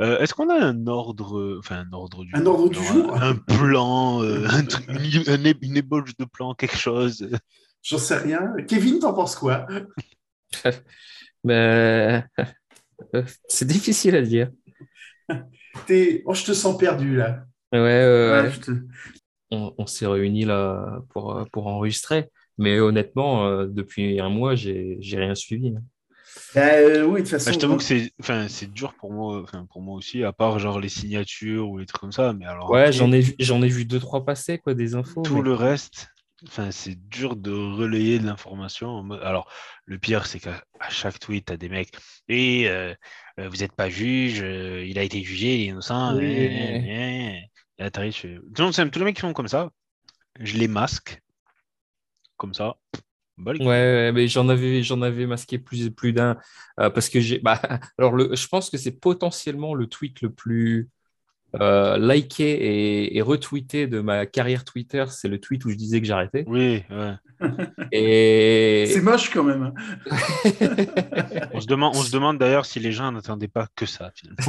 Euh, 0.00 0.18
Est-ce 0.18 0.34
qu'on 0.34 0.50
a 0.50 0.54
un 0.64 0.86
ordre, 0.86 1.56
enfin 1.58 1.78
un 1.88 1.92
ordre 1.92 2.24
du 2.24 2.34
Un 2.34 2.46
ordre 2.46 2.68
du 2.68 2.82
jour? 2.84 3.14
un, 3.16 3.30
un 3.30 3.34
plan, 3.36 4.22
euh, 4.22 4.46
un 4.50 4.64
truc, 4.64 4.86
une, 4.88 5.76
ébauche 5.76 6.16
de 6.16 6.24
plan, 6.24 6.54
quelque 6.54 6.76
chose? 6.76 7.28
J'en 7.82 7.98
sais 7.98 8.16
rien. 8.18 8.52
Kevin, 8.68 8.98
t'en 9.00 9.14
penses 9.14 9.36
quoi? 9.36 9.66
Mais 11.44 12.24
euh, 13.14 13.22
c'est 13.48 13.66
difficile 13.66 14.16
à 14.16 14.22
dire. 14.22 14.50
T'es- 15.86 16.22
Oh, 16.26 16.34
je 16.34 16.44
te 16.44 16.52
sens 16.52 16.76
perdu 16.78 17.16
là. 17.16 17.44
Ouais, 17.72 17.78
ouais, 17.80 18.42
ouais. 18.42 18.42
Ouais, 18.42 18.50
je 18.50 18.60
te- 18.60 18.70
On, 19.50 19.74
on 19.78 19.86
s'est 19.86 20.06
réunis 20.06 20.44
là 20.44 21.00
pour, 21.10 21.46
pour 21.52 21.66
enregistrer. 21.68 22.30
Mais 22.58 22.80
honnêtement, 22.80 23.46
euh, 23.46 23.66
depuis 23.68 24.20
un 24.20 24.28
mois, 24.30 24.54
j'ai 24.54 24.98
j'ai 25.00 25.18
rien 25.18 25.34
suivi. 25.34 25.74
hein. 25.76 25.82
Euh, 26.56 27.04
oui, 27.04 27.20
de 27.22 27.26
toute 27.26 27.28
façon. 27.30 27.50
Bah, 27.50 27.52
Je 27.54 27.58
t'avoue 27.58 27.76
que 27.76 27.82
c'est, 27.82 28.12
enfin 28.20 28.48
c'est 28.48 28.72
dur 28.72 28.94
pour 28.94 29.12
moi, 29.12 29.42
enfin 29.42 29.66
pour 29.66 29.82
moi 29.82 29.94
aussi, 29.96 30.24
à 30.24 30.32
part 30.32 30.58
genre 30.58 30.80
les 30.80 30.88
signatures 30.88 31.68
ou 31.68 31.78
les 31.78 31.86
trucs 31.86 32.00
comme 32.00 32.12
ça, 32.12 32.32
mais 32.32 32.46
alors 32.46 32.70
Ouais, 32.70 32.90
j'en 32.92 33.12
ai 33.12 33.20
vu, 33.20 33.34
j'en 33.38 33.62
ai 33.62 33.68
vu 33.68 33.84
deux, 33.84 34.00
trois 34.00 34.24
passer, 34.24 34.58
quoi, 34.58 34.74
des 34.74 34.94
infos. 34.94 35.22
tout 35.22 35.36
mais- 35.36 35.42
le 35.42 35.54
reste, 35.54 36.08
enfin 36.46 36.70
c'est 36.70 36.94
dur 37.08 37.36
de 37.36 37.50
relayer 37.50 38.18
de 38.18 38.26
l'information. 38.26 39.10
Alors 39.22 39.50
le 39.84 39.98
pire 39.98 40.26
c'est 40.26 40.40
qu'à 40.40 40.62
chaque 40.88 41.18
tweet 41.18 41.46
t'as 41.46 41.56
des 41.56 41.68
mecs 41.68 41.90
et 42.28 42.68
euh, 42.68 42.94
euh, 43.38 43.48
vous 43.48 43.56
n'êtes 43.58 43.72
pas 43.74 43.90
juge, 43.90 44.40
euh, 44.42 44.84
il 44.86 44.98
a 44.98 45.02
été 45.02 45.22
jugé, 45.22 45.54
il 45.56 45.60
est 45.62 45.66
innocent. 45.66 46.16
Oui. 46.16 46.24
Et 46.24 47.42
là, 47.78 47.90
t'arrives, 47.90 48.12
je 48.14 48.18
fais- 48.20 48.34
Tout 48.36 48.42
le 48.58 48.64
monde 48.64 48.74
sait, 48.74 48.88
tous 48.90 48.98
les 48.98 49.04
mecs 49.04 49.14
qui 49.16 49.20
font 49.22 49.32
comme 49.32 49.48
ça, 49.48 49.70
je 50.40 50.56
les 50.56 50.66
masque 50.68 51.20
comme 52.36 52.54
ça. 52.54 52.76
Ouais, 53.44 53.56
ouais, 53.60 54.12
mais 54.12 54.28
j'en 54.28 54.48
avais, 54.48 54.82
j'en 54.82 55.00
avais 55.02 55.26
masqué 55.26 55.58
plus, 55.58 55.90
plus 55.90 56.12
d'un 56.12 56.36
euh, 56.80 56.90
parce 56.90 57.08
que 57.08 57.20
j'ai. 57.20 57.38
Bah, 57.38 57.60
alors, 57.98 58.12
le, 58.14 58.34
je 58.34 58.48
pense 58.48 58.70
que 58.70 58.76
c'est 58.78 58.98
potentiellement 59.00 59.74
le 59.74 59.86
tweet 59.86 60.22
le 60.22 60.30
plus 60.30 60.88
euh, 61.60 61.96
liké 61.98 62.50
et, 62.50 63.16
et 63.16 63.22
retweeté 63.22 63.86
de 63.86 64.00
ma 64.00 64.26
carrière 64.26 64.64
Twitter. 64.64 65.04
C'est 65.08 65.28
le 65.28 65.38
tweet 65.40 65.64
où 65.64 65.70
je 65.70 65.76
disais 65.76 66.00
que 66.00 66.06
j'arrêtais. 66.06 66.44
Oui, 66.46 66.82
ouais. 66.90 67.14
Et 67.92 68.86
C'est 68.92 69.00
moche 69.00 69.30
quand 69.30 69.44
même. 69.44 69.62
hein. 69.62 69.74
On 71.54 71.60
se 71.60 71.66
demande, 71.68 71.94
on 71.94 72.02
se 72.02 72.10
demande 72.10 72.36
d'ailleurs 72.38 72.66
si 72.66 72.80
les 72.80 72.90
gens 72.90 73.12
n'attendaient 73.12 73.46
pas 73.46 73.68
que 73.76 73.86
ça 73.86 74.10
finalement. 74.12 74.42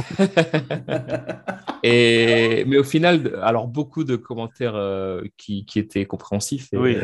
Et, 1.82 2.64
mais 2.66 2.78
au 2.78 2.84
final, 2.84 3.38
alors 3.42 3.68
beaucoup 3.68 4.04
de 4.04 4.16
commentaires 4.16 4.74
euh, 4.74 5.22
qui, 5.36 5.64
qui 5.64 5.78
étaient 5.78 6.04
compréhensifs 6.04 6.72
et 6.72 6.76
Oui. 6.78 6.96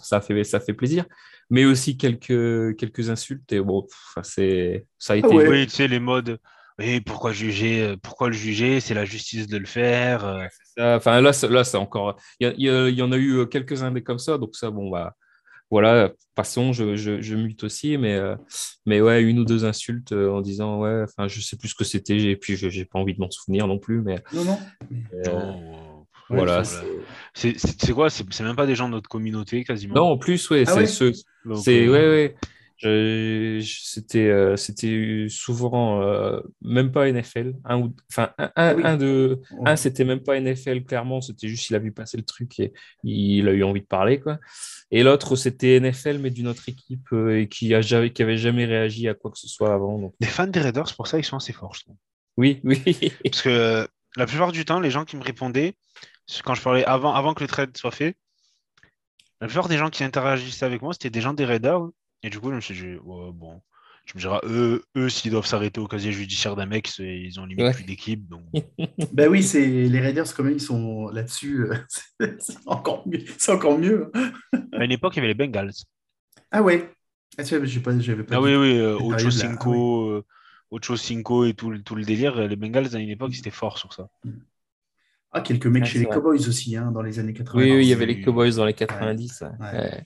ça 0.00 0.20
fait, 0.20 0.44
ça 0.44 0.60
fait 0.60 0.72
plaisir, 0.72 1.04
mais 1.50 1.64
aussi 1.64 1.96
quelques, 1.96 2.76
quelques 2.76 3.10
insultes 3.10 3.52
et 3.52 3.60
bon, 3.60 3.86
c'est, 4.22 4.86
ça 4.98 5.14
a 5.14 5.16
été. 5.16 5.26
ouais. 5.28 5.48
Oui, 5.48 5.66
tu 5.66 5.72
sais, 5.72 5.88
les 5.88 6.00
modes. 6.00 6.38
Oui, 6.78 7.00
pourquoi 7.00 7.32
juger 7.32 7.82
euh, 7.82 7.96
Pourquoi 8.02 8.26
le 8.28 8.32
juger? 8.34 8.80
C'est 8.80 8.94
la 8.94 9.04
justice 9.04 9.46
de 9.46 9.58
le 9.58 9.66
faire. 9.66 10.24
euh. 10.24 10.44
ça. 10.76 10.96
Enfin 10.96 11.20
là, 11.20 11.30
là, 11.48 11.64
c'est 11.64 11.76
encore. 11.76 12.16
Il 12.40 12.48
y, 12.58 12.68
a- 12.68 12.88
il 12.88 12.94
y 12.96 13.02
en 13.02 13.12
a 13.12 13.16
eu 13.16 13.46
quelques-uns 13.48 13.92
des 13.92 14.02
comme 14.02 14.18
ça, 14.18 14.38
donc 14.38 14.56
ça, 14.56 14.70
bon, 14.70 14.90
bah, 14.90 15.14
voilà, 15.70 16.12
passons, 16.34 16.72
je, 16.72 16.94
je, 16.96 17.20
je 17.20 17.34
mute 17.36 17.64
aussi, 17.64 17.96
mais, 17.96 18.14
euh, 18.14 18.36
mais 18.86 19.00
ouais, 19.00 19.22
une 19.22 19.38
ou 19.40 19.44
deux 19.44 19.64
insultes 19.64 20.12
euh, 20.12 20.30
en 20.30 20.40
disant, 20.40 20.80
ouais, 20.80 21.02
enfin, 21.04 21.26
je 21.26 21.40
sais 21.40 21.56
plus 21.56 21.68
ce 21.68 21.74
que 21.74 21.84
c'était, 21.84 22.16
et 22.18 22.36
puis 22.36 22.56
je 22.56 22.68
j'ai 22.68 22.84
pas 22.84 22.98
envie 22.98 23.14
de 23.14 23.20
m'en 23.20 23.30
souvenir 23.30 23.66
non 23.66 23.78
plus, 23.78 24.00
mais 24.02 24.22
Non, 24.32 24.44
non. 24.44 24.58
euh, 25.14 25.22
Non, 25.26 25.60
voilà. 26.28 26.62
c'est- 27.34 27.92
quoi 27.92 28.10
C'est 28.10 28.40
même 28.42 28.56
pas 28.56 28.66
des 28.66 28.74
gens 28.74 28.88
de 28.88 28.94
notre 28.94 29.08
communauté 29.08 29.64
quasiment. 29.64 29.94
Non, 29.94 30.04
en 30.12 30.18
plus, 30.18 30.48
ouais, 30.50 30.64
Ah 30.66 30.72
c'est 30.72 30.78
ouais? 30.80 30.86
ceux, 30.86 31.12
Donc, 31.44 31.58
C'est 31.58 31.88
ouais 31.88 32.08
ouais. 32.08 32.34
Je- 32.76 33.60
je- 33.62 33.80
C'était 33.84 34.28
euh, 34.28 34.56
c'était 34.56 35.26
souvent 35.28 36.02
euh, 36.02 36.40
même 36.60 36.90
pas 36.90 37.08
NFL. 37.08 37.54
Un 37.64 37.78
ou 37.78 37.94
enfin 38.10 38.32
un, 38.36 38.44
un, 38.46 38.50
Ah 38.56 38.74
oui. 38.74 38.82
un 38.84 38.96
de 38.96 39.40
Ouais. 39.52 39.70
un 39.70 39.76
c'était 39.76 40.04
même 40.04 40.20
pas 40.20 40.36
NFL 40.40 40.82
clairement. 40.84 41.20
C'était 41.20 41.46
juste 41.48 41.70
il 41.70 41.76
a 41.76 41.78
vu 41.78 41.92
passer 41.92 42.16
le 42.16 42.24
truc 42.24 42.58
et 42.58 42.72
il 43.04 43.48
a 43.48 43.52
eu 43.52 43.62
envie 43.62 43.80
de 43.80 43.86
parler 43.86 44.18
quoi. 44.18 44.38
Et 44.90 45.04
l'autre 45.04 45.36
c'était 45.36 45.76
NFL 45.80 46.18
mais 46.18 46.30
d'une 46.30 46.48
autre 46.48 46.68
équipe 46.68 47.06
euh, 47.12 47.40
et 47.42 47.48
qui 47.48 47.72
a 47.74 47.80
jamais 47.80 48.12
qui 48.12 48.22
avait 48.24 48.36
jamais 48.36 48.64
réagi 48.64 49.08
à 49.08 49.14
quoi 49.14 49.30
que 49.30 49.38
ce 49.38 49.48
soit 49.48 49.72
avant. 49.72 49.98
Donc 50.00 50.14
Les 50.20 50.26
fans 50.26 50.48
des 50.48 50.60
Raiders, 50.60 50.92
pour 50.96 51.06
ça, 51.06 51.18
ils 51.18 51.24
sont 51.24 51.36
assez 51.36 51.52
forts, 51.52 51.74
je 51.76 51.82
trouve. 51.84 51.96
oui 52.36 52.60
oui 52.64 52.82
Parce 53.24 53.42
que 53.42 53.48
euh, 53.50 53.86
la 54.16 54.26
plupart 54.26 54.50
du 54.50 54.64
temps, 54.64 54.80
les 54.80 54.90
gens 54.90 55.04
qui 55.04 55.16
me 55.16 55.22
répondaient, 55.22 55.74
quand 56.44 56.54
je 56.54 56.62
parlais 56.62 56.84
avant, 56.84 57.14
avant 57.14 57.34
que 57.34 57.42
le 57.42 57.48
trade 57.48 57.76
soit 57.76 57.90
fait, 57.90 58.16
la 59.40 59.46
plupart 59.46 59.68
des 59.68 59.76
gens 59.78 59.90
qui 59.90 60.04
interagissaient 60.04 60.64
avec 60.64 60.82
moi, 60.82 60.92
c'était 60.92 61.10
des 61.10 61.20
gens 61.20 61.34
des 61.34 61.44
Raiders. 61.44 61.82
Et 62.22 62.30
du 62.30 62.40
coup, 62.40 62.50
je 62.50 62.54
me 62.56 62.60
suis 62.60 62.74
dit, 62.74 62.96
bon, 63.02 63.60
je 64.06 64.14
me 64.14 64.20
dirais, 64.20 64.40
eux, 64.44 64.84
eux 64.96 65.08
s'ils 65.10 65.30
doivent 65.30 65.46
s'arrêter 65.46 65.80
au 65.80 65.86
casier 65.86 66.12
judiciaire 66.12 66.56
d'un 66.56 66.66
mec, 66.66 66.90
ils 66.98 67.38
ont 67.38 67.44
limite 67.44 67.64
Ouais. 67.64 67.72
plus 67.74 67.84
d'équipe. 67.84 68.26
Donc... 68.28 68.42
Ben 69.12 69.28
oui, 69.28 69.42
c'est 69.42 69.66
les 69.66 70.00
Raiders 70.00 70.32
quand 70.34 70.44
même, 70.44 70.54
ils 70.54 70.60
sont 70.60 71.08
là-dessus. 71.08 71.66
euh, 71.70 71.76
c'est 72.38 72.56
encore 72.66 73.06
mieux. 73.06 73.24
C'est 73.38 73.52
encore 73.52 73.78
mieux. 73.78 74.10
À 74.72 74.84
une 74.84 74.92
époque, 74.92 75.14
il 75.14 75.16
y 75.16 75.20
avait 75.20 75.28
les 75.28 75.34
Bengals. 75.34 75.72
Ah 76.50 76.62
ouais. 76.62 76.90
Ah, 77.36 77.42
tu 77.44 77.80
pas, 77.80 77.98
j'avais 77.98 78.22
pas. 78.22 78.36
Ah 78.36 78.40
oui, 78.40 78.54
oui, 78.54 78.78
euh, 78.78 78.96
Ocho 78.96 79.30
Cinco, 79.30 80.08
euh, 80.10 80.24
Ocho 80.70 80.96
Cinco 80.96 81.44
et 81.44 81.54
tout, 81.54 81.70
le- 81.70 81.82
tout 81.82 81.96
le 81.96 82.04
délire. 82.04 82.36
Les 82.46 82.56
Bengals, 82.56 82.94
à 82.94 82.98
une 83.00 83.10
époque, 83.10 83.32
ils 83.34 83.40
étaient 83.40 83.50
forts 83.50 83.76
sur 83.78 83.92
ça. 83.92 84.08
Ah, 85.36 85.40
quelques 85.40 85.66
mecs 85.66 85.84
chez 85.84 85.98
les 85.98 86.04
vrai. 86.06 86.14
Cowboys 86.14 86.48
aussi, 86.48 86.76
hein, 86.76 86.90
dans 86.92 87.02
les 87.02 87.18
années 87.18 87.32
80. 87.34 87.60
oui 87.62 87.72
oui 87.72 87.84
il 87.84 87.88
y 87.88 87.92
avait 87.92 88.06
les 88.06 88.20
Cowboys 88.22 88.54
dans 88.56 88.64
les 88.64 88.72
90. 88.74 89.40
ouais. 89.42 89.48
Ouais. 89.60 89.78
Ouais. 89.78 90.04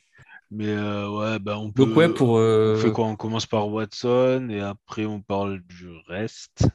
Mais 0.50 0.68
euh, 0.68 1.10
ouais, 1.10 1.38
bah, 1.38 1.58
on 1.58 1.70
peut. 1.70 1.84
Donc 1.84 1.94
ouais 1.96 2.08
pour 2.08 2.30
On 2.30 2.38
euh, 2.40 2.76
fait 2.76 2.90
quoi? 2.90 3.04
On 3.06 3.16
commence 3.16 3.44
par 3.44 3.68
Watson 3.68 4.48
et 4.50 4.60
après 4.60 5.04
on 5.04 5.20
parle 5.20 5.60
du 5.68 5.88
reste. 6.06 6.66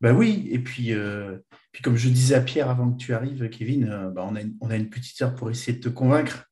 Ben 0.00 0.14
oui, 0.16 0.48
et 0.50 0.58
puis, 0.58 0.92
euh, 0.92 1.38
puis 1.72 1.82
comme 1.82 1.96
je 1.96 2.08
disais 2.08 2.34
à 2.34 2.40
Pierre 2.40 2.70
avant 2.70 2.90
que 2.90 2.96
tu 2.98 3.12
arrives, 3.14 3.48
Kevin, 3.50 3.88
euh, 3.90 4.10
bah, 4.10 4.26
on, 4.28 4.34
a 4.34 4.40
une, 4.40 4.54
on 4.60 4.70
a 4.70 4.76
une 4.76 4.88
petite 4.88 5.20
heure 5.22 5.34
pour 5.34 5.50
essayer 5.50 5.76
de 5.78 5.82
te 5.82 5.88
convaincre. 5.88 6.44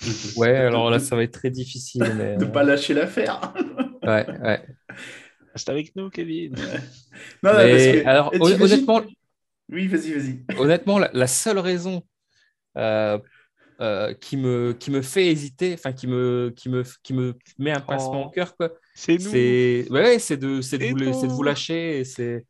de- 0.00 0.06
de- 0.06 0.38
ouais 0.38 0.52
de- 0.52 0.66
alors 0.66 0.90
là 0.90 0.98
ça 0.98 1.14
va 1.16 1.22
être 1.22 1.32
très 1.32 1.50
difficile 1.50 2.02
mais 2.16 2.36
de 2.36 2.44
euh, 2.44 2.48
pas 2.48 2.62
lâcher 2.64 2.94
l'affaire. 2.94 3.52
ouais 4.02 4.26
ouais. 4.40 4.66
Reste 5.52 5.68
avec 5.68 5.94
nous, 5.96 6.08
Kevin. 6.10 6.54
Non, 7.42 7.52
non, 7.52 7.58
Mais 7.58 7.70
parce 7.70 7.82
que- 8.02 8.06
alors 8.08 8.32
honnêtement 8.40 9.02
Oui, 9.68 9.86
vas-y, 9.88 10.12
vas-y. 10.12 10.44
honnêtement, 10.56 10.98
la, 10.98 11.10
la 11.12 11.26
seule 11.26 11.58
raison 11.58 12.02
euh, 12.78 13.18
euh, 13.80 14.14
qui, 14.14 14.36
me, 14.36 14.74
qui 14.74 14.90
me 14.90 15.02
fait 15.02 15.28
hésiter, 15.28 15.74
enfin 15.74 15.92
qui 15.92 16.06
me, 16.06 16.52
qui, 16.56 16.68
me, 16.68 16.84
qui 17.02 17.14
me 17.14 17.34
met 17.58 17.72
un 17.72 17.80
pincement 17.80 18.24
Oh, 18.24 18.26
au 18.26 18.30
cœur, 18.30 18.56
quoi, 18.56 18.70
C'est 18.94 19.18
nous. 19.18 19.32
ouais, 19.32 19.86
ouais, 19.90 20.18
c'est 20.18 20.36
de, 20.36 20.60
c'est 20.62 20.78
de, 20.78 20.86
vous, 20.86 20.96
de 20.98 21.32
vous 21.32 21.42
lâcher. 21.42 22.04
C'est 22.04 22.46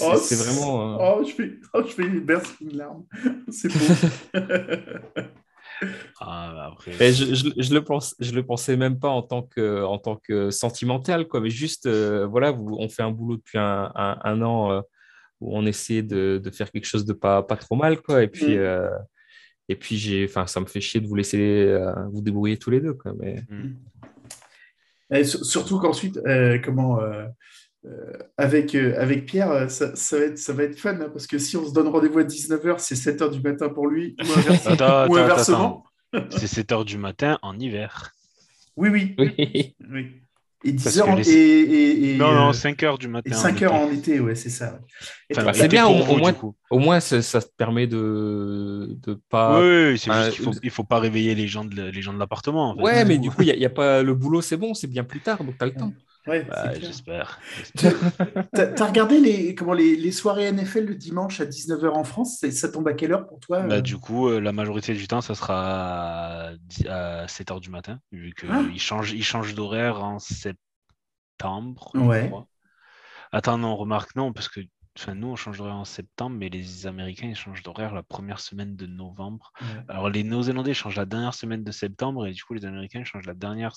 Oh, 0.00 0.16
vraiment. 0.36 0.94
euh, 0.96 0.98
Oh, 1.00 1.24
je 1.24 1.32
fais, 1.32 1.52
oh, 1.74 1.82
je 1.86 1.92
fais 1.92 2.08
bercer 2.20 2.54
une 2.60 2.76
larme. 2.76 3.04
C'est 3.50 3.68
beau. 3.70 4.00
Ah, 6.20 6.52
bah, 6.54 6.70
après. 6.72 6.92
et 7.00 7.12
je, 7.12 7.34
je, 7.34 7.48
je 7.56 7.74
le 7.74 7.84
pense, 7.84 8.14
je 8.18 8.32
le 8.32 8.44
pensais 8.44 8.76
même 8.76 8.98
pas 8.98 9.08
en 9.08 9.22
tant 9.22 9.42
que, 9.42 9.84
en 9.84 9.98
tant 9.98 10.16
que 10.16 10.50
sentimental, 10.50 11.28
quoi, 11.28 11.40
mais 11.40 11.50
juste, 11.50 11.86
euh, 11.86 12.26
voilà, 12.26 12.50
vous, 12.50 12.76
on 12.78 12.88
fait 12.88 13.02
un 13.02 13.10
boulot 13.10 13.36
depuis 13.36 13.58
un, 13.58 13.90
un, 13.94 14.18
un 14.24 14.42
an 14.42 14.72
euh, 14.72 14.80
où 15.40 15.56
on 15.56 15.64
essaie 15.66 16.02
de, 16.02 16.40
de 16.42 16.50
faire 16.50 16.70
quelque 16.70 16.86
chose 16.86 17.04
de 17.04 17.12
pas, 17.12 17.42
pas 17.42 17.56
trop 17.56 17.76
mal, 17.76 18.00
quoi, 18.02 18.22
et 18.22 18.28
puis. 18.28 18.56
Mm. 18.56 18.60
euh, 18.60 18.90
et 19.70 19.76
puis 19.76 19.98
j'ai, 19.98 20.24
enfin, 20.24 20.46
ça 20.46 20.60
me 20.60 20.66
fait 20.66 20.80
chier 20.80 20.98
de 21.00 21.06
vous 21.06 21.14
laisser 21.14 21.38
euh, 21.68 21.92
vous 22.10 22.22
débrouiller 22.22 22.56
tous 22.56 22.70
les 22.70 22.80
deux, 22.80 22.94
quoi. 22.94 23.12
Mais 23.20 23.36
Et 25.10 25.24
sur- 25.24 25.44
surtout 25.44 25.78
qu'ensuite, 25.78 26.18
euh, 26.26 26.58
comment, 26.64 27.00
euh, 27.00 27.26
euh, 27.86 28.12
avec, 28.36 28.74
euh, 28.74 28.94
avec 28.98 29.26
Pierre, 29.26 29.70
ça, 29.70 29.94
ça 29.94 30.18
va 30.18 30.24
être, 30.24 30.38
ça 30.38 30.52
va 30.54 30.62
être 30.64 30.78
fun, 30.78 30.98
hein, 31.00 31.10
parce 31.12 31.26
que 31.26 31.38
si 31.38 31.56
on 31.56 31.66
se 31.66 31.72
donne 31.74 31.88
rendez-vous 31.88 32.18
à 32.20 32.24
19h, 32.24 32.78
c'est 32.78 32.94
7h 32.94 33.30
du 33.30 33.40
matin 33.40 33.68
pour 33.68 33.88
lui, 33.88 34.16
ou, 34.18 34.22
inverse- 34.38 34.66
Attends, 34.66 35.08
ou 35.10 35.16
attends, 35.16 35.24
inversement. 35.24 35.84
C'est 36.30 36.46
7 36.46 36.70
h 36.72 36.84
du 36.86 36.96
matin 36.98 37.38
en 37.42 37.58
hiver. 37.58 38.12
Oui, 38.76 38.88
oui. 38.88 39.14
oui. 39.18 39.76
oui. 39.90 40.22
Et 40.64 40.72
Parce 40.72 40.96
10h 40.96 41.04
que 41.04 41.10
en- 41.10 41.14
les- 41.14 41.30
et, 41.30 41.60
et, 41.60 42.14
et, 42.14 42.16
non, 42.16 42.30
euh, 42.30 42.34
non, 42.34 42.52
5 42.52 42.82
h 42.82 42.98
du 42.98 43.06
matin. 43.06 43.30
et 43.30 43.34
en 43.34 43.38
5 43.38 43.56
été. 43.56 43.64
heures 43.66 43.74
en 43.74 43.90
été, 43.92 44.18
ouais, 44.18 44.34
c'est 44.34 44.50
ça. 44.50 44.80
Enfin, 45.36 45.52
c'est 45.52 45.68
bien, 45.68 45.86
au- 45.86 46.02
vous, 46.02 46.16
moins-. 46.16 46.34
Au 46.70 46.78
moins, 46.80 46.98
ça, 46.98 47.22
ça 47.22 47.40
te 47.40 47.48
permet 47.56 47.86
de 47.86 48.96
de 49.02 49.20
pas. 49.28 49.60
Oui, 49.60 49.90
oui, 49.92 49.98
c'est 49.98 50.10
euh, 50.10 50.24
juste 50.24 50.36
qu'il 50.36 50.44
faut, 50.44 50.52
il 50.64 50.70
faut 50.70 50.84
pas 50.84 50.98
réveiller 50.98 51.34
les 51.36 51.46
gens 51.46 51.64
de, 51.64 51.82
les 51.90 52.02
gens 52.02 52.12
de 52.12 52.18
l'appartement. 52.18 52.70
en 52.70 52.76
fait. 52.76 52.82
Ouais, 52.82 53.04
mais 53.04 53.18
du 53.18 53.30
coup, 53.30 53.42
il 53.42 53.56
n'y 53.56 53.64
a, 53.64 53.70
pas 53.70 54.02
le 54.02 54.14
boulot, 54.14 54.40
c'est 54.40 54.56
bon, 54.56 54.74
c'est 54.74 54.88
bien 54.88 55.04
plus 55.04 55.20
tard, 55.20 55.44
donc 55.44 55.56
tu 55.56 55.62
as 55.64 55.66
le 55.66 55.74
temps. 55.74 55.92
Ouais, 56.28 56.44
Bah, 56.44 56.74
j'espère. 56.78 57.40
T'as 58.52 58.86
regardé 58.86 59.18
les, 59.20 59.54
comment, 59.54 59.72
les, 59.72 59.96
les 59.96 60.12
soirées 60.12 60.52
NFL 60.52 60.84
le 60.84 60.94
dimanche 60.94 61.40
à 61.40 61.46
19h 61.46 61.88
en 61.90 62.04
France? 62.04 62.44
Ça 62.50 62.68
tombe 62.68 62.86
à 62.88 62.92
quelle 62.94 63.12
heure 63.12 63.26
pour 63.26 63.40
toi 63.40 63.60
Bah, 63.62 63.76
euh? 63.76 63.80
du 63.80 63.96
coup, 63.96 64.28
euh, 64.28 64.40
la 64.40 64.52
majorité 64.52 64.94
du 64.94 65.08
temps, 65.08 65.20
ça 65.20 65.34
sera 65.34 66.48
à, 66.48 66.52
dix- 66.56 66.86
à 66.86 67.26
7 67.28 67.50
h 67.50 67.60
du 67.60 67.70
matin, 67.70 68.00
vu 68.12 68.32
qu'ils 68.38 68.50
Ah. 68.52 68.62
changent, 68.78 69.12
ils 69.12 69.24
changent 69.24 69.54
d'horaire 69.54 70.02
en 70.04 70.18
septembre. 70.18 71.90
Ouais. 71.94 72.30
Attends, 73.32 73.58
non, 73.58 73.76
remarque, 73.76 74.14
non, 74.16 74.32
parce 74.32 74.48
que 74.48 74.60
Enfin, 74.98 75.14
nous, 75.14 75.28
on 75.28 75.36
change 75.36 75.58
d'horaire 75.58 75.76
en 75.76 75.84
septembre, 75.84 76.36
mais 76.36 76.48
les 76.48 76.88
Américains, 76.88 77.28
ils 77.28 77.36
changent 77.36 77.62
d'horaire 77.62 77.94
la 77.94 78.02
première 78.02 78.40
semaine 78.40 78.74
de 78.74 78.86
novembre. 78.86 79.52
Ouais. 79.60 79.66
Alors, 79.86 80.10
les 80.10 80.24
Néo-Zélandais 80.24 80.74
changent 80.74 80.96
la 80.96 81.04
dernière 81.06 81.34
semaine 81.34 81.62
de 81.62 81.70
septembre, 81.70 82.26
et 82.26 82.32
du 82.32 82.42
coup, 82.42 82.54
les 82.54 82.64
Américains 82.64 83.04
changent 83.04 83.26
la 83.26 83.34
dernière, 83.34 83.74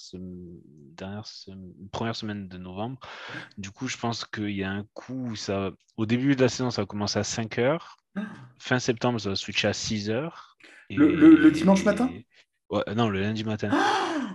première 1.91 2.15
semaine 2.15 2.47
de 2.47 2.57
novembre. 2.57 2.99
Du 3.57 3.69
coup, 3.69 3.87
je 3.87 3.97
pense 3.97 4.25
qu'il 4.25 4.49
y 4.51 4.63
a 4.63 4.71
un 4.71 4.83
coup 4.93 5.27
où 5.29 5.35
ça. 5.35 5.71
Au 5.95 6.07
début 6.07 6.35
de 6.35 6.41
la 6.41 6.49
saison, 6.49 6.71
ça 6.71 6.81
va 6.81 6.85
commencer 6.87 7.19
à 7.19 7.23
5 7.23 7.59
heures. 7.59 7.97
Fin 8.57 8.79
septembre, 8.79 9.19
ça 9.19 9.29
va 9.29 9.35
switcher 9.35 9.67
à 9.67 9.73
6 9.73 10.09
heures. 10.09 10.57
Le- 10.89 11.15
le- 11.15 11.35
le 11.35 11.51
dimanche 11.51 11.85
matin? 11.85 12.09
Ouais, 12.69 12.83
non, 12.95 13.09
le 13.09 13.21
lundi 13.21 13.43
matin. 13.43 13.69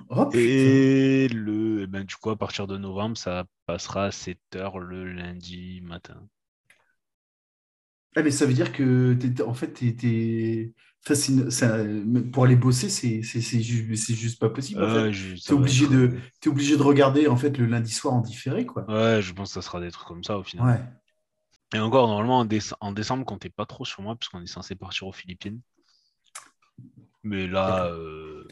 Oh, 0.09 0.27
putain. 0.27 0.39
Et 0.39 1.29
le, 1.29 1.83
eh 1.83 1.87
ben, 1.89 2.05
du 2.05 2.15
coup, 2.15 2.31
à 2.31 2.37
partir 2.37 2.69
de 2.69 2.77
novembre, 2.77 3.17
ça 3.17 3.45
passera 3.67 4.05
à 4.05 4.11
7 4.13 4.39
heures 4.55 4.79
le 4.79 5.05
lundi 5.05 5.81
matin. 5.83 6.29
Ah, 8.17 8.23
mais 8.23 8.31
ça 8.31 8.47
veut 8.47 8.55
dire 8.55 8.73
que 8.73 9.15
t'es- 9.15 9.43
en 9.43 9.53
fait, 9.55 9.69
t'es, 9.75 9.93
t'es- 9.95 10.73
enfin, 11.05 11.15
c'est 11.15 11.33
une- 11.33 11.51
ça- 11.51 11.79
pour 12.33 12.45
aller 12.45 12.57
bosser, 12.57 12.89
c'est, 12.89 13.23
c'est, 13.23 13.41
c'est 13.43 13.61
ju- 13.61 13.95
c'est 13.97 14.15
juste 14.15 14.41
pas 14.41 14.49
possible. 14.51 14.83
en 14.83 14.89
fait. 14.89 15.13
Je- 15.13 15.35
T'es 15.35 15.53
obligé 15.53 15.87
de, 15.87 16.13
t'es 16.41 16.49
obligé 16.49 16.77
de 16.77 16.83
regarder 16.83 17.29
en 17.29 17.37
fait 17.37 17.59
le 17.59 17.67
lundi 17.67 17.93
soir 17.93 18.15
en 18.15 18.21
différé, 18.23 18.65
quoi. 18.67 18.91
Ouais, 18.91 19.21
je 19.23 19.33
pense 19.35 19.51
que 19.51 19.55
ça 19.55 19.63
sera 19.63 19.81
des 19.81 19.91
trucs 19.91 20.09
comme 20.09 20.25
ça 20.25 20.39
au 20.39 20.43
final. 20.43 20.67
Ouais. 20.67 20.81
Et 21.75 21.79
encore, 21.81 22.09
normalement, 22.09 22.39
en, 22.41 22.45
déce- 22.45 22.75
en 22.81 22.93
décembre, 22.93 23.25
comptez 23.25 23.51
pas 23.51 23.67
trop 23.67 23.85
sur 23.85 24.03
moi, 24.03 24.17
puisqu'on 24.17 24.41
est 24.41 24.47
censé 24.47 24.75
partir 24.77 25.07
aux 25.09 25.13
Philippines. 25.13 25.61
Mais 27.29 27.47
là, 27.49 27.87
euh, 27.87 28.45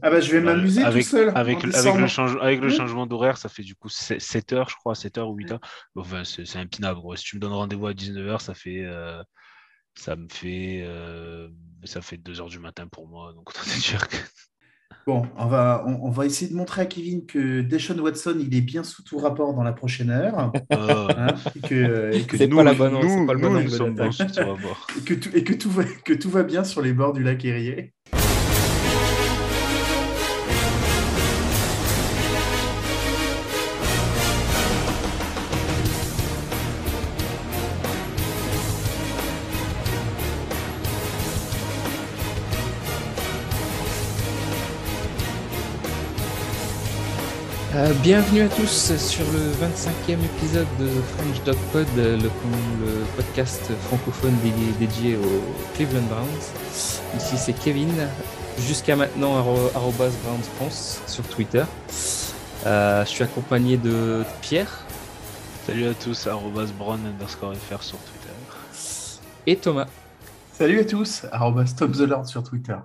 Ah 0.00 0.10
bah 0.10 0.20
je 0.20 0.30
vais 0.32 0.40
m'amuser 0.40 0.82
avec, 0.84 1.02
tout 1.04 1.10
seul. 1.10 1.32
avec, 1.34 1.58
avec, 1.64 1.96
le, 2.00 2.06
change- 2.06 2.38
avec 2.40 2.60
le 2.60 2.68
Ouais. 2.68 2.72
changement 2.74 3.06
d'horaire, 3.06 3.36
ça 3.36 3.48
fait 3.48 3.62
du 3.64 3.74
coup 3.74 3.88
7 3.88 4.52
heures, 4.52 4.68
je 4.70 4.76
crois, 4.76 4.94
7 4.94 5.18
heures 5.18 5.28
ou 5.28 5.34
8 5.34 5.52
heures. 5.52 5.60
Enfin, 5.96 6.22
c'est 6.24 6.46
c'est 6.46 6.58
impinable. 6.58 7.00
Si 7.16 7.24
tu 7.24 7.36
me 7.36 7.40
donnes 7.40 7.52
rendez-vous 7.52 7.86
à 7.88 7.92
19h, 7.94 8.40
ça 8.40 8.54
fait. 8.54 8.82
euh, 8.84 9.22
ça 9.94 10.16
me 10.16 10.26
fait. 10.30 10.82
euh, 10.86 11.48
ça 11.84 12.00
fait 12.00 12.16
2 12.16 12.40
heures 12.40 12.48
du 12.48 12.60
matin 12.60 12.86
pour 12.86 13.08
moi. 13.08 13.32
Donc, 13.34 13.50
autant 13.50 13.60
te 13.62 13.80
dire 13.90 14.06
que. 14.08 14.16
Bon, 15.04 15.26
on 15.36 15.46
va, 15.46 15.82
on, 15.84 15.94
on 16.06 16.10
va 16.10 16.26
essayer 16.26 16.48
de 16.48 16.54
montrer 16.56 16.82
à 16.82 16.86
Kevin 16.86 17.26
que 17.26 17.60
Deshaun 17.62 17.98
Watson, 17.98 18.36
il 18.38 18.54
est 18.54 18.60
bien 18.60 18.84
sous 18.84 19.02
tout 19.02 19.18
rapport 19.18 19.52
dans 19.52 19.64
la 19.64 19.72
prochaine 19.72 20.10
heure. 20.10 20.52
euh, 20.72 21.08
hein, 21.16 21.34
et 21.56 21.60
que, 21.68 22.10
et 22.14 22.22
que, 22.22 22.36
C'est 22.36 22.46
pas 22.46 22.62
la 22.62 22.72
bonne- 22.74 22.92
nous, 22.92 23.00
c'est 23.08 23.26
pas 23.26 23.32
le 23.32 23.40
bon 23.40 23.50
nous, 23.50 23.56
angle 23.56 23.64
nous 23.64 23.70
sommes 23.70 23.94
bons 23.96 24.04
d'attaque. 24.10 24.12
sur 24.12 24.30
ce 24.30 24.40
rapport. 24.42 24.86
et 24.96 25.00
que 25.02 25.14
tout, 25.14 25.30
et 25.34 25.42
que 25.42 25.54
tout 25.54 25.70
va, 25.70 25.82
que 25.84 26.12
tout 26.12 26.30
va 26.30 26.44
bien 26.44 26.62
sur 26.62 26.82
les 26.82 26.92
bords 26.92 27.14
du 27.14 27.24
lac 27.24 27.44
Erie. 27.44 27.90
Euh, 47.74 47.92
bienvenue 48.02 48.42
à 48.42 48.48
tous 48.48 48.94
sur 48.98 49.24
le 49.32 49.50
25e 49.66 50.22
épisode 50.24 50.66
de 50.78 50.88
French 50.88 51.42
Dog 51.44 51.56
Pod, 51.72 51.86
le, 51.96 52.16
le 52.16 52.28
podcast 53.16 53.62
francophone 53.86 54.34
dédié, 54.42 54.72
dédié 54.78 55.16
aux 55.16 55.42
Cleveland 55.74 56.02
Browns. 56.02 56.26
Ici 57.16 57.36
c'est 57.38 57.54
Kevin, 57.54 57.90
jusqu'à 58.58 58.94
maintenant 58.94 59.38
arro- 59.40 59.70
arrobas 59.74 60.10
Browns 60.22 60.42
France 60.56 61.00
sur 61.06 61.24
Twitter. 61.24 61.64
Euh, 62.66 63.04
je 63.06 63.10
suis 63.10 63.24
accompagné 63.24 63.76
de 63.78 64.22
Pierre 64.42 64.84
Salut 65.66 65.86
à 65.88 65.94
tous, 65.94 66.26
arrobas 66.26 66.66
brown 66.76 67.00
underscore 67.06 67.54
fr 67.54 67.82
sur 67.82 67.96
Twitter. 67.98 68.34
et 69.46 69.56
Thomas. 69.56 69.86
Salut 70.52 70.80
à 70.80 70.84
tous, 70.84 71.22
arrobas 71.32 71.72
Tom 71.78 71.92
the 71.92 72.00
Lord 72.00 72.26
sur 72.26 72.42
Twitter. 72.42 72.76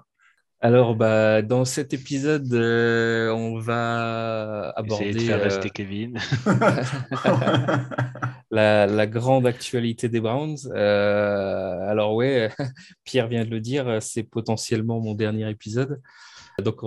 Alors, 0.60 0.96
bah, 0.96 1.44
dans 1.44 1.66
cet 1.66 1.94
épisode, 1.94 2.52
euh, 2.52 3.30
on 3.30 3.60
va 3.60 4.74
de 4.76 4.80
aborder 4.80 5.20
faire 5.20 5.38
euh, 5.38 5.44
rester 5.44 5.70
Kevin. 5.70 6.18
la, 8.52 8.88
la 8.88 9.08
grande 9.08 9.46
actualité 9.46 10.10
des 10.10 10.20
Browns. 10.20 10.58
Euh, 10.74 11.88
alors 11.88 12.16
ouais, 12.16 12.50
Pierre 13.04 13.28
vient 13.28 13.46
de 13.46 13.52
le 13.52 13.60
dire, 13.60 14.02
c'est 14.02 14.24
potentiellement 14.24 15.00
mon 15.00 15.14
dernier 15.14 15.48
épisode. 15.48 16.02
Donc 16.64 16.82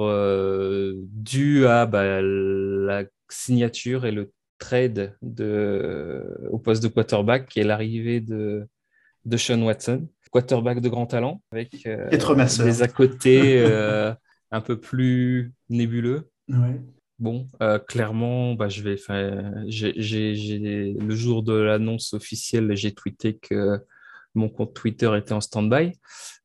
dû 1.13 1.67
à 1.67 1.87
bah, 1.87 2.21
la 2.21 3.05
signature 3.29 4.05
et 4.05 4.11
le 4.11 4.33
trade 4.59 5.17
de, 5.23 6.25
au 6.51 6.59
poste 6.59 6.83
de 6.83 6.89
quarterback 6.89 7.57
et 7.57 7.63
l'arrivée 7.63 8.21
de, 8.21 8.67
de 9.27 9.37
Sean 9.37 9.63
Watson, 9.63 10.09
quarterback 10.31 10.81
de 10.81 10.89
grand 10.89 11.07
talent, 11.07 11.43
avec 11.53 11.87
euh, 11.87 12.09
des 12.11 12.83
à 12.83 12.89
côté 12.89 13.59
euh, 13.59 14.13
un 14.51 14.61
peu 14.61 14.79
plus 14.81 15.53
nébuleux. 15.69 16.31
Ouais. 16.49 16.81
Bon, 17.19 17.49
euh, 17.63 17.79
clairement, 17.79 18.55
bah, 18.55 18.69
je 18.69 18.83
vais, 18.83 18.95
enfin, 18.95 19.53
j'ai, 19.67 19.93
j'ai- 19.97 20.35
j'ai- 20.35 20.95
le 20.99 21.15
jour 21.15 21.43
de 21.43 21.53
l'annonce 21.53 22.15
officielle, 22.15 22.75
j'ai 22.75 22.93
tweeté 22.93 23.37
que 23.37 23.79
mon 24.35 24.49
compte 24.49 24.73
Twitter 24.75 25.11
était 25.19 25.33
en 25.35 25.41
stand-by. 25.41 25.93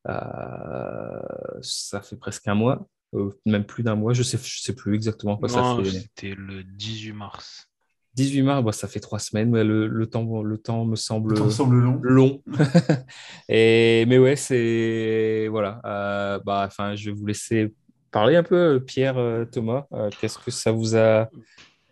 Euh, 0.08 1.20
ça 1.62 2.00
fait 2.02 2.16
presque 2.16 2.46
un 2.48 2.54
mois, 2.54 2.86
euh, 3.14 3.30
même 3.46 3.64
plus 3.64 3.82
d'un 3.82 3.94
mois. 3.94 4.12
Je 4.12 4.22
sais, 4.22 4.38
je 4.42 4.60
sais 4.60 4.74
plus 4.74 4.94
exactement 4.94 5.36
quoi 5.36 5.48
Non, 5.48 5.78
ça 5.78 5.90
fait. 5.90 5.98
c'était 6.00 6.34
le 6.36 6.62
18 6.62 7.12
mars. 7.12 7.68
18 8.16 8.42
mars, 8.42 8.64
bah, 8.64 8.72
ça 8.72 8.88
fait 8.88 9.00
trois 9.00 9.18
semaines. 9.18 9.50
mais 9.50 9.62
le, 9.62 9.86
le 9.86 10.06
temps, 10.06 10.42
le 10.42 10.58
temps 10.58 10.84
me 10.86 10.96
semble 10.96 11.34
long. 11.38 12.00
long. 12.02 12.42
Et, 13.48 14.04
mais 14.08 14.18
ouais, 14.18 14.36
c'est 14.36 15.46
voilà. 15.50 15.80
Euh, 15.84 16.40
bah, 16.44 16.64
enfin, 16.66 16.96
je 16.96 17.10
vais 17.10 17.16
vous 17.16 17.26
laisser 17.26 17.74
parler 18.10 18.36
un 18.36 18.42
peu, 18.42 18.82
Pierre, 18.84 19.18
euh, 19.18 19.44
Thomas. 19.44 19.84
Euh, 19.92 20.08
Qu'est-ce 20.20 20.38
que 20.38 20.50
ça 20.50 20.72
vous 20.72 20.96
a 20.96 21.28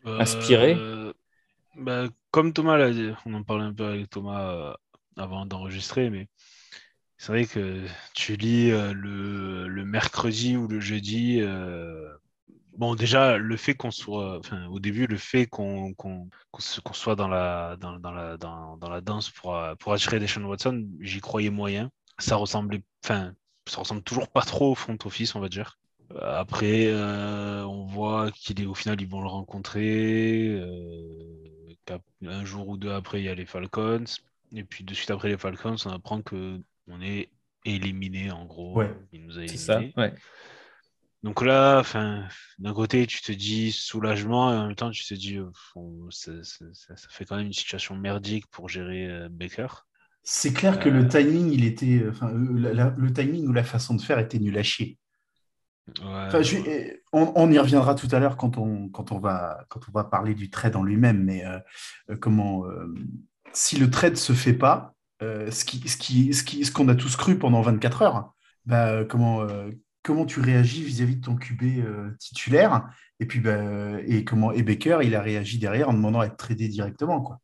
Inspiré? 0.06 0.76
Euh, 0.79 1.12
bah, 1.76 2.06
Comme 2.31 2.53
Thomas 2.53 2.76
l'a 2.79 2.91
dit, 2.91 3.11
on 3.26 3.35
en 3.35 3.43
parlait 3.43 3.65
un 3.65 3.75
peu 3.75 3.85
avec 3.85 4.09
Thomas 4.11 4.50
euh, 4.50 4.73
avant 5.17 5.44
d'enregistrer, 5.47 6.09
mais 6.11 6.29
c'est 7.19 7.32
vrai 7.32 7.44
que 7.47 7.81
tu 8.15 8.37
lis 8.37 8.71
euh, 8.71 8.93
le, 8.94 9.69
le 9.69 9.85
mercredi 9.85 10.56
ou 10.56 10.69
le 10.69 10.81
jeudi. 10.81 11.41
Bon, 12.76 12.94
déjà, 12.94 13.37
le 13.38 13.56
fait 13.56 13.75
qu'on 13.75 13.91
soit, 13.91 14.38
enfin, 14.38 14.67
au 14.67 14.81
début, 14.81 15.06
le 15.06 15.17
fait 15.17 15.47
qu'on 15.47 15.94
se- 16.59 16.81
qu'on 16.81 16.93
soit 16.93 17.15
dans 17.17 17.29
la, 17.29 17.76
dans, 17.76 17.99
dans 17.99 18.11
la, 18.11 18.37
dans, 18.37 18.76
dans 18.76 18.88
la 18.91 19.00
danse 19.00 19.31
pour, 19.31 19.55
euh, 19.56 19.75
pour 19.76 19.93
attirer 19.93 20.19
Deshaun 20.19 20.44
Watson, 20.44 20.87
j'y 21.00 21.21
croyais 21.21 21.50
moyen. 21.50 21.91
Ça 22.19 22.37
ressemblait, 22.37 22.82
enfin, 23.05 23.32
ça 23.67 23.79
ressemble 23.79 24.03
toujours 24.03 24.29
pas 24.29 24.43
trop 24.43 24.73
au 24.73 24.75
front 24.75 24.97
office, 25.05 25.35
on 25.35 25.41
va 25.41 25.49
dire. 25.49 25.79
Euh, 26.12 26.41
Après, 26.41 26.87
euh, 26.88 27.65
on 27.65 27.87
voit 27.87 28.31
qu'il 28.32 28.61
est 28.61 28.67
au 28.67 28.75
final, 28.75 29.00
ils 29.00 29.09
vont 29.09 29.23
le 29.23 29.29
rencontrer. 29.29 30.49
euh, 30.50 31.35
un 32.26 32.44
jour 32.44 32.69
ou 32.69 32.76
deux 32.76 32.91
après, 32.93 33.21
il 33.21 33.25
y 33.25 33.29
a 33.29 33.35
les 33.35 33.47
Falcons. 33.47 34.05
Et 34.53 34.65
puis, 34.65 34.85
de 34.85 34.94
suite 34.94 35.11
après 35.11 35.28
les 35.28 35.37
Falcons, 35.38 35.76
on 35.85 35.90
apprend 35.90 36.23
que 36.23 36.61
on 36.88 37.00
est 37.00 37.31
éliminé, 37.64 38.31
en 38.31 38.45
gros. 38.45 38.75
Ouais. 38.76 38.90
Il 39.12 39.25
nous 39.26 39.38
a 39.38 39.47
C'est 39.47 39.57
ça, 39.57 39.81
ouais. 39.97 40.12
Donc 41.25 41.43
là, 41.43 41.78
enfin, 41.81 42.25
d'un 42.59 42.75
côté, 42.75 43.07
tu 43.07 43.23
te 43.23 43.33
dis 43.33 43.73
soulagement 43.73 44.52
et 44.52 44.57
en 44.59 44.66
même 44.66 44.76
temps, 44.76 44.90
tu 44.90 45.04
te 45.04 45.14
dis, 45.14 45.38
euh, 45.38 45.50
on- 45.75 46.11
ça, 46.11 46.33
ça- 46.45 46.66
ça- 46.75 46.97
ça 46.97 47.09
fait 47.11 47.25
quand 47.25 47.37
même 47.37 47.47
une 47.47 47.52
situation 47.54 47.97
merdique 47.97 48.47
pour 48.49 48.69
gérer 48.69 49.07
euh, 49.07 49.28
Baker. 49.31 49.69
C'est 50.23 50.52
clair 50.52 50.78
que 50.78 50.90
Euh. 50.90 50.93
le 50.93 51.09
timing, 51.09 51.50
il 51.50 51.64
était, 51.64 52.04
enfin, 52.11 52.28
euh, 52.28 52.59
la- 52.59 52.75
la- 52.75 52.95
le 52.97 53.11
timing 53.11 53.47
ou 53.49 53.54
la 53.54 53.64
façon 53.64 53.95
de 53.95 54.02
faire 54.02 54.19
était 54.19 54.38
nul 54.38 54.57
à 54.59 54.62
chier. 54.62 54.99
Ouais, 56.02 56.43
je- 56.45 56.99
on, 57.12 57.33
on 57.37 57.50
y 57.50 57.59
reviendra 57.59 57.95
tout 57.95 58.09
à 58.12 58.19
l'heure 58.19 58.37
quand 58.37 58.59
on, 58.59 58.88
quand, 58.90 59.12
on 59.12 59.19
va, 59.19 59.64
quand 59.71 59.81
on 59.88 59.93
va 59.93 60.04
parler 60.04 60.35
du 60.35 60.50
trade 60.50 60.76
en 60.76 60.83
lui-même, 60.83 61.23
mais 61.25 61.45
euh, 61.47 61.59
euh, 62.11 62.16
comment, 62.16 62.66
euh, 62.66 62.87
si 63.54 63.78
le 63.78 63.90
trade 63.90 64.16
se 64.16 64.35
fait 64.35 64.52
pas, 64.54 64.95
euh, 65.23 65.50
ce 65.50 65.64
qui, 65.64 65.87
ce 65.88 65.97
qui, 65.97 66.35
ce 66.35 66.43
qui, 66.43 66.64
ce 66.64 66.73
qu'on 66.73 66.88
a 66.88 66.95
tous 66.95 67.16
cru 67.16 67.38
pendant 67.38 67.62
24 67.62 68.02
heures, 68.02 68.35
bah, 68.66 68.88
euh, 68.88 69.04
comment, 69.04 69.43
euh, 69.43 69.71
comment 70.04 70.26
tu 70.26 70.40
réagis 70.40 70.84
vis-à-vis 70.84 71.16
de 71.16 71.25
ton 71.25 71.34
QB 71.34 71.62
euh, 71.84 72.11
titulaire 72.20 72.84
et 73.18 73.26
puis 73.26 73.40
bah, 73.40 74.00
et 74.06 74.25
comment 74.25 74.52
et 74.52 74.62
Baker, 74.62 74.99
il 75.02 75.14
a 75.16 75.23
réagi 75.23 75.58
derrière 75.58 75.88
en 75.88 75.94
demandant 75.94 76.20
à 76.20 76.26
être 76.26 76.37
tradé 76.37 76.68
directement, 76.68 77.20
quoi. 77.20 77.40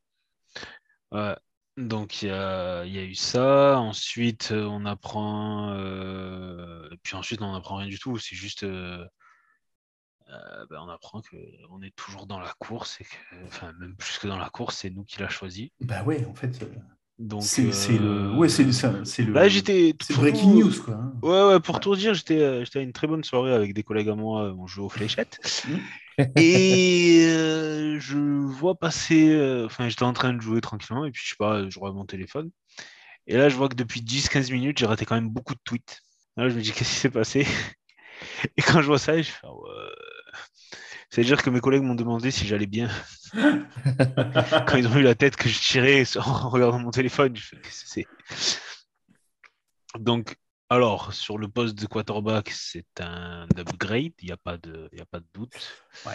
Ouais. 1.11 1.37
Donc 1.76 2.23
il 2.23 2.29
y 2.29 2.31
a, 2.31 2.85
il 2.85 2.93
y 2.93 2.99
a 2.99 3.05
eu 3.05 3.14
ça. 3.14 3.79
Ensuite, 3.79 4.50
euh, 4.52 4.67
on 4.67 4.85
apprend. 4.85 5.73
euh, 5.73 6.88
et 6.93 6.97
puis 7.02 7.17
ensuite, 7.17 7.40
on 7.43 7.52
n'apprend 7.52 7.76
rien 7.76 7.88
du 7.88 7.99
tout. 7.99 8.19
C'est 8.19 8.37
juste. 8.37 8.64
euh, 8.64 9.05
ben, 10.29 10.79
on 10.83 10.88
apprend 10.88 11.23
qu'on 11.23 11.83
est 11.83 11.95
toujours 11.97 12.26
dans 12.26 12.38
la 12.38 12.52
course 12.59 13.00
et 13.00 13.05
que, 13.05 13.47
enfin, 13.47 13.73
même 13.81 13.97
plus 13.97 14.19
que 14.19 14.29
dans 14.29 14.38
la 14.38 14.50
course, 14.50 14.76
c'est 14.76 14.90
nous 14.90 15.05
qui 15.05 15.21
l'a 15.21 15.29
choisi. 15.29 15.73
Bah 15.81 16.05
ouais, 16.05 16.25
en 16.26 16.35
fait. 16.35 16.61
Euh, 17.21 17.25
Donc, 17.27 17.45
C'est 17.45 17.99
le. 17.99 18.09
euh, 18.09 18.31
Ouais, 18.31 18.49
c'est 18.49 18.65
le. 18.65 18.73
C'est 19.05 19.23
le. 19.23 19.35
Là, 19.35 19.49
j'étais. 19.49 19.95
C'est 20.03 20.15
pour 20.15 20.23
breaking 20.23 20.49
tout- 20.49 20.65
news, 20.65 20.73
quoi. 20.85 20.95
hein. 20.95 21.12
Ouais, 21.23 21.43
ouais, 21.55 21.61
pour 21.61 21.81
tout 21.81 21.95
dire, 21.97 22.15
j'étais 22.15 22.41
euh, 22.41 22.65
j'étais 22.65 22.79
à 22.79 22.83
une 22.83 22.93
très 22.95 23.07
bonne 23.07 23.25
soirée 23.25 23.53
avec 23.53 23.75
des 23.75 23.83
collègues 23.83 24.09
à 24.09 24.15
moi, 24.15 24.45
euh, 24.47 24.55
on 24.59 24.67
jouait 24.67 24.85
aux 24.85 24.89
fléchettes. 24.89 25.39
Et 26.37 27.25
euh, 27.29 27.99
je 28.00 28.17
vois 28.19 28.77
passer. 28.79 29.31
euh, 29.33 29.67
Enfin, 29.67 29.89
j'étais 29.89 30.05
en 30.05 30.12
train 30.15 30.33
de 30.33 30.41
jouer 30.41 30.61
tranquillement, 30.61 31.05
et 31.07 31.11
puis 31.12 31.23
je 31.25 31.31
sais 31.31 31.37
pas, 31.39 31.69
je 31.69 31.79
regarde 31.79 31.97
mon 31.97 32.07
téléphone. 32.07 32.50
Et 33.27 33.37
là, 33.37 33.49
je 33.50 33.57
vois 33.57 33.69
que 33.69 33.77
depuis 33.77 34.03
10-15 34.03 34.50
minutes, 34.53 34.79
j'ai 34.79 34.87
raté 34.87 35.07
quand 35.07 35.17
même 35.17 35.31
beaucoup 35.31 35.55
de 35.55 35.61
tweets. 35.65 36.00
Là, 36.37 36.49
je 36.50 36.57
me 36.57 36.62
dis, 36.62 36.73
qu'est-ce 36.73 36.91
qui 36.91 36.97
s'est 37.00 37.11
passé? 37.11 37.47
Et 38.57 38.62
quand 38.62 38.83
je 38.83 38.87
vois 38.89 38.99
ça, 38.99 39.17
je 39.21 39.31
fais. 39.31 39.47
C'est-à-dire 41.11 41.43
que 41.43 41.50
mes 41.50 41.61
collègues 41.61 41.83
m'ont 41.83 41.95
demandé 41.97 42.31
si 42.31 42.47
j'allais 42.47 42.67
bien. 42.67 42.88
Quand 43.33 44.76
ils 44.76 44.87
ont 44.87 44.90
vu 44.90 45.02
la 45.02 45.14
tête 45.14 45.37
que 45.37 45.49
je 45.49 45.59
tirais 45.61 46.05
en 46.17 46.49
regardant 46.49 46.79
mon 46.79 46.90
téléphone, 46.90 47.37
je 47.37 47.43
fais, 47.43 47.57
qu'est-ce 47.61 47.85
que 47.85 47.90
c'est? 47.90 48.07
Donc, 49.99 50.37
alors, 50.69 51.12
sur 51.12 51.37
le 51.37 51.49
poste 51.49 51.76
de 51.76 51.87
quarterback, 51.87 52.50
c'est 52.50 52.87
un 53.00 53.49
upgrade, 53.59 54.12
il 54.23 54.26
n'y 54.26 54.31
a, 54.33 54.37
pas 54.37 54.57
de- 54.57 54.88
il 54.93 54.99
y 54.99 55.02
a 55.02 55.07
pas 55.07 55.19
de 55.19 55.26
doute. 55.35 55.57
Ouais. 56.07 56.12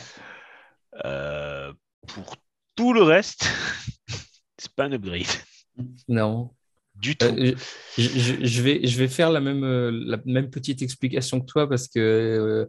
Euh, 1.04 1.74
pour 2.08 2.38
tout 2.76 2.94
le 2.94 3.04
reste, 3.04 3.46
c'est 4.58 4.72
pas 4.74 4.86
un 4.86 4.94
upgrade 4.94 5.26
Non. 6.08 6.56
du 6.96 7.18
tout. 7.18 7.26
Euh, 7.26 7.54
je, 7.98 8.08
je- 8.08 8.46
je 8.46 8.62
vais, 8.62 8.88
je 8.88 8.98
vais 8.98 9.10
faire 9.10 9.30
la 9.30 9.42
même, 9.42 9.66
euh, 9.66 9.92
la 9.92 10.18
même 10.26 10.50
petite 10.50 10.82
explication 10.82 11.42
que 11.42 11.48
toi 11.48 11.68
parce 11.68 11.90
que 11.90 12.00
euh, 12.00 12.66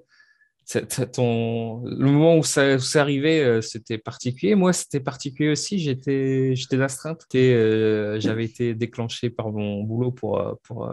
ton, 1.12 1.82
le 1.84 2.10
moment 2.10 2.36
où 2.38 2.42
ça, 2.42 2.78
c'est 2.78 2.98
arrivé, 2.98 3.42
euh, 3.42 3.60
c'était 3.60 3.98
particulier. 3.98 4.54
Moi, 4.54 4.72
c'était 4.72 5.00
particulier 5.00 5.50
aussi. 5.50 5.78
J'étais, 5.78 6.54
j'étais 6.56 6.76
d'astreinte. 6.76 7.22
Euh, 7.34 8.18
J'avais 8.20 8.44
été 8.44 8.74
déclenché 8.74 9.30
par 9.30 9.50
mon 9.52 9.82
boulot 9.82 10.10
pour, 10.10 10.40
euh, 10.40 10.54
pour, 10.64 10.90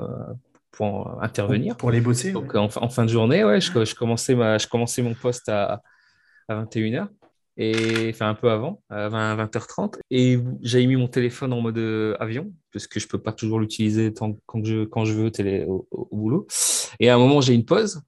pour 0.72 1.24
intervenir. 1.24 1.76
Pour 1.78 1.92
les 1.92 2.02
bosser. 2.02 2.28
ouais. 2.28 2.34
Donc, 2.34 2.56
en, 2.56 2.70
fin- 2.70 2.82
en 2.82 2.90
fin 2.90 3.04
de 3.06 3.10
journée, 3.10 3.44
ouais, 3.44 3.60
je, 3.62 3.72
je 3.86 3.96
commençais, 3.96 4.36
ma, 4.36 4.58
je 4.58 4.68
commençais 4.68 5.02
mon 5.02 5.16
poste 5.16 5.50
à, 5.50 5.82
à 6.48 6.56
21h, 6.56 7.08
et, 7.58 8.10
enfin 8.10 8.30
un 8.30 8.36
peu 8.36 8.52
avant, 8.52 8.82
à 8.90 9.10
20, 9.10 9.36
20h30. 9.38 9.98
Et 10.12 10.40
j'avais 10.62 10.86
mis 10.86 10.96
mon 10.96 11.08
téléphone 11.08 11.52
en 11.54 11.62
mode 11.62 11.80
avion, 12.20 12.52
parce 12.72 12.86
que 12.88 13.00
je 13.00 13.06
ne 13.06 13.10
peux 13.10 13.20
pas 13.22 13.32
toujours 13.34 13.60
l'utiliser 13.60 14.14
tant, 14.14 14.38
quand, 14.46 14.64
je, 14.64 14.84
quand 14.86 15.06
je 15.06 15.14
veux 15.14 15.32
télé, 15.32 15.66
au- 15.68 15.88
au 15.92 16.16
boulot. 16.16 16.46
Et 17.00 17.10
à 17.10 17.16
un 17.16 17.18
moment, 17.18 17.42
j'ai 17.42 17.54
une 17.56 17.66
pause. 17.66 18.02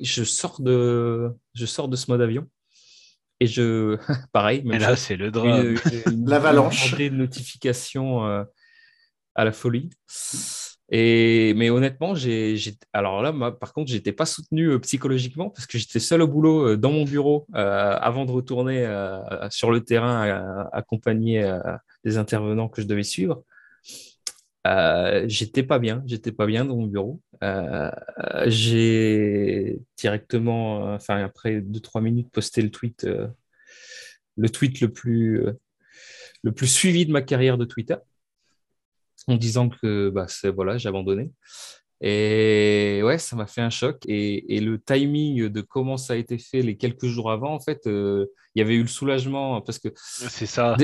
Je 0.00 0.24
sors, 0.24 0.60
de, 0.60 1.30
je 1.54 1.66
sors 1.66 1.88
de 1.88 1.96
ce 1.96 2.10
mode 2.10 2.20
avion. 2.20 2.46
Et 3.40 3.46
je, 3.46 3.96
pareil, 4.32 4.62
même 4.64 4.76
Et 4.76 4.78
là, 4.78 4.96
c'est 4.96 5.16
le 5.16 5.30
drame. 5.30 5.76
une- 5.92 6.12
une- 6.12 6.26
L'avalanche. 6.28 6.84
une 6.84 6.90
bordée 6.90 7.10
de 7.10 7.16
notifications 7.16 8.26
euh, 8.26 8.44
à 9.34 9.44
la 9.44 9.52
folie. 9.52 9.90
Et, 10.90 11.52
mais 11.54 11.68
honnêtement, 11.68 12.14
j'ai, 12.14 12.56
j'ai- 12.56 12.74
alors 12.94 13.20
là, 13.22 13.30
moi, 13.30 13.56
par 13.58 13.72
contre, 13.74 13.90
j'étais 13.92 14.12
pas 14.12 14.24
soutenu 14.24 14.70
euh, 14.70 14.78
psychologiquement 14.78 15.50
parce 15.50 15.66
que 15.66 15.76
j'étais 15.78 16.00
seul 16.00 16.22
au 16.22 16.26
boulot 16.28 16.66
euh, 16.70 16.76
dans 16.78 16.90
mon 16.90 17.04
bureau 17.04 17.46
euh, 17.54 17.96
avant 18.00 18.24
de 18.24 18.30
retourner 18.32 18.86
euh, 18.86 19.20
sur 19.50 19.70
le 19.70 19.84
terrain 19.84 20.26
euh, 20.26 21.76
des 22.04 22.16
intervenants 22.16 22.68
que 22.68 22.80
je 22.80 22.86
devais 22.86 23.02
suivre. 23.02 23.42
Euh, 24.66 25.24
j'étais 25.28 25.62
pas 25.62 25.78
bien, 25.78 26.02
j'étais 26.06 26.32
pas 26.32 26.46
bien 26.46 26.64
dans 26.64 26.76
mon 26.76 26.86
bureau. 26.86 27.20
Euh, 27.42 27.90
j'ai 28.46 29.78
directement, 29.96 30.88
euh, 30.88 30.96
enfin 30.96 31.22
après 31.24 31.60
deux 31.60 31.80
trois 31.80 32.00
minutes, 32.00 32.30
posté 32.30 32.62
le 32.62 32.70
tweet, 32.70 33.04
euh, 33.04 33.28
le 34.36 34.50
tweet 34.50 34.80
le 34.80 34.92
plus 34.92 35.44
le 36.42 36.52
plus 36.52 36.66
suivi 36.66 37.06
de 37.06 37.12
ma 37.12 37.22
carrière 37.22 37.58
de 37.58 37.64
Twitter, 37.64 37.96
en 39.26 39.36
disant 39.36 39.68
que 39.68 40.10
bah, 40.10 40.26
voilà, 40.54 40.78
j'ai 40.78 40.88
abandonné. 40.88 41.30
Et 42.00 43.00
ouais, 43.02 43.18
ça 43.18 43.34
m'a 43.34 43.46
fait 43.46 43.60
un 43.60 43.70
choc. 43.70 44.02
Et, 44.06 44.56
et 44.56 44.60
le 44.60 44.80
timing 44.80 45.48
de 45.48 45.60
comment 45.60 45.96
ça 45.96 46.12
a 46.12 46.16
été 46.16 46.38
fait 46.38 46.62
les 46.62 46.76
quelques 46.76 47.06
jours 47.06 47.30
avant, 47.32 47.52
en 47.54 47.60
fait, 47.60 47.80
il 47.86 48.26
y 48.54 48.60
avait 48.60 48.74
eu 48.76 48.82
le 48.82 48.88
soulagement 48.88 49.60
parce 49.62 49.78
que 49.78 49.88
C'est 49.96 50.46
ça. 50.46 50.76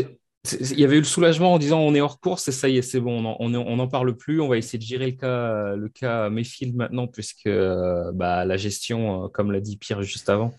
Il 0.60 0.78
y 0.78 0.84
avait 0.84 0.96
eu 0.96 1.00
le 1.00 1.04
soulagement 1.04 1.54
en 1.54 1.58
disant 1.58 1.80
on 1.80 1.94
est 1.94 2.02
hors 2.02 2.20
course 2.20 2.48
et 2.48 2.52
ça 2.52 2.68
y 2.68 2.76
est, 2.76 2.82
c'est 2.82 3.00
bon, 3.00 3.36
on 3.38 3.48
n'en 3.48 3.64
on 3.66 3.78
en 3.78 3.88
parle 3.88 4.14
plus, 4.14 4.42
on 4.42 4.48
va 4.48 4.58
essayer 4.58 4.78
de 4.78 4.84
gérer 4.84 5.06
le 5.06 5.16
cas, 5.16 5.74
le 5.74 5.88
cas 5.88 6.28
Mayfield 6.28 6.76
maintenant, 6.76 7.06
puisque 7.06 7.48
bah, 7.48 8.44
la 8.44 8.56
gestion, 8.58 9.24
euh, 9.24 9.28
comme 9.28 9.52
l'a 9.52 9.60
dit 9.60 9.78
Pierre 9.78 10.02
juste 10.02 10.28
avant, 10.28 10.54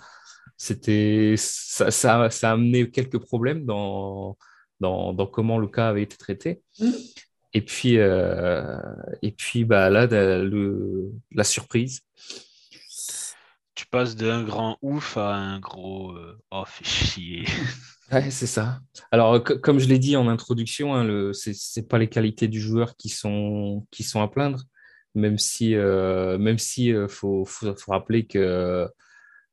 c'était 0.58 1.36
ça, 1.38 1.92
ça, 1.92 2.30
ça 2.32 2.50
a 2.50 2.54
amené 2.54 2.89
quelques 2.89 3.20
problèmes 3.20 3.65
dans, 3.65 4.38
dans, 4.80 5.13
dans 5.13 5.27
comment 5.27 5.60
le 5.60 5.68
cas 5.68 5.89
avait 5.89 6.04
été 6.04 6.18
traité. 6.18 6.63
Mm. 6.80 6.89
Et 7.54 7.62
puis, 7.62 8.00
euh, 8.00 8.77
et 9.22 9.32
puis 9.32 9.65
bah, 9.65 9.89
là, 9.89 10.08
de- 10.08 10.44
le, 10.44 11.12
la 11.32 11.44
surprise. 11.44 12.01
Tu 13.75 13.86
passes 13.88 14.15
d'un 14.15 14.44
grand 14.44 14.77
ouf 14.82 15.15
à 15.18 15.36
un 15.36 15.60
gros 15.60 16.12
euh, 16.12 16.38
oh, 16.51 16.63
fais 16.65 16.86
chier. 16.86 17.46
Ouais, 18.12 18.30
c'est 18.30 18.46
ça. 18.48 18.80
Alors, 19.12 19.44
co- 19.44 19.58
comme 19.58 19.80
je 19.80 19.88
l'ai 19.88 19.98
dit 20.00 20.16
en 20.16 20.28
introduction, 20.28 20.94
hein, 20.94 21.04
le, 21.04 21.34
c'est, 21.34 21.54
c'est 21.56 21.88
pas 21.88 21.98
les 21.98 22.08
qualités 22.08 22.48
du 22.48 22.62
joueur 22.62 22.96
qui 22.98 23.10
sont, 23.10 23.86
qui 23.92 24.04
sont 24.04 24.22
à 24.22 24.28
plaindre, 24.28 24.64
même 25.16 25.38
si, 25.40 25.74
euh, 25.76 26.38
même 26.38 26.60
si 26.60 26.94
euh, 26.94 27.08
faut, 27.08 27.46
faut, 27.46 27.76
faut 27.76 27.92
rappeler 27.92 28.26
que 28.28 28.38
euh, 28.38 28.88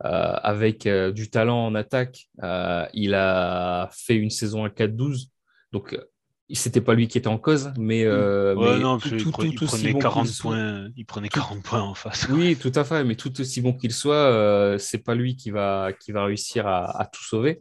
avec 0.03 0.87
euh, 0.87 1.13
du 1.13 1.31
talent 1.31 1.65
en 1.67 1.75
attaque, 1.75 2.29
euh, 2.43 2.85
il 2.93 3.15
a 3.15 3.89
fait 3.93 4.17
une 4.17 4.31
saison 4.31 4.65
à 4.65 4.69
4-12, 4.69 5.29
donc 5.73 5.95
euh, 5.95 6.05
c'était 6.53 6.81
pas 6.83 6.93
lui 6.95 7.09
qui 7.09 7.17
était 7.17 7.29
en 7.29 7.39
cause, 7.39 7.73
mais, 7.79 8.05
euh, 8.05 8.55
Ouais, 8.55 8.77
mais 8.77 8.83
non, 8.83 8.99
tout, 8.99 9.09
parce 9.09 9.11
qu'il 9.11 9.23
tout- 9.23 9.31
pre- 9.31 9.47
il 9.51 9.55
prenait 9.55 9.93
bon 9.93 9.99
40 10.01 10.27
qu'il 10.27 10.35
soit- 10.35 10.51
points, 10.51 10.89
il 10.97 11.07
prenait 11.07 11.29
40 11.31 11.63
points 11.63 11.81
en 11.81 11.95
face. 11.95 12.27
oui, 12.31 12.57
tout 12.57 12.73
à 12.75 12.85
fait, 12.85 13.03
mais 13.05 13.15
tout 13.15 13.41
aussi 13.41 13.63
bon 13.63 13.73
qu'il 13.73 13.93
soit, 13.93 14.15
euh, 14.17 14.77
c'est 14.77 14.99
pas 14.99 15.15
lui 15.15 15.37
qui 15.37 15.51
va, 15.51 15.93
qui 15.99 16.13
va 16.13 16.25
réussir 16.27 16.67
à, 16.67 17.01
à 17.01 17.07
tout 17.07 17.25
sauver. 17.25 17.61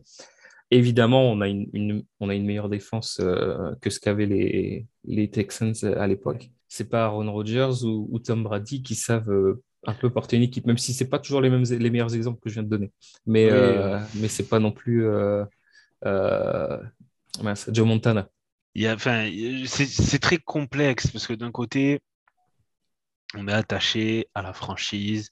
Évidemment, 0.72 1.30
on 1.30 1.42
a 1.42 1.48
une, 1.50 1.68
une- 1.74 2.04
on 2.20 2.30
a 2.30 2.36
une 2.36 2.46
meilleure 2.46 2.70
défense 2.70 3.20
euh, 3.22 3.76
que 3.82 3.90
ce 3.90 4.00
qu'avaient 4.00 4.26
les, 4.26 4.88
les 5.04 5.30
Texans 5.30 5.74
à 5.98 6.08
l'époque. 6.08 6.50
C'est 6.70 6.90
pas 6.90 7.06
Aaron 7.06 7.32
Rodgers 7.32 7.84
ou, 7.84 8.08
ou 8.10 8.20
Tom 8.20 8.44
Brady 8.44 8.82
qui 8.82 8.96
savent 8.96 9.30
euh, 9.30 9.62
un 9.86 9.94
peu 9.94 10.10
porter 10.10 10.38
une 10.38 10.44
équipe, 10.44 10.66
même 10.66 10.78
si 10.78 10.94
c'est 10.94 11.10
pas 11.10 11.20
toujours 11.20 11.42
les 11.42 11.50
mêmes, 11.50 11.64
les 11.64 11.90
meilleurs 11.90 12.16
exemples 12.16 12.40
que 12.40 12.50
je 12.50 12.54
viens 12.56 12.64
de 12.64 12.70
donner. 12.70 12.92
Mais, 13.26 13.52
Oui, 13.52 13.58
euh, 13.58 14.00
mais 14.16 14.30
c'est 14.30 14.48
pas 14.48 14.60
non 14.60 14.72
plus 14.72 15.06
euh, 15.06 15.44
euh, 16.06 16.78
mince, 17.44 17.70
Joe 17.74 17.86
Montana. 17.88 18.30
Enfin, 18.86 19.30
c'est 19.68 20.20
très 20.20 20.38
complexe 20.38 21.08
parce 21.12 21.28
que 21.28 21.34
d'un 21.34 21.52
côté, 21.52 22.00
on 23.36 23.48
est 23.48 23.54
attaché 23.54 24.28
à 24.36 24.42
la 24.42 24.54
franchise, 24.54 25.32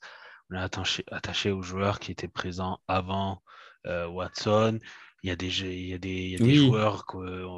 on 0.50 0.56
est 0.56 0.60
attaché, 0.60 1.04
attaché 1.12 1.52
aux 1.52 1.62
joueurs 1.62 2.00
qui 2.00 2.12
étaient 2.12 2.28
présents 2.28 2.80
avant 2.88 3.42
euh, 3.88 4.08
Watson. 4.08 4.80
Il 5.24 5.30
y 5.30 5.32
a 5.32 5.36
des, 5.36 5.50
jeux- 5.50 5.72
il 5.74 5.88
y 5.90 5.94
a 5.94 5.98
des, 5.98 6.10
il 6.10 6.30
y 6.32 6.36
a 6.36 6.40
des 6.40 6.46
Oui. 6.46 6.56
joueurs, 6.56 7.06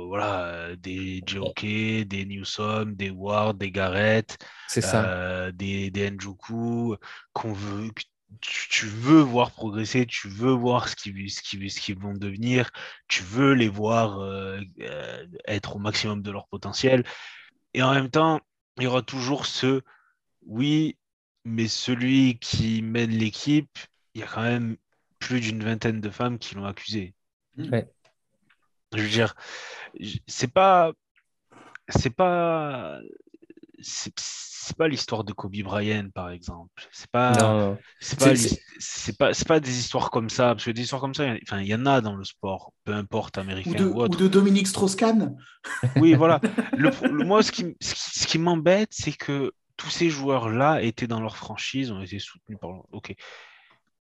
voilà, 0.07 0.75
des 0.77 1.21
Joke, 1.25 1.61
des 1.61 2.25
Newsom, 2.25 2.95
des 2.95 3.09
Ward, 3.11 3.57
des 3.57 3.71
Garrett, 3.71 4.37
C'est 4.67 4.81
ça. 4.81 5.03
euh, 5.03 5.51
des, 5.51 5.91
des 5.91 6.09
Njoku, 6.11 6.95
qu'on 7.33 7.53
veut, 7.53 7.91
tu, 8.41 8.67
tu 8.69 8.85
veux 8.87 9.21
voir 9.21 9.51
progresser, 9.51 10.05
tu 10.07 10.27
veux 10.29 10.51
voir 10.51 10.87
ce 10.89 10.95
qu'ils 10.95 11.29
ce 11.31 11.41
qui, 11.41 11.69
ce 11.69 11.93
vont 11.93 12.13
devenir, 12.13 12.71
tu 13.07 13.23
veux 13.23 13.53
les 13.53 13.69
voir 13.69 14.19
euh, 14.19 14.59
euh, 14.81 15.25
être 15.45 15.75
au 15.75 15.79
maximum 15.79 16.21
de 16.21 16.31
leur 16.31 16.47
potentiel. 16.47 17.03
Et 17.73 17.83
en 17.83 17.93
même 17.93 18.09
temps, 18.09 18.39
il 18.77 18.83
y 18.83 18.87
aura 18.87 19.01
toujours 19.01 19.45
ce 19.45 19.81
oui, 20.45 20.97
mais 21.45 21.67
celui 21.67 22.39
qui 22.39 22.81
mène 22.81 23.11
l'équipe, 23.11 23.77
il 24.13 24.21
y 24.21 24.23
a 24.23 24.27
quand 24.27 24.43
même 24.43 24.77
plus 25.19 25.39
d'une 25.41 25.63
vingtaine 25.63 26.01
de 26.01 26.09
femmes 26.09 26.39
qui 26.39 26.55
l'ont 26.55 26.65
accusé. 26.65 27.13
Ouais. 27.57 27.89
Je 28.95 29.01
veux 29.01 29.09
dire, 29.09 29.35
c'est 30.27 30.51
pas, 30.51 30.91
c'est 31.89 32.09
pas, 32.09 32.99
c'est 33.81 34.77
pas 34.77 34.87
l'histoire 34.87 35.23
de 35.23 35.33
Kobe 35.33 35.55
Bryant 35.63 36.09
par 36.13 36.29
exemple. 36.29 36.87
C'est 36.91 37.09
pas, 37.09 37.77
c'est 37.99 38.19
pas, 38.19 38.35
C'est- 38.79 39.17
pas, 39.17 39.33
c'est 39.33 39.47
pas 39.47 39.59
des 39.59 39.79
histoires 39.79 40.11
comme 40.11 40.29
ça 40.29 40.53
parce 40.55 40.65
que 40.65 40.71
des 40.71 40.81
histoires 40.81 41.01
comme 41.01 41.13
ça, 41.13 41.25
il 41.25 41.29
y 41.29 41.31
en- 41.31 41.39
enfin, 41.47 41.61
il 41.61 41.67
y 41.67 41.75
en 41.75 41.85
a 41.85 42.01
dans 42.01 42.15
le 42.15 42.23
sport, 42.23 42.73
peu 42.83 42.93
importe 42.93 43.37
américain 43.37 43.71
Ou 43.71 43.75
de, 43.75 43.85
ou 43.85 43.93
ou 43.93 44.01
autre. 44.01 44.17
de 44.17 44.27
Dominique 44.27 44.67
Strauss-Kahn. 44.67 45.35
Oui, 45.97 46.13
voilà. 46.13 46.39
Le, 46.77 46.89
pro- 46.89 47.07
le- 47.07 47.25
moi, 47.25 47.43
ce 47.43 47.51
qui, 47.51 47.75
ce 47.81 47.93
qui, 47.93 48.19
ce 48.19 48.27
qui 48.27 48.37
m'embête, 48.39 48.89
c'est 48.91 49.13
que 49.13 49.51
tous 49.77 49.89
ces 49.89 50.09
joueurs-là 50.09 50.81
étaient 50.83 51.07
dans 51.07 51.21
leur 51.21 51.37
franchise, 51.37 51.91
ont 51.91 52.01
été 52.01 52.19
soutenus 52.19 52.57
par. 52.59 52.71
Ok. 52.91 53.15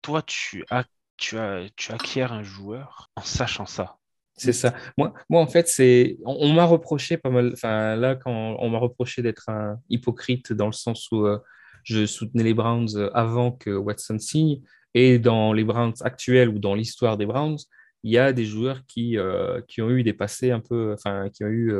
Toi, 0.02 0.22
tu, 0.22 0.64
as, 0.70 0.84
tu, 1.20 1.38
as, 1.38 1.68
tu 1.76 1.92
acquiers 1.92 2.22
un 2.22 2.42
joueur 2.42 3.10
en 3.14 3.22
sachant 3.22 3.66
ça. 3.66 3.96
C'est 4.36 4.54
ça. 4.54 4.74
Moi, 4.96 5.12
moi, 5.28 5.42
en 5.42 5.46
fait, 5.46 5.68
c'est. 5.68 6.16
On, 6.24 6.52
m'a 6.54 6.64
reproché 6.64 7.18
pas 7.18 7.28
mal. 7.28 7.50
Enfin, 7.52 7.94
là, 7.94 8.16
quand 8.16 8.56
on 8.58 8.70
m'a 8.70 8.78
reproché 8.78 9.20
d'être 9.20 9.50
un 9.50 9.78
hypocrite 9.90 10.54
dans 10.54 10.66
le 10.66 10.72
sens 10.72 11.12
où 11.12 11.26
euh, 11.26 11.38
je 11.84 12.06
soutenais 12.06 12.42
les 12.42 12.54
Browns 12.54 12.88
euh, 12.96 13.10
avant 13.12 13.52
que 13.52 13.68
Watson 13.70 14.18
signe, 14.18 14.62
et 14.94 15.18
dans 15.18 15.52
les 15.52 15.62
Browns 15.62 15.92
actuels 16.00 16.48
ou 16.48 16.58
dans 16.58 16.74
l'histoire 16.74 17.18
des 17.18 17.26
Browns, 17.26 17.58
il 18.02 18.12
y 18.12 18.18
a 18.18 18.32
des 18.32 18.46
joueurs 18.46 18.80
qui, 18.86 19.18
euh, 19.18 19.60
qui 19.68 19.82
ont 19.82 19.90
eu 19.90 20.02
des 20.02 20.14
passés 20.14 20.50
un 20.50 20.60
peu. 20.60 20.94
Enfin, 20.94 21.28
qui 21.28 21.44
ont 21.44 21.48
eu 21.48 21.74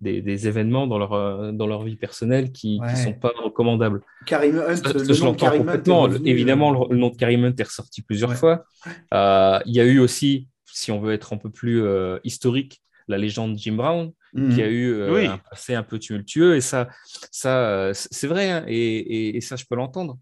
des, 0.00 0.48
événements 0.48 0.86
dans 0.86 0.98
leur, 0.98 1.12
euh, 1.12 1.52
dans 1.52 1.66
leur 1.66 1.82
vie 1.82 1.96
personnelle 1.96 2.52
qui 2.52 2.80
ne 2.80 2.96
sont 2.96 3.14
pas 3.14 3.32
recommandables. 3.42 4.00
Karim 4.26 4.58
Hunt, 4.58 4.82
le 4.94 5.24
nom 5.24 5.32
de 5.32 5.36
Karim 5.36 5.68
Hunt 5.68 6.20
Évidemment, 6.24 6.88
le, 6.88 6.96
nom 6.96 7.10
de 7.10 7.16
Karim 7.16 7.44
Hunt 7.44 7.54
est 7.58 7.64
ressorti 7.64 8.02
plusieurs 8.02 8.34
fois. 8.34 8.64
Euh, 9.12 9.58
il 9.66 9.74
y 9.74 9.80
a 9.80 9.84
eu 9.84 9.98
aussi, 9.98 10.48
si 10.66 10.92
on 10.92 11.00
veut 11.00 11.12
être 11.12 11.32
un 11.32 11.36
peu 11.36 11.50
plus 11.50 11.82
historique, 12.24 12.80
la 13.08 13.18
légende 13.18 13.56
Jim 13.58 13.74
Brown, 13.74 14.12
mhm. 14.34 14.54
qui 14.54 14.62
a 14.62 14.68
eu 14.68 15.02
un 15.26 15.38
passé 15.50 15.74
un 15.74 15.82
peu 15.82 15.98
tumultueux. 15.98 16.56
Et 16.56 16.60
ça, 16.60 16.88
ça 17.30 17.90
c'est 17.94 18.26
vrai, 18.26 18.50
hein, 18.50 18.64
et, 18.68 19.36
et, 19.36 19.40
ça, 19.40 19.56
je 19.56 19.64
peux 19.68 19.76
l'entendre. 19.76 20.18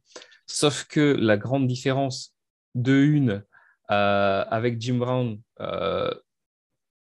Sauf 0.46 0.84
que 0.84 1.16
la 1.18 1.36
grande 1.36 1.66
différence 1.66 2.34
de 2.74 2.94
une 2.94 3.42
avec 3.88 4.80
Jim 4.80 4.94
Brown, 4.94 5.38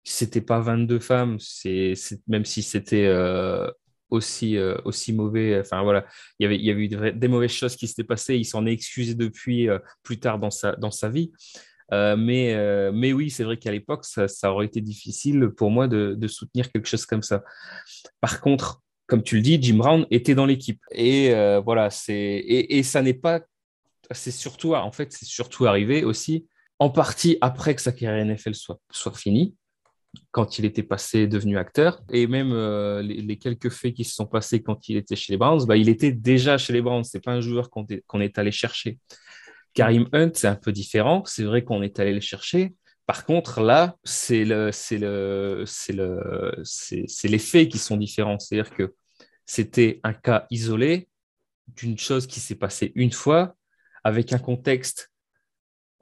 c'était 0.04 0.42
pas 0.42 0.60
22 0.60 1.00
femmes, 1.00 1.38
c'est, 1.40 1.94
même 2.28 2.46
si 2.46 2.62
c'était 2.62 3.06
euh, 3.06 3.70
aussi, 4.10 4.58
euh, 4.58 4.78
aussi 4.86 5.14
mauvais. 5.14 5.60
Enfin 5.60 5.82
voilà, 5.84 6.06
il 6.40 6.44
y 6.44 6.46
avait, 6.46 6.58
il 6.58 6.66
y 6.66 6.72
avait 6.72 6.84
eu 6.84 7.14
des, 7.14 7.28
mauvaises 7.28 7.52
choses 7.52 7.76
qui 7.76 7.88
s'étaient 7.88 8.04
passées. 8.04 8.36
Il 8.36 8.46
s'en 8.46 8.66
est 8.66 8.74
excusé 8.74 9.16
depuis 9.16 9.70
euh, 9.70 9.80
plus 10.04 10.20
tard 10.20 10.40
dans 10.40 10.52
sa, 10.52 10.76
dans 10.76 10.92
sa 10.92 11.10
vie. 11.10 11.32
mais, 11.92 12.92
mais 12.92 13.14
oui, 13.14 13.30
c'est 13.30 13.44
vrai 13.44 13.58
qu'à 13.58 13.72
l'époque, 13.72 14.04
ça, 14.06 14.52
aurait 14.52 14.66
été 14.66 14.82
difficile 14.82 15.50
pour 15.56 15.72
moi 15.72 15.88
de, 15.88 16.28
soutenir 16.28 16.72
quelque 16.72 16.88
chose 16.88 17.06
comme 17.06 17.24
ça. 17.24 17.44
Par 18.20 18.42
contre, 18.42 18.82
comme 19.08 19.24
tu 19.24 19.36
le 19.36 19.42
dis, 19.42 19.60
Jim 19.62 19.76
Brown 19.76 20.06
était 20.10 20.36
dans 20.36 20.46
l'équipe. 20.46 20.82
Et 20.92 21.34
voilà, 21.64 21.90
c'est 21.90 22.44
et 22.46 22.84
ça 22.84 23.02
n'est 23.02 23.14
pas. 23.14 23.42
C'est 24.12 24.32
surtout, 24.32 24.74
en 24.76 24.92
fait, 24.92 25.14
c'est 25.14 25.26
surtout 25.26 25.66
arrivé 25.66 26.04
aussi 26.04 26.48
en 26.80 26.90
partie 26.90 27.38
après 27.40 27.76
que 27.76 27.82
sa 27.82 27.94
carrière 27.94 28.26
NFL 28.26 28.56
soit, 28.56 28.80
soit 28.92 29.16
finie 29.16 29.56
quand 30.32 30.60
il 30.60 30.66
était 30.66 30.84
passé 30.84 31.28
devenu 31.28 31.58
acteur. 31.58 32.02
Et 32.12 32.28
même 32.28 32.52
euh, 32.52 33.02
les, 33.02 33.38
quelques 33.38 33.70
faits 33.70 33.94
qui 33.94 34.04
se 34.04 34.16
sont 34.16 34.26
passés 34.26 34.62
quand 34.62 34.90
il 34.90 34.98
était 34.98 35.16
chez 35.16 35.34
les 35.34 35.38
Browns, 35.38 35.66
bah, 35.66 35.78
il 35.78 35.90
était 35.90 36.12
déjà 36.12 36.58
chez 36.58 36.74
les 36.74 36.82
Browns. 36.82 37.04
C'est 37.04 37.24
pas 37.24 37.32
un 37.32 37.42
joueur 37.42 37.70
qu'on 37.70 37.86
est, 37.88 38.38
allé 38.38 38.52
chercher. 38.52 39.00
Karim 39.74 40.08
Hunt, 40.14 40.32
c'est 40.34 40.48
un 40.48 40.56
peu 40.56 40.72
différent. 40.72 41.24
C'est 41.26 41.44
vrai 41.44 41.64
qu'on 41.64 41.82
est 41.82 42.00
allé 42.00 42.14
le 42.14 42.22
chercher. 42.22 42.74
Par 43.06 43.26
contre, 43.26 43.62
là, 43.62 43.98
c'est 44.04 44.46
le, 44.46 44.72
le, 44.92 45.66
le, 45.90 46.64
les 47.24 47.40
faits 47.40 47.70
qui 47.70 47.78
sont 47.78 47.98
différents. 47.98 48.40
C'est-à-dire 48.40 48.74
que 48.74 48.94
c'était 49.46 50.00
un 50.04 50.14
cas 50.14 50.46
isolé 50.50 51.10
d'une 51.68 51.98
chose 51.98 52.28
qui 52.28 52.40
s'est 52.40 52.56
passée 52.56 52.92
une 52.96 53.12
fois, 53.12 53.56
avec 54.04 54.34
un 54.34 54.40
contexte 54.40 55.13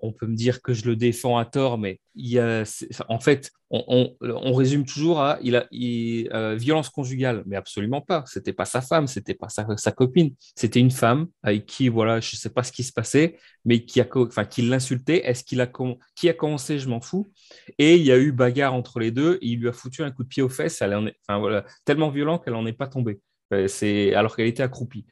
on 0.01 0.11
peut 0.11 0.27
me 0.27 0.35
dire 0.35 0.61
que 0.61 0.73
je 0.73 0.85
le 0.85 0.95
défends 0.95 1.37
à 1.37 1.45
tort, 1.45 1.77
mais 1.77 1.99
il 2.15 2.29
y 2.29 2.39
a, 2.39 2.63
en 3.07 3.19
fait, 3.19 3.51
on, 3.69 4.53
résume 4.53 4.85
toujours 4.85 5.21
à 5.21 5.39
il 5.41 5.55
a, 5.55 5.67
euh, 5.71 6.55
violence 6.55 6.89
conjugale, 6.89 7.43
mais 7.45 7.55
absolument 7.55 8.01
pas. 8.01 8.23
C'était 8.27 8.53
pas 8.53 8.65
sa 8.65 8.81
femme, 8.81 9.07
c'était 9.07 9.33
pas 9.33 9.47
sa, 9.49 9.91
copine, 9.91 10.35
c'était 10.55 10.79
une 10.79 10.91
femme 10.91 11.27
avec 11.41 11.65
qui, 11.65 11.87
voilà, 11.87 12.19
je 12.19 12.35
sais 12.35 12.49
pas 12.49 12.63
ce 12.63 12.71
qui 12.71 12.83
se 12.83 12.91
passait, 12.91 13.37
mais 13.63 13.85
qui 13.85 14.01
a, 14.01 14.07
enfin, 14.15 14.45
qui 14.45 14.63
l'insultait. 14.63 15.25
Est-ce 15.25 15.43
qu'il 15.43 15.61
a, 15.61 15.71
qui 16.15 16.29
a 16.29 16.33
commencé, 16.33 16.79
je 16.79 16.89
m'en 16.89 16.99
fous. 16.99 17.31
Et 17.77 17.95
il 17.95 18.03
y 18.03 18.11
a 18.11 18.17
eu 18.17 18.31
bagarre 18.31 18.73
entre 18.73 18.99
les 18.99 19.11
deux. 19.11 19.37
Il 19.41 19.59
lui 19.59 19.69
a 19.69 19.73
foutu 19.73 20.03
un 20.03 20.11
coup 20.11 20.23
de 20.23 20.27
pied 20.27 20.43
aux 20.43 20.49
fesses. 20.49 20.81
Elle 20.81 20.93
en 20.93 21.07
est, 21.07 21.15
enfin 21.27 21.39
voilà, 21.39 21.65
tellement 21.85 22.09
violent 22.09 22.39
qu'elle 22.39 22.55
en 22.55 22.65
est 22.65 22.73
pas 22.73 22.87
tombée. 22.87 23.19
Euh, 23.53 23.67
c'est 23.67 24.13
alors 24.13 24.35
qu'elle 24.35 24.47
était 24.47 24.63
accroupie. 24.63 25.05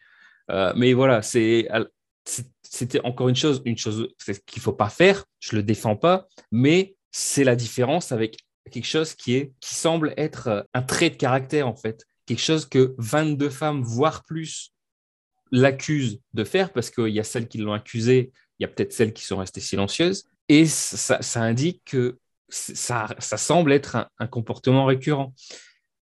Euh, 0.52 0.74
mais 0.76 0.94
voilà, 0.94 1.22
c'est 1.22 1.68
c'était 2.64 3.02
encore 3.02 3.30
une 3.30 3.36
chose, 3.36 3.62
une 3.66 3.78
chose 3.78 4.10
qu'il 4.46 4.62
faut 4.62 4.74
pas 4.74 4.90
faire. 4.90 5.26
Je 5.40 5.56
le 5.56 5.64
défends 5.64 5.96
pas, 5.96 6.28
mais 6.52 6.96
c'est 7.12 7.44
la 7.44 7.56
différence 7.56 8.12
avec 8.12 8.38
quelque 8.72 8.86
chose 8.86 9.16
qui 9.16 9.36
est 9.36 9.54
qui 9.60 9.74
semble 9.74 10.14
être 10.18 10.48
euh, 10.48 10.62
un 10.74 10.84
trait 10.84 11.10
de 11.10 11.16
caractère 11.16 11.68
en 11.68 11.76
fait, 11.76 12.06
quelque 12.26 12.42
chose 12.42 12.66
que 12.66 12.94
22 13.00 13.50
femmes 13.50 13.82
voire 13.82 14.24
plus 14.24 14.72
l'accusent 15.52 16.20
de 16.34 16.44
faire 16.44 16.72
parce 16.72 16.92
qu'il 16.92 17.10
y 17.10 17.20
a 17.20 17.24
celles 17.24 17.48
qui 17.48 17.58
l'ont 17.58 17.74
accusé, 17.74 18.32
il 18.60 18.64
y 18.64 18.66
a 18.66 18.68
peut-être 18.68 18.94
celles 18.94 19.14
qui 19.14 19.24
sont 19.24 19.38
restées 19.38 19.62
silencieuses 19.62 20.30
et 20.48 20.66
ça, 20.66 21.20
indique 21.36 21.84
que 21.86 22.18
ça, 22.50 23.08
semble 23.20 23.72
être 23.72 24.10
un, 24.18 24.28
comportement 24.28 24.86
récurrent. 24.86 25.34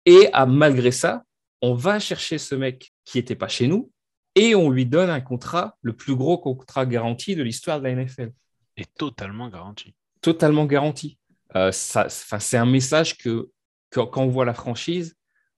Et 0.05 0.29
à, 0.33 0.45
malgré 0.45 0.91
ça, 0.91 1.23
on 1.61 1.73
va 1.73 1.99
chercher 1.99 2.37
ce 2.37 2.53
mec 2.53 2.91
qui 3.05 3.17
n'était 3.17 3.37
pas 3.37 3.47
chez 3.47 3.67
nous, 3.67 3.89
et 4.35 4.55
on 4.55 4.69
lui 4.69 4.85
donne 4.85 5.09
un 5.09 5.21
contrat, 5.21 5.77
le 5.81 5.93
plus 5.93 6.15
gros 6.15 6.37
contrat 6.37 6.85
garanti 6.85 7.35
de 7.35 7.43
l'histoire 7.43 7.79
de 7.79 7.87
la 7.87 7.95
NFL. 7.95 8.31
Et 8.77 8.85
totalement 8.85 9.49
garanti. 9.49 9.93
Totalement 10.21 10.65
garanti. 10.65 11.19
Euh, 11.55 11.71
c'est 11.71 12.57
un 12.57 12.65
message 12.65 13.17
que, 13.17 13.49
quand 13.91 14.17
on 14.17 14.27
voit 14.27 14.45
la 14.45 14.55
franchise, 14.55 15.15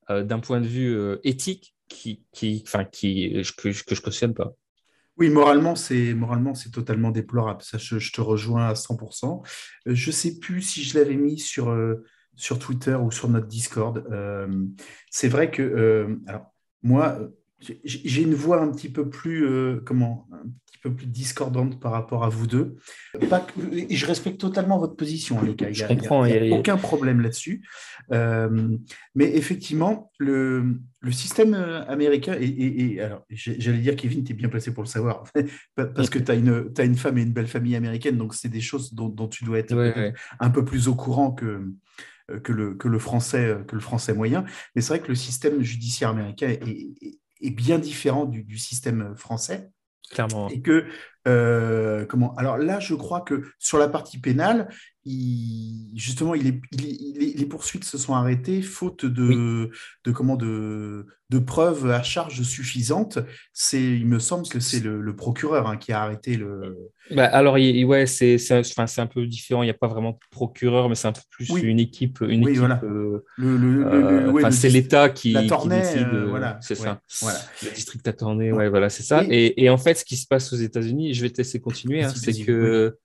euh, 0.09 0.23
d'un 0.23 0.39
point 0.39 0.59
de 0.59 0.67
vue 0.67 0.93
euh, 0.93 1.19
éthique, 1.23 1.73
qui, 1.87 2.25
qui, 2.33 2.63
qui, 2.91 3.31
que, 3.57 3.71
je 3.71 3.83
ne 3.89 4.01
cautionne 4.01 4.33
pas. 4.33 4.53
Oui, 5.17 5.29
moralement, 5.29 5.75
c'est 5.75 6.13
moralement 6.13 6.55
c'est 6.55 6.71
totalement 6.71 7.11
déplorable. 7.11 7.61
Ça, 7.61 7.77
je, 7.77 8.11
te 8.11 8.19
rejoins 8.19 8.67
à 8.67 8.73
100%. 8.73 9.47
Je 9.85 10.09
ne 10.09 10.11
sais 10.11 10.39
plus 10.39 10.61
si 10.61 10.83
je 10.83 10.97
l'avais 10.97 11.15
mis 11.15 11.39
sur, 11.39 11.73
sur 12.35 12.59
Twitter 12.59 12.95
ou 12.95 13.11
sur 13.11 13.29
notre 13.29 13.47
Discord. 13.47 14.03
c'est 15.09 15.29
vrai 15.29 15.51
que, 15.51 16.19
alors, 16.27 16.53
moi, 16.83 17.19
j'ai 17.59 18.21
une 18.21 18.33
voix 18.33 18.61
un 18.61 18.69
petit 18.69 18.89
peu 18.89 19.09
plus, 19.09 19.47
euh, 19.47 19.81
comment, 19.85 20.27
un 20.31 20.43
petit 20.65 20.77
peu 20.83 20.93
plus 20.93 21.07
discordante 21.07 21.79
par 21.79 21.93
rapport 21.93 22.23
à 22.23 22.29
vous 22.29 22.47
deux. 22.47 22.75
Pas 23.29 23.45
je 23.89 24.05
respecte 24.05 24.39
totalement 24.39 24.77
votre 24.77 24.95
position, 24.95 25.41
les 25.41 25.55
gars. 25.55 25.87
Comprends. 25.87 26.25
Il 26.25 26.43
n'y 26.43 26.53
a, 26.53 26.57
aucun 26.57 26.77
problème 26.77 27.21
là-dessus. 27.21 27.65
Euh, 28.11 28.77
mais 29.15 29.35
effectivement, 29.35 30.11
le, 30.17 30.79
le 30.99 31.11
système 31.11 31.53
euh, 31.53 31.85
américain, 31.85 32.35
et, 32.39 32.99
alors 32.99 33.25
j'allais 33.29 33.79
dire, 33.79 33.95
Kevin, 33.95 34.23
tu 34.23 34.33
es 34.33 34.35
bien 34.35 34.49
placé 34.49 34.73
pour 34.73 34.83
le 34.83 34.89
savoir, 34.89 35.23
parce 35.75 36.09
que 36.09 36.19
tu 36.19 36.31
as 36.31 36.35
une, 36.35 36.71
as 36.77 36.83
une 36.83 36.97
femme 36.97 37.17
et 37.17 37.23
une 37.23 37.33
belle 37.33 37.47
famille 37.47 37.75
américaine, 37.75 38.17
donc 38.17 38.35
c'est 38.35 38.49
des 38.49 38.61
choses 38.61 38.93
dont, 38.93 39.09
dont, 39.09 39.27
tu 39.27 39.45
dois 39.45 39.59
être 39.59 40.13
un 40.39 40.49
peu 40.49 40.65
plus 40.65 40.87
au 40.87 40.95
courant 40.95 41.31
que, 41.31 41.71
que 42.43 42.51
le, 42.51 42.75
que, 42.75 42.89
le 42.89 42.99
français, 42.99 43.57
que 43.65 43.75
le 43.75 43.81
français 43.81 44.13
moyen. 44.13 44.43
Mais 44.75 44.81
c'est 44.81 44.89
vrai 44.89 44.99
que 44.99 45.07
le 45.07 45.15
système 45.15 45.61
judiciaire 45.61 46.09
américain 46.09 46.49
est, 46.49 46.61
est 47.01 47.19
bien 47.41 47.79
différent 47.79 48.25
du, 48.25 48.57
système 48.57 49.15
français. 49.15 49.69
Clairement. 50.11 50.49
Et 50.49 50.61
que, 50.61 50.85
euh, 51.27 52.05
comment 52.05 52.35
Alors 52.35 52.57
là, 52.57 52.79
je 52.79 52.93
crois 52.93 53.21
que 53.21 53.43
sur 53.57 53.77
la 53.77 53.87
partie 53.87 54.19
pénale, 54.19 54.69
justement, 55.05 56.33
il 56.33 56.61
les 56.71 57.45
poursuites 57.45 57.83
se 57.83 57.97
sont 57.97 58.15
arrêtées 58.15 58.61
faute 58.61 59.05
de, 59.05 59.69
de, 60.03 60.11
comment, 60.11 60.35
de, 60.35 61.05
de, 61.29 61.39
preuves 61.39 61.89
à 61.91 62.01
charge 62.01 62.41
suffisantes. 62.41 63.19
C'est, 63.53 63.81
il 63.81 64.07
me 64.07 64.17
semble 64.19 64.47
que 64.47 64.59
c'est 64.59 64.79
le, 64.79 65.15
procureur 65.15 65.67
hein, 65.67 65.77
qui 65.77 65.91
a 65.91 66.01
arrêté 66.01 66.37
le. 66.37 66.75
Bah, 67.11 67.25
alors, 67.25 67.53
ouais, 67.53 68.05
c'est, 68.07 68.37
c'est 68.39 68.99
un 68.99 69.07
peu 69.07 69.27
différent. 69.27 69.61
Il 69.61 69.67
n'y 69.67 69.71
a 69.71 69.75
pas 69.75 69.87
vraiment 69.87 70.11
de 70.11 70.17
procureur, 70.31 70.89
mais 70.89 70.95
c'est 70.95 71.07
un 71.07 71.13
peu 71.13 71.21
plus 71.29 71.49
une 71.61 71.79
équipe. 71.79 72.21
Une 72.21 72.47
équipe 72.47 72.63
euh, 72.83 73.23
le, 73.37 74.51
c'est 74.51 74.69
l'État 74.69 75.09
qui, 75.09 75.33
la 75.33 75.43
décide. 75.43 76.07
Euh, 76.13 76.25
voilà, 76.27 76.57
c'est 76.61 76.75
ça. 76.75 76.99
Voilà. 77.21 77.39
Le 77.63 77.69
district 77.71 78.07
attorney, 78.07 78.51
ouais, 78.51 78.69
voilà, 78.69 78.89
c'est 78.89 79.03
ça. 79.03 79.23
Et, 79.29 79.63
et, 79.63 79.69
en 79.69 79.77
fait, 79.77 79.95
ce 79.95 80.05
qui 80.05 80.17
se 80.17 80.25
passe 80.25 80.51
aux 80.51 80.57
États-Unis, 80.57 81.13
je 81.13 81.21
vais 81.21 81.29
te 81.29 81.37
laisser 81.37 81.61
continuer, 81.61 82.03
hein, 82.03 82.09
c'est 82.09 82.43
que 82.43 82.97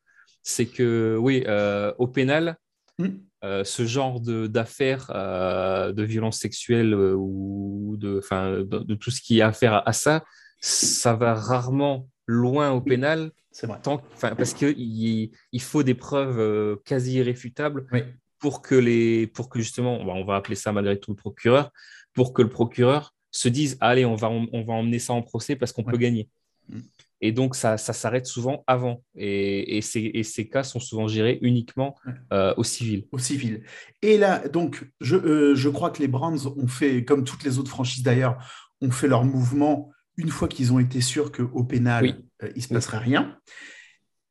c'est 0.42 0.66
que, 0.66 1.16
oui, 1.18 1.44
euh, 1.46 1.92
au 1.98 2.06
pénal, 2.06 2.56
mm. 2.98 3.08
euh, 3.44 3.64
ce 3.64 3.86
genre 3.86 4.20
d'affaires 4.20 5.06
de, 5.08 5.92
de 5.92 6.02
violence 6.02 6.38
sexuelle 6.38 6.94
euh, 6.94 7.14
ou 7.14 7.96
de, 7.98 8.20
de, 8.30 8.78
de, 8.78 8.94
tout 8.94 9.10
ce 9.10 9.20
qui 9.20 9.40
a 9.42 9.48
affaire 9.48 9.86
à, 9.86 9.92
ça, 9.92 10.24
ça 10.60 11.14
va 11.14 11.34
rarement 11.34 12.08
loin 12.26 12.70
au 12.70 12.80
pénal. 12.80 13.32
C'est 13.50 13.66
vrai. 13.66 13.78
Tant, 13.82 14.02
parce 14.20 14.54
qu'il 14.54 15.30
il 15.52 15.62
faut 15.62 15.82
des 15.82 15.94
preuves 15.94 16.78
quasi 16.84 17.14
irréfutables 17.14 17.86
pour, 18.38 18.62
que 18.62 18.76
les, 18.76 19.26
pour 19.26 19.48
que 19.48 19.58
justement, 19.58 19.98
on 20.00 20.24
va 20.24 20.36
appeler 20.36 20.54
ça 20.54 20.72
malgré 20.72 20.98
tout 20.98 21.10
le 21.10 21.16
procureur, 21.16 21.72
pour 22.14 22.32
que 22.32 22.42
le 22.42 22.48
procureur 22.48 23.12
se 23.32 23.48
dise 23.48 23.76
allez, 23.80 24.04
on 24.04 24.14
va, 24.14 24.28
on 24.30 24.62
va 24.62 24.74
emmener 24.74 25.00
ça 25.00 25.12
en 25.14 25.22
procès 25.22 25.56
parce 25.56 25.72
qu'on 25.72 25.82
peut 25.82 25.96
gagner. 25.96 26.28
Et 27.20 27.32
donc, 27.32 27.54
ça, 27.54 27.76
s'arrête 27.76 28.26
souvent 28.26 28.64
avant. 28.66 29.02
Et, 29.14 29.80
ces, 29.82 30.48
cas 30.48 30.62
sont 30.62 30.80
souvent 30.80 31.08
gérés 31.08 31.38
uniquement 31.42 31.94
euh, 32.32 32.54
au 32.56 32.64
civil. 32.64 33.06
Au 33.12 33.18
civil. 33.18 33.62
Et 34.02 34.18
là, 34.18 34.48
donc, 34.48 34.84
euh, 35.02 35.54
je, 35.54 35.68
crois 35.68 35.90
que 35.90 36.00
les 36.00 36.08
Brands 36.08 36.46
ont 36.46 36.68
fait, 36.68 37.04
comme 37.04 37.24
toutes 37.24 37.44
les 37.44 37.58
autres 37.58 37.70
franchises 37.70 38.02
d'ailleurs, 38.02 38.38
ont 38.80 38.90
fait 38.90 39.08
leur 39.08 39.24
mouvement 39.24 39.90
une 40.16 40.28
fois 40.28 40.48
qu'ils 40.48 40.72
ont 40.72 40.78
été 40.78 41.00
sûrs 41.00 41.32
qu'au 41.32 41.64
pénal, 41.64 42.22
euh, 42.42 42.50
il 42.54 42.58
ne 42.58 42.62
se 42.62 42.68
passerait 42.68 42.98
rien. 42.98 43.38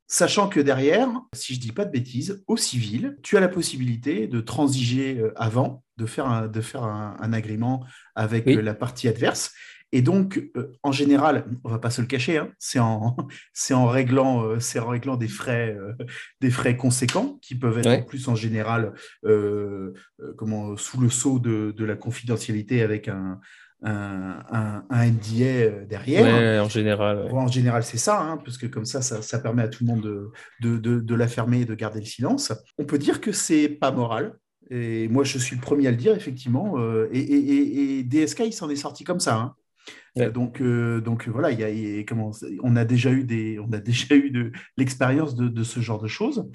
Sachant 0.06 0.48
que 0.48 0.58
derrière, 0.58 1.08
si 1.32 1.54
je 1.54 1.60
dis 1.60 1.72
pas 1.72 1.84
de 1.84 1.90
bêtises, 1.90 2.42
au 2.48 2.56
civil, 2.56 3.16
tu 3.22 3.36
as 3.36 3.40
la 3.40 3.48
possibilité 3.48 4.26
de 4.26 4.40
transiger 4.40 5.18
euh, 5.18 5.32
avant, 5.36 5.84
de 5.98 6.06
faire 6.06 6.26
un, 6.26 6.48
de 6.48 6.60
faire 6.60 6.82
un, 6.82 7.32
agrément 7.32 7.84
avec 8.14 8.46
Oui. 8.46 8.56
euh, 8.56 8.62
la 8.62 8.74
partie 8.74 9.06
adverse. 9.08 9.52
Et 9.92 10.02
donc, 10.02 10.40
euh, 10.56 10.72
en 10.84 10.92
général, 10.92 11.46
on 11.64 11.68
va 11.70 11.78
pas 11.80 11.90
se 11.90 12.00
le 12.00 12.06
cacher, 12.06 12.38
hein, 12.38 12.50
c'est 12.58 12.78
en, 12.78 13.86
réglant, 13.86 14.44
euh, 14.44 14.60
c'est 14.60 14.78
en 14.78 14.88
réglant 14.88 15.16
des 15.16 15.26
frais, 15.28 15.76
euh, 15.78 15.92
des 16.40 16.50
frais 16.50 16.76
conséquents 16.76 17.38
qui 17.42 17.56
peuvent 17.56 17.78
être 17.78 17.86
Ouais. 17.86 17.98
en 18.02 18.04
plus 18.04 18.28
en 18.28 18.34
général 18.36 18.92
comment, 20.36 20.76
sous 20.76 21.00
le 21.00 21.08
sceau 21.08 21.38
de, 21.38 21.72
de 21.76 21.84
la 21.84 21.96
confidentialité 21.96 22.82
avec 22.82 23.08
un, 23.08 23.40
un, 23.82 24.38
un- 24.50 24.84
un 24.90 25.06
NDA 25.06 25.84
derrière. 25.88 26.22
Ouais, 26.22 26.58
en 26.60 26.68
général. 26.68 27.24
ouais. 27.24 27.32
En 27.32 27.48
général, 27.48 27.82
c'est 27.82 27.96
ça, 27.98 28.20
hein, 28.20 28.36
parce 28.44 28.58
que 28.58 28.66
comme 28.66 28.84
ça, 28.84 29.02
ça, 29.02 29.22
ça 29.22 29.38
permet 29.38 29.62
à 29.62 29.68
tout 29.68 29.84
le 29.84 29.88
monde 29.90 30.02
de, 30.02 30.30
de, 30.60 30.78
de- 30.78 31.00
de 31.00 31.14
la 31.14 31.28
fermer 31.28 31.62
et 31.62 31.64
de 31.64 31.74
garder 31.74 32.00
le 32.00 32.06
silence. 32.06 32.52
On 32.78 32.84
peut 32.84 32.98
dire 32.98 33.20
que 33.20 33.32
c'est 33.32 33.68
pas 33.68 33.90
moral. 33.90 34.34
Et 34.70 35.08
moi, 35.08 35.24
je 35.24 35.36
suis 35.38 35.56
le 35.56 35.62
premier 35.62 35.88
à 35.88 35.90
le 35.90 35.96
dire, 35.96 36.14
effectivement. 36.14 36.76
et, 37.10 37.18
et- 37.18 37.54
et- 37.56 37.98
et 37.98 38.02
DSK, 38.04 38.40
il 38.46 38.52
s'en 38.52 38.70
est 38.70 38.76
sorti 38.76 39.02
comme 39.02 39.18
ça. 39.20 39.36
hein. 39.36 39.54
Ouais. 40.16 40.24
Euh, 40.26 40.30
Donc, 40.30 40.60
euh, 40.60 41.00
donc 41.00 41.28
voilà, 41.28 41.50
il 41.52 41.60
y 41.60 41.64
a, 41.64 41.70
il 41.70 41.96
y 41.96 42.00
a- 42.00 42.04
comment, 42.04 42.32
on 42.62 42.76
a 42.76 42.84
déjà 42.84 43.10
eu, 43.12 43.24
des, 43.24 43.58
on 43.60 43.72
a 43.72 43.78
déjà 43.80 44.14
eu 44.16 44.30
de 44.30 44.52
l'expérience 44.76 45.34
de, 45.34 45.48
de 45.48 45.62
ce 45.62 45.80
genre 45.80 46.00
de 46.02 46.08
choses. 46.08 46.48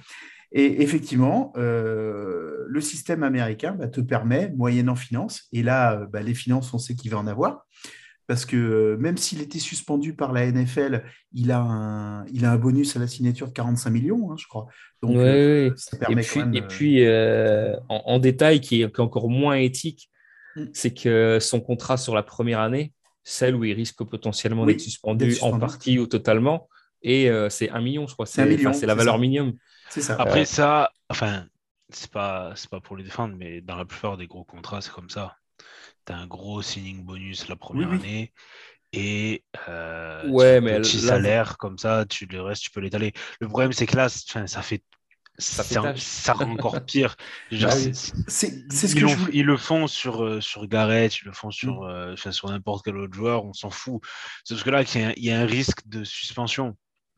Et 0.52 0.82
effectivement, 0.84 1.52
euh, 1.58 2.66
le 2.68 2.82
système 2.82 3.24
américain 3.24 3.74
bah, 3.78 3.88
te 3.88 4.00
permet, 4.02 4.54
moyennant 4.56 4.96
finances, 4.96 5.48
et 5.52 5.64
là, 5.64 6.00
euh, 6.02 6.06
bah, 6.06 6.22
les 6.22 6.34
finances, 6.34 6.74
on 6.74 6.78
sait 6.78 6.96
qu'il 6.96 7.12
va 7.12 7.18
en 7.18 7.28
avoir, 7.28 7.66
parce 8.28 8.46
que 8.46 8.56
euh, 8.58 8.98
même 8.98 9.18
s'il 9.18 9.42
était 9.42 9.60
suspendu 9.60 10.14
par 10.16 10.32
la 10.34 10.46
NFL, 10.52 11.04
il 11.34 11.52
a 11.52 11.60
un, 11.60 12.26
il 12.28 12.46
a 12.46 12.52
un 12.52 12.58
bonus 12.58 12.96
à 12.96 13.00
la 13.00 13.08
signature 13.08 13.48
de 13.48 13.54
45 13.54 13.90
millions, 13.90 14.32
hein, 14.32 14.36
je 14.38 14.48
crois. 14.48 14.68
Donc, 15.02 15.12
Ouais, 15.18 15.18
euh, 15.18 15.70
ouais. 15.70 15.74
ça 15.76 15.98
Et 15.98 16.00
permet 16.00 16.22
puis, 16.22 16.32
quand 16.34 16.46
même. 16.46 16.56
et 16.56 16.62
euh, 16.62 16.68
puis 16.68 17.06
euh, 17.06 17.76
en, 17.90 18.02
en 18.06 18.20
détail, 18.20 18.62
qui 18.62 18.82
est, 18.82 18.92
qui 18.92 19.02
est 19.02 19.04
encore 19.04 19.30
moins 19.30 19.56
éthique, 19.56 20.10
Mm. 20.58 20.68
c'est 20.72 20.94
que 20.94 21.38
son 21.42 21.60
contrat 21.60 21.98
sur 21.98 22.16
la 22.16 22.24
première 22.24 22.62
année, 22.62 22.94
celle 23.26 23.56
où 23.58 23.66
il 23.66 23.74
risque 23.74 24.04
potentiellement 24.06 24.66
Oui, 24.66 24.78
d'être 24.78 24.82
suspendu, 24.82 25.40
en 25.42 25.56
partie 25.56 26.00
ou 26.00 26.08
totalement, 26.08 26.70
et 27.04 27.32
euh, 27.32 27.50
c'est 27.50 27.72
un 27.72 27.82
million, 27.82 28.08
je 28.08 28.14
crois. 28.16 28.28
C'est 28.28 28.56
enfin, 28.56 28.74
la 28.88 28.96
c'est 28.96 28.96
valeur 28.96 29.20
ça. 29.20 29.20
minimum. 29.20 29.56
c'est 29.90 30.02
ça. 30.02 30.18
Après 30.18 30.46
ça, 30.46 30.92
enfin, 31.10 31.48
c'est 31.90 32.12
pas, 32.12 32.54
c'est 32.56 32.70
pas 32.70 32.82
pour 32.82 32.98
les 32.98 33.04
défendre, 33.06 33.36
mais 33.38 33.62
dans 33.62 33.78
la 33.78 33.86
plupart 33.86 34.18
des 34.18 34.28
gros 34.28 34.44
contrats, 34.46 34.82
c'est 34.82 34.92
comme 34.94 35.10
ça. 35.10 35.38
Tu 36.06 36.14
as 36.14 36.18
un 36.18 36.28
gros 36.28 36.62
signing 36.62 37.04
bonus 37.06 37.48
la 37.50 37.56
première 37.56 37.92
oui. 37.92 37.92
année 37.92 38.34
et 38.94 39.44
euh, 39.70 40.32
Ouais, 40.32 40.60
tu- 40.60 40.62
mais 40.62 40.80
petit 40.82 41.00
salaire 41.00 41.58
comme 41.58 41.78
ça, 41.78 42.06
tu 42.10 42.26
le 42.28 42.42
reste, 42.42 42.64
tu 42.64 42.72
peux 42.72 42.82
l'étaler. 42.82 43.14
Le 43.42 43.48
problème, 43.50 43.74
c'est 43.74 43.86
que 43.88 43.98
là, 43.98 44.10
ça 44.10 44.62
fait. 44.64 44.84
Ça 45.38 46.34
rend 46.34 46.52
encore 46.52 46.84
pire. 46.86 47.15
Bah 47.52 47.71
ce 47.71 48.45
ils, 48.48 48.95
que 48.95 49.08
je 49.08 49.15
ils 49.34 49.45
le 49.45 49.58
font 49.58 49.88
sur, 49.88 50.41
sur 50.41 50.67
Garrett, 50.67 51.17
ils 51.21 51.26
le 51.26 51.34
font 51.34 51.52
sur, 51.52 51.82
Mm. 51.82 51.88
euh, 51.88 52.15
sur 52.32 52.50
n'importe 52.50 52.86
quel 52.86 52.98
autre 52.98 53.13
joueur, 53.13 53.45
on 53.45 53.54
s'en 53.54 53.69
fout. 53.69 54.02
C'est 54.43 54.54
parce 54.54 54.63
que 54.63 54.69
là, 54.69 54.84
qu'il 54.86 55.02
y 55.02 55.04
a 55.04 55.08
un- 55.10 55.13
il 55.17 55.24
y, 55.26 55.32
a 55.32 55.39
un 55.39 55.45
risque 55.45 55.88
de 55.88 56.04
suspension. 56.04 56.78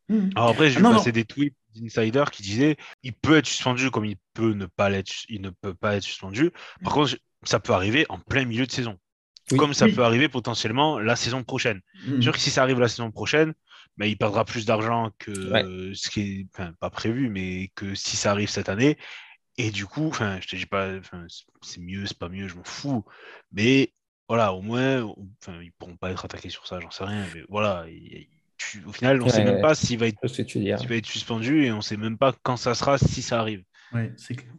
Mhm. 0.10 0.32
Alors 0.36 0.50
après, 0.50 0.70
j'ai 0.70 0.80
Ah, 0.84 0.92
passer 0.94 1.12
des 1.12 1.26
tweets 1.26 1.56
d'insiders 1.76 2.32
qui 2.32 2.42
disaient 2.42 2.78
il 3.04 3.14
peut 3.14 3.38
être 3.38 3.46
suspendu 3.46 3.92
comme 3.92 4.06
il 4.06 4.18
peut 4.34 4.54
ne 4.54 4.66
pas 4.66 4.90
l'être, 4.90 5.12
il 5.30 5.42
ne 5.42 5.50
peut 5.50 5.74
pas 5.74 5.96
être 5.96 6.04
suspendu. 6.04 6.52
Par 6.84 6.94
contre, 6.94 7.18
ça 7.44 7.60
peut 7.60 7.74
arriver 7.74 8.06
en 8.10 8.18
plein 8.18 8.46
milieu 8.46 8.66
de 8.66 8.72
saison. 8.72 8.98
Oui. 9.52 9.58
Comme 9.58 9.74
ça 9.74 9.86
Oui. 9.86 9.94
peut 9.94 10.04
arriver 10.04 10.28
potentiellement 10.28 11.00
la 11.00 11.16
saison 11.16 11.44
prochaine. 11.44 11.82
C'est 12.06 12.22
sûr 12.22 12.34
que 12.34 12.40
si 12.40 12.50
ça 12.50 12.64
arrive 12.64 12.80
la 12.80 12.88
saison 12.90 13.12
prochaine, 13.12 13.54
bah, 13.98 14.08
il 14.08 14.18
perdra 14.18 14.46
plus 14.46 14.66
d'argent 14.66 15.12
que 15.20 15.32
Ouais. 15.52 15.64
euh, 15.66 15.94
ce 15.94 16.10
qui 16.10 16.22
est 16.22 16.48
enfin, 16.54 16.74
pas 16.80 16.90
prévu, 16.90 17.30
mais 17.30 17.72
que 17.76 17.96
si 17.96 18.16
ça 18.18 18.32
arrive 18.32 18.50
cette 18.50 18.70
année. 18.70 18.98
Et 19.58 19.72
du 19.72 19.86
coup, 19.86 20.08
enfin, 20.08 20.40
je 20.42 20.48
te 20.48 20.56
dis 20.56 20.66
pas, 20.68 20.98
enfin, 20.98 21.26
c'est- 21.62 21.82
mieux, 21.82 22.06
c'est 22.06 22.18
pas 22.18 22.30
mieux, 22.30 22.48
je 22.48 22.56
m'en 22.56 22.64
fous. 22.64 23.04
Mais 23.52 23.94
voilà, 24.28 24.54
au 24.54 24.62
moins, 24.62 25.02
enfin, 25.42 25.60
ils 25.62 25.72
pourront 25.74 25.98
pas 25.98 26.12
être 26.12 26.26
attaqués 26.26 26.50
sur 26.50 26.68
ça, 26.68 26.80
j'en 26.80 26.92
sais 26.92 27.04
rien. 27.06 27.26
Mais 27.34 27.44
voilà, 27.50 27.86
il- 27.90 28.28
tu- 28.58 28.84
au 28.86 28.92
final, 28.94 29.22
on 29.22 29.30
sait 29.30 29.40
Ouais, 29.40 29.46
même 29.46 29.56
ouais. 29.56 29.62
pas 29.62 29.76
s'il 29.76 29.98
va 30.00 30.08
être, 30.08 30.20
va 30.88 30.96
être 30.96 31.06
suspendu 31.06 31.66
et 31.66 31.72
on 31.72 31.82
sait 31.82 31.98
même 31.98 32.18
pas 32.18 32.34
quand 32.44 32.58
ça 32.58 32.76
sera 32.76 32.98
si 32.98 33.22
ça 33.22 33.40
arrive. 33.40 33.64
Ouais, 33.94 34.14
c'est 34.18 34.36
clair. 34.36 34.54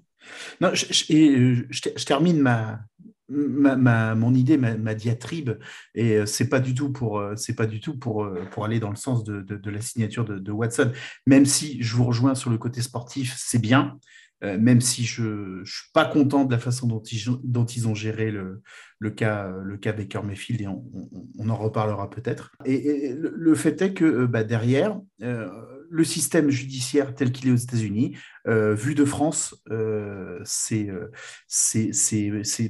Non, 0.61 0.75
je, 0.75 0.87
je- 0.93 1.13
et, 1.13 1.31
euh, 1.31 1.69
je 1.71 2.05
termine 2.05 2.39
ma, 2.41 2.81
ma, 3.29 4.15
mon 4.15 4.35
idée, 4.35 4.57
ma, 4.57 4.95
diatribe, 4.95 5.51
et 5.95 6.17
euh, 6.17 6.27
c'est 6.27 6.49
pas 6.49 6.61
du 6.61 6.75
tout 6.75 6.91
pour, 6.93 7.19
euh, 7.19 7.35
c'est 7.37 7.55
pas 7.55 7.67
du 7.67 7.81
tout 7.81 7.99
pour, 7.99 8.25
euh, 8.25 8.45
pour 8.51 8.65
aller 8.65 8.81
dans 8.81 8.91
le 8.91 8.97
sens 8.97 9.25
de, 9.25 9.43
de- 9.43 9.71
la 9.71 9.81
signature 9.81 10.25
de 10.25 10.51
Watson. 10.53 10.93
Même 11.27 11.45
si 11.45 11.83
je 11.83 11.95
vous 11.95 12.05
rejoins 12.05 12.35
sur 12.35 12.51
le 12.51 12.59
côté 12.59 12.81
sportif, 12.83 13.35
c'est 13.37 13.61
bien. 13.61 13.99
Euh, 14.45 14.59
même 14.59 14.81
si 14.81 15.05
je 15.05 15.23
ne 15.61 15.65
suis 15.65 15.91
pas 15.93 16.05
content 16.07 16.45
de 16.45 16.53
la 16.53 16.59
façon 16.59 16.87
dont 16.87 17.03
ils, 17.03 17.25
dont 17.45 17.65
ils 17.65 17.89
ont 17.89 17.95
géré 17.95 18.31
le, 18.31 18.63
le, 18.99 19.11
cas, 19.11 19.51
le 19.63 19.77
cas 19.77 19.93
Baker 19.93 20.21
Mayfield, 20.25 20.61
et 20.61 20.69
on, 20.69 20.85
on- 20.95 21.09
on 21.39 21.49
en 21.49 21.57
reparlera 21.57 22.09
peut-être. 22.11 22.53
Et, 22.65 22.75
et 23.07 23.15
le, 23.15 23.55
fait 23.55 23.81
est 23.83 23.95
que 23.95 24.05
euh, 24.05 24.27
bah, 24.27 24.45
derrière, 24.45 25.01
euh, 25.23 25.49
le 25.91 26.05
système 26.05 26.51
judiciaire 26.51 27.15
tel 27.15 27.33
qu'il 27.33 27.49
est 27.49 27.53
aux 27.53 27.57
États-Unis, 27.57 28.17
euh, 28.47 28.75
vu 28.75 28.95
de 28.95 29.07
France, 29.07 29.55
euh, 29.71 30.39
c'est 30.45 30.91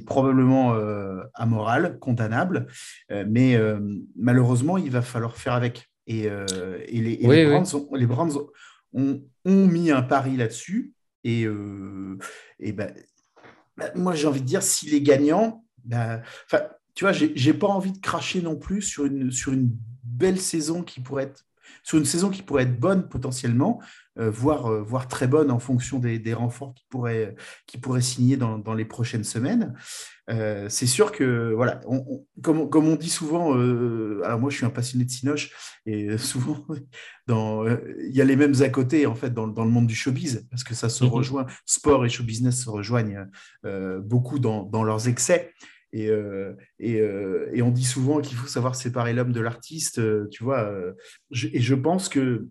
probablement 0.05 0.73
amoral, 1.33 1.99
condamnable, 1.99 2.67
mais 3.27 3.59
malheureusement, 4.17 4.77
il 4.77 4.91
va 4.91 5.01
falloir 5.01 5.35
faire 5.35 5.53
avec. 5.53 5.89
Et, 6.07 6.23
et 6.23 7.01
les, 7.01 7.19
Oui, 7.21 7.35
les 7.35 7.45
oui. 7.45 7.51
Browns, 7.51 7.75
ont, 7.75 7.95
les 7.95 8.07
Browns 8.07 8.31
ont, 8.93 9.23
ont 9.45 9.67
mis 9.67 9.91
un 9.91 10.01
pari 10.01 10.37
là-dessus. 10.37 10.93
Et, 11.23 11.45
euh, 11.45 12.17
et 12.59 12.71
ben, 12.71 12.93
ben, 13.77 13.91
moi, 13.95 14.13
j'ai 14.13 14.27
envie 14.27 14.41
de 14.41 14.45
dire, 14.45 14.63
s'il 14.63 14.93
est 14.93 15.01
gagnant, 15.01 15.65
ben, 15.85 16.21
tu 16.95 17.05
vois, 17.05 17.13
j'ai 17.13 17.53
pas 17.53 17.67
envie 17.67 17.91
de 17.91 17.99
cracher 17.99 18.41
non 18.41 18.55
plus 18.55 18.81
sur 18.81 19.05
une, 19.05 19.31
sur 19.31 19.53
une 19.53 19.69
belle 20.03 20.39
saison 20.39 20.83
qui 20.83 20.99
pourrait 20.99 21.23
être 21.23 21.45
sur 21.83 21.97
une 21.97 22.05
saison 22.05 22.29
qui 22.29 22.41
pourrait 22.41 22.63
être 22.63 22.79
bonne 22.79 23.07
potentiellement, 23.09 23.81
euh, 24.19 24.29
voire, 24.29 24.67
euh, 24.67 24.81
voire 24.81 25.07
très 25.07 25.27
bonne 25.27 25.49
en 25.51 25.59
fonction 25.59 25.99
des, 25.99 26.19
des 26.19 26.33
renforts 26.33 26.73
qui 26.73 26.85
pourraient, 26.89 27.35
qui 27.67 27.77
pourraient 27.77 28.01
signer 28.01 28.37
dans, 28.37 28.57
dans 28.57 28.73
les 28.73 28.85
prochaines 28.85 29.23
semaines. 29.23 29.73
Euh, 30.29 30.67
c'est 30.69 30.85
sûr 30.85 31.11
que, 31.11 31.53
voilà, 31.53 31.79
on- 31.87 32.03
on- 32.07 32.25
comme, 32.41 32.69
comme 32.69 32.87
on 32.87 32.95
dit 32.95 33.09
souvent, 33.09 33.53
alors 33.53 34.39
moi 34.39 34.49
je 34.51 34.57
suis 34.57 34.65
un 34.65 34.69
passionné 34.69 35.05
de 35.05 35.09
Cinoche, 35.11 35.51
et 35.85 36.17
souvent 36.17 36.65
dans, 37.27 37.65
il 37.67 38.11
y 38.15 38.21
a 38.21 38.25
les 38.25 38.35
mêmes 38.35 38.61
à 38.61 38.69
côté 38.69 39.05
en 39.05 39.15
fait 39.15 39.33
dans, 39.33 39.47
dans 39.47 39.63
le 39.65 39.71
monde 39.71 39.87
du 39.87 39.95
showbiz, 39.95 40.47
parce 40.51 40.63
que 40.63 40.75
ça 40.75 40.89
se 40.89 41.03
Mhm. 41.03 41.09
rejoint, 41.09 41.45
sport 41.65 42.05
et 42.05 42.09
show 42.09 42.23
business 42.23 42.63
se 42.63 42.69
rejoignent 42.69 43.25
beaucoup 44.03 44.39
dans, 44.39 44.63
dans 44.63 44.83
leurs 44.83 45.07
excès. 45.07 45.53
Et, 45.91 46.07
euh, 46.09 46.53
et, 46.79 46.99
euh, 47.01 47.49
et 47.53 47.61
on 47.61 47.71
dit 47.71 47.83
souvent 47.85 48.21
qu'il 48.21 48.37
faut 48.37 48.47
savoir 48.47 48.75
séparer 48.75 49.13
l'homme 49.13 49.31
de 49.31 49.41
l'artiste, 49.41 49.99
euh, 49.99 50.27
tu 50.31 50.43
vois. 50.43 50.69
je- 51.31 51.47
et 51.51 51.61
je 51.61 51.75
pense 51.75 52.09
que 52.09 52.47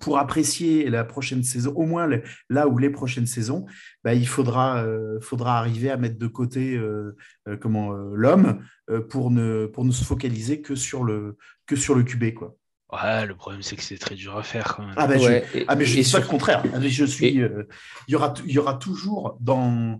pour 0.00 0.16
apprécier 0.18 0.88
la 0.88 1.04
prochaine 1.04 1.42
saison, 1.42 1.72
au 1.76 1.84
moins 1.84 2.06
le- 2.06 2.22
là 2.48 2.66
où 2.66 2.78
les 2.78 2.88
prochaines 2.88 3.26
saisons, 3.26 3.66
bah, 4.04 4.14
il 4.14 4.26
faudra, 4.26 4.82
euh, 4.84 5.20
faudra 5.20 5.58
arriver 5.58 5.90
à 5.90 5.98
mettre 5.98 6.18
de 6.18 6.26
côté 6.26 6.74
euh, 6.76 7.14
euh, 7.46 7.58
comment 7.58 7.92
euh, 7.92 8.12
l'homme 8.14 8.64
euh, 8.88 9.02
pour 9.02 9.30
ne 9.30 9.66
pour 9.66 9.84
ne 9.84 9.90
se 9.92 10.02
focaliser 10.04 10.62
que 10.62 10.74
sur 10.74 11.04
le 11.04 11.36
que 11.66 11.76
sur 11.76 11.94
le 11.94 12.04
QB 12.04 12.32
quoi. 12.32 12.54
Ouais, 12.90 13.26
le 13.26 13.34
problème, 13.34 13.62
c'est 13.62 13.76
que 13.76 13.82
c'est 13.82 13.96
très 13.98 14.14
dur 14.14 14.36
à 14.36 14.42
faire 14.42 14.74
quand 14.76 14.84
même. 14.86 14.94
Ah, 14.98 15.06
ben, 15.06 15.18
je- 15.18 15.58
et- 15.58 15.64
ah 15.68 15.76
mais 15.76 15.84
je 15.84 15.98
et 15.98 16.02
dis 16.02 16.10
pas 16.12 16.20
le 16.20 16.26
contraire. 16.26 16.62
Ah, 16.74 16.78
mais 16.80 16.88
Je 16.90 17.04
suis. 17.04 17.26
Et- 17.26 17.40
euh, 17.42 17.66
il 18.08 18.12
y 18.12 18.16
aura 18.16 18.32
il 18.46 18.52
y 18.52 18.58
aura 18.58 18.74
toujours 18.74 19.36
dans 19.40 19.98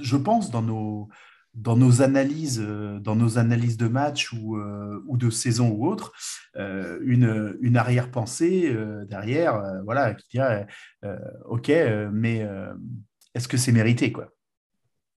je 0.00 0.16
pense 0.16 0.50
dans 0.52 0.62
nos 0.62 1.08
dans 1.54 1.76
nos 1.76 2.02
analyses 2.02 2.60
euh, 2.64 2.98
dans 3.00 3.16
nos 3.16 3.38
analyses 3.38 3.76
de 3.76 3.88
match 3.88 4.32
ou 4.32 4.56
euh, 4.56 5.02
ou 5.06 5.16
de 5.16 5.30
saison 5.30 5.70
ou 5.70 5.86
autre 5.86 6.12
euh, 6.56 6.98
une 7.04 7.56
une 7.60 7.76
arrière-pensée 7.76 8.74
derrière 9.08 9.62
voilà 9.84 10.14
qui 10.14 10.26
dirait 10.32 10.66
euh, 11.04 11.16
ok 11.46 11.70
mais 12.12 12.46
est-ce 13.34 13.48
que 13.48 13.56
c'est 13.56 13.72
mérité 13.72 14.12
quoi? 14.12 14.28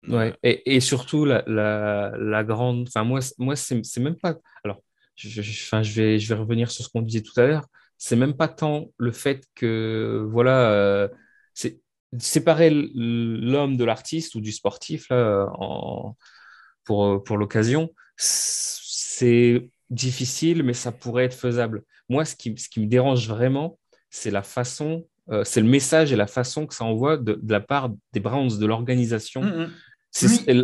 Ouais. 0.09 0.35
Et, 0.43 0.75
et 0.77 0.81
surtout, 0.81 1.25
la, 1.25 1.45
la, 1.47 2.45
grande. 2.45 2.89
Enfin, 2.89 3.05
moi, 3.05 3.21
moi 3.39 3.55
c'est 3.57 3.81
même 4.01 4.17
pas. 4.17 4.35
Alors, 4.65 4.83
je, 5.15 5.29
je- 5.43 5.77
vais, 5.95 6.19
je 6.19 6.29
vais 6.29 6.35
revenir 6.41 6.71
sur 6.71 6.85
ce 6.85 6.91
qu'on 6.91 7.03
disait 7.03 7.23
tout 7.23 7.39
à 7.41 7.47
l'heure. 7.47 7.67
C'est 7.99 8.17
même 8.17 8.35
pas 8.37 8.49
tant 8.49 8.87
le 8.99 9.13
fait 9.13 9.45
que, 9.55 10.27
voilà, 10.29 11.09
c'est 11.55 11.81
séparer 12.19 12.71
l'homme 12.71 13.77
de 13.77 13.85
l'artiste 13.85 14.35
ou 14.35 14.41
du 14.41 14.53
sportif, 14.53 15.09
là, 15.11 15.49
en, 15.59 16.17
pour, 16.85 17.23
pour 17.25 17.37
l'occasion, 17.39 17.91
c'est 18.17 19.69
difficile, 19.91 20.63
mais 20.63 20.73
ça 20.75 20.93
pourrait 20.93 21.25
être 21.25 21.35
faisable. 21.37 21.83
Moi, 22.09 22.25
ce 22.25 22.35
qui, 22.37 22.55
ce 22.57 22.69
qui 22.69 22.81
me 22.81 22.87
dérange 22.87 23.29
vraiment, 23.29 23.79
c'est 24.11 24.31
la 24.31 24.43
façon, 24.43 25.07
euh, 25.31 25.45
c'est 25.45 25.61
le 25.61 25.69
message 25.69 26.13
et 26.13 26.17
la 26.17 26.27
façon 26.27 26.67
que 26.67 26.75
ça 26.75 26.85
envoie 26.85 27.17
de, 27.17 27.39
de 27.41 27.53
la 27.53 27.61
part 27.61 27.91
des 28.13 28.21
Browns, 28.21 28.59
de 28.59 28.67
l'organisation. 28.67 29.43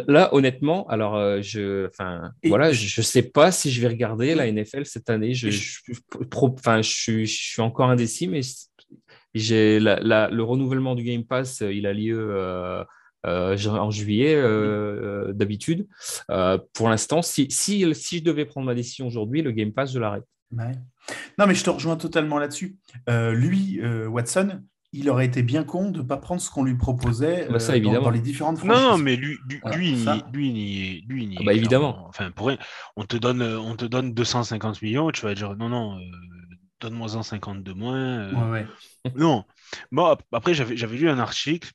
Là, 0.08 0.34
honnêtement, 0.34 0.86
alors 0.88 1.16
euh, 1.16 1.40
je, 1.40 1.86
enfin, 1.88 2.32
voilà, 2.50 2.70
je- 2.72 3.00
sais 3.00 3.22
pas 3.22 3.50
si 3.50 3.70
je 3.70 3.80
vais 3.80 3.88
regarder 3.88 4.34
la 4.34 4.46
NFL 4.52 4.84
cette 4.84 5.08
année. 5.08 5.32
Je, 5.32 5.48
je, 5.50 6.00
pro- 6.30 6.54
je, 6.82 6.82
suis- 6.82 7.26
je 7.26 7.42
suis 7.52 7.62
encore 7.62 7.88
indécis, 7.88 8.28
mais 8.28 8.42
j'ai 9.34 9.78
le 9.80 10.40
renouvellement 10.40 10.94
du 10.94 11.04
Game 11.04 11.24
Pass, 11.24 11.60
il 11.60 11.86
a 11.86 11.92
lieu 11.92 12.84
en 13.24 13.90
juillet 13.90 14.40
d'habitude. 15.32 15.86
pour 16.74 16.88
l'instant, 16.88 17.22
si, 17.22 17.48
si, 17.50 17.94
si 17.94 18.18
je 18.18 18.24
devais 18.24 18.44
prendre 18.44 18.66
ma 18.66 18.74
décision 18.74 19.06
aujourd'hui, 19.06 19.42
le 19.42 19.52
Game 19.52 19.72
Pass, 19.72 19.92
je 19.92 19.98
l'arrête. 19.98 20.24
Non, 20.50 21.46
mais 21.46 21.54
je 21.54 21.64
te 21.64 21.70
rejoins 21.70 21.96
totalement 21.96 22.38
là-dessus. 22.38 22.76
lui, 23.06 23.80
Watson, 24.06 24.62
il 24.92 25.10
aurait 25.10 25.26
été 25.26 25.42
bien 25.42 25.64
con 25.64 25.90
de 25.90 25.98
ne 25.98 26.02
pas 26.02 26.16
prendre 26.16 26.40
ce 26.40 26.50
qu'on 26.50 26.64
lui 26.64 26.74
proposait 26.74 27.46
bah, 27.50 27.58
ça, 27.58 27.76
évidemment. 27.76 28.04
Dans, 28.04 28.10
les 28.10 28.20
différentes 28.20 28.58
franchises. 28.58 28.82
Non, 28.82 28.96
mais 28.96 29.16
lui, 29.16 29.36
lui, 29.48 29.60
lui, 29.76 30.06
lui, 30.32 31.04
lui, 31.06 31.36
ah 31.38 31.42
bah, 31.44 31.52
évidemment. 31.52 32.06
Enfin, 32.08 32.30
pour 32.30 32.50
on 32.96 33.04
te 33.04 33.16
donne, 33.16 33.42
on 33.42 33.76
te 33.76 33.84
donne 33.84 34.14
250 34.14 34.80
millions, 34.82 35.10
tu 35.10 35.26
vas 35.26 35.34
dire 35.34 35.54
non, 35.56 35.68
non, 35.68 35.98
euh, 36.84 36.88
donne-moi 36.88 37.08
150 37.08 37.62
de 37.62 37.72
moins. 37.72 37.96
Euh. 37.96 38.32
Ouais, 38.32 38.50
ouais. 38.50 38.66
non. 39.14 39.44
Bon, 39.92 40.16
après, 40.32 40.54
j'avais, 40.54 40.96
lu 40.96 41.08
un 41.08 41.18
article 41.18 41.70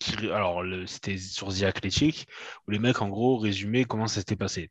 qui, 0.00 0.30
alors, 0.30 0.62
c'était 0.86 1.18
sur 1.18 1.48
The 1.48 1.62
Athletic, 1.64 2.26
où 2.66 2.70
les 2.70 2.78
mecs, 2.78 3.00
en 3.00 3.08
gros, 3.08 3.38
résumaient 3.38 3.84
comment 3.84 4.06
ça 4.06 4.20
s'était 4.20 4.36
passé. 4.36 4.70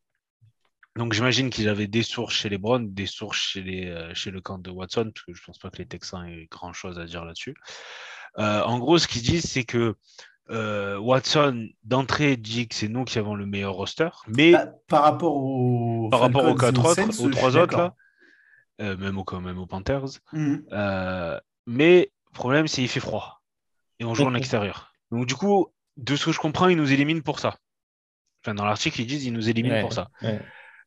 Donc 0.97 1.13
j'imagine 1.13 1.51
qu'il 1.51 1.69
avait 1.69 1.87
des 1.87 2.01
sources 2.01 2.33
chez 2.33 2.49
les 2.49 2.57
Browns, 2.57 2.91
des 2.91 3.05
sources 3.05 3.37
chez, 3.37 3.61
les, 3.61 3.85
euh, 3.85 4.13
chez 4.15 4.31
le 4.31 4.41
camp 4.41 4.57
de 4.57 4.71
Watson, 4.71 5.11
parce 5.13 5.25
que 5.25 5.33
je 5.33 5.41
ne 5.41 5.45
pense 5.45 5.59
pas 5.59 5.69
que 5.69 5.77
les 5.77 5.85
Texans 5.85 6.25
aient 6.25 6.47
grand-chose 6.49 6.97
à 6.97 7.05
dire 7.05 7.23
là-dessus. 7.23 7.55
Euh, 8.39 8.63
en 8.63 8.79
gros, 8.79 8.97
ce 8.97 9.07
qu'ils 9.07 9.21
disent, 9.21 9.45
c'est 9.45 9.63
que 9.63 9.95
euh, 10.49 10.97
Watson, 10.97 11.67
d'entrée, 11.83 12.35
dit 12.35 12.67
que 12.67 12.73
c'est 12.73 12.87
nous 12.87 13.05
qui 13.05 13.19
avons 13.19 13.35
le 13.35 13.45
meilleur 13.45 13.73
roster. 13.73 14.09
Mais 14.27 14.53
bah, 14.53 14.71
par 14.87 15.03
rapport, 15.03 15.35
aux 15.35 16.09
par 16.09 16.21
rapport 16.21 16.45
aux 16.45 16.55
quatre 16.55 16.83
autres, 16.83 17.21
aux 17.23 17.29
trois 17.29 17.57
autres, 17.57 17.77
là, 17.77 17.95
même, 18.79 19.17
aux, 19.17 19.39
même 19.39 19.59
aux 19.59 19.65
Panthers. 19.65 20.19
Mhm. 20.33 20.65
mais 21.65 22.11
le 22.25 22.33
problème, 22.33 22.67
c'est 22.67 22.81
qu'il 22.81 22.89
fait 22.89 22.99
froid. 22.99 23.41
Et 23.99 24.05
on 24.05 24.13
joue 24.13 24.25
en 24.25 24.35
extérieur. 24.35 24.93
Donc 25.11 25.25
du 25.25 25.35
coup, 25.35 25.73
de 25.97 26.15
ce 26.15 26.25
que 26.25 26.31
je 26.31 26.39
comprends, 26.39 26.67
ils 26.67 26.77
nous 26.77 26.91
éliminent 26.91 27.21
pour 27.21 27.39
ça. 27.39 27.57
Enfin, 28.43 28.53
dans 28.53 28.65
l'article, 28.65 29.01
ils 29.01 29.07
disent 29.07 29.23
qu'ils 29.23 29.33
nous 29.33 29.49
éliminent 29.49 29.81
pour 29.81 29.93
ça. 29.93 30.09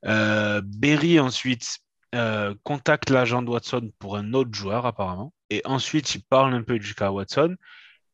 Euh, 0.07 0.62
Berry 0.64 1.20
ensuite 1.20 1.81
euh, 2.14 2.55
contacte 2.62 3.11
l'agent 3.11 3.42
de 3.42 3.50
Watson 3.50 3.92
pour 3.98 4.16
un 4.16 4.33
autre 4.33 4.55
joueur 4.55 4.87
apparemment. 4.87 5.33
Et 5.50 5.62
ensuite, 5.64 6.14
il 6.14 6.22
parle 6.22 6.55
un 6.55 6.62
peu 6.62 6.79
du 6.79 6.94
cas 6.94 7.11
Watson. 7.11 7.57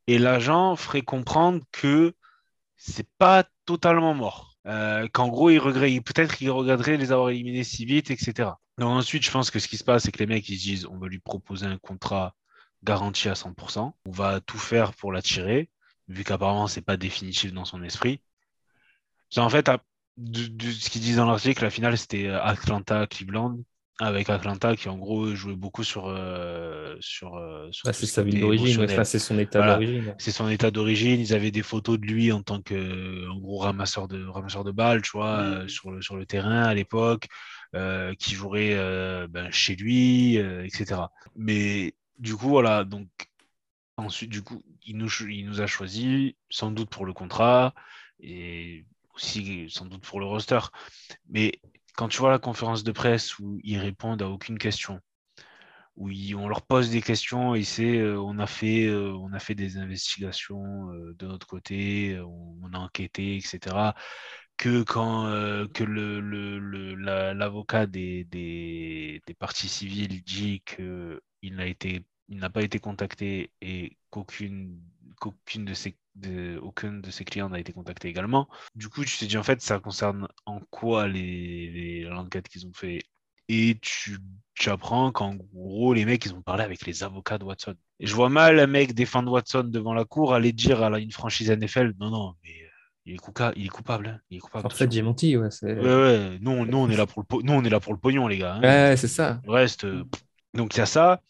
Et 0.07 0.19
l'agent 0.19 0.77
ferait 0.77 1.03
comprendre 1.03 1.63
que 1.73 2.15
c'est 2.77 3.09
pas 3.19 3.45
totalement 3.65 4.15
mort. 4.15 4.57
Euh, 4.67 5.07
qu'en 5.13 5.29
gros, 5.29 5.51
il 5.51 5.59
regrette, 5.59 6.03
peut-être 6.05 6.37
qu'il 6.37 6.51
regretterait 6.51 6.97
les 6.97 7.13
avoir 7.13 7.31
éliminés 7.31 7.65
si 7.65 7.85
vite, 7.85 8.11
etc. 8.11 8.51
Donc 8.79 8.91
ensuite, 8.91 9.25
je 9.25 9.31
pense 9.31 9.51
que 9.51 9.59
ce 9.59 9.69
qui 9.69 9.77
se 9.77 9.85
passe, 9.85 10.05
c'est 10.05 10.13
que 10.13 10.19
les 10.19 10.27
mecs, 10.27 10.49
ils 10.49 10.59
se 10.59 10.65
disent, 10.65 10.87
on 10.87 10.99
va 10.99 11.09
lui 11.09 11.19
proposer 11.19 11.67
un 11.67 11.79
contrat 11.79 12.35
garanti 12.85 13.29
à 13.29 13.33
100%. 13.33 13.93
On 14.07 14.11
va 14.11 14.41
tout 14.41 14.59
faire 14.59 14.93
pour 14.95 15.13
l'attirer, 15.13 15.71
vu 16.09 16.25
qu'apparemment, 16.25 16.67
c'est 16.67 16.83
pas 16.83 16.97
définitif 16.97 17.53
dans 17.53 17.65
son 17.65 17.83
esprit. 17.83 18.21
En 19.37 19.49
fait, 19.49 19.71
ce 20.19 20.91
qu'ils 20.91 21.01
disent 21.01 21.17
dans 21.17 21.27
l'article, 21.27 21.63
la 21.63 21.71
finale, 21.71 21.97
c'était 21.99 22.27
euh, 22.27 22.43
Atlanta-Cleveland, 22.43 23.59
avec 23.99 24.29
Atlanta 24.29 24.77
qui, 24.77 24.89
en 24.89 24.99
gros, 24.99 25.35
jouait 25.35 25.57
beaucoup 25.57 25.83
sur. 25.83 26.07
Euh, 26.07 26.97
sur, 27.01 27.37
euh, 27.37 27.71
bah, 27.85 27.93
c'est 27.93 28.07
sa 28.07 28.23
ville 28.23 28.41
d'origine, 28.41 28.87
c'est 29.05 29.19
son 29.19 29.39
état 29.39 29.67
d'origine. 29.67 30.15
C'est 30.19 30.31
son 30.31 30.49
état 30.49 30.71
d'origine. 30.71 31.21
Ils 31.21 31.35
avaient 31.35 31.51
des 31.51 31.63
photos 31.63 31.99
de 31.99 32.07
lui 32.07 32.31
en 32.31 32.43
tant 32.43 32.61
que, 32.61 33.29
en 33.29 33.39
gros, 33.39 33.59
ramasseur 33.59 34.07
de, 34.07 34.25
ramasseur 34.27 34.65
de 34.65 34.71
balles, 34.71 35.03
tu 35.03 35.13
vois, 35.13 35.65
mm. 35.65 35.69
sur, 35.69 35.91
le, 35.91 36.03
sur 36.03 36.17
le 36.17 36.27
terrain 36.27 36.63
à 36.63 36.75
l'époque, 36.75 37.27
qui 38.19 38.35
jouerait 38.35 39.27
ben, 39.29 39.51
chez 39.51 39.77
lui, 39.77 40.37
etc. 40.37 41.03
Mais 41.35 41.95
du 42.19 42.37
coup, 42.37 42.49
voilà, 42.49 42.85
donc. 42.85 43.09
Ensuite, 43.99 44.29
du 44.29 44.43
coup, 44.43 44.63
il 44.85 44.99
nous, 44.99 45.61
a 45.63 45.67
choisi, 45.67 46.37
sans 46.51 46.71
doute 46.71 46.91
pour 46.91 47.07
le 47.07 47.15
contrat. 47.15 47.75
Et 48.21 48.85
aussi 49.17 49.67
sans 49.71 49.87
doute 49.87 50.03
pour 50.03 50.21
le 50.21 50.27
roster. 50.27 50.61
Mais 51.29 51.53
quand 51.97 52.09
tu 52.09 52.19
vois 52.19 52.31
la 52.31 52.39
conférence 52.39 52.85
de 52.85 52.93
presse 52.93 53.39
où 53.39 53.59
ils 53.65 53.79
répondent 53.79 54.23
à 54.23 54.29
aucune 54.29 54.59
question, 54.59 55.01
où 55.97 56.11
on 56.37 56.49
leur 56.49 56.63
pose 56.63 56.91
des 56.91 57.01
questions 57.01 57.55
et 57.55 57.65
c'est 57.65 57.97
euh, 57.97 58.21
on 58.21 58.39
a 58.39 58.47
fait 58.47 58.85
euh, 58.85 59.15
on 59.15 59.33
a 59.33 59.39
fait 59.39 59.55
des 59.55 59.79
investigations 59.79 60.93
euh, 60.93 61.15
de 61.19 61.27
notre 61.27 61.47
côté, 61.47 62.21
on, 62.21 62.73
a 62.75 62.79
enquêté, 62.79 63.37
etc. 63.37 63.95
Que 64.57 64.83
quand 64.83 65.25
que 65.75 65.85
le, 65.85 66.21
l'avocat 67.35 67.87
des, 67.87 68.25
des, 68.25 69.23
des, 69.27 69.35
parties 69.35 69.69
civiles 69.69 70.23
dit 70.25 70.63
qu'il 70.65 71.55
n'a 71.57 71.67
été 71.67 72.07
il 72.29 72.39
n'a 72.39 72.51
pas 72.51 72.63
été 72.63 72.79
contacté 72.79 73.51
et 73.61 73.99
qu'aucune 74.11 74.81
qu'aucune 75.21 75.65
de 75.65 75.75
ses 75.75 75.97
de, 76.17 76.59
aucun 76.63 76.95
de 76.95 77.11
ses 77.11 77.25
clients 77.25 77.49
n'a 77.51 77.61
été 77.61 77.73
contacté 77.73 78.09
également. 78.09 78.49
Du 78.75 78.89
coup, 78.89 79.05
tu 79.05 79.19
te 79.19 79.25
dis 79.25 79.37
en 79.37 79.43
fait, 79.43 79.61
ça 79.61 79.79
concerne 79.81 80.29
en 80.47 80.61
quoi 80.71 81.09
les, 81.09 82.03
l'enquête 82.05 82.49
qu'ils 82.49 82.67
ont 82.67 82.73
fait? 82.73 83.03
Et 83.49 83.79
tu, 83.81 84.19
tu 84.55 84.71
apprends 84.71 85.13
qu'en 85.13 85.35
gros, 85.35 85.95
les 85.95 86.05
mecs, 86.05 86.25
ils 86.25 86.35
ont 86.35 86.43
parlé 86.43 86.65
avec 86.65 86.85
les 86.87 87.03
avocats 87.05 87.39
de 87.39 87.45
Watson. 87.45 87.77
Et 88.01 88.07
je 88.07 88.15
vois 88.15 88.29
mal 88.29 88.59
un 88.59 88.67
mec 88.67 88.93
défendre 88.95 89.31
Watson 89.33 89.65
devant 89.65 89.95
la 89.95 90.05
cour 90.05 90.35
aller 90.35 90.53
dire 90.53 90.83
à 90.83 90.99
une 90.99 91.13
franchise 91.13 91.51
NFL, 91.51 91.95
non, 91.99 92.11
non, 92.11 92.35
mais 92.43 92.63
euh, 92.65 92.66
il 93.07 93.15
est, 93.15 93.19
coupable, 93.19 93.55
il 93.57 93.67
est 93.67 93.69
coupable. 93.69 94.09
Hein. 94.09 94.21
Il 94.31 94.39
est 94.39 94.41
coupable. 94.41 94.67
En 94.67 94.71
fait, 94.71 94.91
j'ai 94.91 95.03
menti, 95.03 95.37
ouais. 95.37 95.49
Ouais, 95.63 95.75
ouais. 95.75 96.39
Nous, 96.41 96.67
nous, 96.67 96.79
on 96.79 96.91
est 96.91 96.97
là 96.97 97.07
pour 97.07 97.23
le, 97.23 97.43
nous, 97.45 97.53
on 97.53 97.63
est 97.63 97.71
là 97.71 97.79
pour 97.79 97.93
le 97.93 97.99
pognon, 98.01 98.27
les 98.27 98.39
gars. 98.39 98.55
Hein. 98.55 98.63
Ouais, 98.63 98.97
c'est 98.97 99.09
ça. 99.09 99.41
Le 99.45 99.53
reste, 99.53 99.85
euh, 99.85 100.05
donc 100.55 100.75
il 100.75 100.79
y 100.79 100.81
a 100.81 100.87
ça. 100.87 101.21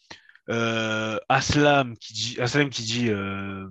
Euh, 0.49 1.19
Aslam 1.29 1.95
qui 1.97 2.13
dit, 2.13 2.37
Aslam 2.41 2.69
qui 2.69 2.81
dit 2.81 3.09
euh, 3.09 3.67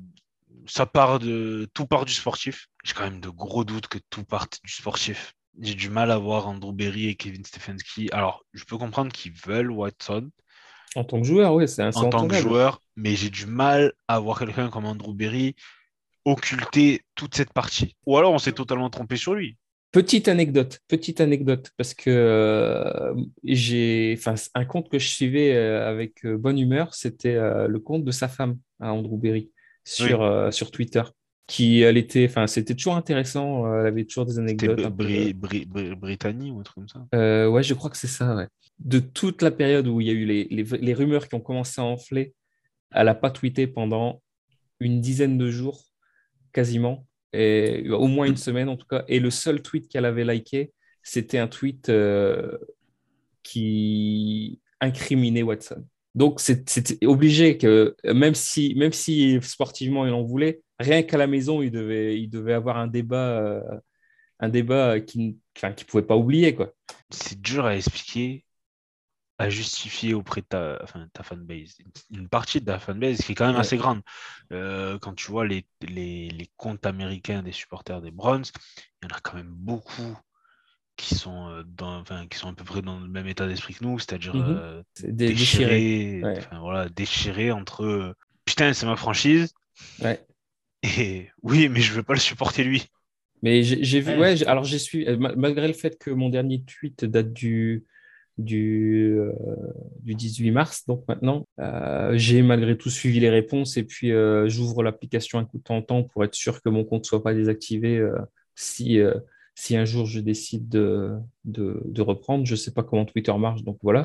ça 0.67 0.87
part 0.87 1.19
de 1.19 1.69
tout 1.75 1.87
part 1.87 2.05
du 2.05 2.13
sportif. 2.13 2.69
J'ai 2.85 2.95
quand 2.95 3.05
même 3.05 3.21
de 3.21 3.29
gros 3.29 3.65
doutes 3.65 3.89
que 3.89 3.99
tout 4.09 4.25
parte 4.25 4.61
du 4.63 4.73
sportif. 4.73 5.33
J'ai 5.61 5.75
du 5.75 5.91
mal 5.91 6.13
à 6.13 6.19
voir 6.19 6.47
Andrew 6.47 6.73
Berry 6.73 7.09
et 7.09 7.17
Kevin 7.17 7.45
Stefanski. 7.45 8.09
Alors, 8.13 8.45
je 8.53 8.63
peux 8.65 8.79
comprendre 8.79 9.11
qu'ils 9.11 9.33
veulent 9.33 9.73
Watson. 9.73 10.31
En 10.95 11.05
tant 11.05 11.21
que 11.21 11.27
joueur, 11.27 11.55
oui, 11.55 11.67
c'est 11.67 11.83
un 11.83 11.91
En 11.93 12.09
tant 12.09 12.29
que 12.29 12.37
joueur, 12.37 12.81
mais 12.95 13.17
j'ai 13.17 13.31
du 13.31 13.47
mal 13.47 13.93
à 14.07 14.21
voir 14.21 14.39
quelqu'un 14.39 14.71
comme 14.71 14.85
Andrew 14.85 15.13
Berry 15.13 15.57
occulter 16.27 17.01
toute 17.15 17.35
cette 17.35 17.53
partie. 17.53 17.97
Ou 18.05 18.19
alors 18.19 18.33
on 18.33 18.39
s'est 18.39 18.53
totalement 18.53 18.91
trompé 18.91 19.17
sur 19.17 19.35
lui. 19.35 19.57
Petite 19.93 20.29
anecdote, 20.29 20.81
petite 20.89 21.23
anecdote, 21.23 21.71
parce 21.79 21.95
que 21.95 22.11
euh, 22.11 23.15
j'ai, 23.45 24.15
enfin, 24.19 24.35
un 24.55 24.65
compte 24.67 24.91
que 24.91 24.99
je 24.99 25.09
suivais 25.09 25.55
euh, 25.55 25.89
avec 25.89 26.27
euh, 26.27 26.37
bonne 26.37 26.59
humeur, 26.59 26.93
c'était 26.93 27.39
le 27.67 27.79
compte 27.79 28.05
de 28.05 28.11
sa 28.11 28.29
femme, 28.29 28.59
à 28.81 28.93
Andrew 28.93 29.17
Berry 29.17 29.51
sur, 29.85 30.53
sur 30.53 30.71
Twitter. 30.71 31.03
Qui, 31.47 31.83
elle 31.83 31.97
était, 31.97 32.27
enfin, 32.29 32.49
c'était 32.49 32.75
toujours 32.75 32.97
intéressant. 32.97 33.73
Elle 33.73 33.87
avait 33.87 34.05
toujours 34.05 34.27
des 34.27 34.41
anecdotes. 34.41 34.85
Britannie 34.89 36.51
ou 36.51 36.59
un 36.59 36.63
truc 36.65 36.75
comme 36.75 36.89
ça. 36.89 37.49
Ouais, 37.49 37.63
je 37.63 37.73
crois 37.73 37.89
que 37.89 37.97
c'est 37.97 38.09
ça. 38.09 38.35
Ouais. 38.35 38.49
De 38.81 38.99
toute 38.99 39.43
la 39.43 39.53
période 39.53 39.87
où 39.87 40.01
il 40.01 40.09
y 40.09 40.11
a 40.11 40.13
eu 40.13 40.27
les, 40.27 40.49
les, 40.51 40.65
les 40.65 40.93
rumeurs 40.93 41.29
qui 41.29 41.37
ont 41.37 41.41
commencé 41.41 41.81
à 41.81 41.85
enfler, 41.85 42.35
elle 42.91 43.07
n'a 43.07 43.15
pas 43.15 43.31
tweeté 43.31 43.69
pendant 43.69 44.21
une 44.81 45.01
dizaine 45.01 45.39
de 45.39 45.49
jours, 45.49 45.85
quasiment, 46.57 47.07
et 47.33 47.89
au 47.91 48.09
moins 48.09 48.27
une 48.27 48.37
semaine 48.37 48.69
en 48.69 48.77
tout 48.77 48.87
cas. 48.87 49.05
Et 49.09 49.21
le 49.21 49.31
seul 49.31 49.63
tweet 49.63 49.89
qu'elle 49.89 50.07
avait 50.07 50.25
liké, 50.25 50.73
c'était 51.03 51.39
un 51.39 51.49
tweet 51.49 51.93
qui 53.43 54.61
incriminait 54.81 55.43
Watson. 55.43 55.85
Donc, 56.17 56.41
c'était 56.41 57.05
obligé 57.07 57.59
que, 57.59 57.95
même 58.05 58.35
si, 58.35 58.75
même 58.75 58.93
si 58.93 59.39
sportivement 59.43 60.07
il 60.07 60.15
en 60.15 60.23
voulait, 60.23 60.63
rien 60.79 61.03
qu'à 61.03 61.19
la 61.19 61.27
maison, 61.27 61.61
il 61.61 61.71
devait, 61.71 62.19
il 62.19 62.29
devait 62.29 62.55
avoir 62.55 62.79
un 62.79 62.87
débat, 62.87 63.39
euh, 63.39 63.61
un 64.41 64.49
débat 64.49 64.99
qu'il 65.01 65.37
ne 65.63 65.85
pouvait 65.87 66.07
pas 66.07 66.17
oublier. 66.17 66.55
quoi. 66.55 66.73
C'est 67.11 67.39
dur 67.39 67.67
à 67.67 67.77
expliquer, 67.77 68.46
à 69.39 69.51
justifier 69.51 70.15
auprès 70.15 70.41
de 70.41 70.47
ta, 70.47 70.79
enfin, 70.83 71.07
ta 71.13 71.23
fanbase. 71.23 71.77
Une 72.11 72.29
partie 72.29 72.61
de 72.61 72.67
ta 72.67 72.79
fanbase 72.79 73.19
qui 73.19 73.33
est 73.33 73.35
quand 73.35 73.47
même 73.47 73.57
assez 73.57 73.77
grande. 73.77 74.01
Euh, 74.53 74.99
quand 74.99 75.15
tu 75.15 75.31
vois 75.31 75.47
les, 75.47 75.67
les, 75.83 76.29
les, 76.31 76.51
comptes 76.57 76.87
américains 76.87 77.43
des 77.43 77.53
supporters 77.53 78.01
des 78.01 78.11
Browns, 78.11 78.45
il 79.03 79.09
y 79.09 79.13
en 79.13 79.17
a 79.17 79.21
quand 79.21 79.35
même 79.35 79.53
beaucoup 79.53 80.17
qui 80.97 81.15
sont, 81.15 81.49
euh, 81.51 81.63
dans, 81.67 81.99
enfin, 82.01 82.27
qui 82.27 82.39
sont 82.39 82.49
à 82.49 82.55
peu 82.55 82.65
près 82.65 82.81
dans 82.81 82.99
le 82.99 83.09
même 83.09 83.27
état 83.27 83.47
d'esprit 83.47 83.75
que 83.75 83.85
nous, 83.85 83.99
c'est-à-dire 83.99 84.35
euh, 84.35 84.83
déchirés, 85.03 86.23
voilà, 86.53 86.89
déchirés 86.89 87.53
entre 87.53 88.17
putain, 88.47 88.73
c'est 88.73 88.87
ma 88.87 88.97
franchise. 88.97 89.53
Ouais. 90.01 90.25
Et 90.83 91.29
oui, 91.43 91.69
mais 91.69 91.81
je 91.81 91.93
veux 91.93 92.03
pas 92.03 92.15
le 92.15 92.21
supporter 92.21 92.65
lui. 92.65 92.87
Mais 93.43 93.63
j'ai 93.63 94.01
vu, 94.01 94.17
ouais, 94.17 94.47
alors 94.47 94.65
j'ai 94.65 94.79
suivi, 94.79 95.15
malgré 95.19 95.69
le 95.69 95.75
fait 95.75 95.99
que 95.99 96.11
mon 96.11 96.31
dernier 96.31 96.63
tweet 96.63 97.05
date 97.05 97.35
du, 97.35 97.85
du, 98.39 99.19
du 100.03 100.15
18 100.15 100.51
mars, 100.51 100.85
donc 100.87 101.05
maintenant, 101.09 101.47
j'ai 102.13 102.43
malgré 102.43 102.77
tout 102.77 102.91
suivi 102.91 103.21
les 103.21 103.31
réponses 103.31 103.77
et 103.77 103.85
puis 103.85 104.13
j'ouvre 104.47 104.83
l'application 104.83 105.39
un 105.39 105.45
coup 105.45 105.59
de 105.59 105.63
temps 105.63 105.77
en 105.77 105.83
temps 105.83 106.03
pour 106.03 106.25
être 106.25 106.35
sûr 106.35 106.61
que 106.63 106.69
mon 106.69 106.85
compte 106.85 107.07
soit 107.07 107.23
pas 107.23 107.35
désactivé 107.35 108.07
si 108.55 109.01
si 109.57 109.75
un 109.75 109.87
jour 109.87 110.07
je 110.07 110.21
décide 110.21 110.69
de, 110.69 111.17
de, 111.45 112.03
reprendre. 112.03 112.45
Je 112.45 112.53
ne 112.53 112.57
sais 112.57 112.73
pas 112.73 112.83
comment 112.83 113.07
Twitter 113.07 113.33
marche, 113.37 113.65
donc 113.65 113.79
voilà. 113.83 114.03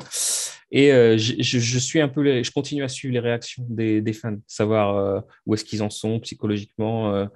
Et 0.70 0.90
euh, 0.92 1.18
je, 1.18 1.78
suis 1.78 2.00
un 2.00 2.08
peu, 2.08 2.42
je 2.42 2.50
continue 2.50 2.82
à 2.82 2.88
suivre 2.88 3.12
les 3.12 3.20
réactions 3.20 3.64
des, 3.68 4.00
des 4.00 4.12
fans, 4.14 4.38
savoir 4.46 4.96
euh, 4.96 5.20
où 5.44 5.52
est-ce 5.52 5.66
qu'ils 5.66 5.82
en 5.82 5.90
sont 5.90 6.18
psychologiquement, 6.20 7.14
euh, 7.14 7.26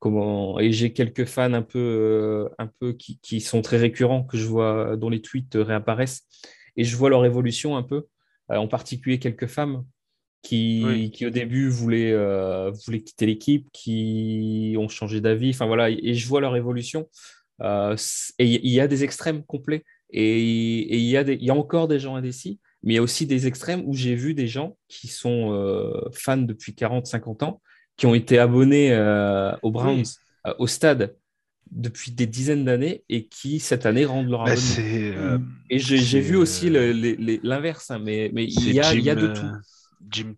comment. 0.00 0.58
Et 0.58 0.72
j'ai 0.72 0.92
quelques 0.92 1.24
fans 1.26 1.52
un 1.52 1.62
peu, 1.62 1.78
euh, 1.78 2.48
un 2.58 2.66
peu 2.66 2.92
qui, 2.94 3.20
qui 3.20 3.40
sont 3.40 3.62
très 3.62 3.76
récurrents 3.76 4.24
que 4.24 4.36
je 4.36 4.46
vois 4.46 4.96
dont 4.96 5.08
les 5.10 5.22
tweets 5.22 5.54
réapparaissent 5.54 6.22
et 6.76 6.82
je 6.84 6.96
vois 6.96 7.10
leur 7.10 7.24
évolution 7.24 7.76
un 7.76 7.84
peu. 7.84 8.06
Euh, 8.50 8.56
en 8.56 8.66
particulier 8.66 9.20
quelques 9.20 9.46
femmes 9.46 9.84
qui, 10.42 10.82
Oui. 10.84 11.10
qui 11.12 11.24
au 11.26 11.30
début 11.30 11.68
voulaient, 11.68 12.10
euh, 12.12 12.72
voulaient 12.84 13.02
quitter 13.02 13.26
l'équipe, 13.26 13.68
qui 13.72 14.74
ont 14.78 14.88
changé 14.88 15.20
d'avis. 15.20 15.50
Enfin 15.50 15.66
voilà, 15.66 15.88
et 15.90 16.14
je 16.14 16.26
vois 16.26 16.40
leur 16.40 16.56
évolution. 16.56 17.08
Euh, 17.62 17.94
et 18.38 18.46
il 18.46 18.70
y 18.72 18.80
a 18.80 18.88
des 18.88 19.04
extrêmes 19.04 19.44
complets. 19.44 19.84
Et 20.12 20.40
il 20.96 21.04
y, 21.04 21.16
a 21.16 21.22
des- 21.22 21.34
il 21.34 21.44
y 21.44 21.50
a 21.50 21.54
encore 21.54 21.86
des 21.86 22.00
gens 22.00 22.16
indécis, 22.16 22.58
mais 22.82 22.94
il 22.94 22.96
y 22.96 22.98
a 22.98 23.02
aussi 23.02 23.26
des 23.26 23.46
extrêmes 23.46 23.82
où 23.86 23.94
j'ai 23.94 24.16
vu 24.16 24.34
des 24.34 24.48
gens 24.48 24.76
qui 24.88 25.06
sont 25.06 25.52
euh, 25.52 25.92
fans 26.12 26.38
depuis 26.38 26.74
40, 26.74 27.06
50 27.06 27.44
ans, 27.44 27.60
qui 28.00 28.06
ont 28.06 28.14
été 28.16 28.40
abonnés 28.40 28.92
euh, 28.94 29.52
aux 29.62 29.70
Browns, 29.70 30.06
euh, 30.48 30.54
au 30.58 30.66
stade, 30.66 31.16
depuis 31.70 32.12
des 32.12 32.26
dizaines 32.26 32.64
d'années 32.64 33.04
et 33.10 33.26
qui, 33.28 33.60
cette 33.60 33.86
année, 33.86 34.06
rendent 34.06 34.30
leur 34.30 34.42
Bah, 34.44 34.52
abonnement. 34.54 34.80
euh, 35.16 35.38
Et 35.70 35.78
j'ai 35.78 36.20
vu 36.20 36.36
aussi 36.36 36.70
l'inverse, 36.70 37.90
hein, 37.90 37.98
mais, 38.00 38.30
mais 38.34 38.44
il 38.44 38.72
y 38.72 38.80
a, 38.80 38.94
il 38.94 39.02
Jim, 39.02 39.04
y 39.04 39.10
a 39.10 39.16
de 39.16 39.28
tout. 39.28 39.52
Jim, 40.10 40.34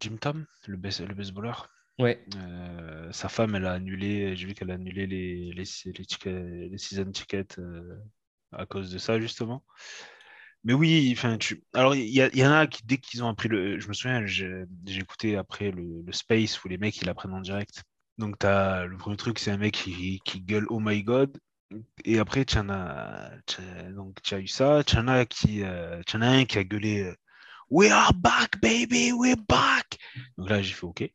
Jim 0.00 0.16
Tom, 0.20 0.46
le, 0.66 0.76
base- 0.76 1.00
le 1.00 1.14
baseballeur. 1.14 1.68
Ouais. 1.98 2.18
Euh, 2.36 3.12
sa 3.12 3.28
femme, 3.28 3.54
elle 3.56 3.66
a 3.66 3.72
annulé, 3.74 4.36
j'ai 4.36 4.46
vu 4.46 4.54
qu'elle 4.54 4.70
a 4.70 4.74
annulé 4.74 5.06
les, 5.06 5.52
les, 5.52 5.64
les, 5.64 6.04
tickets- 6.06 6.70
les 6.70 6.78
season 6.78 7.10
tickets 7.12 7.58
euh, 7.58 7.98
à 8.52 8.66
cause 8.66 8.90
de 8.92 8.98
ça, 8.98 9.20
justement. 9.20 9.64
Mais 10.64 10.74
oui, 10.74 11.12
enfin, 11.16 11.38
tu... 11.38 11.62
alors 11.74 11.94
il 11.94 12.08
y, 12.08 12.46
en 12.46 12.52
a 12.52 12.66
qui, 12.66 12.82
dès 12.84 12.98
qu'ils 12.98 13.24
ont 13.24 13.28
appris 13.28 13.48
le. 13.48 13.80
Je 13.80 13.88
me 13.88 13.92
souviens, 13.92 14.24
j'ai 14.26 14.66
écouté 14.86 15.36
après 15.36 15.70
le, 15.72 16.02
le 16.06 16.12
Space 16.12 16.62
où 16.62 16.68
les 16.68 16.78
mecs 16.78 17.00
ils 17.00 17.06
l'apprennent 17.06 17.34
en 17.34 17.40
direct. 17.40 17.82
Donc, 18.18 18.38
t'as... 18.38 18.84
le 18.84 18.96
premier 18.96 19.16
truc, 19.16 19.38
c'est 19.38 19.50
un 19.50 19.56
mec 19.56 19.74
qui, 19.74 20.20
qui 20.24 20.40
gueule 20.40 20.66
Oh 20.68 20.78
my 20.80 21.02
god. 21.02 21.36
Et 22.04 22.18
après, 22.18 22.44
tu 22.44 22.58
en 22.58 22.68
as, 22.68 23.30
donc, 23.94 24.18
as 24.30 24.38
eu 24.38 24.46
ça. 24.46 24.84
Tu 24.84 24.96
en 24.96 25.08
as 25.08 25.24
qui, 25.24 25.62
euh, 25.64 26.02
en 26.14 26.22
as 26.22 26.28
un 26.28 26.44
qui 26.44 26.58
a 26.58 26.64
gueulé 26.64 27.02
euh, 27.02 27.14
We 27.70 27.90
are 27.90 28.12
back, 28.12 28.60
baby, 28.60 29.12
we're 29.12 29.36
back. 29.48 29.98
Donc 30.36 30.50
là, 30.50 30.60
j'ai 30.60 30.74
fait 30.74 30.84
OK. 30.84 31.10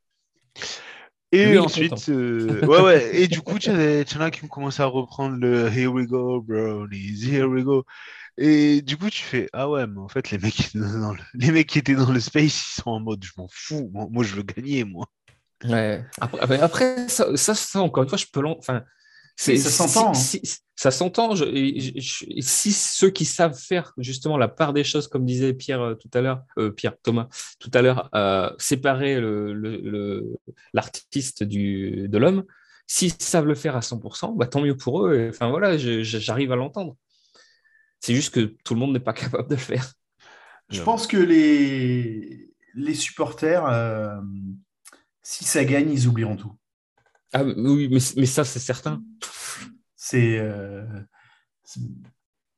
Et 1.32 1.58
ensuite, 1.58 2.10
euh, 2.10 2.66
ouais, 2.66 2.82
ouais. 2.82 3.22
Et 3.22 3.28
du 3.28 3.42
coup, 3.42 3.60
tu 3.60 3.70
en 3.70 3.76
as 3.76 4.04
tu 4.06 4.18
en 4.18 4.22
as 4.22 4.32
qui 4.32 4.44
ont 4.46 4.48
commencé 4.48 4.82
à 4.82 4.86
reprendre 4.86 5.38
le 5.38 5.70
Here 5.70 5.92
we 5.92 6.08
go, 6.08 6.42
brownies, 6.42 7.24
here 7.24 7.48
we 7.48 7.64
go. 7.64 7.86
Et 8.38 8.82
du 8.82 8.98
coup, 8.98 9.10
tu 9.10 9.24
fais 9.24 9.50
Ah 9.54 9.70
ouais, 9.70 9.88
mais 9.88 10.00
en 10.00 10.08
fait, 10.08 10.30
les 10.32 10.38
mecs, 10.38 10.54
qui 10.54 10.64
étaient 10.64 10.80
dans 10.80 11.14
le, 11.14 11.20
les 11.34 11.52
mecs 11.52 11.68
qui 11.68 11.80
étaient 11.80 11.96
dans 11.96 12.12
le 12.12 12.20
space, 12.20 12.46
ils 12.78 12.82
sont 12.82 12.92
en 12.92 13.00
mode 13.00 13.24
Je 13.24 13.32
m'en 13.38 13.48
fous, 13.50 13.90
moi, 13.94 14.08
moi, 14.12 14.24
je 14.24 14.36
veux 14.36 14.44
gagner, 14.44 14.84
moi. 14.84 15.08
Ouais. 15.64 16.04
Après, 16.62 17.08
ça, 17.10 17.36
ça, 17.36 17.56
ça, 17.56 17.82
encore 17.82 18.04
une 18.04 18.10
fois, 18.10 18.18
je 18.18 18.28
peux 18.32 18.42
l'en. 18.42 18.58
Enfin, 18.60 18.84
Oui, 19.48 19.58
ça 19.58 19.70
s'entend, 19.70 20.10
hein. 20.12 20.14
si- 20.14 20.40
si- 20.44 20.60
ça 20.76 20.92
s'entend. 20.92 21.34
je- 21.36 21.46
et 21.46 21.80
je- 21.80 21.92
je- 22.00 22.26
et 22.30 22.42
si 22.44 22.72
ceux 22.74 23.10
qui 23.10 23.26
savent 23.26 23.58
faire 23.58 23.94
justement 23.98 24.38
la 24.38 24.48
part 24.48 24.74
des 24.74 24.84
choses, 24.84 25.08
comme 25.08 25.26
disait 25.26 25.54
Pierre 25.54 25.82
euh, 25.82 25.96
tout 25.96 26.10
à 26.14 26.22
l'heure, 26.22 26.44
euh, 26.60 26.70
Pierre 26.72 26.96
Thomas 27.02 27.28
tout 27.60 27.72
à 27.74 27.82
l'heure, 27.82 28.10
euh, 28.16 28.52
séparer 28.60 29.20
le, 29.20 29.54
le- 29.54 29.78
le- 29.82 30.38
l'artiste 30.74 31.44
du, 31.44 32.08
de 32.08 32.18
l'homme, 32.20 32.44
s'ils 32.86 33.14
savent 33.20 33.46
le 33.48 33.56
faire 33.56 33.76
à 33.76 33.82
100%, 33.82 34.34
bah, 34.34 34.46
tant 34.48 34.62
mieux 34.62 34.78
pour 34.78 35.06
eux. 35.08 35.28
Enfin 35.30 35.50
voilà, 35.50 35.78
j'arrive 35.78 36.52
à 36.52 36.56
l'entendre. 36.56 36.96
C'est 38.00 38.16
juste 38.16 38.34
que 38.34 38.56
tout 38.64 38.74
le 38.74 38.80
monde 38.80 38.94
n'est 38.94 39.00
pas 39.00 39.14
capable 39.14 39.50
de 39.50 39.56
le 39.56 39.62
faire. 39.62 39.94
Je 40.70 40.82
pense 40.82 41.08
que 41.08 41.18
les, 41.18 42.52
les 42.76 42.94
supporters, 42.94 43.66
euh, 43.66 44.18
si 45.22 45.46
ça 45.46 45.64
gagne, 45.66 45.92
ils 45.92 46.08
oublieront 46.08 46.36
tout. 46.36 46.54
Ah 47.34 47.44
oui, 47.44 47.90
mais, 47.92 48.00
mais 48.16 48.26
ça, 48.26 48.44
c'est 48.44 48.60
certain. 48.60 49.02
C'est. 49.96 50.38
euh, 50.40 50.84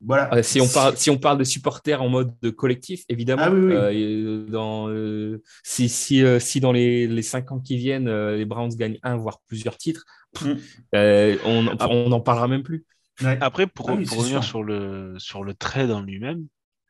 voilà. 0.02 0.30
Ah, 0.32 0.44
Si 0.44 0.62
on, 0.62 0.68
parle, 0.68 0.96
si 0.98 1.10
on 1.10 1.18
parle 1.18 1.38
de 1.40 1.44
supporters 1.44 2.02
en 2.02 2.10
mode 2.10 2.34
de 2.42 2.50
collectif, 2.50 3.04
évidemment, 3.10 3.44
Ah 3.46 3.52
oui, 3.52 3.60
oui. 3.66 3.74
euh, 3.74 4.46
et 4.48 4.52
dans, 4.52 4.88
euh, 4.90 5.42
si, 5.64 5.90
si, 5.90 6.24
euh, 6.24 6.40
si 6.40 6.60
dans 6.60 6.72
les, 6.72 7.08
les 7.08 7.22
cinq 7.22 7.52
ans 7.52 7.60
qui 7.60 7.78
viennent, 7.78 8.08
euh, 8.08 8.38
les 8.38 8.46
Browns 8.46 8.70
gagnent 8.76 9.00
un, 9.04 9.18
voire 9.18 9.40
plusieurs 9.48 9.78
titres, 9.78 10.06
pff, 10.34 10.48
Mm. 10.94 11.38
on 11.46 11.68
on 11.80 12.10
n'en 12.10 12.22
parlera 12.22 12.48
même 12.48 12.64
plus. 12.64 12.86
Ouais. 13.22 13.38
Après, 13.42 13.68
pour, 13.68 13.90
Ah 13.90 13.94
oui, 13.96 14.06
pour 14.06 14.14
c'est 14.16 14.20
revenir 14.22 14.44
sûr. 14.44 14.50
sur 14.50 14.64
le, 14.64 15.16
sur 15.20 15.44
le 15.44 15.54
trade 15.54 15.92
en 15.92 16.02
lui-même, 16.02 16.48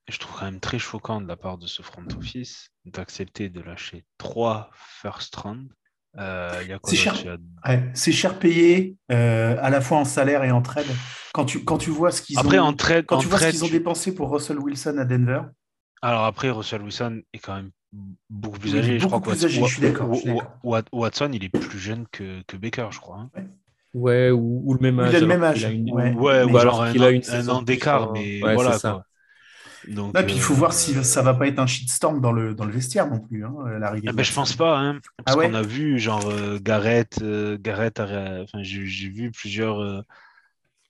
je 0.07 0.17
trouve 0.17 0.37
quand 0.39 0.45
même 0.45 0.59
très 0.59 0.79
choquant 0.79 1.21
de 1.21 1.27
la 1.27 1.37
part 1.37 1.57
de 1.57 1.67
ce 1.67 1.81
front 1.81 2.03
office 2.17 2.69
d'accepter 2.85 3.49
de 3.49 3.61
lâcher 3.61 4.05
trois 4.17 4.71
first 4.73 5.35
round. 5.35 5.69
Euh, 6.17 6.49
C'est 6.85 6.95
cher. 6.95 7.15
Ouais, 7.67 7.91
c'est 7.93 8.11
cher 8.11 8.39
payé, 8.39 8.95
euh, 9.11 9.55
à 9.61 9.69
la 9.69 9.79
fois 9.81 9.99
en 9.99 10.05
salaire 10.05 10.43
et 10.43 10.51
en 10.51 10.61
trade. 10.61 10.87
Quand 11.33 11.45
tu, 11.45 11.63
quand 11.63 11.77
tu 11.77 11.91
vois 11.91 12.11
ce 12.11 12.21
qu'ils 12.23 12.39
ont, 12.39 12.41
en 12.59 12.73
trade, 12.73 13.05
quand 13.05 13.17
en 13.17 13.19
tu 13.19 13.27
vois 13.27 13.37
ce 13.37 13.43
trade, 13.43 13.53
qu'ils 13.53 13.63
ont 13.63 13.67
tu- 13.67 13.73
dépensé 13.73 14.15
pour 14.15 14.31
Russell 14.31 14.57
Wilson 14.57 14.97
à 14.97 15.05
Denver, 15.05 15.41
alors 16.01 16.23
après, 16.25 16.49
Russell 16.49 16.81
Wilson 16.81 17.21
est 17.33 17.39
quand 17.39 17.55
même 17.55 17.71
beaucoup 18.29 18.57
plus 18.57 18.75
âgé. 18.75 18.99
je 18.99 19.05
crois 19.05 19.21
plus 19.21 19.45
âgé, 19.45 19.61
je 19.63 19.67
suis 19.73 19.81
d'accord, 19.81 20.09
Watson, 20.91 21.29
il 21.33 21.43
est 21.43 21.49
plus 21.49 21.79
jeune 21.79 22.07
que, 22.11 22.41
que 22.47 22.57
Baker, 22.57 22.87
je 22.91 22.99
crois. 22.99 23.17
hein. 23.17 23.29
Ouais, 23.35 23.47
ou, 23.93 24.61
ou 24.65 24.73
le 24.73 24.79
même 24.81 24.99
âge. 24.99 25.11
il 25.11 25.15
a 25.15 25.19
le 25.19 25.25
même 25.25 25.43
âge, 25.43 25.67
une- 25.67 25.89
ouais. 25.89 26.15
Ouais, 26.15 26.43
ou 26.43 26.57
alors 26.57 26.83
qu'il 26.85 27.03
a 27.03 27.11
an- 27.11 27.11
une 27.11 27.23
un 27.27 27.49
an 27.49 27.61
d'écart, 27.61 28.07
mais 28.07 28.47
ouais, 28.57 28.57
voilà 28.57 28.79
ça. 28.79 28.79
quoi. 28.79 29.05
Donc, 29.85 30.15
Non, 30.15 30.23
puis 30.23 30.35
il 30.37 30.41
faut 30.41 30.53
euh, 30.53 30.55
voir 30.55 30.73
si 30.73 31.03
ça 31.03 31.21
va 31.21 31.33
pas 31.35 31.47
être 31.47 31.59
un 31.59 31.67
shitstorm 31.67 32.19
dans 32.21 32.31
le, 32.31 32.55
dans 32.55 32.65
le 32.65 32.71
vestiaire 32.71 33.07
non 33.07 33.19
plus, 33.19 33.45
hein, 33.45 33.53
l'arrivée 33.79 34.07
Ah 34.07 34.13
ben, 34.13 34.23
je 34.23 34.33
pense 34.33 34.55
pas, 34.55 34.77
hein, 34.79 34.99
parce 35.17 35.19
Ah 35.25 35.35
ouais 35.37 35.51
qu'on 35.51 35.53
a 35.53 35.61
vu 35.61 35.99
genre 35.99 36.27
euh, 36.29 36.57
Garrett, 36.59 37.19
euh, 37.21 37.57
Garrett 37.59 37.99
a 37.99 38.05
ré- 38.05 38.41
enfin, 38.41 38.63
j'ai 38.63 38.81
vu 39.09 39.31
plusieurs, 39.31 39.79
euh, 39.81 40.01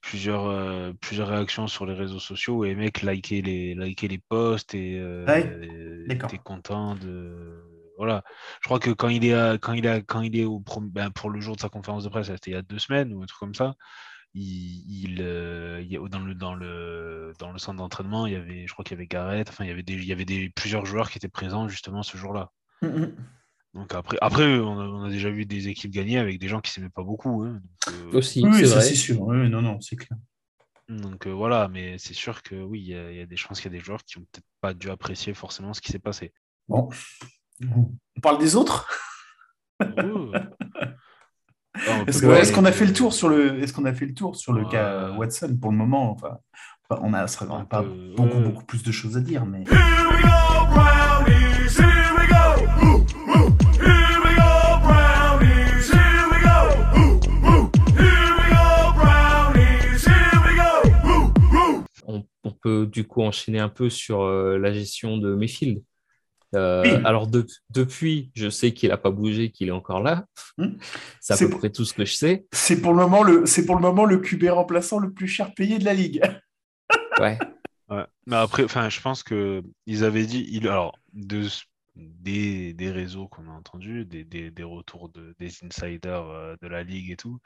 plusieurs, 0.02 0.46
euh, 0.48 0.94
plusieurs 1.02 1.30
réactions 1.30 1.68
sur 1.68 1.86
les 1.86 1.94
réseaux 1.96 2.20
sociaux 2.20 2.66
et 2.66 2.70
les 2.70 2.76
mecs 2.76 3.02
likaient 3.04 3.42
les, 3.42 3.76
likaient 3.76 4.08
les 4.10 4.20
posts 4.20 4.76
et 4.76 5.00
euh, 5.00 5.28
Ouais, 5.28 5.60
étaient 6.24 6.40
contents 6.40 6.96
de. 6.96 7.64
Voilà. 8.00 8.24
Je 8.62 8.66
crois 8.68 8.80
que 8.80 8.92
quand 8.92 9.10
il 9.10 9.26
est, 9.26 9.34
à- 9.34 9.58
quand 9.58 9.74
il 9.74 9.86
a, 9.88 10.02
quand 10.02 10.22
il 10.22 10.36
est 10.38 10.46
au, 10.46 10.64
ben, 10.82 11.12
pour 11.12 11.30
le 11.30 11.42
jour 11.42 11.56
de 11.58 11.62
sa 11.62 11.68
conférence 11.70 12.06
de 12.06 12.10
presse, 12.10 12.28
c'était 12.28 12.52
il 12.52 12.54
y 12.54 12.58
a 12.58 12.62
deux 12.62 12.80
semaines 12.80 13.14
ou 13.14 13.22
un 13.22 13.26
truc 13.26 13.40
comme 13.40 13.54
ça. 13.54 13.76
Il, 14.34 15.04
il, 15.04 15.18
euh, 15.22 15.84
il 15.88 16.00
dans 16.10 16.20
le 16.20 16.34
dans 16.36 16.54
le 16.56 17.34
dans 17.40 17.52
le 17.52 17.58
centre 17.60 17.78
d'entraînement, 17.78 18.26
il 18.28 18.34
y 18.34 18.36
avait, 18.36 18.68
je 18.68 18.72
crois 18.74 18.86
qu'il 18.86 18.96
y 18.96 19.00
avait 19.00 19.08
Garrett, 19.08 19.50
enfin 19.50 19.66
il 19.66 19.68
y 19.68 19.72
avait 19.72 19.84
des, 19.84 19.94
il 19.96 20.06
y 20.06 20.12
avait 20.14 20.24
des 20.26 20.50
plusieurs 20.56 20.86
joueurs 20.86 21.10
qui 21.10 21.18
étaient 21.18 21.28
présents 21.28 21.68
justement 21.68 22.04
ce 22.04 22.16
jour-là. 22.16 22.52
Mm, 22.82 22.88
mm. 22.88 23.16
Donc 23.74 23.94
après, 23.94 24.18
après 24.22 24.46
on, 24.60 24.80
a, 24.80 24.84
on 24.86 25.04
a 25.04 25.10
déjà 25.10 25.30
vu 25.30 25.46
des 25.46 25.68
équipes 25.68 25.92
gagner 25.92 26.20
avec 26.20 26.40
des 26.40 26.48
gens 26.48 26.62
qui 26.62 26.72
s'aimaient 26.72 26.90
pas 26.90 27.04
beaucoup. 27.04 27.44
hein. 27.44 27.60
Donc, 27.88 27.94
euh, 28.14 28.18
Aussi, 28.18 28.42
Oui, 28.46 28.54
c'est 28.54 28.66
ça 28.68 28.76
vrai. 28.76 28.84
c'est 28.84 28.96
sûr. 28.96 29.20
Oui, 29.22 29.50
non, 29.50 29.62
non, 29.62 29.82
c'est 29.82 29.96
clair. 29.96 30.18
donc, 30.90 31.28
euh, 31.28 31.32
voilà, 31.32 31.68
mais 31.68 31.98
c'est 31.98 32.14
sûr 32.16 32.42
que 32.44 32.56
oui, 32.56 32.82
il 32.82 32.86
y, 32.88 33.18
y 33.18 33.22
a 33.22 33.26
des 33.26 33.36
chances 33.38 33.60
qu'il 33.62 33.72
y 33.72 33.76
a 33.76 33.78
des 33.80 33.84
joueurs 33.84 34.04
qui 34.04 34.18
ont 34.20 34.26
peut-être 34.32 34.48
pas 34.62 34.74
dû 34.74 34.90
apprécier 34.90 35.34
forcément 35.34 35.74
ce 35.74 35.82
qui 35.82 35.92
s'est 35.92 36.00
passé. 36.00 36.34
Bon. 36.68 36.90
On 37.76 38.22
parle 38.22 38.38
des 38.40 38.56
autres 38.56 38.88
Est-ce 42.08 42.54
qu'on 42.54 42.66
a 42.66 42.72
fait 42.72 42.86
le 42.86 42.94
tour 42.94 43.14
sur 43.14 43.30
le 43.30 43.60
est-ce 43.62 43.74
qu'on 43.74 43.86
a 43.86 43.94
fait 43.94 44.06
le 44.06 44.14
tour 44.14 44.36
sur 44.36 44.54
le 44.54 44.64
Ouais. 44.64 44.70
cas 44.70 45.12
Watson 45.12 45.58
pour 45.62 45.72
le 45.72 45.78
moment 45.78 46.12
enfin, 46.12 46.40
enfin, 46.90 47.02
on 47.04 47.14
a 47.14 47.28
ça, 47.28 47.46
on 47.50 47.56
a 47.56 47.60
Un 47.60 47.66
pas 47.66 47.84
beaucoup 47.84 48.38
ouais. 48.38 48.44
beaucoup 48.44 48.66
plus 48.66 48.84
de 48.84 48.92
choses 48.92 49.16
à 49.18 49.22
dire 49.22 49.46
mais 49.46 49.64
Here 49.64 49.70
we 50.12 50.22
go, 50.22 50.30
brownies, 50.74 51.78
here 51.78 52.14
we 52.18 52.28
go. 52.28 52.44
Ooh, 52.84 53.06
ooh. 53.30 53.50
Here 53.80 54.20
we 54.26 54.32
go, 54.36 54.80
brownies, 54.84 55.90
here 55.90 56.28
we 56.32 56.40
go. 56.44 56.58
Ooh, 56.98 57.20
ooh. 57.48 57.70
Here 57.96 58.34
we 58.36 58.46
go, 58.50 58.66
brownies, 58.98 60.04
here 60.06 60.40
we 60.44 60.52
go. 60.58 60.72
Ooh, 61.08 61.32
ooh. 61.56 61.84
on, 62.08 62.26
on 62.44 62.52
peut 62.52 62.86
du 62.88 63.06
coup 63.08 63.22
enchaîner 63.22 63.60
un 63.60 63.70
peu 63.70 63.90
sur 63.90 64.24
euh, 64.24 64.58
la 64.58 64.74
gestion 64.74 65.18
de 65.18 65.34
Mayfield. 65.36 65.82
Euh, 66.56 66.82
Oui. 66.84 67.02
Alors 67.06 67.28
de- 67.28 67.46
depuis, 67.70 68.32
je 68.36 68.50
sais 68.50 68.74
qu'il 68.74 68.90
n'a 68.90 68.98
pas 68.98 69.12
bougé, 69.12 69.52
qu'il 69.52 69.68
est 69.68 69.72
encore 69.72 70.02
là. 70.02 70.26
Hmm. 70.58 70.78
C'est 71.22 71.34
à 71.34 71.38
C'est 71.38 71.46
peu 71.46 71.52
pour- 71.52 71.60
près 71.60 71.70
tout 71.70 71.86
ce 71.86 71.94
que 71.94 72.06
je 72.06 72.16
sais. 72.16 72.46
c'est 72.52 72.82
pour 72.82 72.92
le 72.94 72.98
moment 72.98 73.22
le 73.24 73.46
c'est 73.46 73.66
pour 73.66 73.76
le 73.76 73.82
moment 73.82 74.06
le 74.06 74.18
QB 74.18 74.46
remplaçant 74.50 74.98
le 75.00 75.12
plus 75.14 75.28
cher 75.28 75.54
payé 75.54 75.78
de 75.80 75.86
la 75.86 75.94
ligue. 75.94 76.22
Ouais. 77.20 77.38
Ouais. 77.90 78.06
Mais 78.28 78.36
après, 78.38 78.64
enfin, 78.64 78.88
je 78.90 79.02
pense 79.02 79.24
que 79.24 79.62
ils 79.86 80.04
avaient 80.06 80.26
dit, 80.26 80.48
il, 80.52 80.68
alors, 80.70 80.98
de, 81.14 81.48
des, 81.96 82.74
des 82.74 82.92
réseaux 82.92 83.28
qu'on 83.28 83.48
a 83.50 83.52
entendus, 83.52 84.06
des, 84.06 84.24
des, 84.24 84.52
des 84.52 84.64
retours 84.64 85.10
de, 85.10 85.36
des 85.38 85.52
insiders 85.66 86.24
euh, 86.30 86.56
de 86.62 86.68
la 86.68 86.82
ligue 86.84 87.12
et 87.12 87.18
tout, 87.18 87.40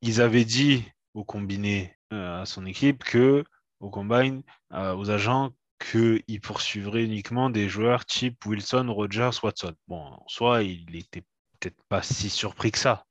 ils 0.00 0.20
avaient 0.22 0.44
dit 0.46 0.84
au 1.12 1.22
combiné 1.24 1.94
euh, 2.14 2.40
à 2.42 2.46
son 2.46 2.64
équipe 2.66 3.04
que, 3.04 3.44
au 3.80 3.90
combine, 3.90 4.42
euh, 4.72 4.94
aux 4.96 5.10
agents, 5.10 5.50
qu'ils 5.78 6.40
poursuivraient 6.40 7.04
uniquement 7.04 7.50
des 7.50 7.68
joueurs 7.68 8.04
type 8.04 8.44
Wilson, 8.46 8.86
Rogers, 8.92 9.30
Watson. 9.42 9.74
Bon, 9.86 10.00
en 10.00 10.24
soi, 10.28 10.62
il 10.62 10.96
était 10.96 11.22
peut-être 11.60 11.82
pas 11.88 12.02
si 12.02 12.28
surpris 12.30 12.72
que 12.72 12.78
ça. 12.78 13.04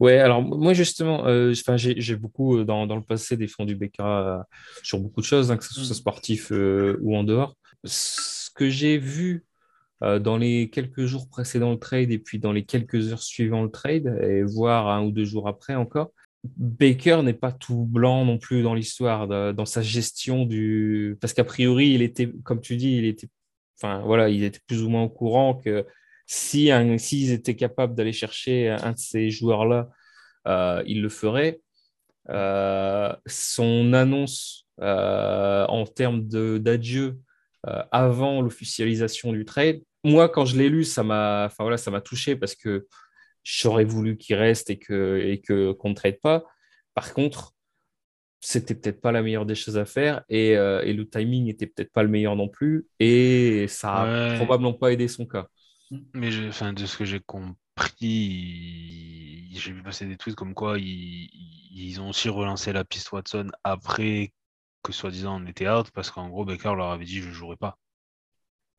Ouais, 0.00 0.18
alors 0.18 0.40
moi 0.42 0.72
justement, 0.72 1.26
euh, 1.26 1.52
enfin, 1.52 1.76
j'ai 1.76 2.16
beaucoup 2.16 2.56
euh, 2.58 2.64
dans, 2.64 2.86
dans 2.86 2.96
le 2.96 3.02
passé 3.02 3.36
défendu 3.36 3.76
Becca 3.76 4.38
euh, 4.38 4.42
sur 4.82 4.98
beaucoup 4.98 5.20
de 5.20 5.26
choses, 5.26 5.50
hein, 5.52 5.58
que 5.58 5.64
ce 5.64 5.74
soit 5.74 5.84
Mm. 5.90 5.94
sportif 5.94 6.52
euh, 6.52 6.98
ou 7.02 7.16
en 7.16 7.24
dehors. 7.24 7.54
ce 7.84 8.50
que 8.54 8.70
j'ai 8.70 8.98
vu 8.98 9.44
euh, 10.02 10.18
dans 10.18 10.38
les 10.38 10.70
quelques 10.70 11.06
jours 11.06 11.28
précédant 11.28 11.70
le 11.72 11.78
trade 11.78 12.10
et 12.10 12.18
puis 12.18 12.38
dans 12.38 12.52
les 12.52 12.64
quelques 12.64 13.12
heures 13.12 13.22
suivant 13.22 13.62
le 13.62 13.70
trade, 13.70 14.06
et 14.22 14.42
voire 14.42 14.88
un 14.88 15.02
ou 15.02 15.12
deux 15.12 15.24
jours 15.24 15.48
après 15.48 15.74
encore, 15.74 16.12
Baker 16.56 17.22
n'est 17.22 17.32
pas 17.34 17.52
tout 17.52 17.86
blanc 17.86 18.24
non 18.24 18.38
plus 18.38 18.62
dans 18.62 18.74
l'histoire, 18.74 19.26
de- 19.28 19.52
dans 19.52 19.64
sa 19.66 19.82
gestion 19.82 20.44
du. 20.46 21.16
Parce 21.20 21.32
qu'a 21.32 21.44
priori, 21.44 21.90
il 21.90 22.02
était, 22.02 22.30
comme 22.44 22.60
tu 22.60 22.76
dis, 22.76 22.96
il 22.98 23.04
était, 23.06 23.28
enfin 23.80 24.00
voilà, 24.04 24.28
il 24.28 24.44
était 24.44 24.60
plus 24.66 24.82
ou 24.82 24.88
moins 24.90 25.02
au 25.04 25.08
courant 25.08 25.54
que 25.54 25.86
si 26.26 26.70
s'ils 26.98 27.32
étaient 27.32 27.56
capables 27.56 27.94
d'aller 27.94 28.12
chercher 28.12 28.68
un 28.70 28.92
de 28.92 28.98
ces 28.98 29.30
joueurs-là, 29.30 29.88
euh, 30.48 30.82
il 30.86 31.02
le 31.02 31.08
ferait. 31.08 31.60
Euh, 32.30 33.14
son 33.26 33.92
annonce 33.92 34.66
euh, 34.80 35.66
en 35.66 35.84
termes 35.86 36.26
d'adieu 36.26 37.18
euh, 37.66 37.82
avant 37.92 38.40
l'officialisation 38.40 39.32
du 39.32 39.44
trade, 39.44 39.82
moi, 40.04 40.28
quand 40.28 40.44
je 40.44 40.56
l'ai 40.58 40.68
lu, 40.68 40.84
ça 40.84 41.02
m'a, 41.02 41.46
enfin 41.46 41.64
voilà, 41.64 41.78
ça 41.78 41.90
m'a 41.90 42.00
touché 42.00 42.36
parce 42.36 42.54
que 42.54 42.86
j'aurais 43.44 43.84
voulu 43.84 44.16
qu'il 44.18 44.36
reste 44.36 44.70
et 44.70 44.78
que 44.78 45.20
et 45.24 45.40
que 45.42 45.72
qu'on 45.72 45.90
ne 45.90 45.94
trade 45.94 46.20
pas. 46.20 46.44
Par 46.94 47.14
contre, 47.14 47.54
c'était 48.40 48.74
peut-être 48.74 49.00
pas 49.00 49.12
la 49.12 49.22
meilleure 49.22 49.46
des 49.46 49.54
choses 49.54 49.78
à 49.78 49.84
faire 49.86 50.22
et, 50.28 50.56
euh, 50.56 50.82
et 50.84 50.92
le 50.92 51.08
timing 51.08 51.48
était 51.48 51.66
peut-être 51.66 51.92
pas 51.92 52.02
le 52.02 52.08
meilleur 52.10 52.36
non 52.36 52.48
plus 52.48 52.86
et 53.00 53.66
ça 53.68 54.02
a 54.04 54.06
Ouais. 54.06 54.14
probablement 54.34 54.74
pas 54.74 54.92
aidé 54.92 55.08
son 55.08 55.26
cas. 55.26 55.48
Mais 56.14 56.30
je- 56.30 56.48
enfin, 56.48 56.72
de 56.72 56.86
ce 56.86 56.96
que 56.96 57.04
j'ai 57.04 57.20
compris, 57.20 57.58
j'ai 59.52 59.72
vu 59.72 59.82
passer 59.82 60.06
des 60.06 60.16
tweets 60.16 60.34
comme 60.36 60.54
quoi 60.54 60.78
ils, 60.78 61.28
ils 61.72 62.00
ont 62.00 62.08
aussi 62.10 62.28
relancé 62.28 62.72
la 62.72 62.84
piste 62.84 63.12
Watson 63.12 63.50
après 63.64 64.32
que 64.82 64.92
soi-disant 64.92 65.40
on 65.42 65.46
était 65.46 65.68
out 65.68 65.90
parce 65.92 66.10
qu'en 66.10 66.28
gros 66.28 66.44
Baker 66.44 66.74
leur 66.76 66.90
avait 66.92 67.04
dit 67.06 67.20
je 67.22 67.30
jouerai 67.30 67.56
pas. 67.56 67.78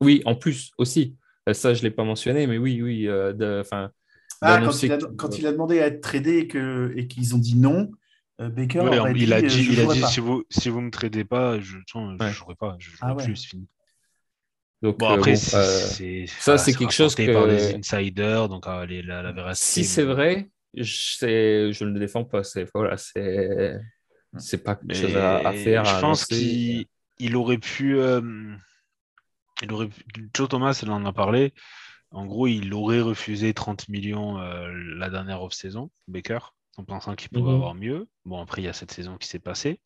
Oui, 0.01 0.21
en 0.25 0.35
plus 0.35 0.71
aussi. 0.77 1.17
Euh, 1.49 1.53
Ça, 1.53 1.73
je 1.73 1.83
l'ai 1.83 1.91
pas 1.91 2.03
mentionné, 2.03 2.47
mais 2.47 2.57
oui, 2.57 2.81
oui. 2.81 3.07
euh, 3.07 3.61
Enfin, 3.61 3.91
Ah, 4.41 4.61
quand 4.63 4.83
il, 4.83 4.91
a, 4.91 4.97
quand 5.17 5.37
il 5.39 5.47
a 5.47 5.51
demandé 5.51 5.79
à 5.79 5.87
être 5.87 6.01
tradé 6.01 6.47
et 6.95 7.07
qu'ils 7.07 7.35
ont 7.35 7.37
dit 7.37 7.55
non, 7.55 7.89
euh, 8.41 8.49
Baker 8.49 8.79
Ouais, 8.81 8.99
aurait 8.99 9.13
il 9.15 9.33
a 9.33 9.37
euh, 9.37 9.41
dit, 9.41 9.63
je 9.63 9.71
il 9.71 9.79
a 9.79 9.93
dit 9.93 10.01
pas. 10.01 10.07
si 10.07 10.19
vous 10.19 10.43
si 10.49 10.69
vous 10.69 10.81
me 10.81 10.91
tradez 10.91 11.23
pas, 11.23 11.59
je 11.59 11.77
ne 11.77 12.17
Ouais. 12.19 12.31
jouerai 12.31 12.55
pas, 12.55 12.75
je 12.79 12.89
jouerai 12.91 12.99
Ah 13.01 13.15
ouais. 13.15 13.23
plus, 13.23 13.35
c'est 13.37 13.47
fini. 13.47 13.67
Donc, 14.81 14.97
Bon 14.99 15.09
euh, 15.09 15.15
après 15.15 15.31
bon, 15.33 15.37
c'est 15.37 16.23
euh, 16.23 16.25
ça, 16.27 16.57
c'est 16.57 16.73
quelque 16.73 16.91
chose 16.93 17.15
que- 17.15 17.31
par 17.33 17.47
des 17.47 17.73
insiders 17.75 18.49
donc 18.49 18.67
euh, 18.67 18.85
les- 18.85 19.01
la, 19.01 19.21
la 19.23 19.31
véracité. 19.31 19.83
si 19.83 19.85
c'est 19.85 20.03
vrai, 20.03 20.49
je, 20.75 21.83
ne 21.83 21.89
le 21.91 21.99
défends 21.99 22.25
pas. 22.25 22.43
C'est 22.43 22.67
voilà, 22.73 22.97
c'est 22.97 23.79
c'est 24.37 24.63
pas 24.63 24.75
quelque 24.75 24.93
chose 24.95 25.15
à, 25.15 25.37
à 25.37 25.53
faire. 25.53 25.85
Je 25.85 25.95
à 25.95 26.01
pense 26.01 26.25
qu'il 26.25 26.85
il 27.19 27.35
aurait 27.37 27.57
pu. 27.57 27.97
euh, 27.97 28.21
il 29.63 29.71
aurait 29.71 29.87
pu- 29.87 30.29
Joe 30.33 30.49
Thomas, 30.49 30.77
elle 30.83 30.91
en 30.91 31.05
a 31.05 31.13
parlé. 31.13 31.53
En 32.11 32.25
gros, 32.25 32.47
il 32.47 32.73
aurait 32.73 33.01
refusé 33.01 33.53
30 33.53 33.89
millions 33.89 34.39
euh, 34.39 34.71
la 34.97 35.09
dernière 35.09 35.43
off-saison, 35.43 35.91
Baker, 36.07 36.39
en 36.77 36.83
pensant 36.83 37.15
qu'il 37.15 37.29
pouvait 37.29 37.51
Mhm. 37.51 37.55
avoir 37.55 37.75
mieux. 37.75 38.07
Bon, 38.25 38.41
après, 38.41 38.61
il 38.61 38.65
y 38.65 38.69
a 38.69 38.73
cette 38.73 38.91
saison 38.91 39.17
qui 39.17 39.27
s'est 39.27 39.39
passée. 39.39 39.79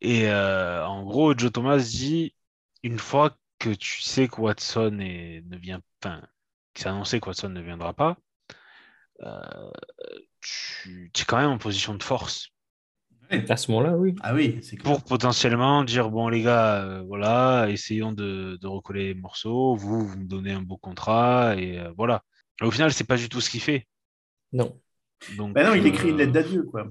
Et 0.00 0.28
euh, 0.28 0.84
en 0.86 1.04
gros, 1.04 1.36
Joe 1.36 1.52
Thomas 1.52 1.78
dit 1.78 2.34
une 2.82 2.98
fois 2.98 3.36
que 3.58 3.70
tu 3.70 4.00
sais 4.02 4.28
que 4.28 4.40
Watson 4.40 4.98
est- 5.00 5.42
ne 5.46 5.56
vient 5.56 5.80
que 6.00 6.08
c'est 6.74 6.88
annoncé 6.88 7.20
que 7.20 7.26
Watson 7.28 7.48
ne 7.50 7.60
viendra 7.60 7.92
pas, 7.94 8.16
euh, 9.22 9.70
tu, 10.40 11.10
tu 11.14 11.22
es 11.22 11.24
quand 11.26 11.38
même 11.38 11.50
en 11.50 11.58
position 11.58 11.94
de 11.94 12.02
force 12.02 12.50
À 13.30 13.56
ce 13.56 13.70
moment-là, 13.70 13.96
oui. 13.96 14.14
Ah 14.22 14.34
oui, 14.34 14.58
c'est 14.62 14.76
pour 14.82 15.02
potentiellement 15.04 15.84
dire 15.84 16.10
bon 16.10 16.28
les 16.28 16.42
gars 16.42 16.82
euh, 16.84 17.02
voilà 17.06 17.66
essayons 17.70 18.12
de, 18.12 18.56
de 18.60 18.66
recoller 18.66 19.08
les 19.08 19.14
morceaux 19.14 19.74
vous 19.76 20.06
vous 20.06 20.18
me 20.18 20.24
donnez 20.26 20.52
un 20.52 20.62
beau 20.62 20.76
contrat 20.76 21.56
et 21.56 21.78
euh, 21.78 21.92
voilà 21.96 22.22
Et 22.62 22.64
au 22.64 22.70
final 22.70 22.92
c'est 22.92 23.04
pas 23.06 23.16
du 23.16 23.28
tout 23.28 23.40
ce 23.40 23.50
qu'il 23.50 23.60
fait 23.60 23.86
Non. 24.52 24.80
donc 25.28 25.56
Bah 25.56 25.64
non, 25.64 25.74
il 25.74 25.86
euh, 25.86 25.86
écrit 25.86 26.10
une 26.10 26.18
lettre 26.18 26.32
d'adieu, 26.32 26.64
quoi. 26.64 26.90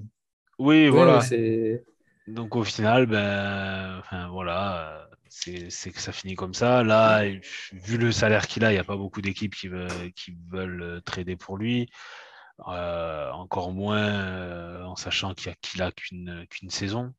oui 0.58 0.88
Ouais, 0.90 1.20
voilà 1.20 1.20
c'est 1.20 1.84
donc 2.26 2.56
au 2.56 2.64
final 2.64 3.06
ben 3.06 3.98
enfin 4.00 4.28
voilà 4.28 5.00
euh, 5.02 5.06
c'est 5.70 5.92
que 5.92 6.00
ça 6.00 6.12
finit 6.12 6.34
comme 6.34 6.54
ça 6.54 6.82
là 6.82 7.22
vu 7.72 7.98
le 7.98 8.12
salaire 8.12 8.46
qu'il 8.46 8.64
a 8.64 8.70
il 8.72 8.74
n'y 8.74 8.80
a 8.80 8.84
pas 8.84 8.96
beaucoup 8.96 9.22
d'équipes 9.22 9.54
qui 9.54 9.68
veulent 9.68 10.12
qui 10.14 10.36
veulent 10.50 10.82
euh, 10.82 11.00
trader 11.00 11.36
pour 11.36 11.56
lui 11.56 11.90
Euh, 12.66 13.30
encore 13.30 13.72
moins 13.72 14.04
euh, 14.04 14.82
en 14.82 14.96
sachant 14.96 15.32
qu'il 15.32 15.52
a 15.52 15.54
qu'il 15.62 15.80
a 15.80 15.92
qu'une 15.92 16.44
qu'une 16.50 16.70
saison 16.70 17.12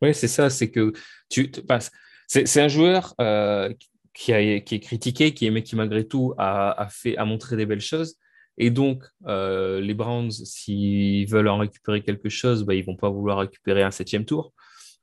Oui, 0.00 0.14
c'est 0.14 0.28
ça, 0.28 0.48
c'est 0.48 0.70
que 0.70 0.94
tu 1.28 1.50
passes. 1.50 1.90
C'est 2.26 2.60
un 2.60 2.68
joueur 2.68 3.14
euh, 3.20 3.72
qui, 4.14 4.32
est 4.32 4.80
critiqué, 4.80 5.34
qui 5.34 5.46
est, 5.46 5.50
mais 5.50 5.62
qui 5.62 5.76
malgré 5.76 6.08
tout 6.08 6.34
a, 6.38 6.88
fait, 6.90 7.16
a 7.18 7.24
montré 7.24 7.56
des 7.56 7.66
belles 7.66 7.80
choses. 7.80 8.16
Et 8.58 8.70
donc, 8.70 9.04
les 9.26 9.94
Browns, 9.94 10.32
s'ils 10.32 11.28
veulent 11.28 11.48
en 11.48 11.58
récupérer 11.58 12.02
quelque 12.02 12.30
chose, 12.30 12.64
bah, 12.64 12.74
ils 12.74 12.84
vont 12.84 12.96
pas 12.96 13.10
vouloir 13.10 13.38
récupérer 13.38 13.82
un 13.82 13.90
septième 13.92 14.24
tour. 14.24 14.54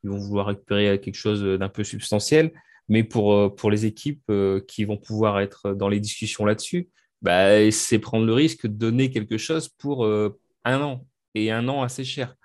Ils 0.03 0.09
vont 0.09 0.17
vouloir 0.17 0.47
récupérer 0.47 0.99
quelque 0.99 1.15
chose 1.15 1.43
d'un 1.43 1.69
peu 1.69 1.83
substantiel. 1.85 2.51
Mais 2.89 3.05
pour, 3.05 3.55
pour 3.55 3.71
les 3.71 3.85
équipes 3.85 4.29
qui 4.67 4.83
vont 4.83 4.97
pouvoir 4.97 5.39
être 5.39 5.73
dans 5.73 5.87
les 5.87 6.01
discussions 6.01 6.43
là-dessus, 6.45 6.89
bah, 7.24 7.71
c'est 7.71 7.99
prendre 7.99 8.26
le 8.26 8.34
risque 8.34 8.67
de 8.67 8.74
donner 8.74 9.09
quelque 9.09 9.38
chose 9.38 9.69
pour 9.69 10.05
euh, 10.05 10.39
un 10.65 10.80
an. 10.82 11.05
Et 11.36 11.49
un 11.51 11.67
an 11.67 11.82
assez 11.82 12.03
cher. 12.03 12.36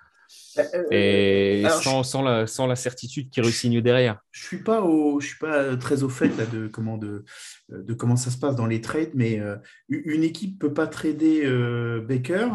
Euh, 0.57 0.63
Et 0.91 1.63
alors, 1.63 1.81
sans, 1.83 2.03
sans, 2.03 2.21
la, 2.23 2.47
sans 2.47 2.65
la 2.65 2.75
certitude 2.75 3.29
qu'il 3.29 3.43
re-signe 3.43 3.81
derrière. 3.81 4.19
Je 4.31 4.43
suis 4.43 4.63
pas 4.63 4.81
au, 4.81 5.19
je 5.19 5.27
suis 5.27 5.37
pas 5.37 5.77
très 5.77 6.01
au 6.03 6.09
fait 6.09 6.35
là, 6.37 6.45
de 6.45 6.67
comment 6.67 6.97
de, 6.97 7.23
de 7.69 7.93
comment 7.93 8.15
ça 8.15 8.31
se 8.31 8.37
passe 8.37 8.55
dans 8.55 8.65
les 8.65 8.81
trades, 8.81 9.11
mais 9.13 9.39
euh, 9.39 9.55
une 9.89 10.23
équipe 10.23 10.59
peut 10.59 10.73
pas 10.73 10.87
trader 10.87 11.45
euh, 11.45 12.01
Baker 12.01 12.49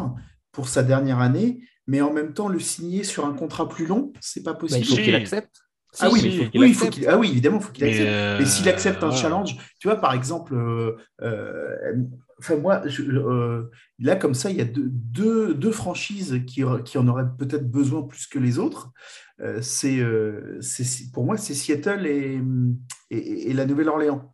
pour 0.51 0.67
sa 0.67 0.83
dernière 0.83 1.19
année, 1.19 1.63
mais 1.87 2.01
en 2.01 2.13
même 2.13 2.33
temps 2.33 2.47
le 2.49 2.59
signer 2.59 3.03
sur 3.03 3.25
un 3.25 3.33
contrat 3.33 3.67
plus 3.69 3.85
long, 3.85 4.11
c'est 4.19 4.43
pas 4.43 4.53
Bah, 4.53 4.59
possible. 4.59 4.81
il 4.85 4.87
faut 4.89 4.95
Si. 4.95 5.03
qu'il 5.03 5.15
accepte. 5.15 5.61
Ah 5.99 6.09
oui, 6.11 6.19
si, 6.21 6.37
faut- 6.37 6.43
il 6.53 6.59
oui, 6.59 6.73
faut 6.73 6.85
ah 7.07 7.17
oui, 7.17 7.29
évidemment, 7.31 7.59
faut 7.59 7.71
qu'il 7.71 7.83
accepte. 7.85 8.07
euh, 8.07 8.37
Mais 8.39 8.45
s'il 8.45 8.69
accepte 8.69 9.03
un 9.03 9.11
challenge, 9.11 9.55
tu 9.79 9.87
vois, 9.87 9.97
par 9.97 10.13
exemple, 10.13 10.53
euh, 10.55 10.95
euh, 11.21 11.95
enfin 12.39 12.57
moi, 12.57 12.81
je- 12.87 13.03
euh, 13.03 13.69
là 13.99 14.15
comme 14.15 14.33
ça, 14.33 14.49
il 14.51 14.57
y 14.57 14.61
a 14.61 14.65
deux, 14.65 14.87
deux, 14.89 15.53
deux 15.53 15.71
franchises 15.71 16.41
qui, 16.47 16.63
qui 16.85 16.97
en 16.97 17.07
auraient 17.07 17.27
peut-être 17.37 17.69
besoin 17.69 18.03
plus 18.03 18.27
que 18.27 18.39
les 18.39 18.59
autres. 18.59 18.91
Euh, 19.41 19.61
c'est, 19.61 19.99
euh, 19.99 20.57
c'est- 20.61 21.11
pour 21.11 21.25
moi, 21.25 21.37
c'est 21.37 21.53
Seattle 21.53 22.05
et, 22.07 22.39
et, 23.11 23.49
et 23.49 23.53
la 23.53 23.65
Nouvelle-Orléans. 23.65 24.33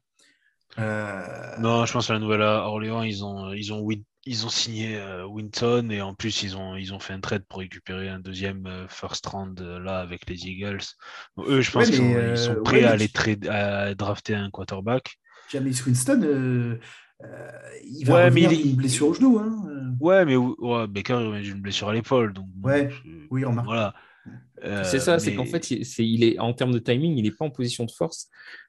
Euh, 0.80 1.57
Non, 1.59 1.86
je 1.86 1.93
pense 1.93 2.07
que 2.07 2.14
la 2.14 2.20
Nouvelle-Orléans, 2.20 3.01
ils 3.03 3.24
ont, 3.26 3.51
ils 3.53 3.74
ont, 3.74 3.82
Win- 3.82 4.03
ils 4.26 4.45
ont 4.45 4.49
signé 4.49 4.97
euh, 4.97 5.26
Winton 5.26 5.89
et 5.89 6.01
en 6.01 6.13
plus, 6.13 6.43
ils 6.43 6.55
ont, 6.55 6.76
ils 6.76 6.93
ont 6.93 6.99
fait 6.99 7.13
un 7.13 7.19
trade 7.19 7.43
pour 7.49 7.59
récupérer 7.59 8.09
un 8.09 8.19
deuxième 8.19 8.65
euh, 8.67 8.88
first 8.88 9.26
round 9.26 9.59
euh, 9.61 9.80
là 9.80 9.99
avec 9.99 10.30
les 10.30 10.47
Eagles. 10.47 10.82
Donc, 11.38 11.47
eux, 11.47 11.61
je 11.61 11.72
pense 11.72 11.86
Ouais, 11.86 11.89
qu'ils 11.89 11.97
sont, 11.97 12.15
euh, 12.15 12.36
sont 12.36 12.63
prêts 12.63 12.84
à 12.84 12.91
aller 12.91 13.07
trade- 13.09 13.47
à 13.47 13.95
drafter 13.95 14.36
un 14.36 14.49
quarterback. 14.51 15.17
James 15.51 15.74
Winston, 15.86 16.22
euh, 16.24 16.80
euh, 17.24 17.51
il 17.84 18.05
va 18.05 18.13
Ouais, 18.15 18.26
revenir 18.26 18.49
mais 18.51 18.55
il- 18.55 18.63
d'une 18.67 18.76
blessure 18.76 19.07
au 19.07 19.13
genou. 19.13 19.39
Hein. 19.39 19.95
Ouais, 19.99 20.24
mais 20.26 20.36
ouais, 20.36 20.88
Baker, 20.88 21.17
il 21.22 21.28
revient 21.28 21.43
d'une 21.43 21.61
blessure 21.61 21.89
à 21.89 21.93
l'épaule. 21.93 22.34
Donc, 22.34 22.47
Ouais, 22.63 22.89
c'est- 22.91 23.09
oui, 23.32 23.43
remarque. 23.43 23.65
Voilà. 23.67 23.93
Euh, 24.63 24.84
c'est 24.84 24.99
ça, 24.99 25.17
c'est 25.17 25.34
qu'en 25.34 25.45
fait, 25.45 25.72
il 25.72 26.24
est, 26.24 26.38
en 26.38 26.53
termes 26.53 26.72
de 26.72 26.80
timing, 26.80 27.17
il 27.17 27.24
n'est 27.24 27.32
pas 27.32 27.45
en 27.45 27.49
position 27.49 27.86
de 27.86 27.91
force 27.91 28.28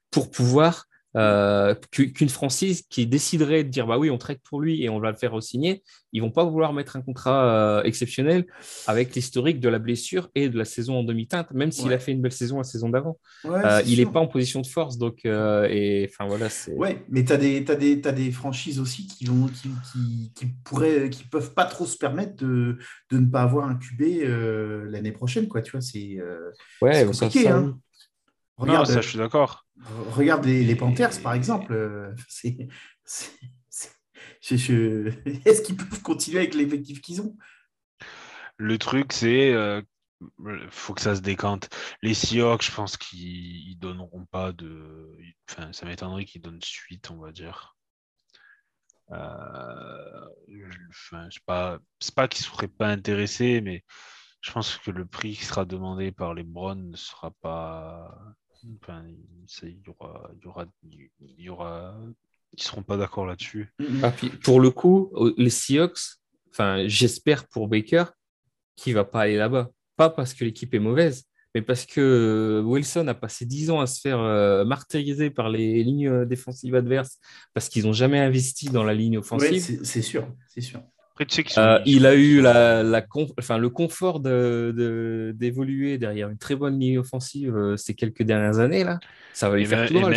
pour 0.09 0.31
pouvoir 0.31 0.87
euh, 1.15 1.75
qu'u- 1.91 2.11
qu'une 2.11 2.29
franchise 2.29 2.81
qui 2.89 3.05
déciderait 3.05 3.63
de 3.63 3.69
dire 3.69 3.85
bah 3.87 3.97
oui, 3.99 4.09
on 4.09 4.17
trade 4.17 4.39
pour 4.43 4.61
lui 4.61 4.83
et 4.83 4.89
on 4.89 4.99
va 4.99 5.11
le 5.11 5.17
faire 5.17 5.31
re-signer, 5.33 5.83
ils 6.11 6.21
vont 6.21 6.31
pas 6.31 6.43
vouloir 6.43 6.73
mettre 6.73 6.95
un 6.95 7.01
contrat 7.01 7.79
euh, 7.79 7.83
exceptionnel 7.83 8.45
avec 8.87 9.13
l'historique 9.15 9.59
de 9.59 9.69
la 9.69 9.79
blessure 9.79 10.29
et 10.35 10.49
de 10.49 10.57
la 10.57 10.65
saison 10.65 10.95
en 10.99 11.03
demi-teinte, 11.03 11.51
même 11.51 11.71
s'il 11.71 11.87
Ouais. 11.89 11.93
a 11.95 11.99
fait 11.99 12.11
une 12.13 12.21
belle 12.21 12.31
saison 12.31 12.57
la 12.57 12.63
saison 12.63 12.89
d'avant. 12.89 13.19
Ouais, 13.43 13.61
Euh, 13.65 13.81
il 13.85 13.99
n'est 13.99 14.05
pas 14.05 14.19
en 14.19 14.27
position 14.27 14.61
de 14.61 14.67
force, 14.67 14.97
donc 14.97 15.25
et 15.25 16.07
enfin 16.09 16.27
voilà, 16.27 16.49
c'est. 16.49 16.73
Ouais, 16.73 17.03
mais 17.09 17.23
tu 17.23 17.31
as 17.33 17.37
des, 17.37 17.63
t'as 17.63 17.75
des, 17.75 18.01
t'as 18.01 18.11
des 18.11 18.31
franchises 18.31 18.79
aussi 18.79 19.07
qui, 19.07 19.25
vont, 19.25 19.47
qui, 19.47 19.69
qui, 19.91 20.31
qui 20.35 20.45
pourraient, 20.63 21.09
qui 21.09 21.23
peuvent 21.25 21.53
pas 21.53 21.65
trop 21.65 21.85
se 21.85 21.97
permettre 21.97 22.35
de, 22.43 22.77
de 23.11 23.17
ne 23.19 23.25
pas 23.27 23.41
avoir 23.43 23.67
un 23.69 23.75
QB 23.75 24.01
l'année 24.89 25.11
prochaine. 25.11 25.47
Quoi, 25.47 25.61
tu 25.61 25.71
vois, 25.71 25.81
c'est 25.81 26.17
Ouais, 26.81 27.05
ça- 27.13 27.25
compliqué. 27.27 27.43
ça, 27.45 27.57
hein. 27.57 27.79
Non, 28.59 28.85
ça, 28.85 29.01
je 29.01 29.09
suis 29.09 29.17
d'accord. 29.17 29.65
regarde 30.11 30.45
les, 30.45 30.63
les 30.63 30.75
Panthers, 30.75 31.21
par 31.21 31.33
exemple. 31.33 31.73
euh, 31.73 32.13
c'est- 32.27 32.67
c'est- 33.05 33.31
c'est- 34.41 34.57
je- 34.57 35.11
Est-ce 35.45 35.61
qu'ils 35.61 35.75
peuvent 35.75 36.01
continuer 36.01 36.39
avec 36.39 36.53
l'effectif 36.55 37.01
qu'ils 37.01 37.21
ont? 37.21 37.35
Le 38.57 38.77
truc, 38.77 39.13
c'est 39.13 39.53
euh, 39.53 39.81
faut 40.69 40.93
que 40.93 41.01
ça 41.01 41.15
se 41.15 41.21
décante. 41.21 41.69
Les 42.01 42.13
Seahawks, 42.13 42.63
je 42.63 42.71
pense 42.71 42.97
qu'ils 42.97 43.69
ils 43.69 43.77
donneront 43.77 44.25
pas 44.25 44.51
de. 44.53 45.17
Enfin, 45.49 45.71
ça 45.73 45.85
m'étonnerait 45.85 46.25
qu'ils 46.25 46.41
donnent 46.41 46.61
suite, 46.61 47.11
on 47.11 47.17
va 47.17 47.31
dire. 47.31 47.75
Euh, 49.11 50.27
Enfin, 50.89 51.29
sais 51.29 51.39
pas, 51.45 51.79
c'est 51.99 52.15
pas 52.15 52.27
qu'ils 52.27 52.45
seraient 52.45 52.67
pas 52.67 52.87
intéressés, 52.89 53.61
mais 53.61 53.83
je 54.41 54.51
pense 54.51 54.77
que 54.77 54.91
le 54.91 55.05
prix 55.05 55.35
qui 55.35 55.45
sera 55.45 55.65
demandé 55.65 56.11
par 56.11 56.33
les 56.33 56.43
Browns 56.43 56.91
ne 56.91 56.95
sera 56.97 57.31
pas 57.41 58.15
Enfin, 58.81 59.03
il 59.63 59.69
y 59.85 59.89
aura, 59.89 60.31
il 60.37 60.43
y 60.43 60.47
aura, 60.47 60.65
il 60.83 61.41
y 61.41 61.49
aura, 61.49 61.95
ils 62.53 62.61
seront 62.63 62.83
pas 62.83 62.97
d'accord 62.97 63.25
là-dessus. 63.25 63.73
Ah, 64.01 64.11
puis 64.11 64.29
pour 64.29 64.59
le 64.59 64.71
coup, 64.71 65.11
les 65.37 65.49
Seahawks, 65.49 65.99
enfin, 66.51 66.87
j'espère 66.87 67.47
pour 67.47 67.67
Baker 67.67 68.05
qu'il 68.75 68.93
va 68.93 69.03
pas 69.05 69.21
aller 69.21 69.37
là-bas. 69.37 69.69
Pas 69.95 70.09
parce 70.09 70.33
que 70.33 70.43
l'équipe 70.43 70.73
est 70.73 70.79
mauvaise, 70.79 71.25
mais 71.53 71.61
parce 71.61 71.85
que 71.85 72.01
euh, 72.01 72.61
Wilson 72.63 73.07
a 73.07 73.13
passé 73.13 73.45
10 73.45 73.69
ans 73.69 73.79
à 73.79 73.85
se 73.85 73.99
faire 74.01 74.19
euh, 74.19 74.65
martyriser 74.65 75.29
par 75.29 75.49
les 75.49 75.83
lignes 75.83 76.07
euh, 76.07 76.25
défensives 76.25 76.73
adverses 76.73 77.19
parce 77.53 77.69
qu'ils 77.69 77.85
n'ont 77.85 77.93
jamais 77.93 78.19
investi 78.19 78.69
dans 78.69 78.83
la 78.83 78.93
ligne 78.95 79.17
Ouais, 79.17 79.19
offensive. 79.19 79.61
c'est 79.61 79.85
c'est 79.85 80.01
sûr, 80.01 80.27
c'est 80.47 80.61
sûr. 80.61 80.81
Après, 81.15 81.25
tu 81.25 81.35
sais 81.35 81.43
qu'ils 81.43 81.53
sont- 81.53 81.61
Euh, 81.61 81.79
il 81.85 82.05
a 82.07 82.15
eu 82.15 82.41
la, 82.41 82.83
enfin, 83.37 83.57
le 83.59 83.69
confort 83.69 84.19
de- 84.19 84.73
de- 84.75 85.31
d'évoluer 85.35 85.97
derrière 85.99 86.29
une 86.29 86.37
très 86.39 86.55
bonne 86.55 86.79
ligne 86.79 86.97
offensive 86.97 87.55
euh, 87.55 87.77
ces 87.77 87.93
quelques 87.93 88.23
dernières 88.23 88.57
années. 88.59 88.83
là. 88.83 88.99
Ça 89.33 89.49
va 89.49 89.55
lui 89.57 89.63
Et 89.63 89.65
faire 89.65 89.79
même- 89.79 89.87
tout 89.87 89.93
drôle 89.93 90.11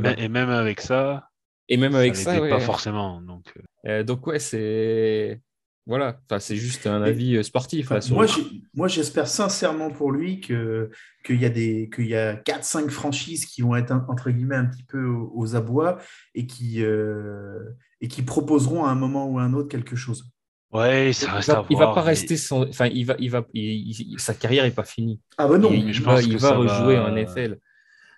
même- 0.00 0.14
et 0.18 0.28
même 0.28 0.50
avec 0.50 0.80
ça, 0.82 1.28
Et 1.68 1.76
même 1.78 1.94
avec 1.94 2.16
ça 2.16 2.40
ouais. 2.40 2.50
pas 2.50 2.60
forcément. 2.60 3.20
Donc, 3.22 3.52
Euh, 3.86 4.02
donc 4.02 4.26
ouais, 4.26 4.38
c'est 4.38 5.40
voilà, 5.86 6.18
enfin, 6.24 6.40
c'est 6.40 6.56
juste 6.56 6.86
un 6.86 7.00
avis 7.02 7.36
euh, 7.36 7.42
sportif. 7.42 7.90
là, 7.90 7.96
Enfin, 7.98 8.00
sur 8.00 8.16
moi, 8.74 8.88
j'espère 8.88 9.28
sincèrement 9.28 9.90
pour 9.90 10.10
lui 10.12 10.40
que 10.40 10.90
qu'il 11.24 11.40
y 11.40 11.44
a 11.44 11.48
des 11.50 11.88
qu'il 11.94 12.06
y 12.08 12.14
a 12.16 12.34
4-5 12.34 12.88
franchises 12.90 13.46
qui 13.46 13.62
vont 13.62 13.76
être 13.76 13.92
un- 13.92 14.04
entre 14.08 14.30
guillemets 14.30 14.56
un 14.56 14.66
petit 14.66 14.82
peu 14.84 15.04
aux, 15.06 15.54
abois 15.56 15.98
et 16.34 16.46
qui 16.46 16.82
euh, 16.82 17.60
et 18.00 18.08
qui 18.08 18.22
proposeront 18.22 18.84
à 18.84 18.90
un 18.90 18.94
moment 18.96 19.26
ou 19.30 19.38
à 19.38 19.42
un 19.42 19.54
autre 19.54 19.68
quelque 19.68 19.96
chose. 19.96 20.24
ouais, 20.72 21.10
il 21.10 21.14
ça 21.14 21.32
reste 21.32 21.48
va, 21.50 21.58
à 21.60 21.66
il 21.70 21.76
va 21.78 21.86
pas 21.94 21.94
mais- 22.02 22.08
rester 22.10 22.36
sans, 22.36 22.68
enfin, 22.68 22.86
il 22.86 23.04
va, 23.06 23.14
il 23.18 23.30
va, 23.30 23.46
il- 23.54 24.12
il- 24.12 24.20
sa 24.20 24.34
carrière 24.34 24.64
est 24.64 24.74
pas 24.74 24.84
finie. 24.84 25.20
Ah 25.38 25.46
bah 25.48 25.56
non. 25.58 25.70
il, 25.72 25.86
mais 25.86 25.92
je 25.92 26.00
il 26.00 26.04
va, 26.04 26.20
il 26.20 26.32
va 26.34 26.38
ça 26.48 26.56
rejouer 26.56 26.96
va- 26.96 27.04
en 27.04 27.16
NFL. 27.16 27.58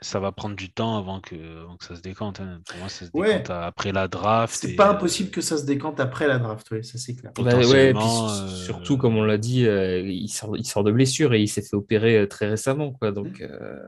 Ça 0.01 0.21
va 0.21 0.33
prendre 0.33 0.55
du 0.57 0.71
temps 0.73 0.97
avant 0.97 1.21
que, 1.21 1.35
avant 1.63 1.77
que 1.77 1.85
ça 1.85 1.97
se 1.97 2.01
décante. 2.01 2.41
hein. 2.41 2.61
Pour 2.67 2.79
moi, 2.79 2.89
ça 2.89 3.07
se 3.07 3.11
Ouais. 3.15 3.39
décante 3.39 3.51
après 3.51 3.93
la 3.93 4.07
draft. 4.09 4.55
C'est 4.55 4.71
et, 4.71 4.77
pas 4.77 4.89
euh, 4.89 4.93
impossible 4.93 5.31
que 5.31 5.41
ça 5.41 5.57
se 5.59 5.65
décante 5.65 5.99
après 6.01 6.29
la 6.29 6.39
draft, 6.39 6.71
ouais, 6.71 6.83
ça 6.83 6.99
c'est 6.99 7.15
clair. 7.17 7.33
Bah 7.37 7.57
ouais, 7.57 7.93
puis 7.93 8.03
euh, 8.03 8.49
surtout 8.49 8.97
comme 8.97 9.17
on 9.17 9.25
l'a 9.25 9.39
dit, 9.39 9.67
euh, 9.67 10.01
il, 10.01 10.29
sort, 10.29 10.57
il 10.57 10.65
sort 10.67 10.85
de 10.85 10.93
blessure 10.93 11.35
et 11.35 11.41
il 11.41 11.49
s'est 11.49 11.63
fait 11.63 11.75
opérer 11.77 12.29
très 12.29 12.49
récemment, 12.49 12.93
quoi. 12.93 13.13
Donc 13.13 13.41
euh, 13.41 13.79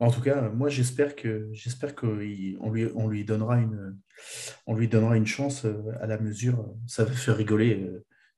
En 0.00 0.10
tout 0.10 0.20
cas, 0.20 0.48
moi 0.50 0.68
j'espère 0.68 1.14
que 1.14 1.48
j'espère 1.52 1.94
qu'on 1.94 2.14
lui 2.14 2.56
on 2.60 3.08
lui 3.08 3.24
donnera 3.24 3.58
une 3.58 3.96
on 4.66 4.74
lui 4.74 4.88
donnera 4.88 5.16
une 5.16 5.26
chance 5.26 5.66
à 6.00 6.06
la 6.06 6.18
mesure. 6.18 6.64
Ça 6.86 7.04
va 7.04 7.12
faire 7.12 7.36
rigoler, 7.36 7.86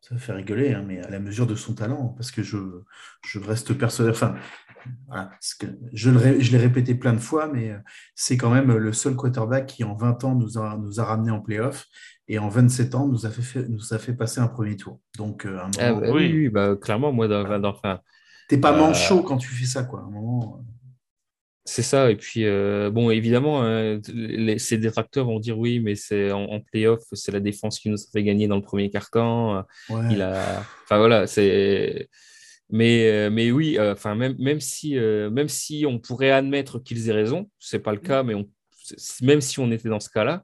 ça 0.01 0.14
va 0.14 0.20
faire 0.20 0.37
rigoler, 0.37 0.72
hein, 0.74 0.85
mais 0.87 1.01
à 1.01 1.09
la 1.11 1.18
mesure 1.20 1.47
de 1.47 1.55
son 1.55 1.74
talent, 1.74 2.09
parce 2.16 2.30
que 2.30 2.43
je 2.43 2.59
je 3.26 3.39
reste 3.39 3.72
persuadé. 3.74 4.11
Enfin, 4.11 4.35
voilà, 5.07 5.26
parce 5.26 5.55
que 5.55 5.66
je 5.93 6.11
l'ai 6.11 6.59
répété 6.59 6.95
plein 6.95 7.12
de 7.12 7.18
fois, 7.18 7.51
mais 7.53 7.70
euh, 7.70 7.78
c'est 8.14 8.37
quand 8.37 8.51
même 8.51 8.72
le 8.72 8.93
seul 8.93 9.14
quarterback 9.16 9.66
qui 9.66 9.85
en 9.85 9.95
20 9.95 10.24
ans 10.24 10.35
nous 10.35 10.59
a 10.59 10.76
nous 10.76 11.01
a 11.01 11.05
ramené 11.05 11.30
en 11.30 11.41
playoff 11.41 11.87
et 12.28 12.39
en 12.39 12.49
27 12.49 12.95
ans 12.95 13.09
nous 13.09 13.26
a 13.26 13.30
fait, 13.30 13.43
fait- 13.43 13.68
nous 13.68 13.93
a 13.93 13.99
fait 13.99 14.14
passer 14.14 14.41
un 14.41 14.49
premier 14.49 14.76
tour. 14.76 15.01
Donc 15.16 15.45
euh, 15.45 15.59
un 15.59 15.70
ah, 15.78 15.93
moment, 15.93 16.01
bah 16.01 16.12
oui. 16.12 16.26
oui, 16.26 16.39
oui, 16.39 16.49
bah, 16.49 16.76
clairement, 16.76 17.12
moi, 17.12 17.28
dans, 17.28 17.59
dans- 17.59 17.70
enfin, 17.70 18.01
t'es 18.49 18.59
pas 18.59 18.72
euh, 18.72 18.78
manchot 18.78 19.22
quand 19.22 19.37
tu 19.37 19.49
fais 19.49 19.66
ça, 19.66 19.83
quoi. 19.85 20.01
À 20.01 20.05
un 20.05 20.11
moment, 20.11 20.64
C'est 21.64 21.83
ça. 21.83 22.11
Et 22.11 22.16
puis, 22.16 22.45
euh, 22.45 22.91
bon, 22.91 23.11
évidemment, 23.11 23.62
hein, 23.62 24.01
les, 24.12 24.59
ces 24.59 24.78
détracteurs 24.78 25.26
vont 25.26 25.41
dire 25.41 25.59
oui, 25.59 25.80
mais 25.80 25.95
c'est 25.95 26.33
en, 26.33 26.45
en 26.45 26.61
playoff, 26.61 27.03
c'est 27.12 27.33
la 27.33 27.41
défense 27.41 27.78
qui 27.78 27.89
nous 27.91 27.99
a 27.99 28.11
fait 28.12 28.22
gagner 28.22 28.49
dans 28.49 28.57
le 28.57 28.62
premier 28.62 28.91
quart-temps. 28.91 29.64
ouais. 29.91 30.09
Il 30.11 30.22
a, 30.22 30.61
enfin 30.85 30.99
voilà, 30.99 31.26
c'est. 31.26 32.09
Mais, 32.73 33.11
euh, 33.11 33.31
mais 33.31 33.51
oui, 33.53 33.77
euh, 33.79 33.93
enfin 33.93 34.14
même, 34.14 34.35
même 34.39 34.61
si, 34.61 34.97
euh, 34.99 35.29
même 35.31 35.49
si 35.49 35.85
on 35.87 35.99
pourrait 35.99 36.31
admettre 36.31 36.79
qu'ils 36.79 37.09
aient 37.11 37.12
raison, 37.12 37.51
c'est 37.59 37.79
pas 37.81 37.93
le 37.93 37.99
cas, 37.99 38.23
mais 38.23 38.35
on, 38.35 38.49
même 39.20 39.41
si 39.43 39.61
on 39.61 39.70
était 39.70 39.91
dans 39.91 40.01
ce 40.01 40.09
cas-là, 40.09 40.43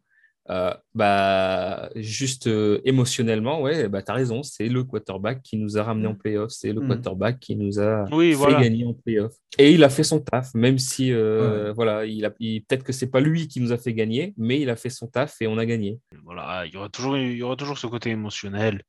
euh, 0.51 0.72
bah 0.95 1.91
juste 1.97 2.47
euh, 2.47 2.81
émotionnellement, 2.85 3.61
ouais, 3.61 3.89
bah 3.89 4.03
t'as 4.03 4.14
raison, 4.14 4.43
c'est 4.43 4.68
le 4.68 4.83
quarterback 4.85 5.43
qui 5.43 5.57
nous 5.59 5.76
a 5.76 5.83
ramené 5.83 6.07
en 6.07 6.14
playoff, 6.14 6.51
c'est 6.51 6.72
le 6.72 6.81
Mm. 6.81 6.89
quarterback 6.89 7.39
qui 7.41 7.57
nous 7.57 7.81
a 7.81 8.07
Oui, 8.12 8.31
fait 8.31 8.37
voilà. 8.37 8.61
gagner 8.62 8.85
en 8.87 8.95
playoff. 8.95 9.35
Et 9.59 9.72
il 9.72 9.83
a 9.85 9.91
fait 9.91 10.05
son 10.05 10.20
taf, 10.20 10.55
même 10.55 10.79
si 10.79 11.12
euh, 11.12 11.72
voilà, 11.74 12.05
il 12.07 12.24
a, 12.24 12.31
peut-être 12.31 12.83
que 12.85 12.93
c'est 12.93 13.11
pas 13.11 13.20
lui 13.20 13.49
qui 13.49 13.61
nous 13.61 13.72
a 13.72 13.79
fait 13.79 13.93
gagner, 13.93 14.35
mais 14.37 14.61
il 14.61 14.70
a 14.70 14.76
fait 14.76 14.91
son 14.91 15.07
taf 15.07 15.41
et 15.43 15.47
on 15.47 15.59
a 15.59 15.66
gagné. 15.66 15.99
Voilà, 16.24 16.64
il 16.66 16.72
y 16.72 16.76
aura 16.76 16.89
toujours, 16.89 17.16
il 17.16 17.37
y 17.37 17.43
aura 17.43 17.57
toujours 17.57 17.79
ce 17.79 17.87
côté 17.87 18.11
émotionnel. 18.11 18.83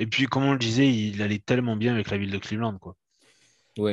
Et 0.00 0.08
puis, 0.08 0.26
comme 0.26 0.44
on 0.44 0.52
le 0.54 0.58
disait, 0.58 0.88
il 0.92 1.22
allait 1.22 1.38
tellement 1.40 1.76
bien 1.76 1.94
avec 1.94 2.10
la 2.10 2.18
ville 2.18 2.32
de 2.32 2.38
Cleveland, 2.38 2.78
quoi. 2.78 2.96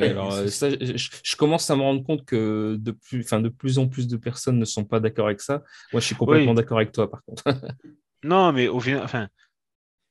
Ouais, 0.00 0.10
alors 0.10 0.32
euh, 0.32 0.50
ça, 0.50 0.68
je, 0.70 0.76
je 1.24 1.36
commence 1.36 1.70
à 1.70 1.76
me 1.76 1.80
rendre 1.82 2.02
compte 2.04 2.24
que 2.26 2.76
de 2.78 2.90
plus, 2.90 3.22
enfin, 3.24 3.40
de 3.40 3.48
plus 3.48 3.78
en 3.78 3.88
plus 3.88 4.06
de 4.08 4.16
personnes 4.16 4.58
ne 4.58 4.64
sont 4.64 4.84
pas 4.84 5.00
d'accord 5.00 5.26
avec 5.26 5.40
ça. 5.40 5.62
Moi, 5.92 6.00
je 6.00 6.06
suis 6.06 6.16
complètement 6.16 6.52
Oui. 6.52 6.54
d'accord 6.54 6.78
avec 6.78 6.92
toi, 6.92 7.10
par 7.10 7.22
contre. 7.24 7.44
Non, 8.22 8.52
mais 8.52 8.68
au 8.68 8.80
final, 8.80 9.02
enfin, 9.02 9.28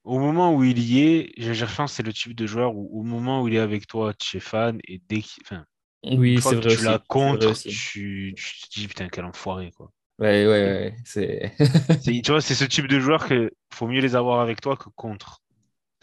au 0.05 0.19
moment 0.19 0.55
où 0.55 0.63
il 0.65 0.79
y 0.79 1.01
est, 1.01 1.33
l'impression 1.39 1.85
que 1.85 1.91
c'est 1.91 2.03
le 2.03 2.13
type 2.13 2.35
de 2.35 2.47
joueur 2.47 2.75
où, 2.75 2.99
au 3.01 3.03
moment 3.03 3.41
où 3.43 3.47
il 3.49 3.55
est 3.55 3.59
avec 3.59 3.87
toi, 3.87 4.13
tu 4.15 4.37
es 4.37 4.39
fan, 4.41 4.79
et 4.87 5.01
dès 5.09 5.21
qu'il, 5.21 5.43
enfin, 5.45 5.65
oui, 6.03 6.41
c'est 6.41 6.55
que 6.59 6.65
vrai 6.65 6.67
tu 6.67 6.73
aussi. 6.73 6.99
contre, 7.07 7.47
aussi. 7.47 7.83
tu, 7.91 8.33
tu 8.37 8.61
te 8.69 8.79
dis, 8.79 8.87
putain, 8.89 9.09
quel 9.09 9.25
enfoiré, 9.25 9.71
quoi. 9.73 9.91
Ouais, 10.19 10.47
ouais, 10.47 10.63
ouais, 10.63 10.95
c'est. 11.05 11.53
C'est- 11.99 12.23
Tu 12.23 12.31
vois, 12.31 12.41
c'est 12.41 12.55
ce 12.55 12.65
type 12.65 12.87
de 12.87 12.99
joueur 12.99 13.27
que 13.27 13.51
faut 13.71 13.87
mieux 13.87 14.01
les 14.01 14.15
avoir 14.15 14.39
avec 14.39 14.61
toi 14.61 14.75
que 14.77 14.89
contre. 14.89 15.41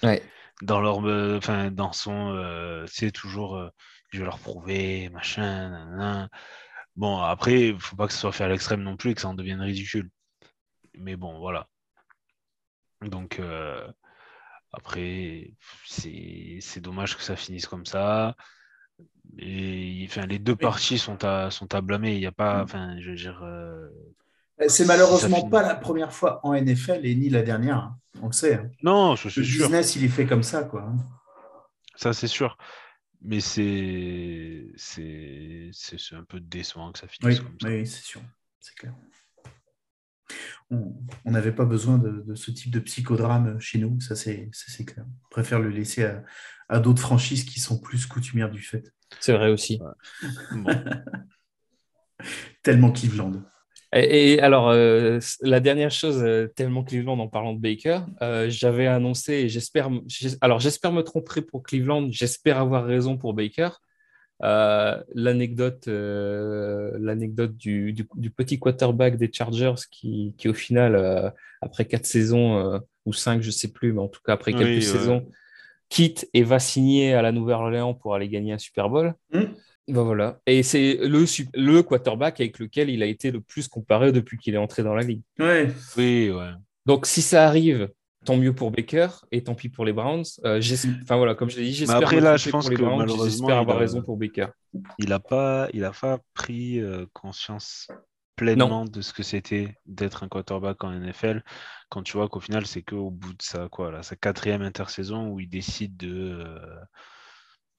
Ouais. 0.05 0.23
Dans 0.63 0.81
leur, 0.81 1.05
euh, 1.07 1.39
enfin, 1.39 1.71
dans 1.71 1.93
son, 1.93 2.35
euh, 2.37 2.87
c'est 2.87 3.11
toujours, 3.11 3.57
euh, 3.57 3.71
je 4.13 4.19
vais 4.21 4.25
leur 4.25 4.39
prouver, 4.39 5.09
machin, 5.11 5.71
nanana. 5.71 6.29
Bon, 6.97 7.19
après, 7.19 7.71
il 7.71 7.81
faut 7.81 7.97
pas 7.97 8.07
que 8.07 8.13
ce 8.13 8.21
soit 8.21 8.33
fait 8.33 8.45
à 8.45 8.49
l'extrême 8.49 8.83
non 8.83 8.97
plus 8.97 9.11
et 9.11 9.15
que 9.15 9.21
ça 9.21 9.29
en 9.29 9.35
devienne 9.35 9.61
ridicule. 9.61 10.11
Mais 10.95 11.17
bon, 11.17 11.39
voilà. 11.39 11.69
Donc, 13.03 13.39
euh, 13.41 13.87
après, 14.73 15.53
c'est 15.87 16.59
c'est 16.61 16.81
dommage 16.81 17.17
que 17.17 17.23
ça 17.23 17.37
finisse 17.37 17.67
comme 17.67 17.87
ça. 17.87 18.37
Et, 19.39 20.07
enfin, 20.09 20.27
les 20.27 20.39
deux 20.39 20.57
parties 20.57 20.99
sont 20.99 21.25
à, 21.25 21.51
sont 21.51 21.75
à 21.75 21.81
blâmer. 21.81 22.15
Il 22.15 22.21
n'y 22.21 22.27
a 22.27 22.33
pas, 22.33 22.63
enfin, 22.63 22.99
je 23.01 23.11
veux 23.11 23.17
dire, 23.17 23.43
euh, 23.43 23.89
C'est 24.61 24.69
Ça 24.69 24.85
malheureusement 24.87 25.49
pas 25.49 25.63
la 25.63 25.75
première 25.75 26.13
fois 26.13 26.41
en 26.47 26.55
NFL 26.55 27.01
et 27.05 27.15
ni 27.15 27.29
la 27.29 27.43
dernière. 27.43 27.77
hein. 27.79 27.99
On 28.23 28.27
le 28.29 28.33
sait. 28.33 28.55
hein. 28.55 28.71
non, 28.83 29.13
Le 29.13 29.17
c'est 29.17 29.31
sûr. 29.31 29.43
business, 29.43 29.97
il 29.97 30.05
est 30.05 30.09
fait 30.09 30.27
comme 30.27 30.43
ça, 30.45 30.63
quoi. 30.65 30.83
hein. 30.83 30.97
Ça, 31.97 32.13
c'est 32.13 32.29
sûr. 32.29 32.57
Mais 33.23 33.41
c'est 33.41 34.67
c'est 34.77 35.71
c'est 35.73 35.99
c'est 35.99 36.15
un 36.15 36.25
peu 36.25 36.41
décevant 36.41 36.93
que 36.93 36.99
ça 36.99 37.09
finisse 37.09 37.39
Oui, 37.41 37.45
comme 37.45 37.57
ça. 37.61 37.69
oui, 37.69 37.87
c'est 37.87 38.03
sûr. 38.05 38.21
C'est 38.61 38.75
clair. 38.77 38.95
On 40.71 41.31
n'avait 41.31 41.53
pas 41.53 41.65
besoin 41.65 41.99
de, 41.99 42.23
de 42.27 42.35
ce 42.35 42.51
type 42.51 42.71
de 42.71 42.81
psychodrame 42.81 43.59
chez 43.61 43.79
nous, 43.79 44.01
ça 44.01 44.15
c'est 44.17 44.49
ça, 44.53 44.65
c'est 44.69 44.85
clair. 44.85 45.05
On 45.27 45.29
préfère 45.31 45.59
le 45.61 45.69
laisser 45.71 46.05
à, 46.05 46.23
à 46.69 46.81
d'autres 46.81 47.01
franchises 47.03 47.45
qui 47.45 47.61
sont 47.61 47.79
plus 47.81 48.07
coutumières 48.07 48.51
du 48.51 48.63
fait. 48.63 48.93
C'est 49.21 49.33
vrai 49.35 49.51
aussi. 49.51 49.79
Bon. 50.53 50.65
Tellement 52.63 52.91
Cleveland. 52.93 53.43
Et, 53.95 54.35
et 54.35 54.41
alors, 54.41 54.69
euh, 54.71 55.21
la 55.43 55.61
dernière 55.61 55.91
chose, 55.91 56.23
euh, 56.23 56.49
tellement 56.49 56.83
Cleveland 56.83 57.19
en 57.19 57.29
parlant 57.29 57.55
de 57.55 57.61
Baker, 57.61 58.01
euh, 58.23 58.49
j'avais 58.51 58.87
annoncé, 58.87 59.35
et 59.35 59.49
j'espère, 59.49 59.91
j'es- 60.07 60.37
alors 60.41 60.59
j'espère 60.59 60.93
me 60.93 61.03
tromper 61.03 61.43
pour 61.43 61.63
Cleveland, 61.63 62.09
j'espère 62.11 62.59
avoir 62.59 62.85
raison 62.85 63.17
pour 63.17 63.35
Baker. 63.35 63.69
Euh, 64.43 65.01
l'anecdote, 65.15 65.87
l'anecdote 65.87 67.57
du, 67.57 67.93
du, 67.93 68.07
du 68.17 68.31
petit 68.31 68.59
quarterback 68.59 69.17
des 69.17 69.31
Chargers 69.33 69.75
qui, 69.91 70.35
qui 70.37 70.49
au 70.49 70.55
final, 70.55 71.33
après 71.63 71.85
quatre 71.85 72.07
saisons 72.07 72.81
ou 73.07 73.13
cinq, 73.13 73.43
je 73.43 73.51
sais 73.51 73.69
plus, 73.73 73.93
mais 73.93 74.01
en 74.01 74.09
tout 74.09 74.21
cas 74.27 74.33
après 74.33 74.53
Oui, 74.53 74.59
quelques 74.59 74.83
ouais. 74.83 74.89
saisons, 74.89 75.27
quitte 75.89 76.29
et 76.35 76.43
va 76.43 76.59
signer 76.59 77.15
à 77.15 77.23
la 77.23 77.31
Nouvelle-Orléans 77.33 77.95
pour 77.95 78.15
aller 78.17 78.29
gagner 78.29 78.53
un 78.53 78.59
Super 78.59 78.91
Bowl. 78.91 79.15
Hmm. 79.33 79.45
Ben 79.87 80.03
voilà. 80.03 80.41
Et 80.47 80.63
c'est 80.63 80.99
le, 81.03 81.83
quarterback 81.83 82.41
avec 82.41 82.59
lequel 82.59 82.89
il 82.91 83.03
a 83.03 83.07
été 83.07 83.31
le 83.31 83.41
plus 83.41 83.69
comparé 83.69 84.13
depuis 84.13 84.39
qu'il 84.39 84.55
est 84.55 84.59
entré 84.59 84.83
dans 84.83 84.95
la 84.95 85.03
ligue. 85.03 85.23
Ouais. 85.39 85.71
Oui, 85.97 86.31
ouais. 86.31 86.51
Donc 86.87 87.07
si 87.07 87.21
ça 87.23 87.47
arrive, 87.47 87.91
tant 88.25 88.37
mieux 88.37 88.55
pour 88.55 88.71
Baker 88.71 89.09
et 89.31 89.43
tant 89.45 89.55
pis 89.55 89.69
pour 89.69 89.85
les 89.85 89.93
Browns. 89.93 90.25
Euh, 90.45 90.61
j'es- 90.61 90.89
Enfin 91.03 91.17
voilà, 91.17 91.35
comme 91.35 91.51
je 91.51 91.59
l'ai 91.59 91.67
dit, 91.67 91.75
j'espère 91.75 91.99
après, 91.99 92.17
me 92.17 92.23
là, 92.23 92.37
tromper 92.39 92.45
je 92.45 92.51
pense 92.51 92.65
pour 92.65 92.71
les 92.71 92.77
que 92.77 92.83
Browns, 92.83 92.99
malheureusement, 92.99 93.49
j'espère 93.49 93.59
avoir 93.59 93.77
il 93.77 93.79
a- 93.79 93.81
raison 93.81 94.03
pour 94.03 94.17
Baker. 94.17 94.47
Il 94.99 95.13
a 95.13 95.21
pas 95.21 95.69
il 95.75 95.85
a 95.85 95.93
pas 95.93 96.19
pris 96.33 96.81
euh, 96.81 97.05
conscience 97.13 97.89
pleinement 98.37 98.85
de 98.85 99.01
ce 99.01 99.13
que 99.13 99.23
c'était 99.23 99.77
d'être 99.87 100.25
un 100.25 100.29
quarterback 100.29 100.83
en 100.83 100.91
NFL 100.93 101.45
quand 101.89 102.03
tu 102.03 102.17
vois 102.17 102.29
qu'au 102.29 102.41
final 102.41 102.67
c'est 102.67 102.83
qu'au 102.83 103.11
bout 103.11 103.33
de 103.35 103.43
sa 103.43 103.69
quoi 103.69 103.93
là, 103.93 104.03
sa 104.03 104.17
quatrième 104.17 104.63
intersaison 104.63 105.29
où 105.29 105.39
il 105.39 105.49
décide 105.49 105.97
de 105.97 106.41
euh, 106.41 106.59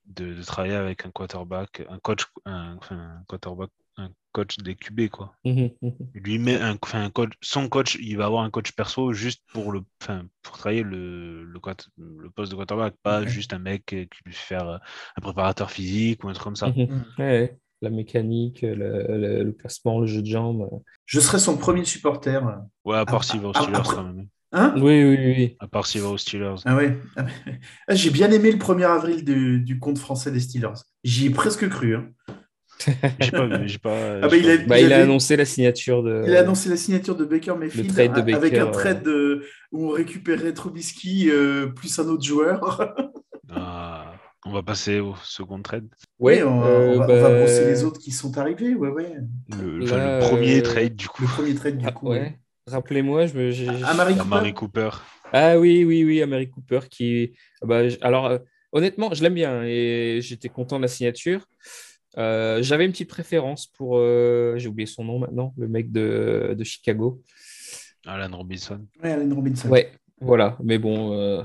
de, 0.05 0.33
de 0.33 0.43
travailler 0.43 0.75
avec 0.75 1.05
un 1.05 1.11
quarterback, 1.11 1.83
un 1.89 1.99
coach, 1.99 2.25
un, 2.45 2.75
enfin, 2.77 2.95
un 2.97 3.23
quarterback, 3.27 3.69
un 3.97 4.09
coach 4.31 4.57
des 4.57 4.75
QB 4.75 5.09
quoi. 5.09 5.33
Mhm, 5.45 5.71
mhm. 5.81 5.93
Il 6.15 6.21
lui 6.21 6.37
met 6.39 6.59
un, 6.59 6.77
enfin, 6.81 7.03
un 7.03 7.09
coach, 7.09 7.31
son 7.41 7.69
coach, 7.69 7.97
il 8.01 8.17
va 8.17 8.25
avoir 8.25 8.43
un 8.43 8.49
coach 8.51 8.71
perso 8.73 9.13
juste 9.13 9.41
pour 9.53 9.71
le, 9.71 9.81
enfin, 10.01 10.25
pour 10.43 10.57
travailler 10.57 10.83
le, 10.83 11.43
le, 11.45 11.59
poste 12.29 12.51
de 12.51 12.55
quarterback, 12.57 12.95
pas 13.01 13.21
Ouais. 13.21 13.27
juste 13.27 13.53
un 13.53 13.59
mec 13.59 13.93
euh, 13.93 14.03
qui 14.05 14.19
lui 14.25 14.33
fait 14.33 14.55
faire 14.55 14.67
euh, 14.67 14.77
un 15.17 15.21
préparateur 15.21 15.71
physique 15.71 16.23
ou 16.23 16.29
un 16.29 16.33
truc 16.33 16.43
comme 16.43 16.55
ça. 16.55 16.67
Ouais, 16.69 16.87
ouais. 17.17 17.57
La 17.81 17.89
mécanique, 17.89 18.61
le, 18.61 18.73
le- 18.75 19.43
le 19.43 19.53
placement, 19.53 19.99
le 19.99 20.07
jeu 20.07 20.21
de 20.21 20.27
jambes. 20.27 20.69
Je 21.05 21.19
serai 21.19 21.39
son 21.39 21.57
premier 21.57 21.83
supporter. 21.85 22.41
Ouais, 22.85 22.97
à 22.97 23.05
part 23.05 23.23
s'il 23.23 23.41
va 23.41 23.49
aux 23.49 23.53
Steelers 23.53 23.81
quand 23.83 24.03
même. 24.03 24.27
Hein 24.57 24.73
Oui, 24.77 25.03
oui, 25.03 25.17
oui. 25.17 25.57
À 25.59 25.67
part 25.67 25.85
s'il 25.85 26.01
va 26.01 26.07
aux 26.07 26.17
Steelers. 26.17 26.55
Ah 26.65 26.75
ouais. 26.77 26.97
Ah, 27.17 27.25
ah, 27.89 27.93
J'ai 27.95 28.09
bien 28.09 28.31
aimé 28.31 28.51
le 28.51 28.57
1er 28.57 28.85
avril 28.85 29.25
du, 29.25 29.59
du 29.59 29.79
compte 29.79 29.97
français 29.97 30.31
des 30.31 30.39
Steelers. 30.39 30.79
J'y 31.03 31.25
ai 31.27 31.29
presque 31.29 31.67
cru. 31.67 31.95
hein. 31.95 32.07
J'ai 33.19 33.31
pas 33.31 33.45
vu, 33.47 33.67
j'ai 33.67 33.77
pas. 33.77 34.17
Ah 34.21 34.27
bah, 34.27 34.29
j'ai 34.31 34.39
il 34.39 34.49
a- 34.49 34.55
vu. 34.57 34.65
Bah, 34.67 34.79
il 34.79 34.91
a 34.91 34.95
avait- 34.97 35.03
annoncé 35.05 35.35
la 35.37 35.45
signature 35.45 36.03
de. 36.03 36.23
Il 36.27 36.35
a 36.35 36.39
annoncé 36.41 36.69
la 36.69 36.77
signature 36.77 37.15
de 37.15 37.23
Baker 37.25 37.55
Mayfield 37.57 37.87
Le 37.87 37.93
trade 37.93 38.25
de 38.25 38.33
avec 38.33 38.53
un 38.53 38.67
trade 38.67 39.07
où 39.71 39.85
on 39.87 39.89
récupérait 39.89 40.53
Trubisky 40.53 41.29
euh, 41.29 41.67
plus 41.67 41.97
un 41.99 42.07
autre 42.07 42.23
joueur. 42.23 42.93
Ah, 43.57 44.13
on 44.45 44.51
va 44.51 44.63
passer 44.63 44.99
au 44.99 45.13
second 45.23 45.61
trade. 45.61 45.87
Ouais, 46.19 46.41
Oui, 46.41 46.43
on, 46.43 46.59
va- 46.61 46.67
euh, 46.67 46.95
on 46.95 46.99
va, 46.99 47.07
bah, 47.07 47.13
on 47.15 47.21
va 47.21 47.37
brosser 47.39 47.65
les 47.65 47.83
autres 47.83 47.99
qui 47.99 48.11
sont 48.11 48.37
arrivés. 48.39 48.73
Ouais, 48.73 48.89
ouais. 48.89 49.15
Le, 49.49 49.79
Là, 49.79 49.85
enfin, 49.85 49.97
le 49.97 50.19
premier 50.27 50.57
euh, 50.59 50.61
trade 50.63 50.95
du 50.95 51.07
coup. 51.07 51.21
Le 51.21 51.27
premier 51.27 51.53
trade 51.55 51.77
du 51.77 51.85
ah, 51.87 51.91
coup. 51.91 52.09
ouais. 52.09 52.39
Rappelez-moi, 52.67 53.27
je 53.27 53.33
me. 53.37 53.51
j'ai- 53.51 53.65
j'ai- 53.65 53.83
Amari 53.83 54.13
Amari 54.19 54.53
Cooper. 54.53 54.89
Cooper. 54.91 54.97
Ah 55.33 55.59
oui, 55.59 55.83
oui, 55.85 56.03
oui, 56.03 56.21
Amari 56.21 56.49
Cooper 56.49 56.79
qui. 56.89 57.33
bah, 57.61 57.87
j- 57.87 57.97
alors, 58.01 58.25
euh, 58.25 58.39
honnêtement, 58.71 59.13
je 59.13 59.21
l'aime 59.21 59.35
bien 59.35 59.63
et 59.63 60.19
j'étais 60.21 60.49
content 60.49 60.77
de 60.77 60.81
la 60.83 60.87
signature. 60.87 61.45
Euh, 62.17 62.63
J'avais 62.63 62.85
une 62.85 62.91
petite 62.91 63.09
préférence 63.09 63.67
pour. 63.67 63.97
euh, 63.97 64.55
J'ai 64.57 64.67
oublié 64.67 64.87
son 64.87 65.03
nom 65.03 65.19
maintenant, 65.19 65.53
le 65.57 65.67
mec 65.67 65.91
de, 65.91 66.55
de 66.57 66.63
Chicago. 66.63 67.21
Alan 68.05 68.35
Robinson. 68.35 68.85
Ouais, 69.03 69.11
Allen 69.11 69.31
Robinson. 69.33 69.69
Ouais, 69.69 69.91
voilà. 70.21 70.57
Mais 70.63 70.77
bon. 70.79 71.13
euh, 71.13 71.43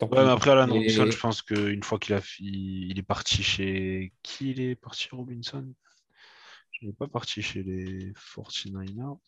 Ouais, 0.00 0.08
mais 0.24 0.30
après 0.30 0.50
Alan 0.52 0.68
Et- 0.68 0.72
Robinson, 0.78 1.10
je 1.10 1.18
pense 1.18 1.42
qu'une 1.42 1.82
fois 1.82 1.98
qu'il 1.98 2.14
a 2.14 2.20
fi- 2.20 2.86
il 2.90 2.98
est 2.98 3.02
parti 3.02 3.42
chez. 3.42 4.12
Qui 4.22 4.50
il 4.52 4.60
est 4.60 4.74
parti 4.76 5.08
Robinson? 5.12 5.64
Il 6.80 6.88
n'est 6.88 6.94
pas 6.94 7.08
parti 7.08 7.42
chez 7.42 7.62
les 7.64 8.12
49ers. 8.14 9.18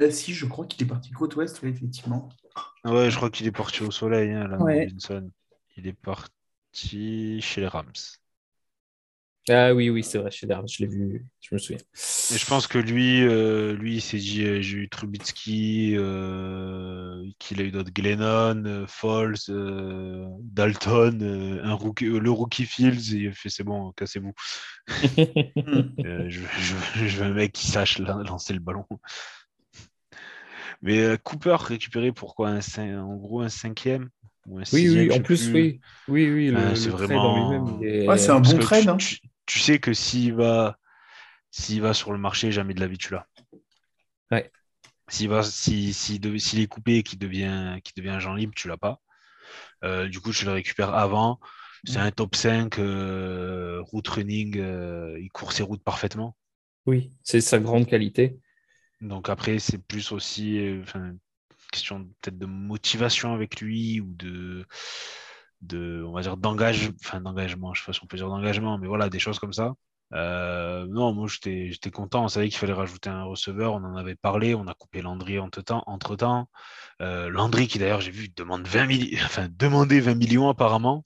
Euh, 0.00 0.10
si, 0.10 0.32
je 0.32 0.46
crois 0.46 0.66
qu'il 0.66 0.82
est 0.84 0.88
parti 0.88 1.10
côte 1.10 1.34
ouest, 1.36 1.60
ouais, 1.62 1.70
effectivement. 1.70 2.28
Ah 2.84 2.92
Ouais, 2.92 3.10
je 3.10 3.16
crois 3.16 3.30
qu'il 3.30 3.46
est 3.46 3.52
parti 3.52 3.82
au 3.82 3.90
soleil, 3.90 4.30
hein, 4.32 4.42
Alan 4.42 4.64
Ouais. 4.64 4.84
Robinson. 4.84 5.30
Il 5.76 5.86
est 5.86 5.92
parti 5.92 7.40
chez 7.40 7.60
les 7.60 7.66
Rams. 7.68 7.92
Ah 9.50 9.72
oui, 9.74 9.88
oui, 9.88 10.02
c'est 10.04 10.18
vrai, 10.18 10.30
chez 10.30 10.46
Darn, 10.46 10.68
je 10.68 10.82
l'ai 10.82 10.86
vu, 10.88 11.24
je 11.40 11.54
me 11.54 11.58
souviens. 11.58 11.78
Et 12.30 12.36
je 12.36 12.44
pense 12.44 12.66
que 12.66 12.76
lui, 12.76 13.22
euh, 13.22 13.72
lui, 13.72 13.94
il 13.96 14.00
s'est 14.02 14.18
dit, 14.18 14.44
euh, 14.44 14.60
j'ai 14.60 14.76
eu 14.76 14.88
Trubitsky, 14.90 15.94
euh, 15.96 17.24
qu'il 17.38 17.58
a 17.62 17.64
eu 17.64 17.70
d'autres 17.70 17.90
Glennon, 17.90 18.62
euh, 18.66 18.86
Foles, 18.86 19.36
euh, 19.48 20.26
Dalton, 20.42 21.18
euh, 21.22 21.64
un 21.64 21.72
rookie, 21.72 22.04
euh, 22.06 22.18
le 22.18 22.30
rookie 22.30 22.66
Fields, 22.66 23.14
et 23.14 23.18
il 23.20 23.28
a 23.28 23.32
fait 23.32 23.48
c'est 23.48 23.64
bon, 23.64 23.90
cassez-vous. 23.92 24.34
Je, 26.04 26.28
je- 26.28 27.06
je 27.08 27.16
veux 27.18 27.24
un 27.26 27.32
mec 27.32 27.52
qui 27.52 27.66
sache 27.68 27.98
lan- 27.98 28.22
lancer 28.22 28.52
le 28.52 28.60
ballon. 28.60 28.84
Mais 30.82 30.98
euh, 31.00 31.16
Cooper 31.16 31.56
récupéré 31.60 32.12
pour 32.12 32.34
quoi 32.34 32.50
un 32.50 32.60
cin- 32.60 32.98
En 33.00 33.16
gros, 33.16 33.40
un 33.40 33.48
cinquième 33.48 34.10
ou 34.46 34.58
un 34.58 34.60
Oui, 34.60 34.66
sixième, 34.66 35.08
oui, 35.08 35.12
en 35.18 35.22
plus, 35.22 35.50
plus. 35.50 35.54
oui. 35.54 35.80
Oui, 36.08 36.30
oui, 36.30 36.48
le 36.50 36.74
c'est 36.76 36.88
vraiment- 36.90 37.78
Ouais, 37.80 38.18
c'est 38.18 38.30
un 38.30 38.40
Parce 38.40 38.54
bon 38.54 38.60
trade. 38.60 38.82
tu- 38.82 38.88
hein. 38.88 38.96
Tu, 38.96 39.18
tu 39.46 39.58
sais 39.58 39.78
que 39.78 39.92
s'il 39.92 40.34
va, 40.34 40.78
s'il 41.50 41.82
va 41.82 41.94
sur 41.94 42.12
le 42.12 42.18
marché, 42.18 42.52
jamais 42.52 42.74
de 42.74 42.80
la 42.80 42.86
vie 42.86 42.98
tu 42.98 43.12
l'as. 43.12 43.26
Ouais. 44.30 44.50
S'il 45.08 45.28
va, 45.28 45.42
si, 45.42 45.92
s'il 45.94 46.60
est 46.60 46.66
coupé 46.66 46.96
et 46.98 47.02
qu'il 47.02 47.18
devient, 47.18 47.78
qu'il 47.82 47.94
devient 47.96 48.14
agent 48.14 48.34
libre, 48.34 48.52
tu 48.54 48.68
l'as 48.68 48.76
pas. 48.76 49.00
Euh, 49.84 50.06
du 50.08 50.20
coup, 50.20 50.32
tu 50.32 50.44
le 50.44 50.52
récupères 50.52 50.94
avant. 50.94 51.40
C'est 51.84 51.98
un 51.98 52.10
top 52.10 52.34
5 52.36 52.78
euh, 52.78 53.80
route 53.82 54.06
running. 54.08 54.58
euh, 54.58 55.16
il 55.20 55.30
court 55.30 55.52
ses 55.52 55.62
routes 55.62 55.82
parfaitement. 55.82 56.36
Oui, 56.86 57.10
c'est 57.22 57.40
sa 57.40 57.58
grande 57.58 57.86
qualité. 57.86 58.38
Donc 59.00 59.28
après, 59.28 59.58
c'est 59.58 59.78
plus 59.78 60.12
aussi 60.12 60.58
euh, 60.58 60.82
question 61.72 62.04
peut-être 62.20 62.38
de 62.38 62.46
motivation 62.46 63.32
avec 63.34 63.60
lui 63.60 64.00
ou 64.00 64.12
de, 64.14 64.66
de 65.62 66.02
on 66.06 66.12
va 66.12 66.22
dire 66.22 66.36
d'engagement, 66.36 66.94
enfin 67.04 67.20
d'engagement, 67.20 67.74
je 67.74 67.82
sais 67.82 67.86
pas 67.86 67.92
si 67.92 68.00
on 68.02 68.06
peut 68.06 68.16
dire 68.16 68.28
d'engagement, 68.28 68.78
mais 68.78 68.86
voilà, 68.88 69.08
des 69.08 69.18
choses 69.18 69.38
comme 69.38 69.52
ça. 69.52 69.74
Euh, 70.14 70.86
non, 70.88 71.12
moi 71.12 71.28
j'étais 71.28 71.90
content. 71.90 72.24
On 72.24 72.28
savait 72.28 72.48
qu'il 72.48 72.58
fallait 72.58 72.72
rajouter 72.72 73.10
un 73.10 73.24
receveur. 73.24 73.74
On 73.74 73.84
en 73.84 73.94
avait 73.94 74.14
parlé. 74.16 74.54
On 74.54 74.66
a 74.66 74.72
coupé 74.72 75.02
Landry 75.02 75.38
entre 75.38 75.60
temps. 75.60 75.82
Entre 75.86 76.16
temps. 76.16 76.48
Landry 76.98 77.68
qui 77.68 77.78
d'ailleurs 77.78 78.00
j'ai 78.00 78.10
vu 78.10 78.28
demande 78.34 78.66
20 78.66 78.86
millions, 78.86 79.18
enfin 79.24 79.48
demander 79.50 80.00
20 80.00 80.14
millions 80.14 80.48
apparemment. 80.48 81.04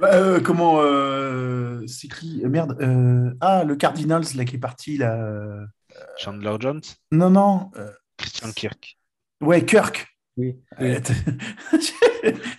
Bah, 0.00 0.12
euh, 0.14 0.40
comment 0.40 0.80
euh, 0.80 1.86
c'est 1.86 2.08
Euh, 2.24 2.48
Merde. 2.48 2.76
euh, 2.80 3.32
ah, 3.40 3.64
le 3.64 3.76
Cardinals 3.76 4.24
là, 4.34 4.44
qui 4.44 4.56
est 4.56 4.58
parti. 4.58 4.96
Là. 4.96 5.66
Chandler 6.18 6.56
Jones, 6.60 6.82
Non, 7.12 7.30
non. 7.30 7.70
euh, 7.76 7.90
Christian 8.16 8.52
Kirk. 8.52 8.96
Ouais, 9.40 9.64
Kirk. 9.64 10.06
Oui. 10.36 10.56
Euh, 10.80 11.00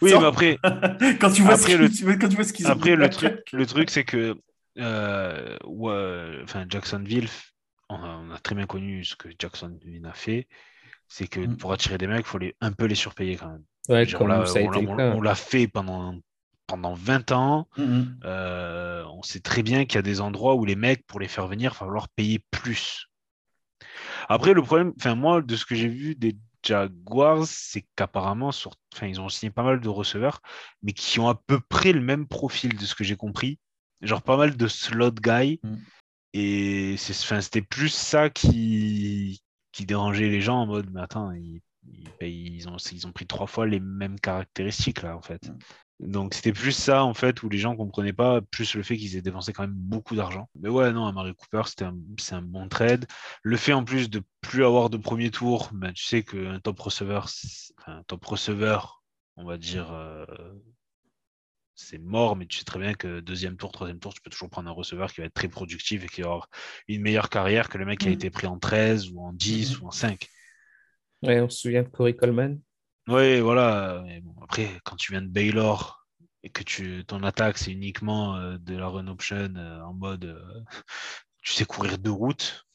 Oui, 0.02 0.12
mais 0.14 0.26
après, 0.26 0.58
quand 1.20 1.32
tu 1.32 1.42
vois 1.42 1.54
après, 1.56 1.72
ce 1.72 1.78
le- 1.78 1.90
qu'ils- 1.90 2.20
quand 2.20 2.30
tu 2.30 2.36
vois 2.36 2.44
ce 2.44 2.54
qu'ils 2.54 2.68
ont 2.68 2.72
Après, 2.72 2.92
dit, 2.92 2.96
le 2.98 3.10
truc, 3.10 3.40
le 3.52 3.66
truc 3.66 3.90
c'est 3.90 4.04
que 4.04 4.36
euh, 4.78 5.58
ouais, 5.66 6.40
enfin, 6.44 6.66
Jacksonville, 6.70 7.28
on 7.90 7.96
a, 7.96 8.08
on 8.28 8.32
a 8.32 8.38
très 8.38 8.54
bien 8.56 8.68
connu 8.68 9.04
ce 9.04 9.16
que 9.16 9.30
Jacksonville 9.40 10.06
a 10.06 10.14
fait. 10.14 10.48
C'est 11.08 11.28
que 11.28 11.40
Mm. 11.40 11.58
pour 11.58 11.74
attirer 11.74 11.98
des 11.98 12.08
mecs, 12.08 12.26
il 12.26 12.30
faut 12.30 12.38
les, 12.38 12.56
un 12.62 12.72
peu 12.72 12.86
les 12.86 12.96
surpayer 12.96 13.36
quand 13.38 13.48
même. 13.50 13.64
Ouais, 13.90 14.06
Genre 14.06 14.22
on 14.24 14.28
l'a- 15.22 15.36
fait 15.36 15.68
pendant, 15.68 16.16
pendant 16.68 16.94
20 16.94 17.32
ans. 17.32 17.68
Mhm. 17.78 18.20
Euh, 18.26 19.04
on 19.14 19.22
sait 19.24 19.40
très 19.40 19.64
bien 19.64 19.86
qu'il 19.86 19.96
y 19.96 20.00
a 20.00 20.02
des 20.04 20.22
endroits 20.22 20.56
où 20.56 20.66
les 20.66 20.76
mecs, 20.76 21.06
pour 21.08 21.20
les 21.20 21.28
faire 21.28 21.48
venir, 21.48 21.72
il 21.72 21.74
va 21.74 21.80
falloir 21.86 22.10
payer 22.10 22.40
plus. 22.52 23.08
Après, 24.28 24.54
le 24.54 24.62
problème, 24.62 24.94
enfin, 24.98 25.16
moi, 25.16 25.42
de 25.42 25.56
ce 25.56 25.66
que 25.66 25.76
j'ai 25.76 25.88
vu 25.88 26.16
des 26.16 26.38
Jaguars, 26.64 27.46
c'est 27.46 27.86
qu'apparemment, 27.96 28.52
sur... 28.52 28.74
enfin, 28.94 29.08
ils 29.08 29.22
ont 29.22 29.30
signé 29.30 29.52
pas 29.52 29.64
mal 29.64 29.80
de 29.80 29.90
receveurs, 29.90 30.42
mais 30.82 30.94
qui 30.94 31.20
ont 31.20 31.30
à 31.30 31.36
peu 31.36 31.60
près 31.60 31.94
le 31.94 32.02
même 32.02 32.28
profil 32.28 32.76
de 32.76 32.86
ce 32.86 32.96
que 32.96 33.04
j'ai 33.04 33.16
compris. 33.16 33.60
Genre 34.02 34.22
pas 34.22 34.38
mal 34.38 34.58
de 34.58 34.68
slot 34.68 35.12
guys. 35.12 35.60
Mm. 35.64 35.76
Et 36.34 36.98
c'est, 36.98 37.14
enfin, 37.14 37.42
c'était 37.42 37.62
plus 37.62 37.90
ça 37.90 38.30
qui... 38.30 39.42
qui 39.72 39.86
dérangeait 39.86 40.30
les 40.30 40.42
gens 40.42 40.62
en 40.62 40.66
mode, 40.66 40.90
mais 40.92 41.02
attends, 41.02 41.32
ils, 41.32 41.62
ils 42.22 42.68
ont, 42.68 42.78
ils 42.78 43.08
ont 43.08 43.12
pris 43.12 43.28
trois 43.28 43.48
fois 43.48 43.68
les 43.68 43.80
mêmes 43.80 44.20
caractéristiques 44.20 45.02
là, 45.04 45.16
en 45.16 45.22
fait. 45.22 45.48
Mm. 45.48 45.58
Donc 46.00 46.34
c'était 46.34 46.52
plus 46.52 46.74
ça 46.74 47.04
en 47.06 47.14
fait 47.14 47.42
où 47.42 47.50
les 47.50 47.58
gens 47.58 47.76
comprenaient 47.76 48.14
pas, 48.14 48.42
plus 48.42 48.76
le 48.76 48.84
fait 48.84 48.98
qu'ils 48.98 49.16
aient 49.16 49.22
dépensé 49.22 49.54
quand 49.54 49.64
même 49.64 49.74
beaucoup 49.74 50.16
d'argent. 50.16 50.50
Mais 50.60 50.70
ouais, 50.70 50.92
non, 50.92 51.06
Amari 51.06 51.34
Cooper, 51.36 51.64
c'était 51.68 51.86
un, 51.86 51.98
c'est 52.20 52.36
un 52.36 52.42
bon 52.42 52.68
trade. 52.68 53.06
Le 53.44 53.56
fait 53.56 53.74
en 53.74 53.86
plus 53.86 54.10
de 54.10 54.22
plus 54.42 54.66
avoir 54.66 54.90
de 54.90 54.98
premier 54.98 55.32
tour, 55.32 55.70
ben, 55.74 55.94
tu 55.94 56.04
sais 56.04 56.24
qu'un 56.24 56.60
top 56.60 56.80
receveur, 56.80 57.30
un 57.88 58.04
top 58.04 58.26
receveur, 58.26 59.04
on 59.38 59.46
va 59.46 59.58
dire, 59.58 59.92
euh, 59.94 60.26
c'est 61.76 61.98
mort, 61.98 62.36
mais 62.36 62.46
tu 62.46 62.58
sais 62.58 62.64
très 62.66 62.80
bien 62.80 62.94
que 62.94 63.20
deuxième 63.20 63.58
tour, 63.58 63.72
troisième 63.72 64.00
tour, 64.00 64.14
tu 64.14 64.22
peux 64.22 64.30
toujours 64.30 64.50
prendre 64.50 64.70
un 64.70 64.74
receveur 64.74 65.12
qui 65.12 65.22
va 65.22 65.28
être 65.28 65.34
très 65.34 65.50
productif 65.50 66.04
et 66.04 66.08
qui 66.08 66.22
va 66.22 66.28
avoir 66.28 66.50
une 66.88 67.02
meilleure 67.02 67.30
carrière 67.30 67.70
que 67.70 67.78
le 67.78 67.86
mec 67.86 68.00
qui 68.00 68.08
a 68.08 68.12
Mhm. 68.12 68.16
été 68.16 68.30
pris 68.30 68.48
en 68.48 68.60
13 68.60 69.10
ou 69.12 69.22
en 69.22 69.34
10 69.34 69.72
Mhm. 69.72 69.84
ou 69.84 69.88
en 69.88 69.92
5. 69.92 70.30
Ouais, 71.24 71.42
on 71.42 71.50
se 71.50 71.58
souvient 71.60 71.84
de 71.84 71.90
Corey 71.90 72.16
Coleman. 72.16 72.60
Oui, 73.08 73.40
voilà. 73.40 74.02
Mais 74.06 74.22
bon, 74.22 74.34
après, 74.44 74.68
quand 74.84 74.96
tu 74.96 75.12
viens 75.12 75.22
de 75.22 75.28
Baylor 75.28 76.06
et 76.44 76.50
que 76.50 76.64
tu, 76.64 77.04
ton 77.06 77.24
attaque, 77.24 77.58
c'est 77.58 77.72
uniquement 77.72 78.36
euh, 78.38 78.58
de 78.60 78.76
la 78.76 78.88
run 78.88 79.08
option 79.08 79.54
euh, 79.56 79.82
en 79.82 79.94
mode 79.94 80.26
euh, 80.26 80.40
tu 81.44 81.54
sais 81.54 81.66
courir 81.66 81.98
deux 81.98 82.12
routes, 82.12 82.66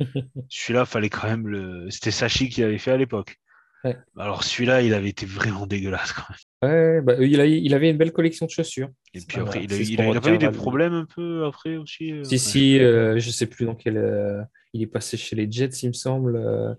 celui-là, 0.48 0.84
fallait 0.84 1.10
quand 1.10 1.26
même 1.28 1.46
le. 1.48 1.90
C'était 1.90 2.10
Sachi 2.10 2.48
qui 2.48 2.60
l'avait 2.62 2.78
fait 2.78 2.92
à 2.92 2.96
l'époque. 2.96 3.36
Ouais. 3.84 3.96
Alors 4.16 4.42
celui-là, 4.42 4.82
il 4.82 4.94
avait 4.94 5.10
été 5.10 5.26
vraiment 5.26 5.66
dégueulasse 5.66 6.12
quand 6.12 6.24
même. 6.28 6.70
Ouais, 6.72 7.00
bah, 7.02 7.14
il, 7.20 7.40
a, 7.40 7.46
il 7.46 7.72
avait 7.74 7.90
une 7.90 7.96
belle 7.98 8.12
collection 8.12 8.46
de 8.46 8.50
chaussures. 8.50 8.88
Et 9.14 9.20
puis 9.20 9.36
pas 9.36 9.42
après, 9.42 9.62
il 9.62 9.72
a, 9.72 9.76
eu- 9.76 9.84
ce 9.84 9.92
il 9.92 10.00
a- 10.00 10.04
qu'on 10.06 10.12
il 10.12 10.16
a 10.16 10.20
pas 10.20 10.30
eu 10.30 10.38
des 10.38 10.50
problèmes 10.50 10.94
un 10.94 11.04
peu 11.04 11.44
après 11.44 11.76
aussi. 11.76 12.12
Si, 12.24 12.38
si, 12.38 12.80
euh, 12.80 13.18
je 13.20 13.30
sais 13.30 13.46
plus 13.46 13.64
dans 13.66 13.76
quel. 13.76 13.96
euh, 13.96 14.42
il 14.76 14.82
est 14.82 14.86
passé 14.86 15.16
chez 15.16 15.36
les 15.36 15.50
Jets, 15.50 15.80
il 15.82 15.88
me 15.88 15.92
semble. 15.94 16.36
euh, 16.36 16.70
ouais, 16.70 16.76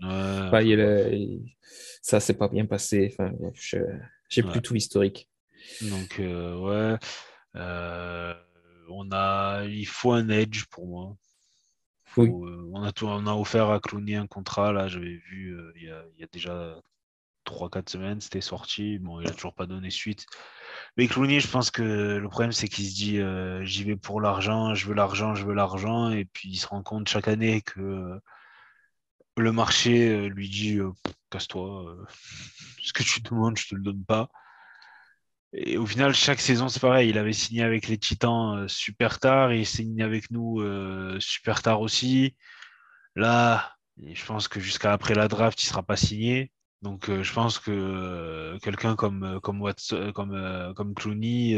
enfin, 0.48 0.60
il, 0.62 0.80
il- 1.12 1.54
ça 2.02 2.20
s'est 2.20 2.34
pas 2.34 2.48
bien 2.48 2.66
passé. 2.66 3.10
Enfin, 3.12 3.32
je 3.54 3.78
j'ai 4.28 4.42
Ouais. 4.42 4.50
plus 4.50 4.62
tout 4.62 4.74
l'historique. 4.74 5.28
Donc 5.82 6.20
euh, 6.20 6.56
ouais, 6.58 6.98
Euh, 7.56 8.34
on 8.90 9.10
a, 9.12 9.64
il 9.66 9.86
faut 9.86 10.12
un 10.12 10.28
edge 10.28 10.64
pour 10.70 10.86
moi. 10.86 11.16
Faut, 12.04 12.22
Oui. 12.22 12.30
euh, 12.50 12.70
on, 12.72 12.82
a 12.82 12.92
tout- 12.92 13.06
on 13.06 13.26
a 13.26 13.34
offert 13.34 13.70
à 13.70 13.80
Clooney 13.80 14.14
un 14.16 14.26
contrat, 14.26 14.72
là, 14.72 14.88
j'avais 14.88 15.16
vu 15.30 15.56
il 15.76 15.84
y, 15.84 15.90
a, 15.90 16.04
il 16.16 16.20
y 16.20 16.24
a 16.24 16.28
déjà 16.32 16.80
3-4 17.48 17.90
semaines, 17.90 18.20
c'était 18.20 18.40
sorti. 18.40 18.98
Bon, 18.98 19.20
il 19.20 19.28
a 19.28 19.32
toujours 19.32 19.54
pas 19.54 19.66
donné 19.66 19.90
suite. 19.90 20.26
Mais 20.96 21.08
Clooney, 21.08 21.40
je 21.40 21.48
pense 21.48 21.70
que 21.70 21.82
le 21.82 22.28
problème, 22.28 22.52
c'est 22.52 22.68
qu'il 22.68 22.86
se 22.88 22.94
dit 22.94 23.18
euh, 23.18 23.64
j'y 23.64 23.84
vais 23.84 23.96
pour 23.96 24.20
l'argent, 24.20 24.74
je 24.74 24.86
veux 24.86 24.94
l'argent, 24.94 25.34
je 25.34 25.44
veux 25.44 25.54
l'argent. 25.54 26.10
Et 26.10 26.24
puis 26.26 26.50
il 26.50 26.56
se 26.56 26.66
rend 26.66 26.82
compte 26.82 27.08
chaque 27.08 27.28
année 27.28 27.62
que 27.62 27.80
euh, 27.80 28.20
le 29.36 29.52
marché 29.52 30.10
euh, 30.10 30.28
lui 30.28 30.48
dit 30.48 30.78
casse-toi, 31.30 31.96
ce 32.82 32.92
que 32.92 33.02
tu 33.02 33.20
demandes, 33.22 33.58
je 33.58 33.68
te 33.68 33.74
le 33.74 33.82
donne 33.82 34.04
pas. 34.04 34.28
Et 35.54 35.78
au 35.78 35.86
final, 35.86 36.14
chaque 36.14 36.40
saison, 36.40 36.68
c'est 36.68 36.80
pareil. 36.80 37.08
Il 37.10 37.18
avait 37.18 37.32
signé 37.32 37.62
avec 37.62 37.88
les 37.88 37.98
Titans 37.98 38.68
super 38.68 39.18
tard, 39.18 39.52
il 39.54 39.66
signe 39.66 40.02
avec 40.02 40.30
nous 40.30 40.62
super 41.20 41.62
tard 41.62 41.80
aussi. 41.80 42.36
Là, 43.16 43.76
je 44.00 44.24
pense 44.24 44.48
que 44.48 44.60
jusqu'à 44.60 44.92
après 44.92 45.14
la 45.14 45.28
draft, 45.28 45.62
il 45.62 45.66
ne 45.66 45.70
sera 45.70 45.82
pas 45.82 45.96
signé. 45.96 46.52
Donc, 46.82 47.08
euh, 47.08 47.22
je 47.22 47.32
pense 47.32 47.58
que 47.58 47.70
euh, 47.72 48.58
quelqu'un 48.60 48.94
comme, 48.96 49.24
euh, 49.24 49.40
comme, 49.40 49.60
Watson, 49.60 50.12
comme, 50.14 50.32
euh, 50.34 50.72
comme 50.74 50.94
Clooney, 50.94 51.56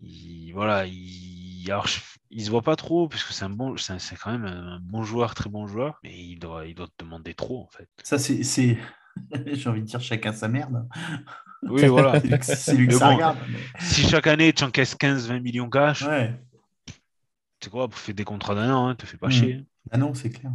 il, 0.00 0.52
voilà, 0.52 0.86
il, 0.86 1.64
alors, 1.70 1.86
je- 1.86 2.00
il 2.30 2.44
se 2.44 2.50
voit 2.50 2.62
pas 2.62 2.76
trop, 2.76 3.08
puisque 3.08 3.32
c'est 3.32 3.44
un 3.44 3.50
bon, 3.50 3.74
c'est 3.78 4.16
quand 4.16 4.32
même 4.32 4.44
un 4.44 4.78
bon 4.82 5.02
joueur, 5.02 5.34
très 5.34 5.48
bon 5.48 5.66
joueur, 5.66 5.98
mais 6.02 6.12
il 6.18 6.38
doit, 6.38 6.66
il 6.66 6.74
doit 6.74 6.88
te 6.88 7.04
demander 7.04 7.34
trop, 7.34 7.62
en 7.62 7.68
fait. 7.68 7.88
Ça, 8.02 8.18
c'est. 8.18 8.42
c'est- 8.42 8.76
J'ai 9.46 9.68
envie 9.70 9.80
de 9.80 9.86
dire 9.86 10.00
chacun 10.00 10.32
sa 10.32 10.48
merde. 10.48 10.86
Oui, 11.62 11.86
voilà. 11.86 12.20
C'est 12.42 12.74
lui 12.76 12.86
que- 12.86 12.94
ça 12.94 13.08
bon. 13.08 13.14
regarde. 13.14 13.38
mais- 13.48 13.58
si 13.80 14.06
chaque 14.06 14.26
année, 14.26 14.52
tu 14.52 14.62
encaisses 14.62 14.94
15-20 14.94 15.40
millions 15.40 15.70
cash, 15.70 16.02
Ouais. 16.02 16.38
c'est 17.62 17.70
quoi, 17.70 17.88
pour 17.88 17.98
faire 17.98 18.14
des 18.14 18.24
contrats 18.24 18.54
d'un 18.54 18.74
an, 18.74 18.88
hein, 18.88 18.94
te 18.94 19.06
fais 19.06 19.16
pas 19.16 19.28
Mhm. 19.28 19.32
chier. 19.32 19.64
Ah 19.90 19.98
non, 19.98 20.14
c'est 20.14 20.30
clair. 20.30 20.52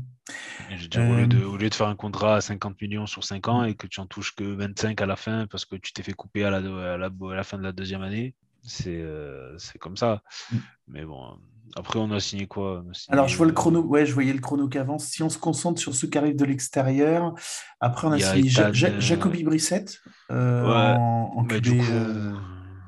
Je 0.77 0.88
dire, 0.88 1.01
au, 1.01 1.15
lieu 1.15 1.23
Euh, 1.23 1.27
de, 1.27 1.43
au 1.43 1.57
lieu 1.57 1.69
de 1.69 1.73
faire 1.75 1.88
un 1.88 1.95
contrat 1.95 2.36
à 2.38 2.41
50 2.41 2.79
millions 2.82 3.05
sur 3.05 3.23
5 3.23 3.47
ans 3.47 3.63
et 3.63 3.75
que 3.75 3.88
tu 3.88 3.99
en 3.99 4.05
touches 4.05 4.36
que 4.36 4.43
25 4.43 5.01
à 5.01 5.05
la 5.05 5.15
fin 5.15 5.47
parce 5.47 5.65
que 5.65 5.75
tu 5.75 5.93
t'es 5.93 6.03
fait 6.03 6.13
couper 6.13 6.43
à 6.43 6.49
la, 6.51 6.57
à 6.57 6.97
la, 6.97 7.07
à 7.07 7.36
la 7.36 7.43
fin 7.43 7.57
de 7.57 7.63
la 7.63 7.71
deuxième 7.71 8.01
année, 8.01 8.36
c'est 8.61 9.01
euh, 9.01 9.57
c'est 9.57 9.79
comme 9.79 9.97
ça. 9.97 10.21
Mm. 10.51 10.57
Mais 10.88 11.05
bon, 11.05 11.23
euh, 11.25 11.36
après, 11.75 11.99
on 11.99 12.11
a 12.11 12.19
signé 12.19 12.47
quoi? 12.47 12.84
On 12.86 12.89
a 12.89 12.93
signé, 12.93 13.13
Alors, 13.13 13.27
je 13.27 13.36
vois 13.38 13.45
le 13.45 13.51
euh, 13.51 13.55
chrono. 13.55 13.82
Ouais, 13.82 14.05
je 14.05 14.13
voyais 14.13 14.34
le 14.34 14.39
chrono 14.39 14.67
qui 14.67 14.77
avance. 14.77 15.05
Si 15.05 15.23
on 15.23 15.29
se 15.29 15.38
concentre 15.38 15.79
sur 15.79 15.95
ceux 15.95 16.07
qui 16.07 16.17
arrivent 16.17 16.36
de 16.36 16.45
l'extérieur, 16.45 17.34
après, 17.79 18.07
on 18.07 18.11
a 18.11 18.19
signé 18.19 18.49
Ja- 18.49 18.69
Ethan, 18.69 18.73
Ja- 18.73 18.88
euh, 18.89 18.99
Jacoby 18.99 19.43
Brissett 19.43 19.99
euh, 20.32 20.63
Ouais, 20.63 20.97
en, 20.97 21.34
en 21.38 21.43
bah, 21.43 21.55
QB. 21.55 21.63
du 21.63 21.77
coup, 21.77 21.86
euh, 21.91 22.34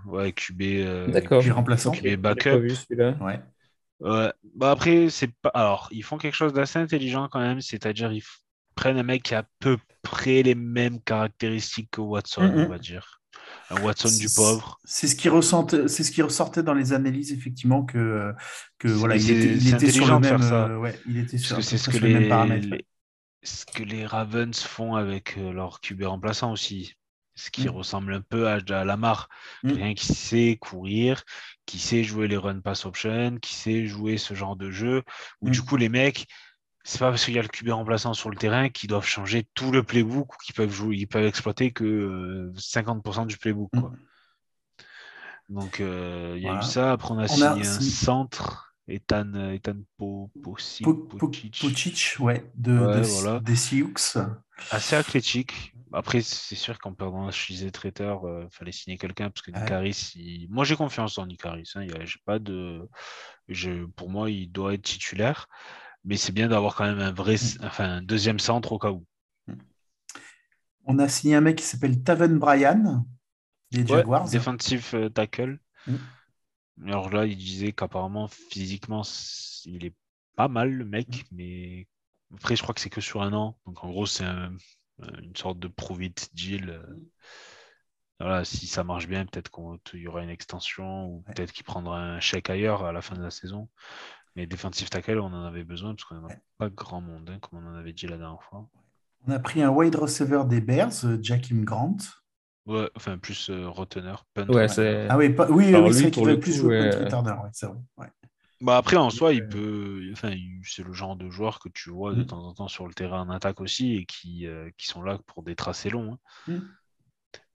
ouais, 0.05 0.31
QB, 0.33 0.61
euh, 0.61 1.07
D'accord. 1.11 1.41
QB 1.43 1.51
remplaçant. 1.53 1.91
QB 1.91 2.15
backup. 2.17 2.57
vu. 2.59 2.73
Ouais. 3.21 3.41
Ouais. 4.03 4.31
Bah 4.55 4.71
après, 4.71 5.09
c'est 5.09 5.31
pas. 5.41 5.49
Alors, 5.49 5.87
ils 5.91 6.03
font 6.03 6.17
quelque 6.17 6.35
chose 6.35 6.53
d'assez 6.53 6.79
intelligent 6.79 7.27
quand 7.29 7.39
même, 7.39 7.61
c'est-à-dire 7.61 8.11
ils 8.11 8.23
prennent 8.75 8.97
un 8.97 9.03
mec 9.03 9.23
qui 9.23 9.35
a 9.35 9.39
à 9.39 9.43
peu 9.59 9.77
près 10.01 10.43
les 10.43 10.55
mêmes 10.55 10.99
caractéristiques 11.01 11.89
que 11.91 12.01
Watson, 12.01 12.41
on 12.55 12.67
va 12.69 12.77
dire. 12.79 13.21
Un 13.69 13.81
Watson 13.83 14.09
du 14.09 14.27
pauvre. 14.29 14.77
C'est 14.83 15.07
ce 15.07 15.15
qui 15.15 15.29
ressentait, 15.29 15.87
c'est 15.87 16.03
ce 16.03 16.11
qui 16.11 16.21
ressortait 16.21 16.63
dans 16.63 16.73
les 16.73 16.93
analyses 16.93 17.31
effectivement 17.31 17.83
que 17.85 18.33
que 18.77 18.87
voilà, 18.89 19.15
il 19.15 19.31
était, 19.31 19.55
il 19.55 19.69
était 19.69 19.91
sur 19.91 20.05
le 20.07 20.13
intelligent 20.13 20.19
de 20.19 20.25
même, 20.27 20.37
faire 20.39 20.49
ça. 20.49 20.65
euh, 20.67 20.77
ouais, 20.77 20.99
il 21.07 21.17
était 21.17 21.37
sur, 21.37 21.63
c'est 21.63 21.77
ce 21.77 21.89
que 21.89 21.97
les- 21.97 22.85
ce 23.43 23.65
que 23.65 23.83
les 23.83 24.05
Ravens 24.05 24.57
font 24.59 24.95
avec 24.95 25.37
euh, 25.37 25.51
leur 25.53 25.79
QB 25.81 26.03
remplaçant 26.03 26.51
aussi. 26.51 26.93
Ce 27.35 27.49
qui 27.49 27.65
Mm. 27.67 27.71
ressemble 27.71 28.13
un 28.13 28.21
peu 28.21 28.47
à, 28.47 28.59
à 28.67 28.83
Lamar. 28.85 29.27
Mm. 29.63 29.69
Quelqu'un 29.69 29.93
qui 29.95 30.13
sait 30.13 30.57
courir, 30.61 31.23
qui 31.65 31.79
sait 31.79 32.03
jouer 32.03 32.27
les 32.27 32.37
run 32.37 32.59
pass 32.61 32.85
option, 32.85 33.37
qui 33.41 33.55
sait 33.55 33.87
jouer 33.87 34.17
ce 34.17 34.33
genre 34.35 34.55
de 34.55 34.69
jeu. 34.69 35.03
Où 35.41 35.47
Mm. 35.47 35.51
du 35.51 35.61
coup, 35.63 35.75
les 35.77 35.89
mecs, 35.89 36.27
c'est 36.83 36.99
pas 36.99 37.09
parce 37.09 37.25
qu'il 37.25 37.33
y 37.33 37.39
a 37.39 37.41
le 37.41 37.47
QB 37.47 37.69
remplaçant 37.69 38.13
sur 38.13 38.29
le 38.29 38.35
terrain 38.35 38.69
qu'ils 38.69 38.89
doivent 38.89 39.05
changer 39.07 39.47
tout 39.55 39.71
le 39.71 39.83
playbook 39.83 40.33
ou 40.33 40.37
qu'ils 40.45 40.53
peuvent 40.53 40.71
jouer, 40.71 40.95
ils 40.97 41.07
peuvent 41.07 41.25
exploiter 41.25 41.71
que 41.71 41.83
euh, 41.85 42.53
50% 42.57 43.25
du 43.25 43.37
playbook. 43.37 43.69
Mm. 43.73 43.79
Quoi. 43.81 43.93
Donc, 45.49 45.79
euh, 45.79 46.33
il 46.37 46.43
y 46.43 46.47
a 46.47 46.59
eu 46.59 46.63
ça. 46.63 46.93
Après, 46.93 47.11
on 47.11 47.17
a 47.17 47.21
On 47.21 47.23
a 47.23 47.27
signé 47.27 47.67
un 47.67 47.81
centre, 47.81 48.75
Ethan, 48.87 49.33
euh, 49.35 49.53
Ethan 49.53 49.75
Po- 49.97 50.29
Po- 50.41 50.55
Po- 50.83 51.17
Pocic. 51.17 51.59
Pocic, 51.61 52.15
ouais, 52.19 52.49
de, 52.55 52.77
Ouais, 52.77 53.01
de- 53.01 53.05
voilà. 53.05 53.39
des 53.39 53.55
Sioux. 53.55 53.93
assez 54.71 54.95
athlétique. 54.95 55.72
Après, 55.93 56.21
c'est 56.21 56.55
sûr 56.55 56.79
qu'en 56.79 56.93
perdant 56.93 57.29
chez 57.31 57.53
les 57.53 57.71
traiteurs, 57.71 58.21
il 58.25 58.47
fallait 58.51 58.71
signer 58.71 58.97
quelqu'un 58.97 59.29
parce 59.29 59.43
que 59.45 59.51
Ouais. 59.51 59.71
Harris, 59.71 60.13
il- 60.15 60.47
moi 60.49 60.65
j'ai 60.65 60.75
confiance 60.75 61.17
en 61.19 61.27
Nick 61.27 61.45
Harris. 61.45 61.69
hein, 61.75 61.83
il 61.83 61.91
a- 61.95 62.03
pas 62.25 62.39
de... 62.39 62.89
je- 63.47 63.85
Pour 63.85 64.09
moi, 64.09 64.29
il 64.31 64.51
doit 64.51 64.73
être 64.73 64.81
titulaire, 64.81 65.47
mais 66.03 66.17
c'est 66.17 66.31
bien 66.31 66.47
d'avoir 66.47 66.75
quand 66.75 66.85
même 66.85 66.99
un 66.99 67.11
vrai, 67.11 67.35
Mm. 67.35 67.65
enfin, 67.65 67.85
un 67.97 68.01
deuxième 68.01 68.39
centre 68.39 68.71
au 68.71 68.79
cas 68.79 68.91
où. 68.91 69.05
On 70.85 70.99
a 70.99 71.07
signé 71.07 71.35
un 71.35 71.41
mec 71.41 71.57
qui 71.59 71.63
s'appelle 71.63 72.03
Taven 72.03 72.39
Bryan 72.39 73.05
des 73.71 73.85
Jaguars. 73.87 74.27
défensif 74.29 74.93
euh, 74.95 75.09
tackle. 75.09 75.59
Mm. 75.87 75.95
Alors 76.87 77.09
là, 77.11 77.25
il 77.25 77.37
disait 77.37 77.71
qu'apparemment, 77.71 78.27
physiquement, 78.27 79.03
il 79.65 79.85
est 79.85 79.93
pas 80.35 80.47
mal 80.47 80.71
le 80.73 80.85
Mm. 80.85 80.89
mec, 80.89 81.25
mais 81.31 81.87
après, 82.33 82.55
je 82.55 82.63
crois 82.63 82.73
que 82.73 82.81
c'est 82.81 82.89
que 82.89 82.99
sur 83.01 83.21
un 83.21 83.31
an. 83.33 83.57
Donc 83.65 83.83
en 83.83 83.89
gros, 83.91 84.05
c'est 84.07 84.25
un- 84.25 84.55
une 85.21 85.35
sorte 85.35 85.59
de 85.59 85.67
prove 85.67 86.03
it 86.03 86.29
deal. 86.33 86.69
euh. 86.69 86.83
Voilà, 88.19 88.45
si 88.45 88.67
ça 88.67 88.83
marche 88.83 89.07
bien, 89.07 89.25
peut-être 89.25 89.51
qu'il 89.83 89.99
y 89.99 90.07
aura 90.07 90.23
une 90.23 90.29
extension 90.29 91.07
ou 91.07 91.23
Ouais. 91.27 91.33
peut-être 91.33 91.51
qu'il 91.51 91.65
prendra 91.65 91.99
un 91.99 92.19
chèque 92.19 92.49
ailleurs 92.49 92.85
à 92.85 92.91
la 92.91 93.01
fin 93.01 93.15
de 93.15 93.23
la 93.23 93.31
saison. 93.31 93.69
Mais 94.35 94.47
défensif 94.47 94.89
tackle, 94.89 95.19
on 95.19 95.25
en 95.33 95.45
avait 95.45 95.63
besoin 95.63 95.93
parce 95.93 96.05
qu'on 96.05 96.15
n'a 96.15 96.27
Ouais. 96.27 96.41
pas 96.57 96.69
grand 96.69 97.01
monde, 97.01 97.29
hein, 97.29 97.39
comme 97.39 97.59
on 97.65 97.69
en 97.69 97.75
avait 97.75 97.93
dit 97.93 98.07
la 98.07 98.17
dernière 98.17 98.41
fois. 98.43 98.67
On 99.27 99.31
a 99.31 99.39
pris 99.39 99.61
un 99.61 99.69
wide 99.69 99.95
receiver 99.95 100.43
des 100.47 100.61
Bears, 100.61 101.05
euh, 101.05 101.17
Jakim 101.21 101.63
Grant. 101.63 101.97
Ouais, 102.65 102.89
enfin, 102.95 103.17
plus 103.17 103.49
euh, 103.49 103.67
reteneur, 103.67 104.25
punt 104.33 104.47
Ouais. 104.47 104.67
Ah 105.09 105.17
oui, 105.17 105.29
pas- 105.29 105.49
oui, 105.49 105.71
c'est 105.71 105.79
vrai 105.81 106.11
qu'il 106.11 106.25
va 106.25 106.31
le 106.31 106.39
plus 106.39 106.53
jouer 106.55 106.89
punt 106.89 107.03
returner, 107.03 107.49
c'est 107.51 107.67
vrai. 107.67 108.11
Bah 108.63 108.77
après, 108.77 108.95
en 108.95 109.09
soi, 109.09 109.33
il 109.33 109.47
peut. 109.47 110.01
Enfin, 110.13 110.33
c'est 110.63 110.83
le 110.83 110.93
genre 110.93 111.15
de 111.17 111.29
joueur 111.29 111.59
que 111.59 111.67
tu 111.69 111.89
vois 111.89 112.13
de 112.13 112.21
Mm. 112.23 112.25
temps 112.27 112.43
en 112.47 112.53
temps 112.53 112.67
sur 112.69 112.87
le 112.87 112.93
terrain 112.93 113.21
en 113.21 113.29
attaque 113.29 113.59
aussi 113.61 113.95
et 113.95 114.05
qui, 114.05 114.47
euh, 114.47 114.69
qui 114.77 114.87
sont 114.87 115.01
là 115.01 115.19
pour 115.27 115.43
des 115.43 115.55
tracés 115.55 115.89
longs. 115.89 116.13
hein. 116.47 116.53
Mm. 116.53 116.59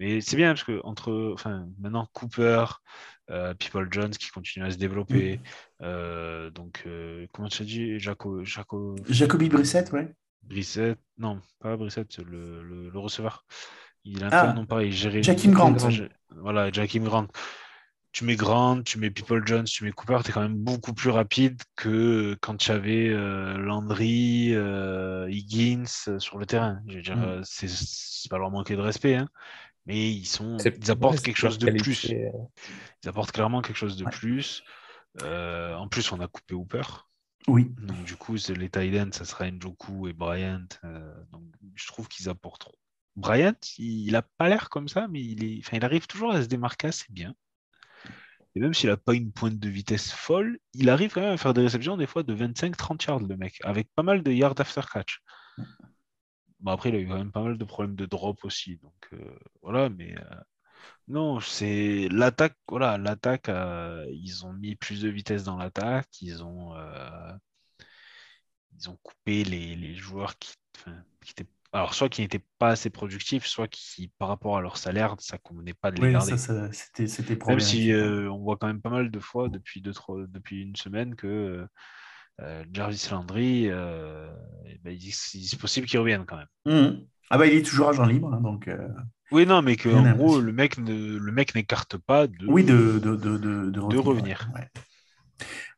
Mais 0.01 0.21
c'est 0.21 0.37
bien 0.37 0.51
parce 0.53 0.65
que 0.65 0.81
entre. 0.85 1.33
Enfin, 1.33 1.67
maintenant, 1.79 2.07
Cooper, 2.13 2.65
euh, 3.31 3.55
People 3.55 3.89
Jones 3.91 4.11
qui 4.11 4.29
continue 4.31 4.65
à 4.67 4.71
se 4.71 4.77
développer. 4.77 5.41
euh, 5.83 6.51
donc, 6.51 6.87
comment 7.33 7.49
tu 7.49 7.63
as 7.63 7.65
dit 7.65 7.99
Jaco, 7.99 8.45
Jaco, 8.45 8.97
Jacoby 9.09 9.49
Brissett, 9.49 9.91
ouais. 9.93 10.15
Brissett. 10.43 10.99
Non, 11.17 11.41
pas 11.61 11.77
Brissett, 11.77 12.19
le, 12.19 12.63
le, 12.63 12.91
le 12.91 12.99
receveur. 12.99 13.45
Il 14.05 14.23
a 14.25 14.29
un 14.29 14.31
Ah, 14.33 14.53
nom 14.53 14.67
pareil. 14.67 14.93
Jakim 14.93 15.53
Grant. 15.53 15.77
Voilà, 16.37 16.71
Jakim 16.71 17.05
Grant. 17.05 17.29
Tu 18.13 18.25
mets 18.25 18.37
Grant, 18.37 18.83
tu 18.83 18.99
mets 18.99 19.11
People 19.11 19.47
Jones, 19.47 19.65
tu 19.65 19.85
mets 19.85 19.93
Cooper, 19.93 20.19
tu 20.25 20.31
es 20.31 20.33
quand 20.33 20.41
même 20.41 20.57
beaucoup 20.57 20.95
plus 20.95 21.11
rapide 21.11 21.61
que 21.77 22.37
quand 22.41 22.57
tu 22.57 22.71
avais 22.71 23.09
euh, 23.09 23.57
Landry, 23.59 24.55
euh, 24.55 25.31
Higgins 25.31 25.85
euh, 26.09 26.19
sur 26.19 26.39
le 26.39 26.47
terrain. 26.47 26.81
Je 26.89 26.97
veux 26.97 27.03
dire, 27.03 27.17
Mm. 27.17 27.43
c'est 27.45 28.29
pas 28.31 28.39
leur 28.39 28.51
manquer 28.51 28.77
de 28.77 28.81
respect, 28.81 29.17
hein, 29.17 29.29
mais 29.87 30.11
ils, 30.11 30.25
sont, 30.27 30.57
ils 30.59 30.91
apportent 30.91 31.21
quelque 31.21 31.37
chose 31.37 31.59
de 31.59 31.67
qualité, 31.67 31.83
plus. 31.83 32.05
Ils 33.03 33.09
apportent 33.09 33.33
clairement 33.33 33.61
quelque 33.63 33.77
chose 33.77 33.97
de 33.97 34.05
Ouais. 34.05 34.11
plus. 34.11 34.63
Euh, 35.23 35.75
en 35.75 35.89
plus, 35.89 36.11
on 36.11 36.21
a 36.21 36.29
coupé 36.29 36.55
Hooper. 36.55 36.83
Oui. 37.47 37.71
Donc, 37.81 38.05
du 38.05 38.17
coup, 38.17 38.35
les 38.35 39.01
ends, 39.01 39.13
ça 39.13 39.25
sera 39.25 39.51
Njoku 39.51 40.09
et 40.09 40.13
Bryant. 40.13 40.67
donc, 41.31 41.45
je 41.75 41.87
trouve 41.87 42.09
qu'ils 42.09 42.29
apportent 42.29 42.63
trop. 42.63 42.79
Bryant, 43.17 43.55
il, 43.79 44.07
il 44.09 44.17
a 44.17 44.23
pas 44.23 44.49
l'air 44.49 44.71
comme 44.71 44.89
ça, 44.89 45.09
mais 45.09 45.21
il, 45.21 45.45
est, 45.45 45.59
enfin, 45.59 45.77
il 45.77 45.85
arrive 45.85 46.07
toujours 46.07 46.33
à 46.33 46.43
se 46.43 46.47
démarquer 46.49 46.89
assez 46.89 47.07
bien. 47.11 47.35
Et 48.55 48.61
même 48.61 48.75
s'il 48.75 48.91
n'a 48.91 48.97
pas 48.97 49.15
une 49.15 49.33
pointe 49.33 49.59
de 49.59 49.69
vitesse 49.69 50.13
folle, 50.13 50.59
il 50.75 50.91
arrive 50.91 51.13
quand 51.13 51.21
même 51.21 51.35
à 51.35 51.37
faire 51.37 51.55
des 51.55 51.63
réceptions 51.63 51.97
des 51.97 52.07
fois 52.07 52.23
de 52.23 52.35
25-30 52.35 53.05
yards, 53.07 53.21
le 53.21 53.37
mec, 53.37 53.59
avec 53.65 53.89
pas 53.95 54.03
mal 54.03 54.23
de 54.23 54.33
yards 54.33 54.55
after 54.61 54.83
catch. 54.93 55.21
Bon, 56.61 56.73
après, 56.73 56.89
il 56.91 56.97
a 56.97 56.99
eu 56.99 57.07
quand 57.09 57.17
même 57.19 57.33
pas 57.33 57.43
mal 57.43 57.57
de 57.59 57.65
problèmes 57.65 57.95
de 57.97 58.07
drop 58.07 58.45
aussi. 58.45 58.77
Donc, 58.79 59.09
euh, 59.13 59.39
voilà, 59.63 59.89
mais 59.91 60.17
euh, 60.19 60.41
non, 61.09 61.41
c'est 61.41 62.09
l'attaque. 62.11 62.57
Voilà, 62.69 62.99
l'attaque, 62.99 63.49
euh, 63.49 64.07
ils 64.13 64.47
ont 64.47 64.53
mis 64.55 64.77
plus 64.77 65.03
de 65.03 65.09
vitesse 65.09 65.45
dans 65.45 65.57
l'attaque. 65.57 66.09
Ils 66.23 66.43
ont, 66.45 66.75
ils 68.79 68.89
ont 68.91 68.97
coupé 69.03 69.45
les, 69.45 69.75
les 69.77 69.95
joueurs 69.95 70.39
qui, 70.39 70.55
enfin, 70.77 71.03
qui 71.25 71.33
étaient, 71.33 71.47
alors 71.73 71.95
soit 71.95 72.09
qui 72.09 72.23
n'étaient 72.23 72.45
pas 72.59 72.71
assez 72.71 72.91
productifs, 72.91 73.47
soit 73.47 73.69
qui, 73.69 74.09
par 74.19 74.29
rapport 74.29 74.57
à 74.57 74.61
leur 74.63 74.77
salaire, 74.79 75.17
ça 75.21 75.39
convenait 75.39 75.75
pas 75.75 75.91
de 75.91 76.01
les 76.01 76.07
Oui, 76.07 76.09
garder. 76.09 76.37
ça, 76.37 76.39
ça, 76.39 76.71
c'était, 76.73 77.07
Même 77.47 77.61
si 77.61 77.93
euh, 77.93 78.31
on 78.31 78.39
voit 78.39 78.57
quand 78.57 78.67
même 78.67 78.81
pas 78.83 78.91
mal 78.91 79.11
de 79.11 79.21
fois 79.21 79.49
depuis, 79.49 79.81
deux, 79.81 79.93
trois- 79.95 80.27
depuis 80.29 80.63
une 80.63 80.77
semaine 80.77 81.15
que 81.17 81.67
euh, 82.41 82.65
Jarvis 82.73 83.09
Landry, 83.11 83.69
euh, 83.71 84.33
ben, 84.83 84.97
il 85.01 85.13
c'est 85.13 85.59
possible 85.61 85.87
qu'il 85.87 86.01
revienne 86.01 86.27
quand 86.27 86.37
même. 86.39 86.49
Mhm. 86.67 87.07
Ah 87.31 87.39
bah 87.39 87.47
il 87.47 87.55
est 87.55 87.63
toujours 87.65 87.89
agent 87.89 88.07
libre, 88.07 88.33
hein, 88.33 88.41
donc 88.41 88.69
euh, 88.69 88.89
Oui, 89.31 89.47
non, 89.47 89.63
mais 89.63 89.77
que 89.77 89.89
en 89.89 90.07
gros, 90.07 90.39
le 90.39 90.53
mec 90.53 90.77
ne, 90.77 91.17
le 91.17 91.33
mec 91.33 91.55
n'écarte 91.55 91.97
pas 91.97 92.27
de. 92.27 92.35
oui, 92.47 92.65
de, 92.65 92.99
de, 92.99 93.15
de, 93.17 93.71
de, 93.71 93.81
revenir. 93.81 93.97
revenir. 93.97 94.53
ouais, 94.55 94.61
ouais. 94.61 94.69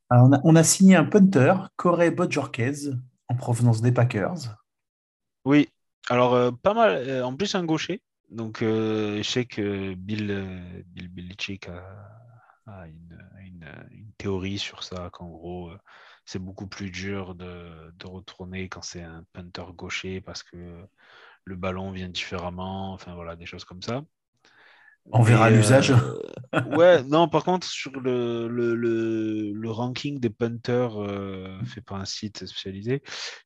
Alors, 0.09 0.27
on, 0.29 0.33
a, 0.33 0.41
on 0.45 0.57
a 0.57 0.63
signé 0.63 0.97
un 0.97 1.05
punter, 1.05 1.55
Corey 1.77 2.11
Bodjorquez, 2.11 2.91
en 3.29 3.35
provenance 3.35 3.81
des 3.81 3.93
Packers. 3.93 4.57
Oui, 5.45 5.69
alors 6.11 6.35
euh, 6.35 6.51
pas 6.51 6.75
mal. 6.75 6.91
euh, 7.09 7.25
en 7.25 7.37
plus, 7.37 7.55
un 7.55 7.65
gaucher. 7.65 8.03
Donc, 8.31 8.63
euh, 8.63 9.19
je 9.19 9.23
sais 9.23 9.47
que 9.47 9.95
Bill, 9.95 10.83
Bill 10.87 11.09
Belichick 11.09 11.69
a, 12.67 12.87
une, 12.87 13.67
théorie 14.19 14.59
sur 14.59 14.83
ça, 14.83 15.09
qu'en 15.13 15.29
gros, 15.29 15.73
c'est 16.27 16.39
beaucoup 16.39 16.67
plus 16.67 16.91
dur 16.91 17.35
de 17.35 18.07
retourner 18.07 18.69
quand 18.69 18.83
c'est 18.83 19.03
un 19.03 19.25
punter 19.33 19.65
gaucher 19.75 20.21
parce 20.21 20.43
que 20.43 20.87
le 21.45 21.57
ballon 21.57 21.91
vient 21.91 22.09
différemment, 22.09 22.93
enfin 22.93 23.15
voilà, 23.15 23.37
des 23.37 23.47
choses 23.47 23.65
comme 23.65 23.83
ça. 23.83 24.05
On 25.13 25.23
verra 25.23 25.51
l'usage. 25.51 25.91
euh, 25.91 26.17
ouais, 26.77 27.03
non, 27.05 27.29
par 27.29 27.45
contre, 27.45 27.67
sur 27.67 27.93
le, 28.01 28.49
le, 28.49 28.75
le, 28.75 29.53
le 29.53 29.71
ranking 29.71 30.21
des 30.21 30.31
punters 30.31 31.01
euh, 31.01 31.59
fait 31.65 31.81
par 31.81 31.99
un 32.01 32.05
site 32.05 32.47
spécialisé, 32.47 33.03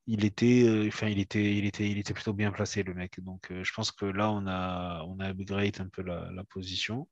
il 0.07 0.25
était, 0.25 0.65
euh, 0.67 0.89
enfin, 0.89 1.09
il 1.09 1.19
était, 1.19 1.55
il 1.57 1.65
était, 1.65 1.89
il 1.89 1.99
était 1.99 2.15
plutôt 2.15 2.33
bien 2.33 2.51
placé, 2.51 2.83
le 2.83 2.95
mec. 2.95 3.21
Donc, 3.23 3.51
euh, 3.51 3.63
je 3.65 3.73
pense 3.73 3.93
que 3.93 4.05
là, 4.07 4.31
on 4.31 4.47
a, 4.47 5.05
on 5.09 5.19
a 5.21 5.31
upgrade 5.31 5.81
un 5.81 5.89
peu 5.89 6.03
la, 6.03 6.31
la 6.33 6.45
position. 6.45 7.09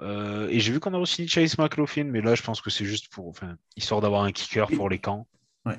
Euh, 0.00 0.48
et 0.48 0.60
j'ai 0.60 0.72
vu 0.72 0.80
qu'on 0.80 0.94
a 0.94 0.98
aussi 0.98 1.26
Chase 1.28 1.56
McLaughlin, 1.58 2.04
mais 2.04 2.20
là, 2.20 2.34
je 2.34 2.42
pense 2.42 2.60
que 2.60 2.70
c'est 2.70 2.84
juste 2.84 3.08
pour, 3.12 3.28
enfin, 3.28 3.56
histoire 3.76 4.00
d'avoir 4.00 4.22
un 4.24 4.32
kicker 4.32 4.68
pour 4.68 4.88
les 4.88 4.98
camps. 4.98 5.26
Ouais. 5.64 5.78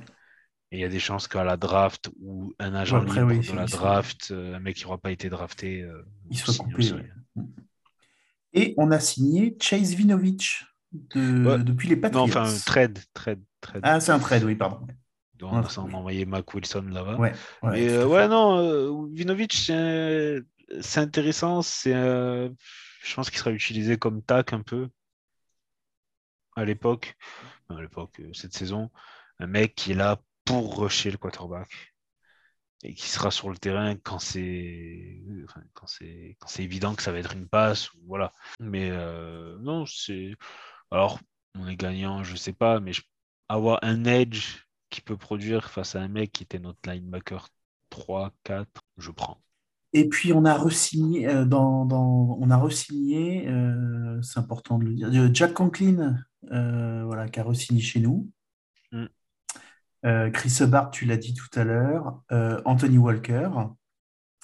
Et 0.71 0.77
il 0.77 0.81
y 0.81 0.83
a 0.83 0.89
des 0.89 0.99
chances 0.99 1.27
qu'à 1.27 1.43
la 1.43 1.57
draft 1.57 2.09
ou 2.21 2.53
un 2.59 2.75
agent 2.75 2.97
après, 2.97 3.21
libre 3.21 3.27
oui, 3.27 3.47
de 3.47 3.53
la 3.53 3.65
draft, 3.65 4.29
euh, 4.31 4.55
un 4.55 4.59
mec 4.59 4.75
qui 4.77 4.83
n'aura 4.83 4.97
pas 4.99 5.11
été 5.11 5.29
drafté, 5.29 5.81
euh, 5.81 6.03
Il 6.29 6.37
soit 6.37 6.53
coupé. 6.55 6.75
aussi. 6.75 6.93
ouais. 6.93 7.09
Et 8.53 8.73
on 8.77 8.91
a 8.91 8.99
signé 8.99 9.55
Chase 9.61 9.93
Vinovich 9.93 10.65
de- 10.91 11.45
Ouais. 11.47 11.63
depuis 11.63 11.87
les 11.87 11.95
Patriots. 11.95 12.25
Non, 12.27 12.31
enfin, 12.31 12.51
trade, 12.65 12.99
trade, 13.13 13.41
trade. 13.61 13.81
Ah, 13.83 13.99
c'est 13.99 14.11
un 14.11 14.19
trade, 14.19 14.43
oui, 14.43 14.55
pardon. 14.55 14.85
Donc, 15.35 15.51
on 15.53 15.93
a 15.93 15.95
envoyé 15.95 16.25
Mac 16.25 16.53
Wilson 16.53 16.85
là-bas. 16.91 17.15
Ouais, 17.17 17.31
ouais, 17.63 17.89
euh, 17.89 18.05
ouais, 18.05 18.27
non, 18.27 18.57
euh, 18.59 19.07
Vinovic, 19.13 19.53
c'est 19.53 20.41
c'est 20.81 20.99
intéressant. 20.99 21.61
C'est, 21.61 21.93
euh, 21.93 22.49
je 23.03 23.15
pense 23.15 23.29
qu'il 23.29 23.39
sera 23.39 23.51
utilisé 23.51 23.97
comme 23.97 24.21
tac 24.21 24.51
un 24.53 24.61
peu 24.61 24.89
à 26.55 26.65
l'époque. 26.65 27.15
Enfin, 27.69 27.79
à 27.79 27.81
l'époque, 27.81 28.21
cette 28.33 28.53
saison. 28.53 28.89
Un 29.39 29.47
mec 29.47 29.75
qui 29.75 29.91
est 29.91 29.95
là 29.95 30.19
pour 30.43 30.77
rusher 30.79 31.09
le 31.11 31.17
quarterback 31.17 31.88
et 32.83 32.93
qui 32.93 33.09
sera 33.09 33.31
sur 33.31 33.49
le 33.49 33.57
terrain 33.57 33.95
quand 33.97 34.19
c'est 34.19 35.21
enfin, 35.45 35.61
quand 35.73 35.87
c'est 35.87 36.37
quand 36.39 36.47
c'est 36.47 36.63
évident 36.63 36.95
que 36.95 37.03
ça 37.03 37.11
va 37.11 37.19
être 37.19 37.33
une 37.33 37.47
passe. 37.47 37.89
Voilà. 38.07 38.31
Mais 38.59 38.89
euh, 38.91 39.57
non, 39.59 39.85
c'est. 39.85 40.33
Alors, 40.91 41.19
on 41.55 41.67
est 41.67 41.75
gagnant, 41.77 42.23
je 42.23 42.35
sais 42.37 42.53
pas, 42.53 42.79
mais 42.79 42.91
avoir 43.49 43.79
un 43.83 44.05
edge 44.05 44.65
qui 44.91 45.01
peut 45.01 45.17
produire 45.17 45.71
face 45.71 45.95
à 45.95 46.01
un 46.01 46.07
mec 46.09 46.31
qui 46.33 46.43
était 46.43 46.59
notre 46.59 46.79
linebacker 46.89 47.49
3, 47.89 48.33
4, 48.43 48.83
je 48.97 49.11
prends. 49.11 49.41
Et 49.93 50.07
puis 50.07 50.33
on 50.33 50.45
a 50.45 50.53
resigné, 50.55 51.27
euh, 51.27 51.45
dans, 51.45 51.85
dans- 51.85 52.37
on 52.39 52.49
a 52.51 52.57
resigné, 52.57 53.47
euh, 53.49 54.21
c'est 54.21 54.39
important 54.39 54.77
de 54.77 54.85
le 54.85 54.93
dire, 54.93 55.09
euh, 55.13 55.29
Jack 55.33 55.53
Conklin, 55.53 56.15
euh, 56.51 57.03
voilà, 57.05 57.27
qui 57.27 57.39
a 57.39 57.43
resigné 57.43 57.81
chez 57.81 57.99
nous. 57.99 58.29
Euh, 60.05 60.29
Chris 60.31 60.57
Hubbard, 60.61 60.91
tu 60.91 61.05
l'as 61.05 61.17
dit 61.17 61.33
tout 61.33 61.59
à 61.59 61.63
l'heure. 61.63 62.21
Euh, 62.31 62.61
Anthony 62.65 62.97
Walker. 62.97 63.49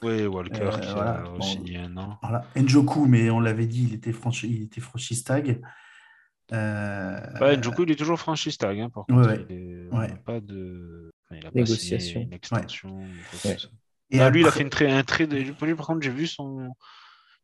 Oui, 0.03 0.25
Walker 0.25 0.61
Euh, 0.61 0.69
qui 0.79 0.91
voilà, 0.91 1.23
a 1.23 1.41
signé 1.41 1.77
un 1.77 1.95
an. 1.97 2.17
Voilà. 2.21 2.45
Njoku, 2.55 3.05
mais 3.05 3.29
on 3.29 3.39
l'avait 3.39 3.65
dit, 3.65 3.85
il 3.89 3.93
était, 3.95 4.11
franchi, 4.11 4.47
il 4.53 4.63
était 4.63 4.81
franchise 4.81 5.23
tag. 5.23 5.61
Euh, 6.53 7.19
Njoku, 7.57 7.83
il 7.83 7.91
est 7.91 7.95
toujours 7.95 8.19
franchise 8.19 8.57
tag, 8.57 8.79
hein, 8.79 8.89
par 8.89 9.05
Ouais, 9.09 9.15
contre. 9.15 9.29
ouais. 9.29 9.45
Il 9.49 9.87
on 9.91 9.99
Ouais. 9.99 10.07
n'a 10.09 10.15
pas 10.17 10.39
de. 10.41 11.11
il 11.31 11.45
a 11.45 11.51
Négociation. 11.53 12.21
une 12.21 12.33
extension. 12.33 13.05
que 13.43 13.47
Ouais. 13.47 13.57
et 14.11 14.19
Ah, 14.19 14.29
lui, 14.29 14.41
il 14.41 14.47
a 14.47 14.51
fait 14.51 14.61
une 14.63 14.69
très, 14.69 14.91
un 14.91 15.03
trait 15.03 15.25
de. 15.27 15.37
Lui, 15.37 15.75
par 15.75 15.87
contre, 15.87 16.01
j'ai 16.01 16.11
vu 16.11 16.27
son. 16.27 16.69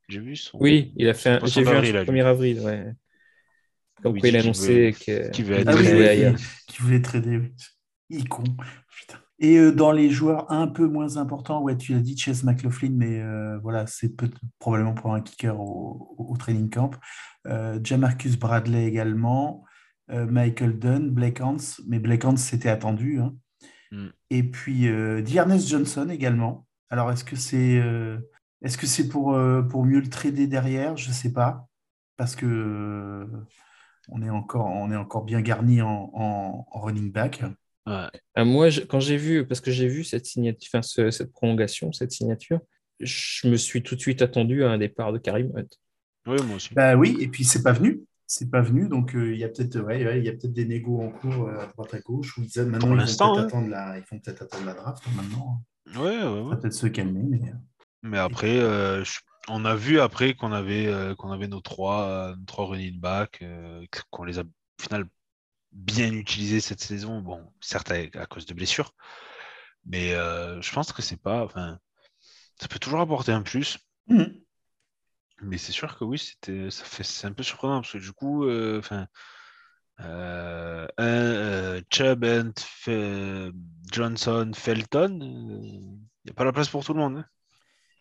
J'ai 0.10 0.20
vu 0.20 0.36
son. 0.36 0.58
Oui, 0.60 0.92
il 0.98 1.08
a 1.08 1.14
fait 1.14 1.30
un... 1.30 1.34
J'ai 1.34 1.38
vu 1.38 1.40
poisson 1.40 1.62
un 1.62 1.64
d'avril, 1.74 1.94
truc 1.94 2.08
là, 2.08 2.14
lui. 2.14 2.20
1er 2.22 2.26
avril, 2.26 2.60
ouais. 2.60 2.92
Comme 4.04 4.14
Oui, 4.14 4.20
quoi 4.20 4.30
il 4.30 4.36
a 4.36 4.40
qui 4.40 4.46
annoncé 4.46 4.92
que- 5.06 5.30
qui 5.32 5.44
qu'il 5.44 5.54
Ah 5.54 5.74
oui, 5.76 5.88
oui, 5.94 6.36
qui 6.68 6.82
voulait 6.82 7.02
trader, 7.02 7.38
oui. 7.38 7.54
Il 8.12 8.28
con. 8.30 8.44
Putain. 8.44 9.18
Et 9.40 9.58
euh, 9.58 9.72
dans 9.72 9.92
les 9.92 10.10
joueurs 10.12 10.52
un 10.52 10.68
peu 10.68 10.88
moins 10.88 11.18
importants, 11.18 11.62
ouais, 11.64 11.76
tu 11.76 11.94
l'as 11.94 12.00
dit, 12.00 12.16
Chase 12.18 12.44
McLaughlin, 12.44 12.92
mais 12.94 13.20
euh, 13.22 13.58
voilà, 13.60 13.88
c'est 13.88 14.14
probablement 14.60 14.94
pour 14.94 15.14
un 15.16 15.22
kicker 15.22 15.60
au, 15.60 16.16
au- 16.18 16.38
training 16.38 16.70
camp. 16.70 16.92
Euh, 17.48 17.80
Jamarcus 17.84 18.38
Bradley 18.38 18.86
également, 18.86 19.64
euh, 20.12 20.28
Michael 20.28 20.78
Dunn, 20.78 21.10
Blake 21.10 21.42
Hans, 21.42 21.58
mais 21.88 21.98
Blake 22.00 22.24
Hans 22.26 22.38
c'était 22.38 22.70
attendu. 22.70 23.20
hein. 23.20 23.34
Mm. 23.92 24.08
Et 24.30 24.44
puis 24.44 24.82
Dearness 25.24 25.68
Johnson 25.68 26.08
également. 26.10 26.68
Alors 26.90 27.12
est-ce 27.12 27.24
que 27.24 27.36
c'est 27.36 27.82
est-ce 28.62 28.78
que 28.78 28.86
c'est 28.86 29.08
pour, 29.10 29.36
pour 29.70 29.86
mieux 29.86 30.00
le 30.02 30.10
trader 30.10 30.46
derrière? 30.48 30.96
Je 30.98 31.10
ne 31.10 31.14
sais 31.14 31.34
pas. 31.34 31.68
Parce 32.16 32.36
que 32.36 33.28
on 34.10 34.22
est 34.22 34.30
encore, 34.30 34.68
on 34.68 34.92
est 34.92 34.96
encore 34.96 35.24
bien 35.26 35.42
garni 35.42 35.82
en, 35.82 36.12
en- 36.14 36.66
en 36.70 36.80
running 36.80 37.12
back. 37.12 37.44
Ouais. 37.88 38.08
Ah, 38.36 38.46
moi, 38.46 38.70
je- 38.70 38.82
quand 38.82 39.00
j'ai 39.00 39.18
vu, 39.18 39.46
parce 39.48 39.60
que 39.62 39.72
j'ai 39.72 39.88
vu 39.88 40.04
cette 40.04 40.26
signature, 40.26 40.70
enfin, 40.72 40.82
ce- 40.82 41.10
cette 41.12 41.32
prolongation, 41.32 41.92
cette 41.92 42.12
signature, 42.12 42.60
je 43.00 43.48
me 43.48 43.56
suis 43.58 43.82
tout 43.82 43.96
de 43.96 44.00
suite 44.00 44.22
attendu 44.22 44.64
à 44.64 44.70
un 44.72 44.78
départ 44.78 45.12
de 45.12 45.18
Karim 45.18 45.52
Hunt. 45.56 45.66
Oui, 46.28 46.38
moi 46.46 46.58
aussi. 46.58 46.74
Bah 46.76 46.96
oui, 46.96 47.18
et 47.20 47.28
puis 47.28 47.44
c'est 47.44 47.64
pas 47.64 47.72
venu. 47.74 48.02
C'est 48.28 48.50
pas 48.50 48.62
venu, 48.62 48.88
donc 48.88 49.14
euh, 49.16 49.34
il 49.34 49.40
y 49.40 49.44
a 49.44 49.50
peut-être 49.50 49.78
ouais, 49.82 50.06
ouais, 50.06 50.20
il 50.20 50.24
y 50.26 50.30
a 50.30 50.32
peut-être 50.32 50.54
des 50.54 50.64
négos 50.66 51.02
en 51.02 51.10
cours 51.10 51.48
euh, 51.50 51.58
à 51.60 51.66
droite 51.68 51.94
à 51.96 52.00
gauche 52.00 52.38
où 52.38 52.44
ils 52.44 52.60
aiment- 52.60 52.70
maintenant 52.70 52.96
Pour 52.96 52.96
ils 52.96 53.18
vont 53.18 53.36
hein. 53.38 53.44
attendre 53.46 53.68
la, 53.70 53.98
ils 53.98 54.04
vont 54.10 54.20
peut-être 54.20 54.44
attendre 54.44 54.66
la 54.66 54.74
draft 54.74 55.04
hein, 55.08 55.12
maintenant. 55.18 55.62
Ouais, 55.96 56.16
ouais, 56.16 56.20
Ça 56.22 56.32
ouais. 56.44 56.50
va 56.52 56.56
peut-être 56.56 56.74
se 56.74 56.88
calmer, 56.88 57.24
mais 57.24 57.50
euh, 57.50 57.56
Mais 58.04 58.20
après, 58.20 58.60
euh, 58.60 59.04
je- 59.04 59.20
on 59.50 59.66
a 59.66 59.76
vu 59.76 60.00
après 60.00 60.34
qu'on 60.36 60.54
avait, 60.54 60.88
euh, 60.88 61.14
qu'on 61.16 61.32
avait 61.32 61.48
nos 61.50 61.60
trois, 61.60 62.04
euh, 62.08 62.36
nos 62.38 62.46
trois 62.46 62.68
running 62.68 63.00
back, 63.02 63.40
euh, 63.42 63.84
qu'on 64.12 64.24
les 64.24 64.38
a 64.40 64.44
au 64.44 64.82
final 64.82 65.06
bien 65.72 66.14
utilisés 66.14 66.62
cette 66.62 66.82
saison. 66.82 67.22
Bon, 67.22 67.52
certes 67.62 67.92
à, 67.92 67.96
à 68.22 68.26
cause 68.26 68.46
de 68.46 68.54
blessures, 68.54 68.94
mais 69.86 70.14
euh, 70.16 70.62
je 70.62 70.74
pense 70.74 70.94
que 70.94 71.02
c'est 71.02 71.18
pas. 71.22 71.44
Enfin, 71.46 71.80
ça 72.62 72.68
peut 72.70 72.80
toujours 72.80 73.02
apporter 73.02 73.32
un 73.34 73.44
plus. 73.44 73.80
Mhm. 74.08 74.42
Mais 75.42 75.58
c'est 75.58 75.72
sûr 75.72 75.98
que 75.98 76.04
oui, 76.04 76.20
c'était, 76.20 76.70
ça 76.70 76.84
fait, 76.86 77.04
c'est 77.04 77.28
un 77.28 77.34
peu 77.34 77.44
surprenant 77.44 77.82
parce 77.82 77.94
que 77.94 77.98
du 77.98 78.12
coup, 78.14 78.46
euh, 78.46 78.80
enfin, 78.80 79.08
euh, 80.02 80.88
euh, 81.00 81.82
Chubb, 81.92 82.24
Hunt, 82.26 82.54
Johnson, 83.92 84.52
Felton, 84.56 85.20
il 85.22 85.82
n'y 86.26 86.32
a 86.32 86.34
pas 86.34 86.44
la 86.46 86.52
place 86.54 86.70
pour 86.70 86.84
tout 86.86 86.94
le 86.94 87.00
monde. 87.00 87.18
hein. 87.18 87.26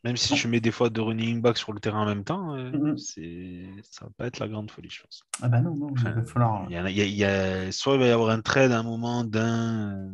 Même 0.03 0.17
si 0.17 0.35
tu 0.35 0.49
mets 0.49 0.61
des 0.61 0.71
fois 0.71 0.89
deux 0.89 1.03
running 1.03 1.43
back 1.43 1.59
sur 1.59 1.73
le 1.73 1.81
terrain 1.81 2.03
en 2.03 2.07
même 2.07 2.25
temps, 2.25 2.55
euh, 2.57 2.71
Mhm. 2.71 2.97
c'est, 2.97 3.69
ça 3.91 4.07
va 4.07 4.11
pas 4.17 4.27
être 4.27 4.39
la 4.39 4.49
grande 4.49 4.71
folie, 4.71 4.89
je 4.91 5.03
pense. 5.03 5.23
ah 5.43 5.49
bah 5.49 5.61
non, 5.61 5.75
non, 5.77 5.89
il 5.97 6.03
va 6.03 6.25
falloir. 6.25 6.67
Il 6.71 6.73
y 6.73 6.77
a- 6.77 6.91
y 6.91 7.01
a- 7.01 7.05
il 7.05 7.15
y 7.15 7.25
a- 7.25 7.71
soit 7.73 7.95
il 7.95 8.01
va 8.01 8.07
y 8.07 8.11
avoir 8.11 8.31
un 8.31 8.41
trade 8.41 8.73
à 8.73 8.79
un 8.79 8.83
moment 8.83 9.25
d'un, 9.25 10.11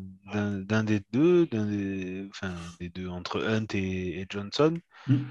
des 0.84 1.01
deux, 1.12 1.47
d'un 1.47 1.66
des, 1.66 2.26
enfin, 2.30 2.55
des 2.80 2.89
deux 2.89 3.09
entre 3.09 3.43
Hunt 3.45 3.66
et, 3.74 4.20
et 4.20 4.26
Johnson. 4.28 4.76
Mhm. 5.09 5.24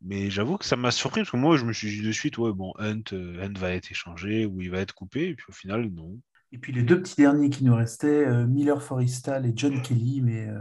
Mais 0.00 0.30
j'avoue 0.30 0.58
que 0.58 0.64
ça 0.64 0.76
m'a 0.76 0.90
surpris 0.92 1.20
parce 1.22 1.32
que 1.32 1.36
moi, 1.36 1.56
je 1.56 1.64
me 1.64 1.72
suis 1.72 1.88
dit 1.90 2.02
de 2.06 2.12
suite, 2.12 2.38
ouais, 2.38 2.52
bon, 2.52 2.72
Hunt, 2.78 3.02
euh, 3.12 3.44
Hunt 3.44 3.58
va 3.58 3.72
être 3.72 3.90
échangé 3.90 4.46
ou 4.46 4.60
il 4.60 4.70
va 4.70 4.78
être 4.78 4.94
coupé. 4.94 5.28
Et 5.28 5.34
puis 5.34 5.46
au 5.48 5.52
final, 5.52 5.90
non. 5.90 6.18
Et 6.52 6.58
puis 6.58 6.72
les 6.72 6.82
deux 6.82 7.02
petits 7.02 7.16
derniers 7.16 7.50
qui 7.50 7.64
nous 7.64 7.74
restaient, 7.74 8.26
euh, 8.26 8.46
Miller 8.46 8.82
Forrestal 8.82 9.44
et 9.44 9.52
John 9.54 9.82
Kelly, 9.82 10.22
mais 10.22 10.46
euh, 10.48 10.60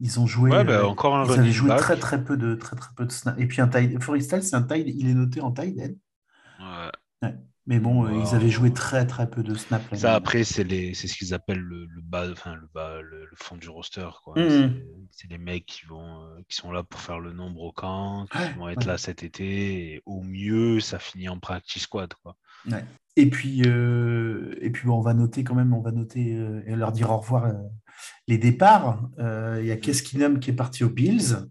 ils 0.00 0.20
ont 0.20 0.26
joué. 0.26 0.50
Ouais, 0.50 0.64
bah, 0.64 0.80
euh, 0.80 0.84
encore 0.84 1.16
un 1.16 1.24
ils 1.26 1.38
avaient 1.38 1.52
joué 1.52 1.68
back. 1.68 1.78
très 1.80 1.96
très 1.96 2.22
peu 2.24 2.36
de 2.36 2.54
très 2.54 2.76
très 2.76 2.90
peu 2.96 3.04
de 3.06 3.12
snaps. 3.12 3.40
Et 3.40 3.46
puis 3.46 3.60
un 3.60 3.68
tight, 3.68 4.00
Forrestal, 4.02 4.42
c'est 4.42 4.56
un 4.56 4.62
tight, 4.62 4.86
il 4.86 5.08
est 5.08 5.14
noté 5.14 5.40
en 5.40 5.52
tight 5.52 5.78
end. 5.80 6.90
Ouais. 7.22 7.34
Mais 7.66 7.80
bon, 7.80 8.06
euh, 8.06 8.12
Wow. 8.12 8.22
ils 8.22 8.34
avaient 8.34 8.48
joué 8.48 8.72
très 8.72 9.06
très 9.06 9.28
peu 9.28 9.42
de 9.42 9.54
snaps. 9.54 9.94
Ça, 9.94 10.14
après, 10.14 10.42
c'est 10.42 10.64
les, 10.64 10.94
c'est 10.94 11.06
ce 11.06 11.14
qu'ils 11.18 11.34
appellent 11.34 11.58
le, 11.60 11.84
le 11.84 12.00
bas, 12.00 12.30
enfin, 12.32 12.54
le 12.54 12.66
bas, 12.72 13.02
le, 13.02 13.26
le 13.26 13.36
fond 13.36 13.56
du 13.56 13.68
roster, 13.68 14.08
quoi. 14.24 14.38
Mhm. 14.38 14.74
C'est- 15.10 15.28
les 15.30 15.36
mecs 15.36 15.66
qui 15.66 15.84
vont, 15.84 16.22
euh, 16.22 16.40
qui 16.48 16.56
sont 16.56 16.72
là 16.72 16.82
pour 16.82 16.98
faire 16.98 17.20
le 17.20 17.34
nombre 17.34 17.60
au 17.60 17.72
camp, 17.72 18.24
qui 18.32 18.38
Ouais, 18.38 18.52
vont 18.54 18.68
être 18.70 18.78
ouais. 18.78 18.86
là 18.86 18.96
cet 18.96 19.22
été. 19.22 19.92
Et 19.94 20.02
au 20.06 20.22
mieux, 20.22 20.80
ça 20.80 20.98
finit 20.98 21.28
en 21.28 21.38
practice 21.38 21.82
squad, 21.82 22.14
quoi. 22.22 22.36
Ouais. 22.70 22.82
Et 23.16 23.28
puis, 23.28 23.60
euh, 23.66 24.54
et 24.62 24.70
puis 24.70 24.86
bon, 24.86 24.96
on 24.96 25.02
va 25.02 25.12
noter 25.12 25.44
quand 25.44 25.54
même, 25.54 25.74
on 25.74 25.82
va 25.82 25.90
noter 25.92 26.36
euh, 26.36 26.62
et 26.66 26.74
leur 26.74 26.92
dire 26.92 27.10
au 27.10 27.18
revoir 27.18 27.52
les 28.26 28.38
départs. 28.38 29.00
Euh, 29.18 29.58
Il 29.60 29.66
y 29.66 29.72
a 29.72 29.76
Keskinum 29.76 30.40
qui 30.40 30.50
est 30.50 30.54
parti 30.54 30.84
aux 30.84 30.90
Bills. 30.90 31.48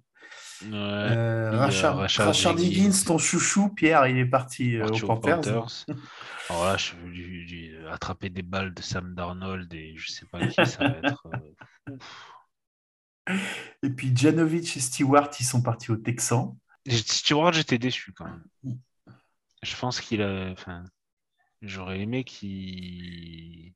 Ouais. 0.63 0.71
Euh, 0.73 1.51
Rachard, 1.51 1.97
Rashard 1.97 2.59
Higgins. 2.59 2.87
Higgins, 2.87 3.03
ton 3.05 3.17
chouchou, 3.17 3.69
Pierre, 3.69 4.07
il 4.07 4.17
est 4.17 4.25
parti 4.25 4.77
euh, 4.77 4.87
aux 4.87 5.05
Panthers. 5.05 5.41
Panthers. 5.41 5.85
Alors 6.49 6.65
là, 6.65 6.77
je 6.77 6.93
vais 6.95 7.07
lui, 7.09 7.45
lui 7.45 7.71
attraper 7.91 8.29
des 8.29 8.41
balles 8.41 8.73
de 8.73 8.81
Sam 8.81 9.13
Darnold 9.13 9.71
et 9.73 9.95
je 9.97 10.11
sais 10.11 10.25
pas 10.25 10.45
qui, 10.47 10.65
ça 10.65 10.87
va 10.87 10.97
être. 11.03 11.27
Et 13.83 13.89
puis 13.89 14.15
Janovic 14.15 14.77
et 14.77 14.79
Stewart, 14.79 15.29
ils 15.39 15.45
sont 15.45 15.61
partis 15.61 15.91
aux 15.91 15.97
Texans. 15.97 16.55
Et 16.85 16.95
Stewart, 16.95 17.53
j'étais 17.53 17.77
déçu 17.77 18.13
quand 18.13 18.25
même. 18.25 18.43
Mm. 18.63 18.73
Je 19.63 19.75
pense 19.75 19.99
qu'il 19.99 20.21
a. 20.21 20.49
Enfin, 20.51 20.85
j'aurais 21.61 21.99
aimé 21.99 22.23
qu'il. 22.23 23.73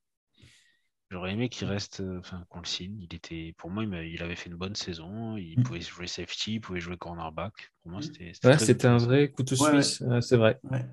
J'aurais 1.12 1.34
aimé 1.34 1.50
qu'il 1.50 1.68
reste, 1.68 2.00
euh, 2.00 2.20
enfin, 2.20 2.46
qu'on 2.48 2.60
le 2.60 2.66
signe. 2.66 2.98
Il 3.02 3.14
était, 3.14 3.54
pour 3.58 3.70
moi, 3.70 3.84
il, 3.84 4.24
avait 4.24 4.38
fait 4.38 4.50
une 4.50 4.56
bonne 4.56 4.76
saison. 4.76 5.36
Il 5.36 5.60
Mm. 5.60 5.64
pouvait 5.64 5.82
jouer 5.82 6.08
safety, 6.08 6.54
il 6.56 6.62
pouvait 6.62 6.80
jouer 6.80 6.96
cornerback. 6.96 7.74
Pour 7.84 7.92
moi, 7.92 8.02
c'était. 8.02 8.32
c'était 8.34 8.48
Ouais, 8.48 8.56
très 8.56 8.66
c'était 8.66 8.88
un 8.88 8.98
vrai 8.98 9.30
couteau 9.30 9.56
Ouais, 9.58 9.84
suisse, 9.84 10.00
ouais, 10.00 10.22
c'est 10.22 10.38
vrai. 10.38 10.58
Ouais. 10.64 10.86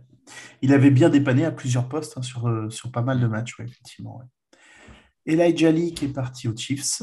Il 0.61 0.75
avait 0.75 0.91
bien 0.91 1.09
dépanné 1.09 1.45
à 1.45 1.53
plusieurs 1.53 1.89
postes 1.89 2.19
hein, 2.19 2.23
sur, 2.23 2.49
euh, 2.49 2.69
sur 2.69 2.91
pas 2.91 3.03
mal 3.03 3.21
de 3.21 3.29
matchs, 3.29 3.57
ouais, 3.61 3.67
effectivement. 3.67 4.19
ouais. 4.19 4.25
Elijah 5.25 5.71
Lee 5.71 5.95
qui 5.95 6.07
est 6.07 6.13
parti 6.13 6.49
aux 6.49 6.57
Chiefs. 6.57 7.01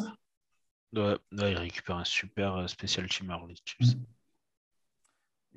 Ouais, 0.91 1.18
ouais, 1.32 1.51
il 1.53 1.57
récupère 1.57 1.95
un 1.95 2.03
super 2.03 2.55
euh, 2.55 2.68
spécial 2.68 3.07
teamer, 3.07 3.38
les 3.47 3.55
Chiefs. 3.63 3.95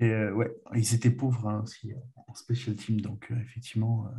Et 0.00 0.10
euh, 0.10 0.32
ouais, 0.32 0.54
ils 0.76 0.94
étaient 0.94 1.10
pauvres 1.10 1.48
hein, 1.48 1.62
aussi 1.64 1.92
en 2.28 2.34
special 2.34 2.76
team, 2.76 3.00
donc 3.00 3.32
euh, 3.32 3.40
effectivement. 3.40 4.06
euh. 4.06 4.10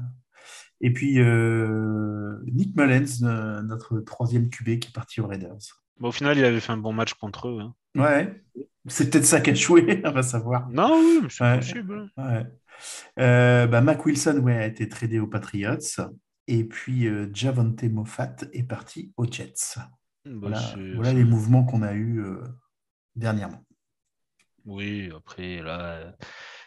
Et 0.82 0.94
puis 0.94 1.20
euh, 1.20 2.38
Nick 2.46 2.76
Mullens, 2.76 3.24
euh, 3.24 3.62
notre 3.62 4.00
troisième 4.00 4.50
QB 4.50 4.80
qui 4.80 4.90
est 4.90 4.94
parti 4.94 5.20
aux 5.22 5.28
Raiders. 5.28 5.58
Bon, 6.00 6.08
au 6.10 6.12
final, 6.12 6.38
il 6.38 6.46
avait 6.46 6.60
fait 6.62 6.72
un 6.72 6.78
bon 6.78 6.94
match 6.94 7.14
contre 7.16 7.50
eux. 7.50 7.60
hein. 7.62 7.76
Ouais, 7.96 8.42
c'est 8.88 9.10
peut-être 9.10 9.26
ça 9.26 9.42
qui 9.42 9.50
a 9.50 9.54
joué, 9.54 10.02
on 10.06 10.12
va 10.12 10.24
savoir. 10.24 10.70
Non, 10.70 11.00
oui, 11.00 11.20
mais 11.24 11.30
c'est 11.30 11.44
Ouais. 11.44 11.58
possible. 11.58 12.10
hein. 12.18 12.24
Ouais. 12.38 12.46
Euh, 13.20 13.68
bah, 13.68 13.82
Mac 13.82 14.06
Wilson 14.06 14.38
ouais, 14.44 14.56
a 14.56 14.66
été 14.68 14.88
tradé 14.88 15.20
aux 15.20 15.28
Patriots. 15.28 15.78
Et 16.48 16.64
puis 16.64 17.08
Javonte 17.34 17.84
Moffat 17.84 18.36
est 18.54 18.64
parti 18.64 19.12
aux 19.18 19.26
Jets. 19.30 19.54
Bah, 19.76 19.82
Voilà, 20.26 20.62
voilà 20.96 21.14
les 21.14 21.24
mouvements 21.26 21.64
qu'on 21.66 21.82
a 21.84 21.94
eus 21.94 22.24
dernièrement. 23.16 23.64
Oui, 24.66 25.12
après, 25.16 25.62
là, 25.62 26.16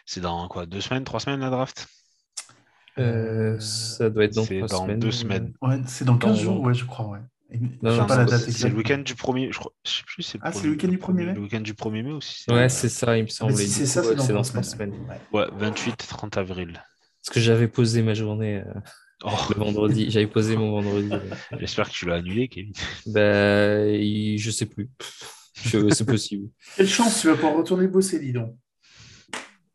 c'est 0.05 0.21
dans 0.21 0.47
quoi, 0.47 0.65
deux 0.65 0.81
semaines, 0.81 1.03
trois 1.03 1.19
semaines 1.19 1.39
la 1.39 1.49
draft? 1.49 1.87
Euh, 2.99 3.59
ça 3.59 4.09
doit 4.09 4.25
être 4.25 4.35
dans 4.35 4.43
C'est 4.43 4.57
trois 4.57 4.67
dans 4.67 4.83
semaines. 4.83 4.99
deux 4.99 5.11
semaines. 5.11 5.53
Ouais, 5.61 5.81
c'est 5.87 6.05
dans 6.05 6.17
15 6.17 6.37
Dans- 6.37 6.43
jours, 6.43 6.61
ouais, 6.61 6.73
je 6.73 6.85
crois. 6.85 7.07
Ouais. 7.07 7.19
Et- 7.51 7.59
Non, 7.59 7.67
je 7.85 7.89
sais 7.89 7.97
non, 8.01 8.05
pas 8.07 8.17
la 8.17 8.25
c'est- 8.25 8.31
date 8.31 8.39
C'est 8.41 8.47
exacte. 8.49 8.71
le 8.71 8.77
week-end 8.77 8.97
du 8.99 9.15
premier, 9.15 9.51
je 9.51 9.59
crois, 9.59 9.71
je 9.85 9.91
sais 9.91 10.03
plus, 10.05 10.23
c'est 10.23 10.39
Ah, 10.41 10.51
c'est 10.51 10.63
le 10.65 10.71
week-end 10.71 10.87
du 10.87 10.97
1er 10.97 11.25
mai 11.25 11.33
Le 11.33 11.41
week-end 11.41 11.61
du 11.61 11.73
1er 11.73 12.01
mai 12.03 12.11
aussi. 12.11 12.45
Ouais, 12.51 12.69
c'est 12.69 12.89
ça, 12.89 13.17
il 13.17 13.23
me 13.23 13.27
semble. 13.29 13.53
mais 13.53 13.61
Et 13.63 13.65
si 13.67 13.71
c'est 13.71 13.85
ça, 13.85 14.01
coup, 14.01 14.07
c'est 14.07 14.11
ouais, 14.11 14.17
dans 14.17 14.41
trois 14.41 14.43
semaines. 14.63 14.63
semaines. 14.63 14.93
Ouais. 15.33 15.39
Ouais, 15.41 15.47
28-30 15.57 16.37
avril. 16.37 16.81
Parce 17.23 17.33
que 17.33 17.39
j'avais 17.39 17.67
posé 17.67 18.01
ma 18.03 18.13
journée 18.13 18.57
euh, 18.65 18.73
Oh, 19.25 19.29
le 19.53 19.55
vendredi. 19.63 20.11
J'avais 20.11 20.27
posé 20.27 20.57
mon 20.57 20.71
vendredi. 20.71 21.09
euh. 21.13 21.19
j'espère 21.59 21.87
que 21.89 21.93
tu 21.93 22.05
l'as 22.05 22.15
annulé, 22.15 22.47
Kevin. 22.49 22.73
Ben, 23.05 24.37
je 24.37 24.51
sais 24.51 24.65
plus. 24.65 24.89
Je- 25.63 25.89
C'est 25.89 26.05
possible. 26.05 26.49
Quelle 26.75 26.87
chance, 26.89 27.21
tu 27.21 27.27
vas 27.27 27.35
pouvoir 27.35 27.55
retourner 27.55 27.87
bosser, 27.87 28.19
dis 28.19 28.33
donc. 28.33 28.55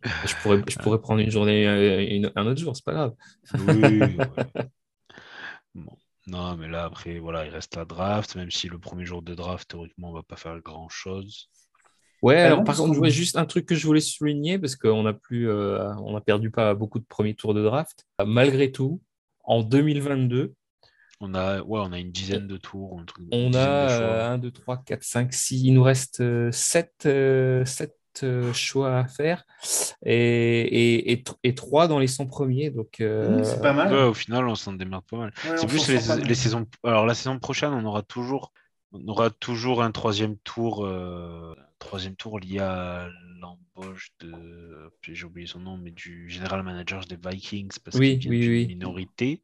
Je 0.04 0.34
pourrais, 0.36 0.62
je 0.68 0.76
pourrais 0.78 1.00
prendre 1.00 1.20
une 1.20 1.30
journée 1.30 1.66
euh, 1.66 2.00
une- 2.08 2.32
un 2.36 2.46
autre 2.46 2.60
jour, 2.60 2.74
c'est 2.76 2.84
pas 2.84 2.92
grave. 2.92 3.14
Oui, 3.56 4.16
ouais. 4.18 4.26
Bon. 5.74 5.96
Non, 6.26 6.56
mais 6.56 6.68
là, 6.68 6.84
après, 6.84 7.18
voilà, 7.18 7.46
il 7.46 7.50
reste 7.50 7.76
la 7.76 7.84
draft, 7.84 8.36
même 8.36 8.50
si 8.50 8.68
le 8.68 8.78
premier 8.78 9.06
jour 9.06 9.22
de 9.22 9.34
draft, 9.34 9.68
théoriquement, 9.70 10.10
on 10.10 10.12
va 10.12 10.22
pas 10.22 10.36
faire 10.36 10.58
grand-chose. 10.60 11.48
Ouais, 12.20 12.40
Ah 12.42 12.46
alors 12.46 12.64
par 12.64 12.76
contre, 12.76 12.98
ouais, 12.98 13.10
juste 13.10 13.36
un 13.36 13.46
truc 13.46 13.64
que 13.64 13.74
je 13.74 13.86
voulais 13.86 14.00
souligner, 14.00 14.58
parce 14.58 14.76
qu'on 14.76 15.06
a 15.06 15.14
plus, 15.14 15.48
euh, 15.48 15.94
on 15.96 16.16
a 16.16 16.20
perdu 16.20 16.50
pas 16.50 16.74
beaucoup 16.74 16.98
de 16.98 17.04
premiers 17.04 17.34
tours 17.34 17.54
de 17.54 17.62
draft. 17.62 18.04
Malgré 18.26 18.72
tout, 18.72 19.00
en 19.44 19.62
2022, 19.62 20.54
On 21.20 21.34
a, 21.34 21.62
ouais, 21.62 21.80
on 21.80 21.92
a 21.92 21.98
une 21.98 22.12
dizaine 22.12 22.46
de 22.46 22.56
tours, 22.56 22.98
un 23.00 23.04
truc, 23.04 23.26
une 23.30 23.32
on 23.32 23.50
de 23.50 23.56
a 23.56 23.60
choix. 23.88 24.06
euh, 24.08 24.32
1, 24.34 24.38
2, 24.38 24.50
3, 24.50 24.82
4, 24.84 25.02
5, 25.04 25.32
6, 25.32 25.60
il 25.62 25.74
nous 25.74 25.82
reste 25.82 26.22
7, 26.52 27.06
choix 28.54 28.98
à 28.98 29.06
faire 29.08 29.44
et, 30.04 30.14
et, 30.62 31.12
et, 31.12 31.16
tr- 31.16 31.36
et 31.44 31.54
3 31.54 31.88
dans 31.88 31.98
les 31.98 32.06
100 32.08 32.26
premiers. 32.26 32.70
Donc, 32.70 33.00
euh, 33.00 33.38
Mmh, 33.38 33.44
c'est 33.44 33.60
pas 33.60 33.72
mal. 33.72 33.90
Ouais, 33.90 34.02
au 34.04 34.14
final, 34.14 34.48
on 34.48 34.54
s'en 34.54 34.72
démerde 34.74 35.04
pas 35.06 35.16
mal. 35.16 35.32
Ouais, 35.42 35.56
C'est 35.56 35.66
plus 35.68 35.88
les, 35.88 35.98
mal. 36.06 36.20
les 36.24 36.34
saisons. 36.34 36.66
Alors, 36.84 37.06
la 37.06 37.14
saison 37.14 37.38
prochaine, 37.38 37.72
on 37.72 37.84
aura 37.84 38.02
toujours, 38.02 38.52
on 38.92 39.06
aura 39.08 39.30
toujours 39.30 39.82
un 39.82 39.90
troisième 39.92 40.36
tour, 40.38 40.84
euh, 40.86 41.54
un 41.58 41.64
troisième 41.78 42.16
tour 42.16 42.38
lié 42.40 42.58
à 42.60 43.08
l'embauche 43.40 44.10
de, 44.20 44.90
j'ai 45.02 45.24
oublié 45.24 45.46
son 45.46 45.60
nom, 45.60 45.76
mais 45.78 45.90
du 45.92 46.28
general 46.28 46.62
manager 46.62 47.04
des 47.06 47.16
Vikings 47.16 47.72
parce 47.84 47.98
Oui, 47.98 48.18
qu'il 48.18 48.30
oui, 48.30 48.48
oui. 48.48 48.66
minorité. 48.66 49.42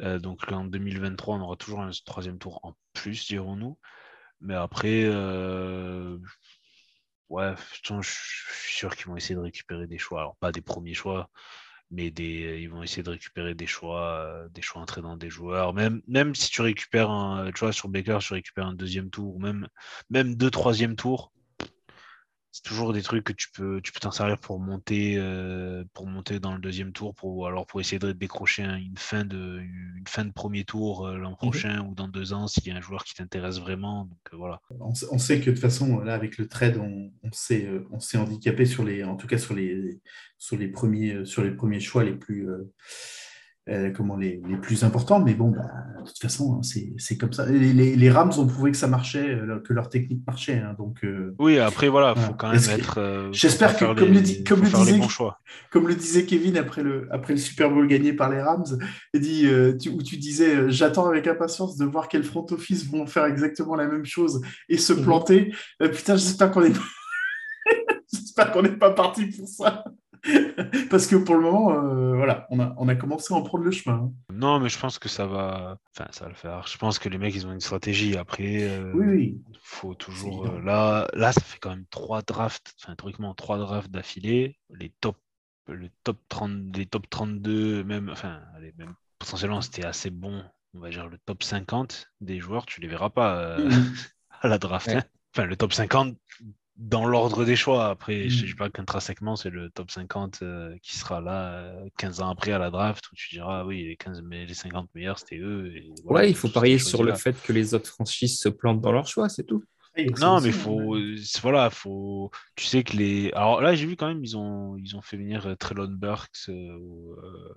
Euh, 0.00 0.18
donc 0.18 0.50
en 0.50 0.64
2023, 0.64 1.36
on 1.36 1.40
aura 1.40 1.56
toujours 1.56 1.80
un 1.80 1.90
troisième 2.04 2.38
tour 2.38 2.60
en 2.64 2.74
plus, 2.92 3.26
dirons-nous. 3.26 3.78
Mais 4.40 4.54
après, 4.54 5.04
euh, 5.04 6.18
ouais, 7.28 7.54
je 7.82 8.02
suis 8.02 8.76
sûr 8.76 8.96
qu'ils 8.96 9.06
vont 9.06 9.16
essayer 9.16 9.34
de 9.34 9.40
récupérer 9.40 9.86
des 9.86 9.98
choix. 9.98 10.20
Alors, 10.20 10.36
pas 10.36 10.52
des 10.52 10.60
premiers 10.60 10.94
choix, 10.94 11.30
mais 11.90 12.10
des, 12.10 12.58
ils 12.60 12.68
vont 12.68 12.82
essayer 12.82 13.02
de 13.02 13.10
récupérer 13.10 13.54
des 13.54 13.66
choix, 13.66 14.18
euh, 14.20 14.48
des 14.50 14.62
choix 14.62 14.82
entrés 14.82 15.02
dans 15.02 15.16
des 15.16 15.30
joueurs. 15.30 15.74
Même, 15.74 16.34
si 16.34 16.50
tu 16.50 16.62
récupères 16.62 17.10
un, 17.10 17.50
tu 17.52 17.60
vois, 17.60 17.72
sur 17.72 17.88
Baker, 17.88 18.18
tu 18.20 18.34
récupères 18.34 18.66
un 18.66 18.74
deuxième 18.74 19.10
tour, 19.10 19.36
ou 19.36 19.38
même, 19.38 19.68
même 20.10 20.34
deux 20.34 20.50
troisième 20.50 20.96
tours, 20.96 21.32
c'est 22.54 22.62
toujours 22.62 22.92
des 22.92 23.02
trucs 23.02 23.24
que 23.24 23.32
tu 23.32 23.48
peux, 23.50 23.80
tu 23.82 23.90
peux 23.90 23.98
t'en 23.98 24.12
servir 24.12 24.38
pour 24.38 24.60
monter, 24.60 25.16
euh, 25.18 25.82
pour 25.92 26.06
monter 26.06 26.38
dans 26.38 26.54
le 26.54 26.60
deuxième 26.60 26.92
tour, 26.92 27.12
pour, 27.12 27.36
ou 27.36 27.46
alors 27.46 27.66
pour 27.66 27.80
essayer 27.80 27.98
de 27.98 28.12
décrocher 28.12 28.62
un- 28.62 28.76
une 28.76 28.96
fin 28.96 29.24
de, 29.24 29.58
une 29.58 30.04
fin 30.06 30.24
de 30.24 30.30
premier 30.30 30.62
tour 30.62 31.04
euh, 31.04 31.16
l'an 31.16 31.34
prochain 31.34 31.80
ou 31.80 31.96
dans 31.96 32.06
deux 32.06 32.32
ans 32.32 32.46
s'il 32.46 32.68
y 32.68 32.70
a 32.70 32.76
un 32.76 32.80
joueur 32.80 33.02
qui 33.02 33.14
t'intéresse 33.14 33.58
vraiment. 33.58 34.04
Donc 34.04 34.20
euh, 34.32 34.36
voilà. 34.36 34.60
On, 34.78 35.18
sait 35.18 35.40
que 35.40 35.46
de 35.46 35.50
toute 35.50 35.62
façon, 35.62 35.98
là, 35.98 36.14
avec 36.14 36.38
le 36.38 36.46
trade, 36.46 36.76
on, 36.76 37.10
on 37.24 37.32
s'est 37.32 37.68
on 37.90 37.98
s'est 37.98 38.18
handicapé 38.18 38.66
sur 38.66 38.84
les, 38.84 39.02
en 39.02 39.16
tout 39.16 39.26
cas 39.26 39.38
sur 39.38 39.56
les, 39.56 40.00
sur 40.38 40.56
les 40.56 40.68
premiers, 40.68 41.24
sur 41.24 41.42
les 41.42 41.50
premiers 41.50 41.80
choix 41.80 42.04
les 42.04 42.14
plus, 42.14 42.48
euh, 43.70 43.90
comment 43.90 44.16
les, 44.16 44.42
les 44.46 44.56
plus 44.56 44.84
importants. 44.84 45.20
Mais 45.20 45.34
bon, 45.34 45.50
bah, 45.50 45.62
de 46.02 46.06
toute 46.06 46.20
façon, 46.20 46.56
hein, 46.56 46.60
c'est 46.98 47.16
comme 47.16 47.32
ça. 47.32 47.46
Les, 47.46 47.72
les- 47.72 47.96
les 47.96 48.10
Rams 48.10 48.32
ont 48.38 48.46
prouvé 48.46 48.70
que 48.72 48.76
ça 48.76 48.88
marchait, 48.88 49.30
euh, 49.30 49.58
que 49.60 49.72
leur 49.72 49.88
technique 49.88 50.20
marchait. 50.26 50.58
hein, 50.58 50.74
donc, 50.78 51.02
euh, 51.04 51.34
Oui, 51.38 51.58
après 51.58 51.88
voilà, 51.88 52.14
faut 52.14 52.20
Voilà. 52.20 52.34
quand 52.38 52.48
même 52.52 52.60
être. 52.78 52.98
euh, 52.98 53.26
faut 53.28 53.32
J'espère 53.32 53.76
que, 53.76 53.84
comme 53.86 54.12
le, 54.12 54.44
comme 54.46 54.64
faut 54.64 54.78
le 54.78 54.84
disait, 54.84 54.98
bons 54.98 55.08
choix. 55.08 55.40
comme 55.70 55.88
le 55.88 55.94
disait 55.94 56.26
Kevin 56.26 56.56
après 56.58 56.82
le, 56.82 57.08
après 57.10 57.32
le 57.32 57.38
Super 57.38 57.70
Bowl 57.70 57.86
gagné 57.86 58.12
par 58.12 58.28
les 58.30 58.42
Rams, 58.42 58.64
il 59.14 59.20
dit, 59.20 59.46
tu- 59.80 59.88
où 59.90 60.02
tu 60.02 60.16
disais 60.18 60.68
J'attends 60.70 61.08
avec 61.08 61.26
impatience 61.26 61.76
de 61.78 61.86
voir 61.86 62.08
quel 62.08 62.22
front 62.24 62.46
office 62.50 62.86
vont 62.90 63.06
faire 63.06 63.24
exactement 63.24 63.76
la 63.76 63.86
même 63.86 64.04
chose 64.04 64.42
et 64.68 64.76
se 64.76 64.92
Mhm. 64.92 65.02
planter. 65.04 65.54
Putain, 65.80 66.16
j'espère 66.16 66.50
qu'on 66.50 66.64
est 66.64 66.72
j'espère 68.12 68.52
qu'on 68.52 68.62
n'est 68.62 68.76
pas 68.76 68.90
parti 68.90 69.26
pour 69.26 69.48
ça. 69.48 69.84
Parce 70.90 71.06
que 71.06 71.16
pour 71.16 71.34
le 71.34 71.42
moment, 71.42 71.72
euh, 71.72 72.14
voilà, 72.16 72.46
on 72.50 72.58
a, 72.60 72.74
on 72.78 72.88
a 72.88 72.94
commencé 72.94 73.34
à 73.34 73.36
en 73.36 73.42
prendre 73.42 73.64
le 73.64 73.70
chemin. 73.70 73.96
hein. 73.96 74.12
Non, 74.32 74.58
mais 74.60 74.68
je 74.68 74.78
pense 74.78 74.98
que 74.98 75.08
ça 75.08 75.26
va. 75.26 75.76
Enfin, 75.96 76.08
ça 76.12 76.24
va 76.24 76.30
le 76.30 76.36
faire. 76.36 76.66
Je 76.66 76.78
pense 76.78 76.98
que 76.98 77.08
les 77.08 77.18
mecs, 77.18 77.34
ils 77.34 77.46
ont 77.46 77.52
une 77.52 77.60
stratégie. 77.60 78.16
Après, 78.16 78.62
euh, 78.62 78.92
Oui, 78.94 79.06
oui. 79.06 79.42
faut 79.62 79.94
toujours. 79.94 80.46
euh, 80.46 80.60
là, 80.60 81.08
là, 81.14 81.32
ça 81.32 81.40
fait 81.40 81.58
quand 81.58 81.70
même 81.70 81.86
trois 81.90 82.22
drafts. 82.22 82.74
Enfin, 82.82 82.94
théoriquement, 82.96 83.34
trois 83.34 83.58
drafts 83.58 83.90
d'affilée. 83.90 84.56
Les 84.70 84.90
top, 85.00 85.16
le 85.68 85.88
top 86.04 86.18
30, 86.28 86.74
les 86.76 86.86
top 86.86 87.08
32, 87.10 87.84
même. 87.84 88.08
Enfin, 88.10 88.40
allez, 88.56 88.72
même 88.78 88.94
potentiellement, 89.18 89.60
c'était 89.60 89.84
assez 89.84 90.10
bon. 90.10 90.42
On 90.74 90.80
va 90.80 90.90
dire 90.90 91.06
le 91.08 91.18
top 91.18 91.42
50 91.42 92.08
des 92.20 92.40
joueurs, 92.40 92.66
tu 92.66 92.80
les 92.80 92.88
verras 92.88 93.10
pas 93.10 93.36
euh, 93.36 93.68
Mhm. 93.68 93.94
à 94.40 94.48
la 94.48 94.58
draft. 94.58 94.86
Ouais. 94.88 94.96
hein. 94.96 95.04
Enfin, 95.36 95.46
le 95.46 95.56
top 95.56 95.72
50 95.72 96.16
dans 96.76 97.06
l'ordre 97.06 97.44
des 97.44 97.56
choix. 97.56 97.88
Après, 97.88 98.28
je 98.28 98.44
Mm. 98.44 98.48
sais 98.48 98.54
pas 98.54 98.68
qu'intrinsèquement, 98.70 99.36
c'est 99.36 99.50
le 99.50 99.70
top 99.70 99.90
50 99.90 100.40
euh, 100.42 100.76
qui 100.82 100.96
sera 100.96 101.20
là 101.20 101.52
euh, 101.54 101.88
15 101.98 102.20
ans 102.20 102.28
après 102.30 102.52
à 102.52 102.58
la 102.58 102.70
draft 102.70 103.04
où 103.12 103.14
tu 103.14 103.28
diras, 103.34 103.60
ah 103.60 103.64
oui, 103.66 103.84
les, 103.84 103.96
15, 103.96 104.22
mais 104.22 104.44
les 104.46 104.54
50 104.54 104.88
meilleurs, 104.94 105.18
c'était 105.18 105.38
eux. 105.38 105.72
Et 105.74 105.90
voilà, 106.04 106.24
ouais, 106.26 106.30
il 106.30 106.36
faut 106.36 106.48
parier 106.48 106.78
sur 106.78 107.02
le 107.04 107.10
là. 107.10 107.16
fait 107.16 107.40
que 107.42 107.52
les 107.52 107.74
autres 107.74 107.88
franchises 107.88 108.38
se 108.40 108.48
plantent 108.48 108.80
dans 108.80 108.92
leur 108.92 109.06
choix, 109.06 109.28
c'est 109.28 109.44
tout. 109.44 109.62
Ah, 109.96 110.02
Non, 110.18 110.40
mais 110.40 110.50
faut, 110.50 110.96
ouais. 110.96 111.14
voilà, 111.40 111.70
faut. 111.70 112.32
Tu 112.56 112.64
sais 112.66 112.82
que 112.82 112.96
les. 112.96 113.30
Alors 113.34 113.60
là, 113.60 113.76
j'ai 113.76 113.86
vu 113.86 113.94
quand 113.94 114.08
même, 114.08 114.24
ils 114.24 114.36
ont, 114.36 114.76
ils 114.76 114.96
ont 114.96 115.02
fait 115.02 115.16
venir 115.16 115.46
euh, 115.46 115.54
Trellon 115.54 115.86
Burks 115.88 116.48
euh, 116.48 116.52
euh, 116.52 117.54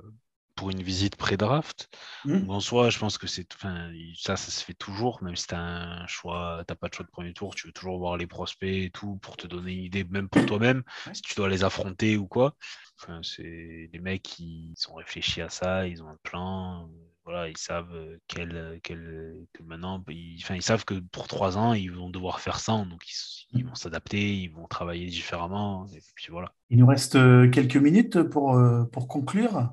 pour 0.58 0.72
une 0.72 0.82
visite 0.84 1.16
pré-draft. 1.16 1.89
Donc 2.41 2.49
en 2.51 2.60
soi, 2.60 2.89
je 2.89 2.99
pense 2.99 3.18
que 3.18 3.28
c'est, 3.28 3.47
ça, 4.16 4.36
ça 4.36 4.51
se 4.51 4.64
fait 4.66 4.74
toujours, 4.74 5.24
même 5.24 5.36
si 5.38 5.47
t'as 5.47 5.60
un 5.60 6.08
choix, 6.08 6.64
t'as 6.68 6.76
pas 6.76 6.89
de 6.89 6.93
choix 6.95 7.05
de 7.05 7.12
premier 7.12 7.34
tour, 7.34 7.55
tu 7.55 7.68
veux 7.68 7.74
toujours 7.74 7.99
voir 7.99 8.18
les 8.18 8.28
prospects 8.28 8.68
et 8.86 8.89
tout 8.91 9.18
pour 9.18 9.38
te 9.38 9.47
donner 9.47 9.74
une 9.74 9.84
idée, 9.86 10.03
même 10.03 10.30
pour 10.30 10.45
toi-même, 10.45 10.84
Ouais. 11.08 11.14
si 11.14 11.22
tu 11.22 11.36
dois 11.36 11.49
les 11.49 11.64
affronter 11.64 12.18
ou 12.18 12.28
quoi. 12.28 12.55
Enfin, 13.01 13.22
c'est 13.24 13.89
les 13.93 13.99
mecs 13.99 14.24
qui 14.24 14.74
sont 14.76 14.95
réfléchis 14.95 15.41
à 15.41 15.49
ça, 15.49 15.88
ils 15.88 16.01
ont 16.03 16.10
un 16.10 16.18
plan. 16.24 16.89
Voilà, 17.24 17.49
ils 17.49 17.58
savent 17.58 17.93
euh, 17.93 18.18
quel, 18.28 18.55
euh, 18.55 18.80
quel, 18.82 18.99
euh, 18.99 19.45
que 19.51 19.62
maintenant, 19.62 20.01
ils, 20.08 20.39
enfin, 20.41 20.55
ils 20.55 20.62
savent 20.62 20.86
que 20.86 20.93
pour 20.93 21.28
trois 21.28 21.58
ans, 21.58 21.74
ils 21.74 21.91
vont 21.91 22.10
devoir 22.10 22.39
faire 22.39 22.60
ça, 22.60 22.72
donc 22.89 23.01
ils, 23.05 23.60
ils 23.60 23.66
vont 23.66 23.76
s'adapter, 23.76 24.34
ils 24.34 24.47
vont 24.47 24.66
travailler 24.68 25.08
différemment, 25.08 25.88
et 25.93 25.99
puis 26.16 26.28
voilà. 26.32 26.53
Il 26.70 26.78
nous 26.78 26.88
reste 26.88 27.18
quelques 27.51 27.76
minutes 27.76 28.24
pour, 28.24 28.58
pour 28.93 29.10
conclure. 29.10 29.70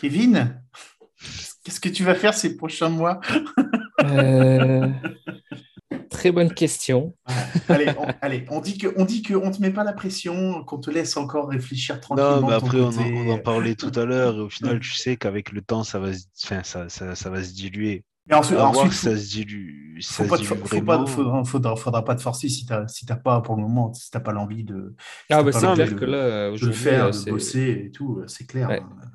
Kevin, 0.00 0.60
qu'est-ce 1.64 1.80
que 1.80 1.88
tu 1.88 2.04
vas 2.04 2.14
faire 2.14 2.34
ces 2.34 2.56
prochains 2.56 2.88
mois 2.88 3.20
Euh, 4.04 4.90
Très 6.08 6.30
bonne 6.30 6.54
question. 6.54 7.16
allez, 7.68 7.88
on, 7.98 8.06
allez, 8.20 8.44
on 8.48 8.60
dit 8.60 8.78
que 8.78 8.86
on 8.96 9.04
dit 9.04 9.22
que 9.22 9.34
on 9.34 9.50
te 9.50 9.60
met 9.60 9.72
pas 9.72 9.82
la 9.82 9.92
pression, 9.92 10.62
qu'on 10.62 10.78
te 10.78 10.88
laisse 10.88 11.16
encore 11.16 11.48
réfléchir 11.48 12.00
tranquillement. 12.00 12.40
Non, 12.42 12.46
mais 12.46 12.54
après, 12.54 12.80
on 12.80 12.86
en, 12.88 12.92
côté. 12.92 13.12
on 13.16 13.30
en 13.32 13.38
parlait 13.38 13.74
tout 13.74 13.90
à 13.96 14.04
l'heure, 14.04 14.36
et 14.36 14.40
au 14.40 14.48
final, 14.48 14.78
tu 14.78 14.92
sais 14.94 15.16
qu'avec 15.16 15.50
le 15.50 15.62
temps, 15.62 15.82
ça 15.82 15.98
va 15.98 16.12
se, 16.12 16.26
enfin, 16.44 16.62
ça, 16.62 16.88
ça, 16.88 17.16
ça 17.16 17.28
va 17.30 17.42
se 17.42 17.52
diluer. 17.52 18.04
Mais 18.28 18.36
ensuite, 18.36 18.56
voir 18.56 18.92
si 18.92 18.96
ça 18.96 19.16
se 19.16 19.28
dilue. 19.30 19.98
si 20.00 20.12
faut 20.12 20.24
ça 20.24 20.36
se 20.36 20.42
dilue 20.42 20.46
faut 20.64 20.82
pas, 20.82 21.06
faudra, 21.06 21.44
faudra, 21.44 21.74
faudra 21.76 22.04
pas 22.04 22.14
te 22.14 22.22
forcer 22.22 22.48
si 22.48 22.66
t'as 22.66 22.86
si 22.86 23.04
pas 23.04 23.40
pour 23.40 23.56
le 23.56 23.62
moment, 23.62 23.92
si 23.94 24.10
t'as 24.12 24.20
pas 24.20 24.32
l'envie 24.32 24.62
de, 24.62 24.94
Ah, 25.28 25.38
t'as 25.38 25.42
bah, 25.42 25.50
pas 25.50 25.58
c'est 25.60 25.66
l'envie 25.66 25.76
clair 25.76 25.90
de- 25.90 25.94
que 25.98 26.04
là, 26.04 26.46
le 26.48 26.52
aujourd'hui, 26.54 26.78
faire, 26.78 27.06
euh, 27.06 27.10
de 27.10 27.30
bosser 27.30 27.82
et 27.86 27.90
tout, 27.90 28.22
c'est 28.28 28.46
clair. 28.46 28.68
Ouais. 28.68 28.80
hein. 28.80 29.10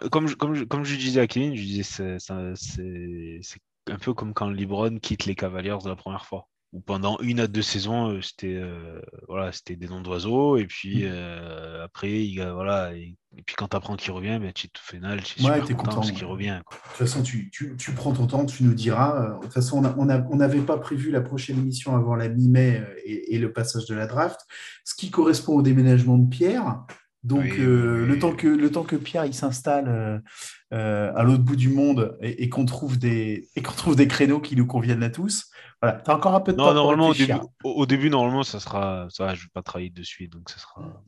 Co- 0.00 0.08
Comme, 0.10 0.26
je- 0.28 0.34
comme, 0.36 0.54
je- 0.54 0.64
comme 0.64 0.84
je 0.84 0.96
disais 0.96 1.20
à 1.20 1.26
Kevin, 1.26 1.54
je 1.54 1.62
disais 1.62 1.82
c'est 1.82 2.18
ça- 2.18 2.52
c'est 2.54 3.40
c'est 3.42 3.60
un 3.90 3.98
peu 3.98 4.14
comme 4.14 4.32
quand 4.34 4.48
LeBron 4.48 4.98
quitte 4.98 5.24
les 5.26 5.34
Cavaliers 5.34 5.76
de 5.82 5.88
la 5.88 5.96
première 5.96 6.24
fois. 6.26 6.48
où 6.74 6.80
pendant 6.80 7.18
une 7.18 7.38
à 7.40 7.46
deux 7.48 7.60
saisons, 7.60 8.12
euh, 8.12 8.22
c'était 8.22 8.54
euh, 8.56 8.98
voilà, 9.28 9.52
c'était 9.52 9.76
des 9.76 9.88
noms 9.88 10.00
d'oiseaux. 10.00 10.56
Et 10.56 10.64
puis 10.66 11.02
Mm. 11.04 11.08
euh, 11.12 11.84
après, 11.84 12.24
il, 12.24 12.42
voilà, 12.42 12.94
et, 12.96 13.14
et 13.36 13.42
puis 13.42 13.54
quand 13.56 13.68
tu 13.68 13.76
apprends 13.76 13.94
qu'il 13.94 14.10
revient, 14.12 14.38
ben, 14.40 14.52
tu 14.54 14.70
te 14.70 14.78
final, 14.80 15.22
tu 15.22 15.38
es 15.38 15.44
Ouais, 15.44 15.60
content, 15.60 15.74
content, 15.74 15.94
parce 15.96 16.08
ouais. 16.08 16.14
qu'il 16.14 16.24
revient. 16.24 16.62
quoi. 16.64 16.78
De 16.78 16.82
toute 16.88 16.96
façon, 16.96 17.22
tu, 17.22 17.50
tu- 17.50 17.76
tu 17.76 17.92
prends 17.92 18.12
ton 18.14 18.26
temps, 18.26 18.46
tu 18.46 18.64
nous 18.64 18.72
diras. 18.72 19.34
De 19.36 19.40
toute 19.42 19.52
façon, 19.52 19.82
on 19.98 20.36
n'avait 20.36 20.62
pas 20.62 20.78
prévu 20.78 21.10
la 21.10 21.20
prochaine 21.20 21.58
émission 21.58 21.94
avant 21.94 22.14
la 22.16 22.30
mi-mai 22.30 22.82
et, 23.04 23.34
et 23.34 23.38
le 23.38 23.52
passage 23.52 23.84
de 23.84 23.94
la 23.94 24.06
draft, 24.06 24.40
ce 24.86 24.94
qui 24.94 25.10
correspond 25.10 25.56
au 25.56 25.62
déménagement 25.62 26.16
de 26.16 26.26
Pierre. 26.30 26.86
Donc, 27.24 27.42
Oui, 27.44 27.52
euh, 27.60 28.02
oui, 28.02 28.08
le, 28.08 28.18
temps 28.18 28.32
que, 28.34 28.48
le 28.48 28.70
temps 28.70 28.82
que 28.82 28.96
Pierre 28.96 29.26
il 29.26 29.34
s'installe 29.34 29.86
euh, 29.88 30.18
euh, 30.72 31.12
à 31.14 31.22
l'autre 31.22 31.44
bout 31.44 31.54
du 31.54 31.68
monde 31.68 32.16
et, 32.20 32.42
et 32.42 32.48
qu'on 32.48 32.64
trouve, 32.64 32.98
des- 32.98 33.48
et 33.54 33.62
qu'on 33.62 33.72
trouve 33.74 33.94
des 33.94 34.08
créneaux 34.08 34.40
qui 34.40 34.56
nous 34.56 34.66
conviennent 34.66 35.04
à 35.04 35.10
tous, 35.10 35.48
voilà, 35.80 36.00
tu 36.00 36.10
as 36.10 36.16
encore 36.16 36.34
un 36.34 36.40
peu 36.40 36.52
de 36.52 36.56
Non, 36.58 36.66
temps 36.66 36.74
normalement, 36.74 37.08
au 37.08 37.14
début, 37.14 37.34
au, 37.62 37.86
début, 37.86 38.10
normalement, 38.10 38.42
ça 38.42 38.58
sera. 38.58 39.06
Ça, 39.10 39.34
je 39.34 39.42
vais 39.44 39.50
pas 39.54 39.62
travailler 39.62 39.90
dessus, 39.90 40.26
donc 40.28 40.50
ça 40.50 40.58
sera, 40.58 41.04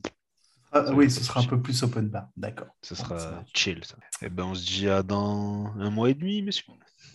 Ah, 0.71 0.85
oui, 0.93 1.09
ce 1.11 1.23
sera 1.23 1.41
un 1.41 1.45
peu 1.45 1.61
plus 1.61 1.83
open 1.83 2.07
bar. 2.09 2.27
D'accord. 2.37 2.67
Bon, 2.67 2.95
sera 2.95 3.19
ça 3.19 3.43
chill. 3.53 3.81
Ça. 3.83 3.95
Et 4.21 4.29
ben, 4.29 4.43
on 4.45 4.55
se 4.55 4.65
dit 4.65 4.87
à 4.89 5.03
dans 5.03 5.73
un 5.79 5.89
mois 5.89 6.09
et 6.09 6.13
demi, 6.13 6.41
monsieur. 6.41 6.65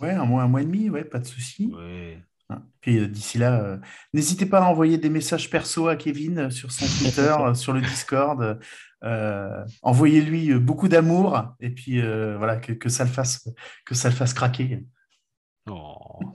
Ouais, 0.00 0.10
un 0.12 0.24
mois, 0.24 0.42
un 0.42 0.48
mois 0.48 0.62
et 0.62 0.66
demi, 0.66 0.88
ouais, 0.90 1.04
pas 1.04 1.18
de 1.18 1.26
souci. 1.26 1.72
Ouais. 1.74 2.18
Hein. 2.48 2.62
Puis 2.80 2.98
euh, 2.98 3.06
d'ici 3.06 3.38
là, 3.38 3.60
euh, 3.62 3.76
n'hésitez 4.12 4.44
pas 4.46 4.60
à 4.60 4.68
envoyer 4.68 4.98
des 4.98 5.10
messages 5.10 5.48
perso 5.50 5.86
à 5.88 5.96
Kevin 5.96 6.50
sur 6.50 6.72
son 6.72 6.86
Twitter, 6.86 7.34
sur 7.54 7.72
le 7.72 7.80
Discord. 7.80 8.58
Euh, 9.04 9.64
Envoyez-lui 9.82 10.52
euh, 10.52 10.58
beaucoup 10.58 10.88
d'amour 10.88 11.54
et 11.60 11.70
puis 11.70 12.00
euh, 12.00 12.36
voilà 12.36 12.56
que, 12.56 12.72
que 12.72 12.88
ça 12.90 13.04
le 13.04 13.10
fasse 13.10 13.48
que 13.86 13.94
ça 13.94 14.10
le 14.10 14.14
fasse 14.14 14.34
craquer. 14.34 14.84
Oh. 15.68 16.18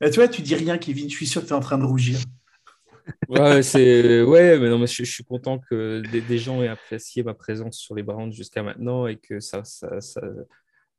Et 0.00 0.10
tu 0.10 0.16
vois, 0.16 0.28
tu 0.28 0.42
dis 0.42 0.54
rien, 0.54 0.78
Kevin. 0.78 1.10
Je 1.10 1.16
suis 1.16 1.26
sûr 1.26 1.42
que 1.42 1.46
tu 1.46 1.52
es 1.52 1.56
en 1.56 1.60
train 1.60 1.78
de 1.78 1.84
rougir. 1.84 2.18
Ouais, 3.28 3.62
c'est 3.62 4.22
ouais, 4.22 4.58
mais 4.58 4.68
non, 4.68 4.78
mais 4.78 4.86
je, 4.86 5.02
je 5.04 5.10
suis 5.10 5.24
content 5.24 5.58
que 5.58 6.02
des, 6.12 6.20
des 6.20 6.38
gens 6.38 6.62
aient 6.62 6.68
apprécié 6.68 7.22
ma 7.24 7.34
présence 7.34 7.76
sur 7.76 7.94
les 7.94 8.02
Browns 8.04 8.32
jusqu'à 8.32 8.62
maintenant 8.62 9.06
et 9.06 9.16
que 9.16 9.40
ça, 9.40 9.64
ça, 9.64 10.00
ça- 10.00 10.20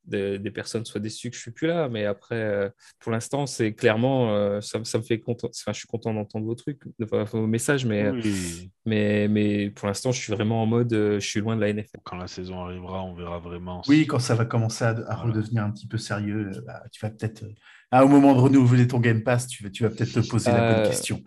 des, 0.05 0.39
des 0.39 0.51
personnes 0.51 0.85
soient 0.85 0.99
déçues 1.01 1.29
que 1.29 1.35
je 1.35 1.41
suis 1.41 1.51
plus 1.51 1.67
là. 1.67 1.89
Mais 1.89 2.05
après, 2.05 2.35
euh, 2.35 2.69
pour 2.99 3.11
l'instant, 3.11 3.45
c'est 3.45 3.73
clairement 3.73 4.33
euh, 4.35 4.61
ça, 4.61 4.79
ça 4.83 4.97
me 4.97 5.03
fait 5.03 5.19
content. 5.19 5.47
Enfin, 5.49 5.73
je 5.73 5.79
suis 5.79 5.87
content 5.87 6.13
d'entendre 6.13 6.45
vos 6.45 6.55
trucs, 6.55 6.81
enfin, 7.03 7.23
vos 7.23 7.47
messages, 7.47 7.85
mais 7.85 8.09
Oui. 8.09 8.71
mais 8.85 9.27
mais 9.27 9.69
pour 9.69 9.87
l'instant, 9.87 10.11
je 10.11 10.19
suis 10.19 10.33
vraiment 10.33 10.63
en 10.63 10.65
mode, 10.65 10.91
euh, 10.93 11.19
je 11.19 11.27
suis 11.27 11.39
loin 11.39 11.55
de 11.55 11.61
la 11.61 11.69
NFL. 11.73 11.99
Quand 12.03 12.17
la 12.17 12.27
saison 12.27 12.61
arrivera, 12.63 13.03
on 13.03 13.13
verra 13.13 13.39
vraiment. 13.39 13.81
Oui, 13.87 14.07
quand 14.07 14.19
ça 14.19 14.35
va 14.35 14.45
commencer 14.45 14.83
à, 14.85 14.89
à 14.89 14.93
Voilà. 14.93 15.15
redevenir 15.23 15.63
un 15.63 15.71
petit 15.71 15.87
peu 15.87 15.97
sérieux, 15.97 16.51
euh, 16.55 16.61
bah, 16.65 16.83
tu 16.91 16.99
vas 17.05 17.09
peut-être 17.11 17.43
euh, 17.43 17.53
ah, 17.91 18.05
au 18.05 18.07
moment 18.07 18.33
de 18.33 18.39
renouveler 18.39 18.87
ton 18.87 18.99
Game 18.99 19.21
Pass, 19.21 19.47
tu 19.47 19.63
vas, 19.63 19.69
tu 19.69 19.83
vas 19.83 19.89
peut-être 19.89 20.13
te 20.13 20.19
poser 20.27 20.51
la 20.51 20.61
bonne 20.61 20.77
Euh, 20.79 20.87
question. 20.87 21.21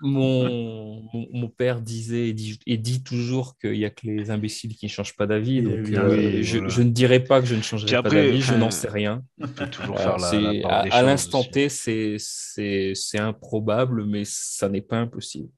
Mon, 0.00 1.02
mon, 1.12 1.26
mon 1.32 1.48
père 1.48 1.80
disait 1.80 2.28
et 2.28 2.32
dit, 2.32 2.58
et 2.66 2.78
dit 2.78 3.02
toujours 3.02 3.58
qu'il 3.58 3.72
n'y 3.72 3.84
a 3.84 3.90
que 3.90 4.06
les 4.06 4.30
imbéciles 4.30 4.76
qui 4.76 4.86
ne 4.86 4.90
changent 4.90 5.16
pas 5.16 5.26
d'avis. 5.26 5.58
Et 5.58 5.62
Donc, 5.62 5.80
oui, 5.84 5.96
euh, 5.96 6.30
oui, 6.36 6.42
je, 6.44 6.58
voilà. 6.58 6.72
je 6.72 6.82
ne 6.82 6.90
dirais 6.90 7.20
pas 7.20 7.40
que 7.40 7.46
je 7.46 7.54
ne 7.56 7.62
changerai 7.62 8.00
pas 8.02 8.08
d'avis, 8.08 8.40
je 8.40 8.54
n'en 8.54 8.70
sais 8.70 8.88
rien. 8.88 9.22
On 9.40 9.48
peut 9.48 9.66
toujours 9.68 9.98
Euh, 9.98 10.02
faire 10.02 10.18
la, 10.18 10.30
c'est- 10.30 10.40
la 10.40 10.62
part 10.62 10.86
à 10.90 11.02
l'instant. 11.02 11.42
T, 11.44 11.68
c'est- 11.68 12.16
c'est 12.18 12.92
c'est 12.94 13.18
improbable, 13.18 14.04
mais 14.06 14.22
ça 14.24 14.68
n'est 14.68 14.80
pas 14.82 14.98
impossible. 14.98 15.48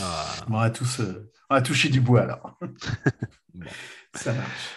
Ah, 0.00 0.46
On 0.48 0.58
va 0.58 0.70
tous 0.70 1.00
euh, 1.00 1.30
on 1.50 1.54
va 1.54 1.62
toucher 1.62 1.88
du 1.88 2.00
bois 2.00 2.22
alors. 2.22 2.58
Bon. 3.54 3.66
Ça 4.14 4.32
marche. 4.32 4.70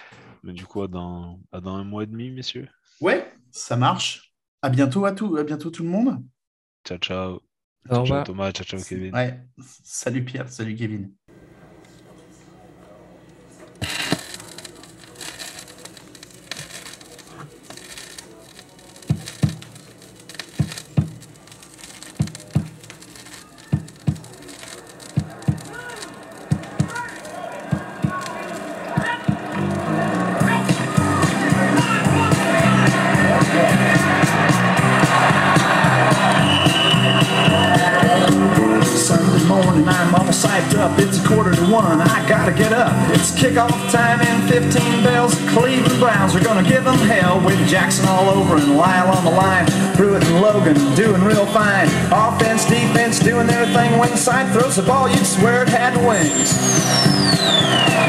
mais 0.43 0.53
du 0.53 0.65
coup, 0.65 0.81
à 0.83 0.87
dans, 0.87 1.39
à 1.51 1.61
dans 1.61 1.75
un 1.75 1.83
mois 1.83 2.03
et 2.03 2.07
demi, 2.07 2.29
messieurs? 2.31 2.67
Ouais, 3.01 3.31
ça 3.51 3.75
marche. 3.77 4.32
À 4.63 4.69
bientôt 4.69 5.03
à 5.03 5.11
tout, 5.11 5.35
à 5.35 5.43
bientôt 5.43 5.69
tout 5.69 5.83
le 5.83 5.89
monde. 5.89 6.23
Ciao, 6.85 6.97
ciao. 6.97 7.33
Au 7.33 7.39
Ciao, 7.89 8.01
revoir. 8.03 8.23
Thomas. 8.23 8.51
Ciao, 8.53 8.65
ciao, 8.65 8.79
Kevin. 8.81 9.13
Ouais. 9.13 9.39
Salut 9.83 10.23
Pierre, 10.23 10.49
salut 10.49 10.75
Kevin. 10.75 11.11
Side 54.23 54.53
throws 54.53 54.77
the 54.77 54.83
ball, 54.83 55.09
you'd 55.09 55.25
swear 55.25 55.63
it 55.63 55.67
had 55.67 55.97
wings. 55.97 56.55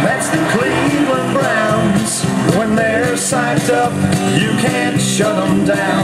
That's 0.06 0.28
the 0.28 0.38
Cleveland 0.56 1.34
Browns. 1.34 2.22
When 2.56 2.76
they're 2.76 3.14
psyched 3.14 3.68
up, 3.68 3.92
you 4.40 4.50
can't 4.62 5.00
shut 5.00 5.34
them 5.34 5.64
down. 5.64 6.03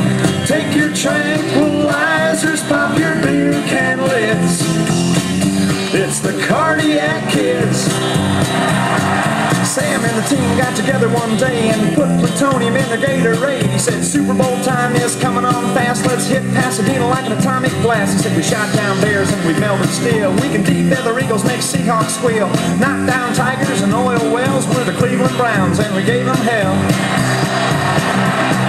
Team 10.31 10.57
got 10.57 10.76
together 10.76 11.09
one 11.09 11.37
day 11.37 11.70
and 11.70 11.95
put 11.97 12.07
plutonium 12.22 12.76
in 12.76 12.87
their 12.89 13.03
Gatorade. 13.03 13.66
He 13.66 13.78
said, 13.78 14.05
Super 14.05 14.33
Bowl 14.33 14.62
time 14.62 14.95
is 14.95 15.16
coming 15.16 15.45
on 15.45 15.74
fast. 15.74 16.07
Let's 16.07 16.26
hit 16.28 16.43
Pasadena 16.55 17.07
like 17.09 17.26
an 17.26 17.33
atomic 17.33 17.72
blast. 17.83 18.12
He 18.14 18.18
said, 18.22 18.37
We 18.37 18.43
shot 18.45 18.72
down 18.76 19.01
bears 19.01 19.28
and 19.33 19.45
we 19.45 19.59
melted 19.59 19.91
steel. 19.91 20.31
We 20.35 20.49
can 20.55 20.62
defeather 20.62 21.20
eagles, 21.20 21.45
make 21.45 21.61
Seahawks 21.61 22.14
squeal. 22.14 22.47
Knock 22.78 23.07
down 23.11 23.35
tigers 23.35 23.83
and 23.83 23.93
oil 23.93 24.22
wells. 24.33 24.68
We're 24.68 24.85
the 24.85 24.97
Cleveland 24.97 25.37
Browns 25.37 25.81
and 25.81 25.93
we 25.97 26.05
gave 26.05 26.26
them 26.26 26.37
hell. 26.47 26.74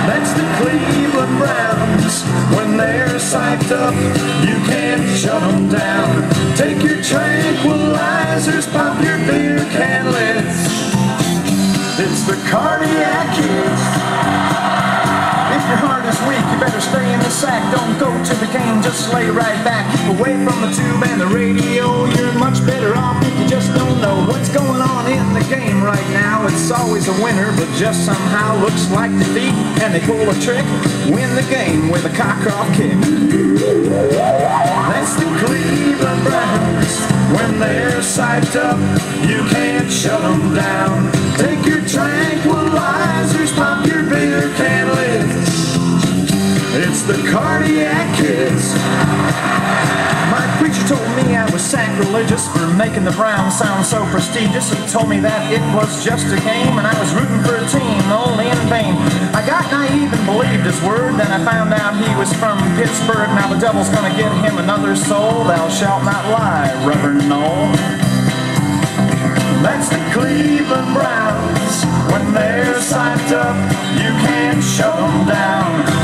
That's 0.09 0.33
the 0.33 0.45
Cleveland 0.57 1.37
Browns. 1.37 2.23
When 2.57 2.75
they're 2.75 3.21
psyched 3.21 3.71
up, 3.71 3.93
sack. 17.41 17.73
Don't 17.73 17.97
go 17.97 18.11
to 18.13 18.35
the 18.37 18.45
game, 18.53 18.81
just 18.83 19.11
lay 19.11 19.27
right 19.29 19.59
back. 19.65 19.89
Away 20.13 20.37
from 20.45 20.61
the 20.61 20.69
tube 20.77 21.01
and 21.09 21.19
the 21.19 21.25
radio. 21.25 22.05
You're 22.13 22.37
much 22.37 22.63
better 22.69 22.93
off 22.95 23.17
if 23.25 23.33
you 23.39 23.47
just 23.49 23.73
don't 23.73 23.99
know 23.99 24.29
what's 24.29 24.49
going 24.53 24.79
on 24.79 25.09
in 25.09 25.25
the 25.33 25.41
game 25.49 25.81
right 25.83 26.09
now. 26.13 26.45
It's 26.45 26.69
always 26.69 27.07
a 27.07 27.15
winner, 27.23 27.49
but 27.57 27.67
just 27.73 28.05
somehow 28.05 28.61
looks 28.61 28.91
like 28.91 29.09
defeat. 29.17 29.57
And 29.81 29.89
they 29.93 30.01
pull 30.05 30.21
a 30.29 30.37
trick, 30.45 30.65
win 31.09 31.33
the 31.33 31.47
game 31.49 31.89
with 31.89 32.05
a 32.05 32.13
cock 32.13 32.45
off 32.53 32.69
kick. 32.77 32.93
That's 34.91 35.13
the 35.17 35.29
Cleveland 35.41 36.23
Browns. 36.23 36.93
When 37.33 37.59
they're 37.59 38.05
psyched 38.05 38.55
up, 38.55 38.77
you 39.27 39.41
can't 39.49 39.89
shut 39.89 40.21
them 40.21 40.53
down. 40.53 41.11
Take 41.41 41.65
your 41.65 41.81
tranquilizers, 41.81 43.51
pop 43.55 43.87
your 43.87 44.03
beer 44.03 44.53
can. 44.57 44.81
It's 46.73 47.03
the 47.03 47.19
Cardiac 47.27 48.15
Kids. 48.15 48.71
My 50.31 50.47
preacher 50.55 50.79
told 50.87 51.03
me 51.19 51.35
I 51.35 51.43
was 51.51 51.59
sacrilegious 51.59 52.47
for 52.47 52.63
making 52.79 53.03
the 53.03 53.11
Browns 53.11 53.59
sound 53.59 53.85
so 53.85 53.99
prestigious. 54.07 54.71
He 54.71 54.79
told 54.87 55.11
me 55.11 55.19
that 55.19 55.51
it 55.51 55.59
was 55.75 55.99
just 55.99 56.31
a 56.31 56.39
game 56.39 56.79
and 56.79 56.87
I 56.87 56.95
was 56.95 57.11
rooting 57.11 57.43
for 57.43 57.59
a 57.59 57.67
team 57.67 57.99
only 58.07 58.47
in 58.47 58.61
vain. 58.71 58.95
I 59.35 59.43
got 59.43 59.67
naive 59.67 60.15
and 60.15 60.23
believed 60.23 60.63
his 60.63 60.79
word. 60.79 61.19
Then 61.19 61.27
I 61.27 61.43
found 61.43 61.75
out 61.75 61.91
he 61.99 62.07
was 62.15 62.31
from 62.39 62.55
Pittsburgh. 62.79 63.27
Now 63.35 63.51
the 63.51 63.59
devil's 63.59 63.91
gonna 63.91 64.15
get 64.15 64.31
him 64.39 64.55
another 64.55 64.95
soul. 64.95 65.43
Thou 65.43 65.67
shalt 65.67 66.07
not 66.07 66.23
lie, 66.31 66.71
Reverend 66.87 67.27
Noel. 67.27 67.67
That's 69.59 69.91
the 69.91 69.99
Cleveland 70.15 70.95
Browns. 70.95 71.83
When 72.07 72.31
they're 72.31 72.79
psyched 72.79 73.35
up, 73.35 73.59
you 73.99 74.07
can't 74.23 74.63
shut 74.63 74.95
them 74.95 75.27
down. 75.27 76.00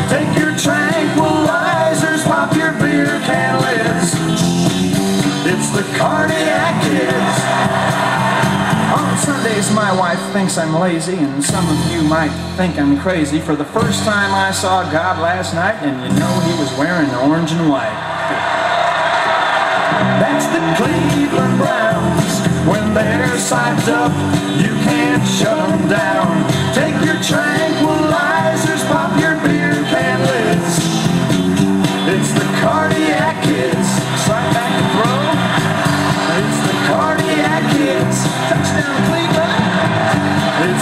The 5.78 5.84
Cardiac 5.96 6.82
Kids. 6.82 7.38
On 8.98 9.16
Sundays, 9.18 9.72
my 9.76 9.94
wife 9.94 10.20
thinks 10.34 10.58
I'm 10.58 10.74
lazy, 10.74 11.18
and 11.18 11.44
some 11.44 11.70
of 11.70 11.92
you 11.94 12.02
might 12.02 12.34
think 12.58 12.80
I'm 12.80 12.98
crazy. 12.98 13.40
For 13.40 13.56
the 13.56 13.66
first 13.66 14.04
time 14.04 14.34
I 14.34 14.50
saw 14.52 14.82
God 14.92 15.20
last 15.20 15.54
night, 15.54 15.78
and 15.86 16.02
you 16.02 16.20
know 16.20 16.34
he 16.50 16.58
was 16.58 16.74
wearing 16.80 17.14
orange 17.30 17.52
and 17.52 17.70
white. 17.70 17.94
That's 20.18 20.48
the 20.50 20.62
Cleveland 20.82 21.58
Browns. 21.62 22.34
When 22.66 22.96
they're 22.96 23.38
psyched 23.38 23.88
up, 23.88 24.12
you 24.58 24.74
can't 24.82 25.22
shut 25.28 25.62
them 25.70 25.88
down. 25.88 26.42
Take 26.74 26.98
your 27.06 27.22
tranquilizers, 27.22 27.67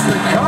the 0.07 0.45